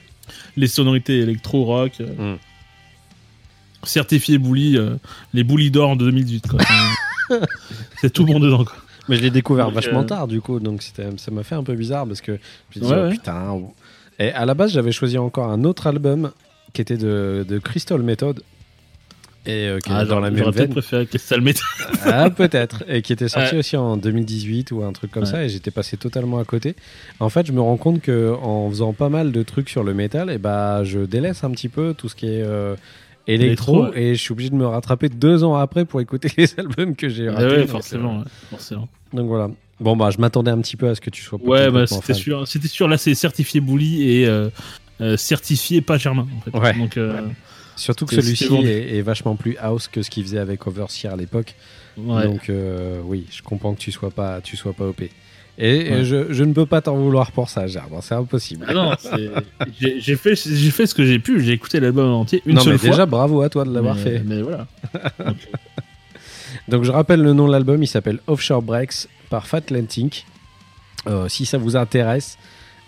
les 0.57 0.67
sonorités 0.67 1.19
électro-rock. 1.21 1.93
Mm. 2.01 2.35
Certifié 3.85 4.39
Bully, 4.39 4.79
euh, 4.79 4.97
les 5.35 5.45
Bully 5.45 5.71
d'or 5.71 5.97
de 5.97 6.07
2018, 6.07 6.47
quoi. 6.49 6.61
C'est 8.01 8.11
tout 8.13 8.25
bon 8.25 8.41
dedans, 8.41 8.65
quoi. 8.65 8.75
Mais 9.09 9.17
je 9.17 9.23
l'ai 9.23 9.31
découvert 9.31 9.67
Donc, 9.67 9.75
vachement 9.75 10.01
euh, 10.01 10.05
tard, 10.05 10.27
du 10.29 10.41
coup, 10.41 10.59
donc 10.61 10.83
c'était- 10.83 11.07
ça 11.19 11.31
m'a 11.31 11.43
fait 11.43 11.55
un 11.55 11.63
peu 11.63 11.75
bizarre 11.75 12.07
parce 12.07 12.23
que 12.23 12.39
je 12.71 12.81
me 12.81 12.87
suis 12.87 12.87
dit, 12.87 12.87
Ouais, 12.87 12.99
oh, 12.99 13.05
ouais. 13.09 13.11
putain. 13.13 13.51
oh. 13.51 13.75
Et 14.19 14.31
à 14.33 14.47
la 14.47 14.55
base, 14.55 14.73
j'avais 14.73 14.93
choisi 14.93 15.19
encore 15.19 15.51
un 15.51 15.65
autre 15.65 15.87
album 15.87 16.31
qui 16.75 16.83
était 16.83 16.99
de, 16.99 17.47
de 17.49 17.59
Crystal 17.59 18.03
Method. 18.03 18.43
Et 19.47 19.67
euh, 19.69 19.79
qui 19.79 19.93
est 19.93 20.05
dans 20.07 20.21
la 20.21 20.31
même 20.31 20.37
Ah, 20.37 20.45
J'aurais 20.45 20.53
peut-être 20.53 20.57
veine. 20.57 20.71
préféré 20.71 21.07
Crystal 21.07 21.41
Metal. 21.43 21.63
Ah, 22.07 22.31
peut-être. 22.31 22.83
Et 22.89 23.03
qui 23.03 23.13
était 23.13 23.29
sorti 23.29 23.53
Ouais. 23.53 23.59
aussi 23.59 23.77
en 23.77 23.97
2018 23.99 24.73
ou 24.73 24.83
un 24.85 24.93
truc 24.95 25.11
comme 25.11 25.25
Ouais. 25.25 25.29
ça. 25.31 25.45
Et 25.45 25.51
j'étais 25.51 25.71
passé 25.71 25.97
totalement 25.99 26.39
à 26.39 26.45
côté. 26.45 26.77
En 27.21 27.29
fait, 27.29 27.47
je 27.47 27.53
me 27.53 27.61
rends 27.61 27.77
compte 27.77 28.01
que 28.01 28.33
en 28.43 28.71
faisant 28.71 28.93
pas 28.95 29.11
mal 29.11 29.33
de 29.33 29.43
trucs 29.43 29.69
sur 29.69 29.85
le 29.85 29.93
métal, 29.93 30.31
et 30.31 30.39
bah, 30.39 30.83
je 30.85 31.01
délaisse 31.01 31.45
un 31.45 31.51
petit 31.51 31.69
peu 31.69 31.93
tout 31.97 32.09
ce 32.09 32.15
qui 32.15 32.27
est 32.27 32.43
euh, 32.43 32.75
électro. 33.27 33.93
Et 33.95 34.15
je 34.15 34.21
suis 34.21 34.33
obligé 34.33 34.49
de 34.49 34.55
me 34.57 34.67
rattraper 34.67 35.11
deux 35.11 35.45
ans 35.45 35.57
après 35.57 35.85
pour 35.85 36.01
écouter 36.01 36.29
les 36.39 36.59
albums 36.59 36.97
que 36.97 37.11
j'ai 37.11 37.25
Ouais, 37.29 37.35
ratés. 37.35 37.47
ouais, 37.49 37.59
donc, 37.59 37.69
forcément, 37.69 38.15
euh, 38.15 38.19
ouais, 38.21 38.25
forcément. 38.51 38.89
donc 39.13 39.27
voilà. 39.29 39.51
Bon, 39.81 39.95
bah, 39.97 40.09
je 40.11 40.19
m'attendais 40.19 40.53
un 40.53 40.61
petit 40.63 40.77
peu 40.77 40.89
à 40.89 40.95
ce 40.95 41.01
que 41.03 41.11
tu 41.11 41.21
sois 41.23 41.39
Ouais, 41.43 41.71
bah, 41.71 41.87
c'était 41.87 42.15
sûr. 42.15 42.47
C'était 42.49 42.69
sûr. 42.69 42.89
Là, 42.89 42.97
c'est 42.97 43.15
certifié 43.15 43.61
Bully 43.61 44.09
et 44.09 44.27
euh, 44.27 44.49
euh, 45.01 45.17
certifié 45.17 45.81
pas 45.81 45.99
Germain, 45.99 46.27
en 46.37 46.41
fait. 46.41 46.57
Ouais. 46.59 46.75
Donc, 46.75 46.97
euh, 46.97 47.21
Surtout 47.77 48.07
que 48.07 48.15
celui-ci 48.15 48.55
est, 48.65 48.97
est 48.99 49.03
vachement 49.03 49.35
plus 49.35 49.57
house 49.59 49.89
que 49.89 50.03
ce 50.03 50.09
qu'il 50.11 50.23
faisait 50.23 50.39
avec 50.39 50.65
Overseer 50.67 51.13
à 51.13 51.17
l'époque. 51.17 51.55
ouais. 51.97 52.25
Donc 52.25 52.49
euh, 52.49 53.01
oui, 53.05 53.27
je 53.33 53.43
comprends 53.43 53.75
que 53.75 53.81
tu 53.81 53.91
sois 53.91 54.11
pas, 54.13 54.41
tu 54.41 54.57
sois 54.57 54.73
pas 54.73 54.85
OP. 54.85 55.03
Et, 55.03 55.11
Ouais. 55.59 56.05
je, 56.05 56.33
je 56.33 56.43
ne 56.45 56.53
peux 56.53 56.67
pas 56.67 56.81
t'en 56.81 56.97
vouloir 56.97 57.31
pour 57.33 57.49
ça, 57.49 57.67
Germain. 57.67 58.01
C'est 58.01 58.15
impossible. 58.15 58.65
Ah 58.69 58.75
non, 58.75 58.93
j'ai 59.79 60.17
fait, 60.17 60.35
j'ai 60.37 60.71
fait 60.71 60.87
ce 60.87 60.95
que 60.95 61.05
j'ai 61.05 61.19
pu. 61.19 61.43
J'ai 61.43 61.53
écouté 61.53 61.79
l'album 61.81 62.11
en 62.13 62.21
entier 62.21 62.43
une 62.47 62.57
non, 62.57 62.61
seule 62.61 62.73
mais 62.75 62.79
fois. 62.79 62.91
déjà, 62.91 63.07
bravo 63.07 63.41
à 63.43 63.49
toi 63.49 63.65
de 63.65 63.73
l'avoir 63.75 63.97
fait. 63.99 64.23
Mais 64.25 64.41
voilà. 64.43 64.67
Donc, 65.25 65.37
Donc 66.69 66.85
je 66.85 66.91
rappelle 66.93 67.21
le 67.23 67.33
nom 67.33 67.47
de 67.49 67.53
l'album, 67.53 67.83
il 67.83 67.87
s'appelle 67.89 68.21
Offshore 68.29 68.63
Breaks 68.63 69.09
par 69.31 69.47
Fat 69.47 69.63
Lentink. 69.71 70.25
Euh, 71.07 71.29
si 71.29 71.45
ça 71.45 71.59
vous 71.59 71.77
intéresse, 71.77 72.39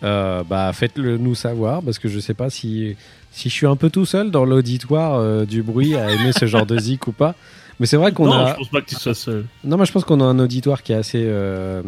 euh, 0.06 0.42
bah 0.44 0.72
faites-le 0.72 1.18
nous 1.18 1.34
savoir 1.34 1.82
parce 1.82 1.98
que 1.98 2.08
je 2.08 2.18
sais 2.20 2.34
pas 2.34 2.48
si 2.50 2.96
si 3.32 3.48
je 3.50 3.54
suis 3.54 3.66
un 3.66 3.76
peu 3.76 3.90
tout 3.90 4.06
seul 4.06 4.30
dans 4.30 4.44
l'auditoire 4.46 5.16
euh, 5.18 5.44
du 5.44 5.62
bruit 5.62 5.94
à 5.96 6.10
aimer 6.10 6.32
ce 6.32 6.46
genre 6.46 6.64
de 6.64 6.78
zik 6.78 7.06
ou 7.08 7.12
pas. 7.12 7.34
Mais 7.78 7.84
c'est 7.86 7.98
vrai 7.98 8.12
qu'on 8.12 8.24
non, 8.26 8.32
a 8.32 8.52
je 8.52 8.56
pense 8.56 8.68
pas 8.70 8.80
que 8.80 8.86
tu 8.86 8.94
sois 8.94 9.14
seul. 9.14 9.44
non, 9.64 9.76
moi 9.76 9.84
je 9.84 9.92
pense 9.92 10.04
qu'on 10.04 10.20
a 10.22 10.24
un 10.24 10.38
auditoire 10.38 10.82
qui 10.82 10.92
est 10.92 10.96
assez 10.96 11.22
euh, 11.26 11.82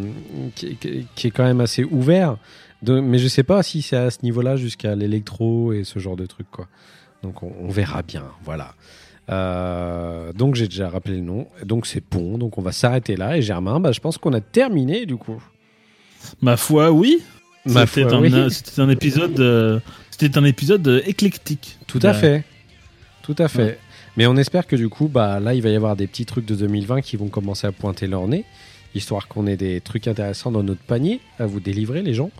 qui, 0.55 0.75
qui- 0.75 1.07
qui 1.15 1.27
est 1.27 1.31
quand 1.31 1.43
même 1.45 1.61
assez 1.61 1.83
ouvert. 1.83 2.37
De- 2.83 2.99
mais 2.99 3.17
je 3.17 3.27
sais 3.27 3.43
pas 3.43 3.63
si 3.63 3.81
c'est 3.81 3.97
à 3.97 4.11
ce 4.11 4.19
niveau-là 4.23 4.55
jusqu'à 4.55 4.95
l'électro 4.95 5.73
et 5.73 5.83
ce 5.83 5.97
genre 5.99 6.15
de 6.15 6.25
trucs 6.27 6.49
quoi. 6.51 6.67
Donc 7.23 7.41
on, 7.43 7.51
on 7.61 7.69
verra 7.69 8.03
bien, 8.03 8.23
voilà. 8.45 8.73
Euh, 9.29 10.33
donc 10.33 10.55
j'ai 10.55 10.67
déjà 10.67 10.89
rappelé 10.89 11.15
le 11.17 11.21
nom, 11.23 11.47
donc 11.65 11.85
c'est 11.85 12.03
bon, 12.11 12.37
donc 12.37 12.57
on 12.57 12.61
va 12.61 12.71
s'arrêter 12.71 13.15
là. 13.15 13.37
Et 13.37 13.41
Germain, 13.41 13.79
bah, 13.79 13.91
je 13.91 13.99
pense 13.99 14.17
qu'on 14.17 14.33
a 14.33 14.41
terminé 14.41 15.05
du 15.05 15.17
coup. 15.17 15.41
Ma 16.41 16.57
foi, 16.57 16.91
oui. 16.91 17.21
Ma 17.69 17.85
C'était 17.85 18.09
foi, 18.09 18.17
un, 18.17 18.21
oui. 18.21 18.51
c'était 18.51 18.81
un 18.81 18.89
épisode, 18.89 19.39
euh, 19.39 19.79
c'était 20.11 20.37
un 20.37 20.43
épisode 20.45 20.87
euh, 20.87 21.01
éclectique. 21.05 21.77
Tout 21.87 21.99
à 22.03 22.09
Euh, 22.09 22.13
fait, 22.13 22.43
tout 23.23 23.35
à 23.37 23.47
fait. 23.47 23.63
Ouais. 23.63 23.79
Mais 24.17 24.27
on 24.27 24.35
espère 24.37 24.67
que 24.67 24.75
du 24.75 24.89
coup, 24.89 25.07
bah 25.07 25.39
là, 25.39 25.53
il 25.53 25.61
va 25.61 25.69
y 25.69 25.75
avoir 25.75 25.95
des 25.95 26.07
petits 26.07 26.25
trucs 26.25 26.45
de 26.45 26.55
2020 26.55 27.01
qui 27.01 27.15
vont 27.15 27.27
commencer 27.27 27.67
à 27.67 27.71
pointer 27.71 28.07
leur 28.07 28.27
nez, 28.27 28.43
histoire 28.95 29.27
qu'on 29.27 29.47
ait 29.47 29.55
des 29.57 29.81
trucs 29.81 30.07
intéressants 30.07 30.51
dans 30.51 30.63
notre 30.63 30.81
panier 30.81 31.21
à 31.39 31.45
vous 31.45 31.59
délivrer, 31.59 32.01
les 32.01 32.13
gens. 32.13 32.31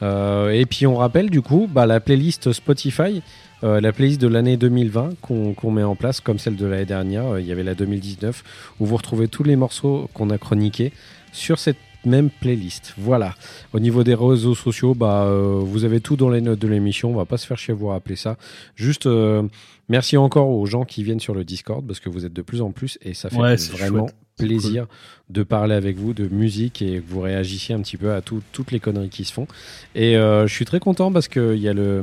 Euh, 0.00 0.50
et 0.50 0.64
puis 0.64 0.86
on 0.86 0.94
rappelle 0.94 1.28
du 1.28 1.42
coup 1.42 1.68
bah, 1.70 1.84
la 1.84 1.98
playlist 1.98 2.52
Spotify, 2.52 3.20
euh, 3.64 3.80
la 3.80 3.92
playlist 3.92 4.20
de 4.20 4.28
l'année 4.28 4.56
2020 4.56 5.14
qu'on 5.20 5.70
met 5.72 5.82
en 5.82 5.96
place 5.96 6.20
comme 6.20 6.38
celle 6.38 6.54
de 6.54 6.66
l'année 6.66 6.84
dernière. 6.84 7.26
Euh, 7.26 7.40
Il 7.40 7.46
y 7.48 7.52
avait 7.52 7.64
la 7.64 7.74
2019 7.74 8.44
où 8.78 8.86
vous 8.86 8.96
retrouvez 8.96 9.26
tous 9.26 9.42
les 9.42 9.56
morceaux 9.56 10.08
qu'on 10.14 10.30
a 10.30 10.38
chroniqués 10.38 10.92
sur 11.32 11.58
cette 11.58 11.78
même 12.08 12.30
playlist. 12.30 12.94
Voilà. 12.98 13.34
Au 13.72 13.80
niveau 13.80 14.02
des 14.04 14.14
réseaux 14.14 14.54
sociaux, 14.54 14.94
bah, 14.94 15.24
euh, 15.24 15.60
vous 15.62 15.84
avez 15.84 16.00
tout 16.00 16.16
dans 16.16 16.28
les 16.30 16.40
notes 16.40 16.58
de 16.58 16.68
l'émission. 16.68 17.10
On 17.10 17.16
va 17.16 17.24
pas 17.24 17.36
se 17.38 17.46
faire 17.46 17.58
chier 17.58 17.72
à 17.72 17.76
vous 17.76 17.88
rappeler 17.88 18.16
ça. 18.16 18.36
Juste 18.74 19.06
euh, 19.06 19.42
merci 19.88 20.16
encore 20.16 20.48
aux 20.50 20.66
gens 20.66 20.84
qui 20.84 21.02
viennent 21.04 21.20
sur 21.20 21.34
le 21.34 21.44
Discord 21.44 21.86
parce 21.86 22.00
que 22.00 22.08
vous 22.08 22.24
êtes 22.26 22.32
de 22.32 22.42
plus 22.42 22.60
en 22.62 22.70
plus 22.72 22.98
et 23.02 23.14
ça 23.14 23.30
fait 23.30 23.36
Ouais, 23.36 23.56
vraiment 23.56 24.06
chouette. 24.06 24.16
Plaisir 24.38 24.86
de 25.30 25.42
parler 25.42 25.74
avec 25.74 25.96
vous 25.96 26.14
de 26.14 26.28
musique 26.28 26.80
et 26.80 27.00
que 27.00 27.04
vous 27.10 27.20
réagissiez 27.22 27.74
un 27.74 27.80
petit 27.80 27.96
peu 27.96 28.12
à 28.12 28.20
tout- 28.20 28.40
toutes 28.52 28.70
les 28.70 28.78
conneries 28.78 29.08
qui 29.08 29.24
se 29.24 29.32
font. 29.32 29.48
Et 29.96 30.16
euh, 30.16 30.46
je 30.46 30.54
suis 30.54 30.64
très 30.64 30.78
content 30.78 31.10
parce 31.10 31.26
que 31.26 31.56
y 31.56 31.66
a 31.68 31.72
le, 31.72 32.02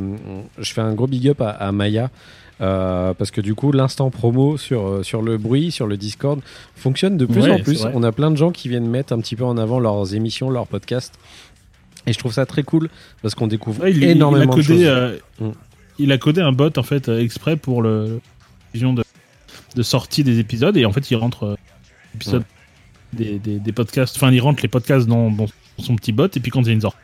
je 0.59 0.73
fais 0.73 0.81
un 0.81 0.93
gros 0.93 1.07
big 1.07 1.29
up 1.29 1.39
à, 1.39 1.51
à 1.51 1.71
Maya. 1.71 2.11
Euh, 2.61 3.13
parce 3.13 3.31
que 3.31 3.41
du 3.41 3.53
coup, 3.55 3.71
l'instant 3.71 4.09
promo 4.09 4.57
sur, 4.57 4.87
euh, 4.87 5.03
sur 5.03 5.21
le 5.21 5.37
bruit, 5.37 5.71
sur 5.71 5.87
le 5.87 5.97
Discord, 5.97 6.39
fonctionne 6.75 7.17
de 7.17 7.25
plus 7.25 7.41
Ouais, 7.43 7.51
en 7.51 7.59
plus. 7.59 7.85
On 7.93 8.01
a 8.03 8.11
plein 8.11 8.31
de 8.31 8.37
gens 8.37 8.51
qui 8.51 8.69
viennent 8.69 8.87
mettre 8.89 9.11
un 9.13 9.19
petit 9.19 9.35
peu 9.35 9.43
en 9.43 9.57
avant 9.57 9.79
leurs 9.79 10.13
émissions, 10.15 10.49
leurs 10.49 10.67
podcasts. 10.67 11.15
Et 12.07 12.13
je 12.13 12.19
trouve 12.19 12.33
ça 12.33 12.45
très 12.45 12.63
cool 12.63 12.89
parce 13.21 13.33
qu'on 13.35 13.47
découvre 13.47 13.81
Ouais, 13.83 13.91
il, 13.91 13.97
il 13.97 14.03
énormément 14.11 14.55
de 14.55 14.61
choses. 14.61 14.81
euh, 14.83 15.17
il 15.97 16.11
a 16.11 16.17
codé 16.17 16.41
un 16.41 16.51
bot 16.51 16.69
en 16.77 16.83
fait 16.83 17.09
exprès 17.09 17.55
pour 17.57 17.81
le 17.81 18.19
vision 18.73 18.93
de, 18.93 19.03
de 19.75 19.83
sortie 19.83 20.23
des 20.23 20.39
épisodes 20.39 20.77
et 20.77 20.85
en 20.85 20.91
fait 20.91 21.09
il 21.09 21.15
rentre 21.15 21.57
euh, 22.33 22.39
des, 23.13 23.39
des, 23.39 23.59
des 23.59 23.71
podcasts, 23.71 24.15
enfin 24.17 24.31
il 24.31 24.39
rentre 24.39 24.61
les 24.61 24.67
podcasts 24.67 25.07
dans, 25.07 25.31
dans 25.31 25.47
son 25.79 25.95
petit 25.95 26.11
bot 26.11 26.25
et 26.27 26.39
puis 26.39 26.51
quand 26.51 26.61
il 26.61 26.67
y 26.67 26.69
a 26.69 26.73
une 26.73 26.81
sortie, 26.81 26.97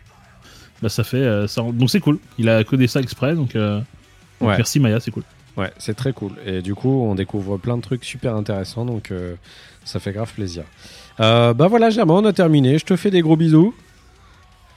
bah 0.81 0.89
ça 0.89 1.03
fait 1.03 1.17
euh, 1.17 1.47
ça, 1.47 1.61
donc 1.63 1.89
c'est 1.89 1.99
cool. 1.99 2.19
Il 2.37 2.47
a 2.49 2.63
codé 2.63 2.87
ça 2.87 2.99
exprès 3.01 3.33
donc, 3.35 3.53
donc 3.53 3.83
Ouais. 4.41 4.57
merci 4.57 4.79
Maya, 4.79 4.99
c'est 4.99 5.11
cool. 5.11 5.23
Ouais, 5.57 5.71
c'est 5.77 5.95
très 5.95 6.13
cool. 6.13 6.31
Et 6.45 6.61
du 6.61 6.75
coup, 6.75 6.89
on 7.03 7.15
découvre 7.15 7.57
plein 7.57 7.75
de 7.77 7.81
trucs 7.81 8.05
super 8.05 8.35
intéressants, 8.35 8.85
donc 8.85 9.11
euh, 9.11 9.35
ça 9.83 9.99
fait 9.99 10.11
grave 10.13 10.31
plaisir. 10.33 10.63
Euh, 11.19 11.53
bah 11.53 11.67
voilà, 11.67 11.89
Germain, 11.89 12.13
on 12.15 12.25
a 12.25 12.33
terminé. 12.33 12.77
Je 12.77 12.85
te 12.85 12.95
fais 12.95 13.11
des 13.11 13.21
gros 13.21 13.35
bisous. 13.35 13.73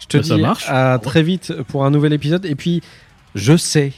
Je 0.01 0.07
te 0.07 0.17
Bah, 0.19 0.23
ça 0.25 0.35
dis 0.35 0.41
marche. 0.43 0.67
à 0.69 0.99
très 1.01 1.23
vite 1.23 1.53
pour 1.69 1.85
un 1.85 1.91
nouvel 1.91 2.13
épisode. 2.13 2.45
Et 2.45 2.55
puis, 2.57 2.83
je 3.35 3.57
sais, 3.57 3.93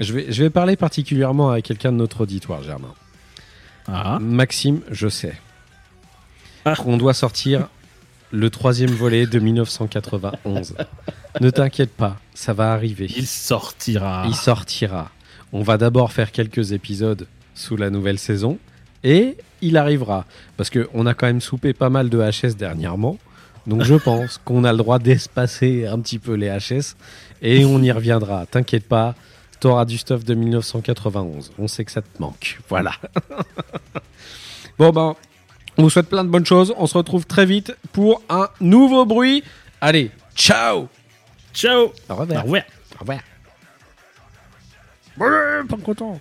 je 0.00 0.12
vais, 0.12 0.26
je 0.32 0.42
vais 0.42 0.50
parler 0.50 0.76
particulièrement 0.76 1.50
à 1.50 1.62
quelqu'un 1.62 1.92
de 1.92 1.96
notre 1.96 2.22
auditoire, 2.22 2.62
Germain. 2.62 2.92
Ah. 3.86 4.18
Maxime, 4.20 4.80
je 4.90 5.08
sais 5.08 5.34
Ah. 6.64 6.74
qu'on 6.76 6.96
doit 6.98 7.14
sortir 7.14 7.68
le 8.32 8.50
troisième 8.50 8.90
volet 8.90 9.26
de 9.26 9.38
1991. 9.38 10.74
ne 11.40 11.50
t'inquiète 11.50 11.94
pas, 11.94 12.16
ça 12.34 12.52
va 12.52 12.72
arriver. 12.72 13.06
Il 13.16 13.26
sortira. 13.26 14.24
Il 14.26 14.34
sortira. 14.34 15.10
On 15.52 15.62
va 15.62 15.78
d'abord 15.78 16.12
faire 16.12 16.32
quelques 16.32 16.72
épisodes 16.72 17.26
sous 17.54 17.76
la 17.76 17.90
nouvelle 17.90 18.18
saison 18.18 18.58
et 19.04 19.36
il 19.60 19.76
arrivera. 19.76 20.24
Parce 20.56 20.70
qu'on 20.70 21.06
a 21.06 21.14
quand 21.14 21.26
même 21.26 21.40
soupé 21.40 21.72
pas 21.72 21.90
mal 21.90 22.08
de 22.10 22.18
HS 22.18 22.56
dernièrement. 22.56 23.18
Donc 23.66 23.82
je 23.82 23.94
pense 23.94 24.38
qu'on 24.44 24.64
a 24.64 24.72
le 24.72 24.78
droit 24.78 24.98
d'espacer 24.98 25.86
un 25.86 25.98
petit 26.00 26.18
peu 26.18 26.34
les 26.34 26.48
HS 26.48 26.94
et 27.42 27.64
on 27.64 27.82
y 27.82 27.90
reviendra. 27.92 28.46
T'inquiète 28.46 28.86
pas, 28.86 29.14
t'auras 29.60 29.84
du 29.84 29.98
stuff 29.98 30.24
de 30.24 30.34
1991. 30.34 31.52
On 31.58 31.68
sait 31.68 31.84
que 31.84 31.92
ça 31.92 32.02
te 32.02 32.20
manque. 32.20 32.58
Voilà. 32.68 32.92
bon 34.78 34.90
ben, 34.90 35.14
on 35.76 35.82
vous 35.82 35.90
souhaite 35.90 36.08
plein 36.08 36.24
de 36.24 36.30
bonnes 36.30 36.46
choses. 36.46 36.74
On 36.76 36.86
se 36.86 36.96
retrouve 36.96 37.26
très 37.26 37.46
vite 37.46 37.74
pour 37.92 38.22
un 38.28 38.48
nouveau 38.60 39.06
bruit. 39.06 39.42
Allez, 39.80 40.10
ciao 40.34 40.88
Ciao. 41.54 41.92
Au 42.08 42.12
Au 42.12 42.16
revoir. 42.16 42.42
revoir. 42.44 42.62
Au 42.96 43.00
revoir. 43.00 43.20
Pas 45.68 45.76
content. 45.84 46.20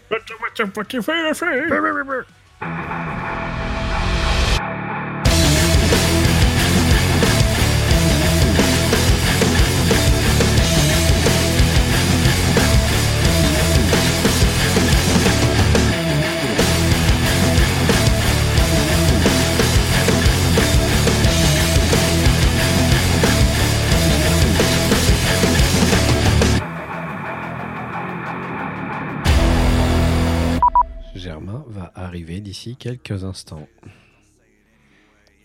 Va 31.68 31.92
arriver 31.96 32.40
d'ici 32.42 32.76
quelques 32.76 33.24
instants. 33.24 33.68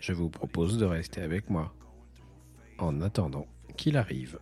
Je 0.00 0.12
vous 0.12 0.28
propose 0.28 0.78
de 0.78 0.84
rester 0.84 1.22
avec 1.22 1.48
moi 1.48 1.72
en 2.78 3.00
attendant 3.00 3.46
qu'il 3.76 3.96
arrive, 3.96 4.38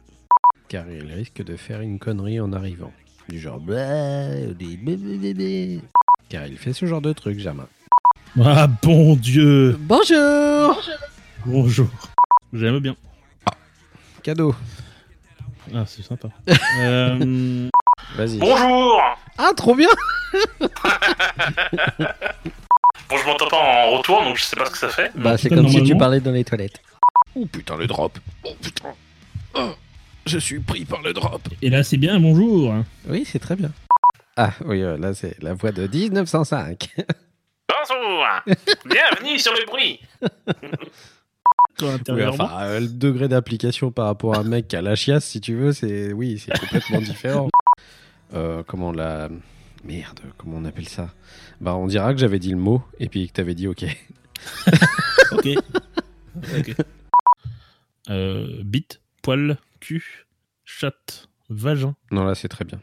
car 0.68 0.90
il 0.90 1.12
risque 1.12 1.42
de 1.42 1.56
faire 1.56 1.80
une 1.82 1.98
connerie 1.98 2.40
en 2.40 2.52
arrivant. 2.52 2.92
Du 3.28 3.38
genre. 3.38 3.60
Bah, 3.60 4.34
des 4.59 4.76
blablabla. 4.76 5.82
Car 6.28 6.47
il 6.47 6.56
fait 6.56 6.72
ce 6.72 6.86
genre 6.86 7.02
de 7.02 7.12
truc, 7.12 7.38
Germain. 7.38 7.68
Ah 8.40 8.68
bon 8.82 9.16
Dieu 9.16 9.76
Bonjour 9.80 10.80
Bonjour. 11.44 11.88
J'aime 12.52 12.78
bien. 12.78 12.97
Cadeau. 14.22 14.55
Ah, 15.74 15.84
c'est 15.86 16.02
sympa. 16.02 16.28
euh, 16.80 17.68
Vas-y. 18.16 18.39
Bonjour 18.39 19.01
Ah, 19.39 19.51
trop 19.56 19.74
bien 19.74 19.89
Bon, 23.09 23.16
je 23.16 23.27
m'entends 23.27 23.48
pas 23.48 23.56
en 23.86 23.90
retour, 23.98 24.22
donc 24.22 24.36
je 24.36 24.44
sais 24.44 24.56
pas 24.56 24.66
ce 24.66 24.70
que 24.70 24.78
ça 24.78 24.89
fait. 24.89 25.10
Bah, 25.16 25.36
c'est 25.36 25.48
putain, 25.48 25.62
comme 25.62 25.70
si 25.70 25.82
tu 25.82 25.97
parlais 25.97 26.20
dans 26.20 26.31
les 26.31 26.44
toilettes. 26.44 26.81
Oh 27.35 27.44
putain, 27.47 27.77
le 27.77 27.86
drop. 27.86 28.16
Oh 28.44 28.51
putain. 28.62 28.89
Oh, 29.55 29.70
je 30.27 30.39
suis 30.39 30.60
pris 30.60 30.85
par 30.85 31.02
le 31.02 31.12
drop. 31.12 31.43
et 31.60 31.70
là, 31.70 31.82
c'est 31.82 31.97
bien, 31.97 32.20
bonjour. 32.20 32.72
Oui, 33.09 33.24
c'est 33.27 33.39
très 33.40 33.56
bien. 33.56 33.70
Ah, 34.36 34.52
oui, 34.64 34.81
euh, 34.82 34.97
là, 34.97 35.12
c'est 35.12 35.36
la 35.43 35.55
voix 35.55 35.72
de 35.72 35.86
1905. 35.89 36.89
Bonjour 37.89 38.24
Bienvenue 38.85 39.39
sur 39.39 39.52
le 39.52 39.64
bruit 39.66 40.01
Toi, 41.78 41.94
Oui, 42.10 42.24
enfin, 42.27 42.51
euh, 42.60 42.81
le 42.81 42.89
degré 42.89 43.27
d'application 43.28 43.90
par 43.90 44.06
rapport 44.06 44.35
à 44.35 44.40
un 44.40 44.43
mec 44.44 44.68
qui 44.68 44.77
a 44.77 44.82
la 44.82 44.94
chiasse, 44.97 45.24
si 45.24 45.40
tu 45.40 45.55
veux, 45.55 45.72
c'est 45.72 46.12
oui, 46.12 46.39
c'est 46.39 46.56
complètement 46.59 47.01
différent. 47.01 47.48
Euh, 48.32 48.62
comment 48.66 48.93
la 48.93 49.28
merde, 49.85 50.20
comment 50.39 50.59
on 50.59 50.65
appelle 50.65 50.89
ça? 50.89 51.11
Bah, 51.61 51.74
on 51.74 51.86
dira 51.86 52.12
que 52.12 52.20
j'avais 52.20 52.39
dit 52.39 52.51
le 52.51 52.57
mot 52.57 52.82
et 52.98 53.09
puis 53.09 53.28
que 53.28 53.32
t'avais 53.32 53.55
dit 53.55 53.69
OK. 53.69 53.85
Ok. 55.32 55.48
Ok. 56.59 56.74
Euh, 58.09 58.62
bite, 58.65 59.01
poil, 59.23 59.59
cul, 59.78 60.27
chatte, 60.65 61.28
vagin. 61.48 61.94
Non, 62.11 62.24
là, 62.24 62.35
c'est 62.35 62.48
très 62.48 62.65
bien. 62.65 62.81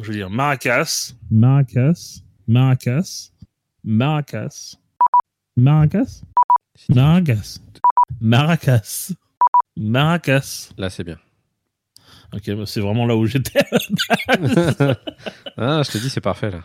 Je 0.00 0.04
veux 0.08 0.14
dire 0.14 0.28
maracas. 0.30 1.12
Maracas, 1.30 2.22
maracas, 2.46 3.30
maracas, 3.84 4.76
maracas, 5.56 6.22
maracas, 6.88 7.60
maracas, 8.20 9.12
maracas. 9.76 10.72
Là, 10.76 10.90
c'est 10.90 11.04
bien. 11.04 11.18
Ok, 12.32 12.50
bah, 12.50 12.64
c'est 12.66 12.80
vraiment 12.80 13.06
là 13.06 13.16
où 13.16 13.26
j'étais. 13.26 13.60
ah, 15.56 15.82
je 15.82 15.90
te 15.90 15.98
dis, 15.98 16.10
c'est 16.10 16.20
parfait 16.20 16.50
là. 16.50 16.60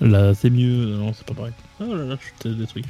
Là, 0.00 0.34
c'est 0.34 0.50
mieux. 0.50 0.86
Non, 0.96 1.12
c'est 1.12 1.26
pas 1.26 1.34
pareil. 1.34 1.52
Oh 1.80 1.94
là 1.94 2.04
là, 2.04 2.16
je 2.20 2.42
t'ai 2.42 2.54
des 2.54 2.66
trucs. 2.66 2.84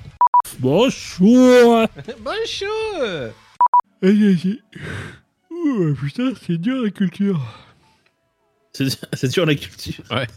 Bonjour 0.58 1.86
Bonjour 2.24 3.30
Putain, 6.00 6.32
c'est 6.46 6.58
dur 6.58 6.82
la 6.82 6.90
culture. 6.90 7.40
C'est 8.72 9.28
dur 9.28 9.46
la 9.46 9.54
culture. 9.54 10.02
Ouais. 10.10 10.26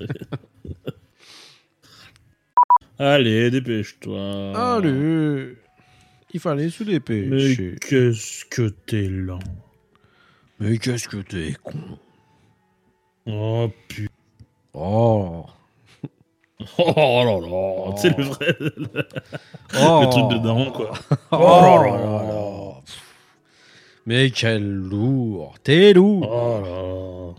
Allez, 2.99 3.52
dépêche-toi. 3.52 4.53
Allez 4.78 5.56
Il 6.34 6.40
fallait 6.40 6.70
se 6.70 6.84
Mais 6.84 6.91
dépêcher. 6.94 7.76
qu'est-ce 7.82 8.45
que 8.45 8.70
t'es 8.70 9.07
lent. 9.07 9.40
Mais 10.60 10.77
qu'est-ce 10.77 11.07
que 11.07 11.18
t'es 11.18 11.56
con? 11.64 11.99
Oh 13.27 13.69
putain. 13.88 14.11
Oh 14.73 15.45
Oh 16.77 17.23
là 17.26 17.40
là. 17.48 17.95
C'est 17.98 18.18
le 18.18 18.23
vrai. 18.23 18.56
Le, 18.60 18.73
Oh 19.82 20.02
le 20.03 20.10
truc 20.10 20.27
de 20.30 20.38
daron, 20.44 20.72
quoi. 20.72 20.91
Oh 21.32 21.38
là 21.84 21.98
là 21.98 22.23
là. 22.23 22.82
Mais 24.06 24.30
quel 24.32 24.64
lourd 24.64 25.56
T'es 25.64 25.94
lourd 25.94 26.27
Oh 26.30 27.36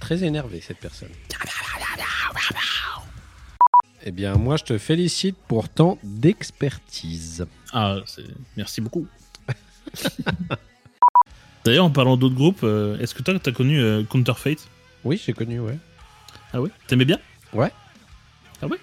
Très 0.00 0.22
énervé 0.24 0.60
cette 0.60 0.78
personne. 0.78 1.10
Eh 4.04 4.10
bien, 4.10 4.34
moi, 4.34 4.56
je 4.56 4.64
te 4.64 4.78
félicite 4.78 5.36
pour 5.48 5.68
tant 5.68 5.98
d'expertise. 6.02 7.40
là. 7.40 7.46
Ah, 7.72 7.96
merci 8.56 8.80
beaucoup. 8.80 9.06
D'ailleurs, 11.64 11.84
en 11.84 11.90
parlant 11.90 12.16
d'autres 12.16 12.34
groupes, 12.34 12.64
euh, 12.64 12.98
est-ce 12.98 13.14
que 13.14 13.22
toi, 13.22 13.38
t'as 13.38 13.52
connu 13.52 13.78
euh, 13.80 14.02
Counterfeit 14.04 14.56
Oui, 15.04 15.20
j'ai 15.24 15.32
connu, 15.32 15.60
ouais. 15.60 15.78
Ah 16.52 16.60
ouais? 16.60 16.70
T'aimais 16.88 17.04
bien? 17.04 17.18
Ouais. 17.52 17.72
Ah 18.60 18.66
ouais? 18.66 18.78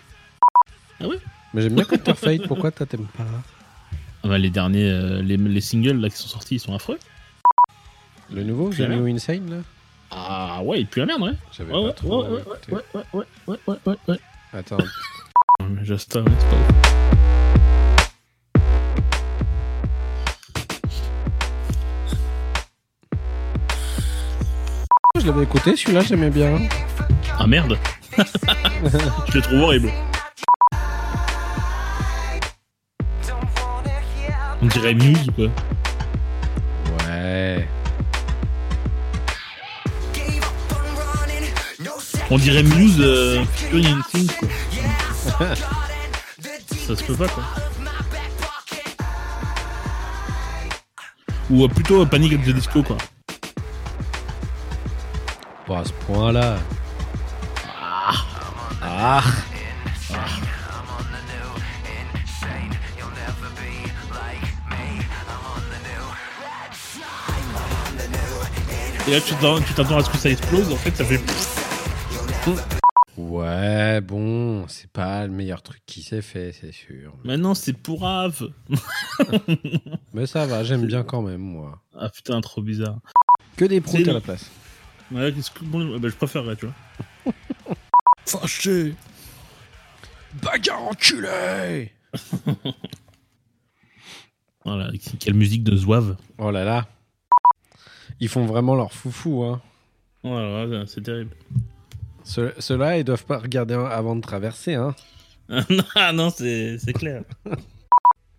Ah 1.02 1.08
ouais? 1.08 1.20
Mais 1.54 1.62
j'aime 1.62 1.76
bien 1.76 1.84
Counterfeit, 1.84 2.40
pourquoi 2.48 2.72
toi 2.72 2.86
t'aimes 2.86 3.08
pas? 3.18 3.26
Ah 4.24 4.28
bah, 4.28 4.38
Les 4.38 4.50
derniers, 4.50 4.90
euh, 4.90 5.22
les, 5.22 5.36
les 5.38 5.62
singles 5.62 6.00
là, 6.00 6.10
qui 6.10 6.18
sont 6.18 6.28
sortis, 6.30 6.56
ils 6.56 6.60
sont 6.60 6.74
affreux. 6.74 7.00
Le 8.32 8.44
nouveau, 8.44 8.72
J'aime 8.72 8.92
Jamie 8.94 9.14
Insane, 9.14 9.50
là. 9.50 9.58
Ah 10.12 10.62
ouais, 10.64 10.82
il 10.82 10.88
pue 10.88 11.00
la 11.00 11.06
merde, 11.06 11.22
ouais. 11.22 11.34
J'avais 11.52 11.72
Ouais, 11.74 11.82
pas 11.82 11.88
ouais, 11.88 11.94
trop 11.94 12.24
ouais, 12.24 12.30
ouais, 12.30 12.44
ouais, 12.72 12.84
ouais, 12.94 13.04
ouais, 13.14 13.26
ouais, 13.48 13.58
ouais, 13.68 13.78
ouais, 13.86 13.96
ouais. 14.08 14.20
Attends, 14.54 14.78
Mais 15.70 15.84
Just, 15.86 16.18
l'avais 25.30 25.44
écouté, 25.44 25.76
celui-là, 25.76 26.02
j'aimais 26.02 26.32
bien. 26.32 26.58
Ah 27.38 27.46
merde 27.46 27.78
Je 28.18 29.34
le 29.36 29.42
trouve 29.42 29.60
horrible. 29.62 29.92
On 34.62 34.66
dirait 34.66 34.94
Muse 34.94 35.28
ou 35.28 35.32
quoi 35.32 35.46
Ouais. 37.08 37.68
On 42.32 42.38
dirait 42.38 42.64
Muse 42.64 42.98
euh, 43.00 43.44
quoi. 44.40 45.48
Ça 46.88 46.96
se 46.96 47.04
peut 47.04 47.16
pas 47.16 47.28
quoi. 47.28 47.44
Ou 51.52 51.64
euh, 51.64 51.68
plutôt 51.68 52.02
euh, 52.02 52.06
Panic 52.06 52.34
at 52.34 52.38
the 52.38 52.50
Disco 52.50 52.84
quoi. 52.84 52.98
Pas 55.70 55.82
à 55.82 55.86
ce 55.86 55.94
point-là. 55.94 56.58
Ah. 58.82 59.22
Et 69.08 69.12
là 69.12 69.22
tu 69.22 69.34
t'attends 69.36 69.62
tu 69.62 69.74
t'attends 69.76 69.98
à 69.98 70.04
ce 70.04 70.10
que 70.10 70.18
ça 70.18 70.32
explose, 70.32 70.74
en 70.74 70.76
fait 70.76 70.96
ça 70.96 71.06
fait... 71.06 71.22
Ouais, 73.16 74.02
bon, 74.02 74.68
c'est 74.68 74.90
pas 74.92 75.28
le 75.28 75.32
meilleur 75.32 75.62
truc 75.62 75.82
qui 75.86 76.02
s'est 76.02 76.24
fait, 76.24 76.52
c'est 76.52 76.72
sûr. 76.72 77.14
Maintenant 77.24 77.54
c'est 77.54 77.74
pour 77.74 78.08
Ave. 78.08 78.50
Mais 80.14 80.26
ça 80.26 80.48
va, 80.48 80.64
j'aime 80.64 80.88
bien 80.88 81.04
quand 81.04 81.22
même, 81.22 81.42
moi. 81.42 81.80
Ah 81.96 82.10
putain 82.10 82.42
trop 82.42 82.64
bizarre. 82.64 82.98
Que 83.56 83.66
des 83.66 83.82
proutes 83.82 84.04
C'est 84.04 84.10
à 84.10 84.14
la 84.14 84.22
place. 84.22 84.50
Ouais, 85.12 85.34
bon, 85.64 85.98
bah, 86.00 86.08
je 86.10 86.16
préférerais 86.16 86.56
tu 86.56 86.66
vois. 86.68 87.34
Fâché 88.26 88.94
Bagarre 90.42 90.84
enculé 90.88 91.92
Voilà, 94.66 94.92
quelle 95.20 95.34
musique 95.34 95.64
de 95.64 95.76
Zouave. 95.76 96.16
Oh 96.38 96.52
là 96.52 96.64
là. 96.64 96.88
Ils 98.20 98.28
font 98.28 98.46
vraiment 98.46 98.76
leur 98.76 98.92
foufou, 98.94 99.44
hein. 99.44 99.62
Voilà, 100.24 100.86
c'est 100.86 101.02
terrible. 101.02 101.32
Ce- 102.24 102.54
Ceux-là, 102.60 102.98
ils 103.00 103.04
doivent 103.04 103.26
pas 103.26 103.40
regarder 103.40 103.74
avant 103.74 104.16
de 104.16 104.22
traverser, 104.22 104.76
hein. 104.76 104.94
ah 105.96 106.12
non, 106.14 106.30
c'est 106.30 106.78
c'est 106.78 106.94
clair. 106.94 107.24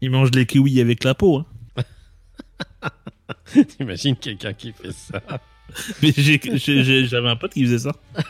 Ils 0.01 0.10
mangent 0.10 0.30
les 0.32 0.47
kiwis 0.47 0.80
avec 0.80 1.02
la 1.02 1.14
peau. 1.14 1.38
Hein. 1.38 1.47
T'imagines 3.76 4.14
quelqu'un 4.16 4.52
qui 4.52 4.72
fait 4.72 4.92
ça 4.92 5.20
Mais 6.02 6.12
j'avais 6.12 7.28
un 7.28 7.36
pote 7.36 7.52
qui 7.52 7.64
faisait 7.64 7.78
ça. 7.78 7.92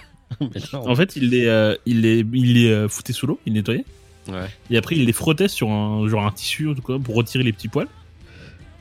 En 0.72 0.94
fait, 0.94 1.16
il 1.16 1.28
les, 1.30 1.46
euh, 1.46 1.74
il 1.86 2.00
les, 2.02 2.24
il 2.32 2.54
les 2.54 2.70
euh, 2.70 2.88
foutait 2.88 3.12
sous 3.12 3.26
l'eau, 3.26 3.40
il 3.46 3.52
nettoyait. 3.52 3.84
Ouais. 4.28 4.46
Et 4.70 4.76
après, 4.78 4.96
il 4.96 5.04
les 5.04 5.12
frottait 5.12 5.48
sur 5.48 5.68
un, 5.70 6.08
genre 6.08 6.24
un 6.24 6.30
tissu 6.30 6.66
ou 6.66 6.74
quoi, 6.76 6.98
pour 6.98 7.16
retirer 7.16 7.42
les 7.44 7.52
petits 7.52 7.68
poils. 7.68 7.88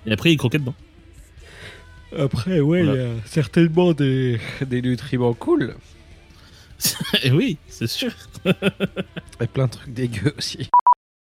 Et 0.05 0.11
après, 0.11 0.31
il 0.31 0.37
croquait 0.37 0.59
dedans. 0.59 0.75
Après, 2.17 2.59
ouais, 2.59 2.83
Voilà. 2.83 3.01
il 3.01 3.07
y 3.07 3.11
a 3.11 3.13
certainement 3.25 3.93
des, 3.93 4.39
des 4.65 4.81
nutriments 4.81 5.33
cool. 5.33 5.75
Et 7.23 7.31
oui, 7.33 7.57
c'est 7.67 7.87
sûr. 7.87 8.11
Et 9.41 9.47
plein 9.47 9.65
de 9.65 9.71
trucs 9.71 9.93
dégueux 9.93 10.33
aussi. 10.37 10.69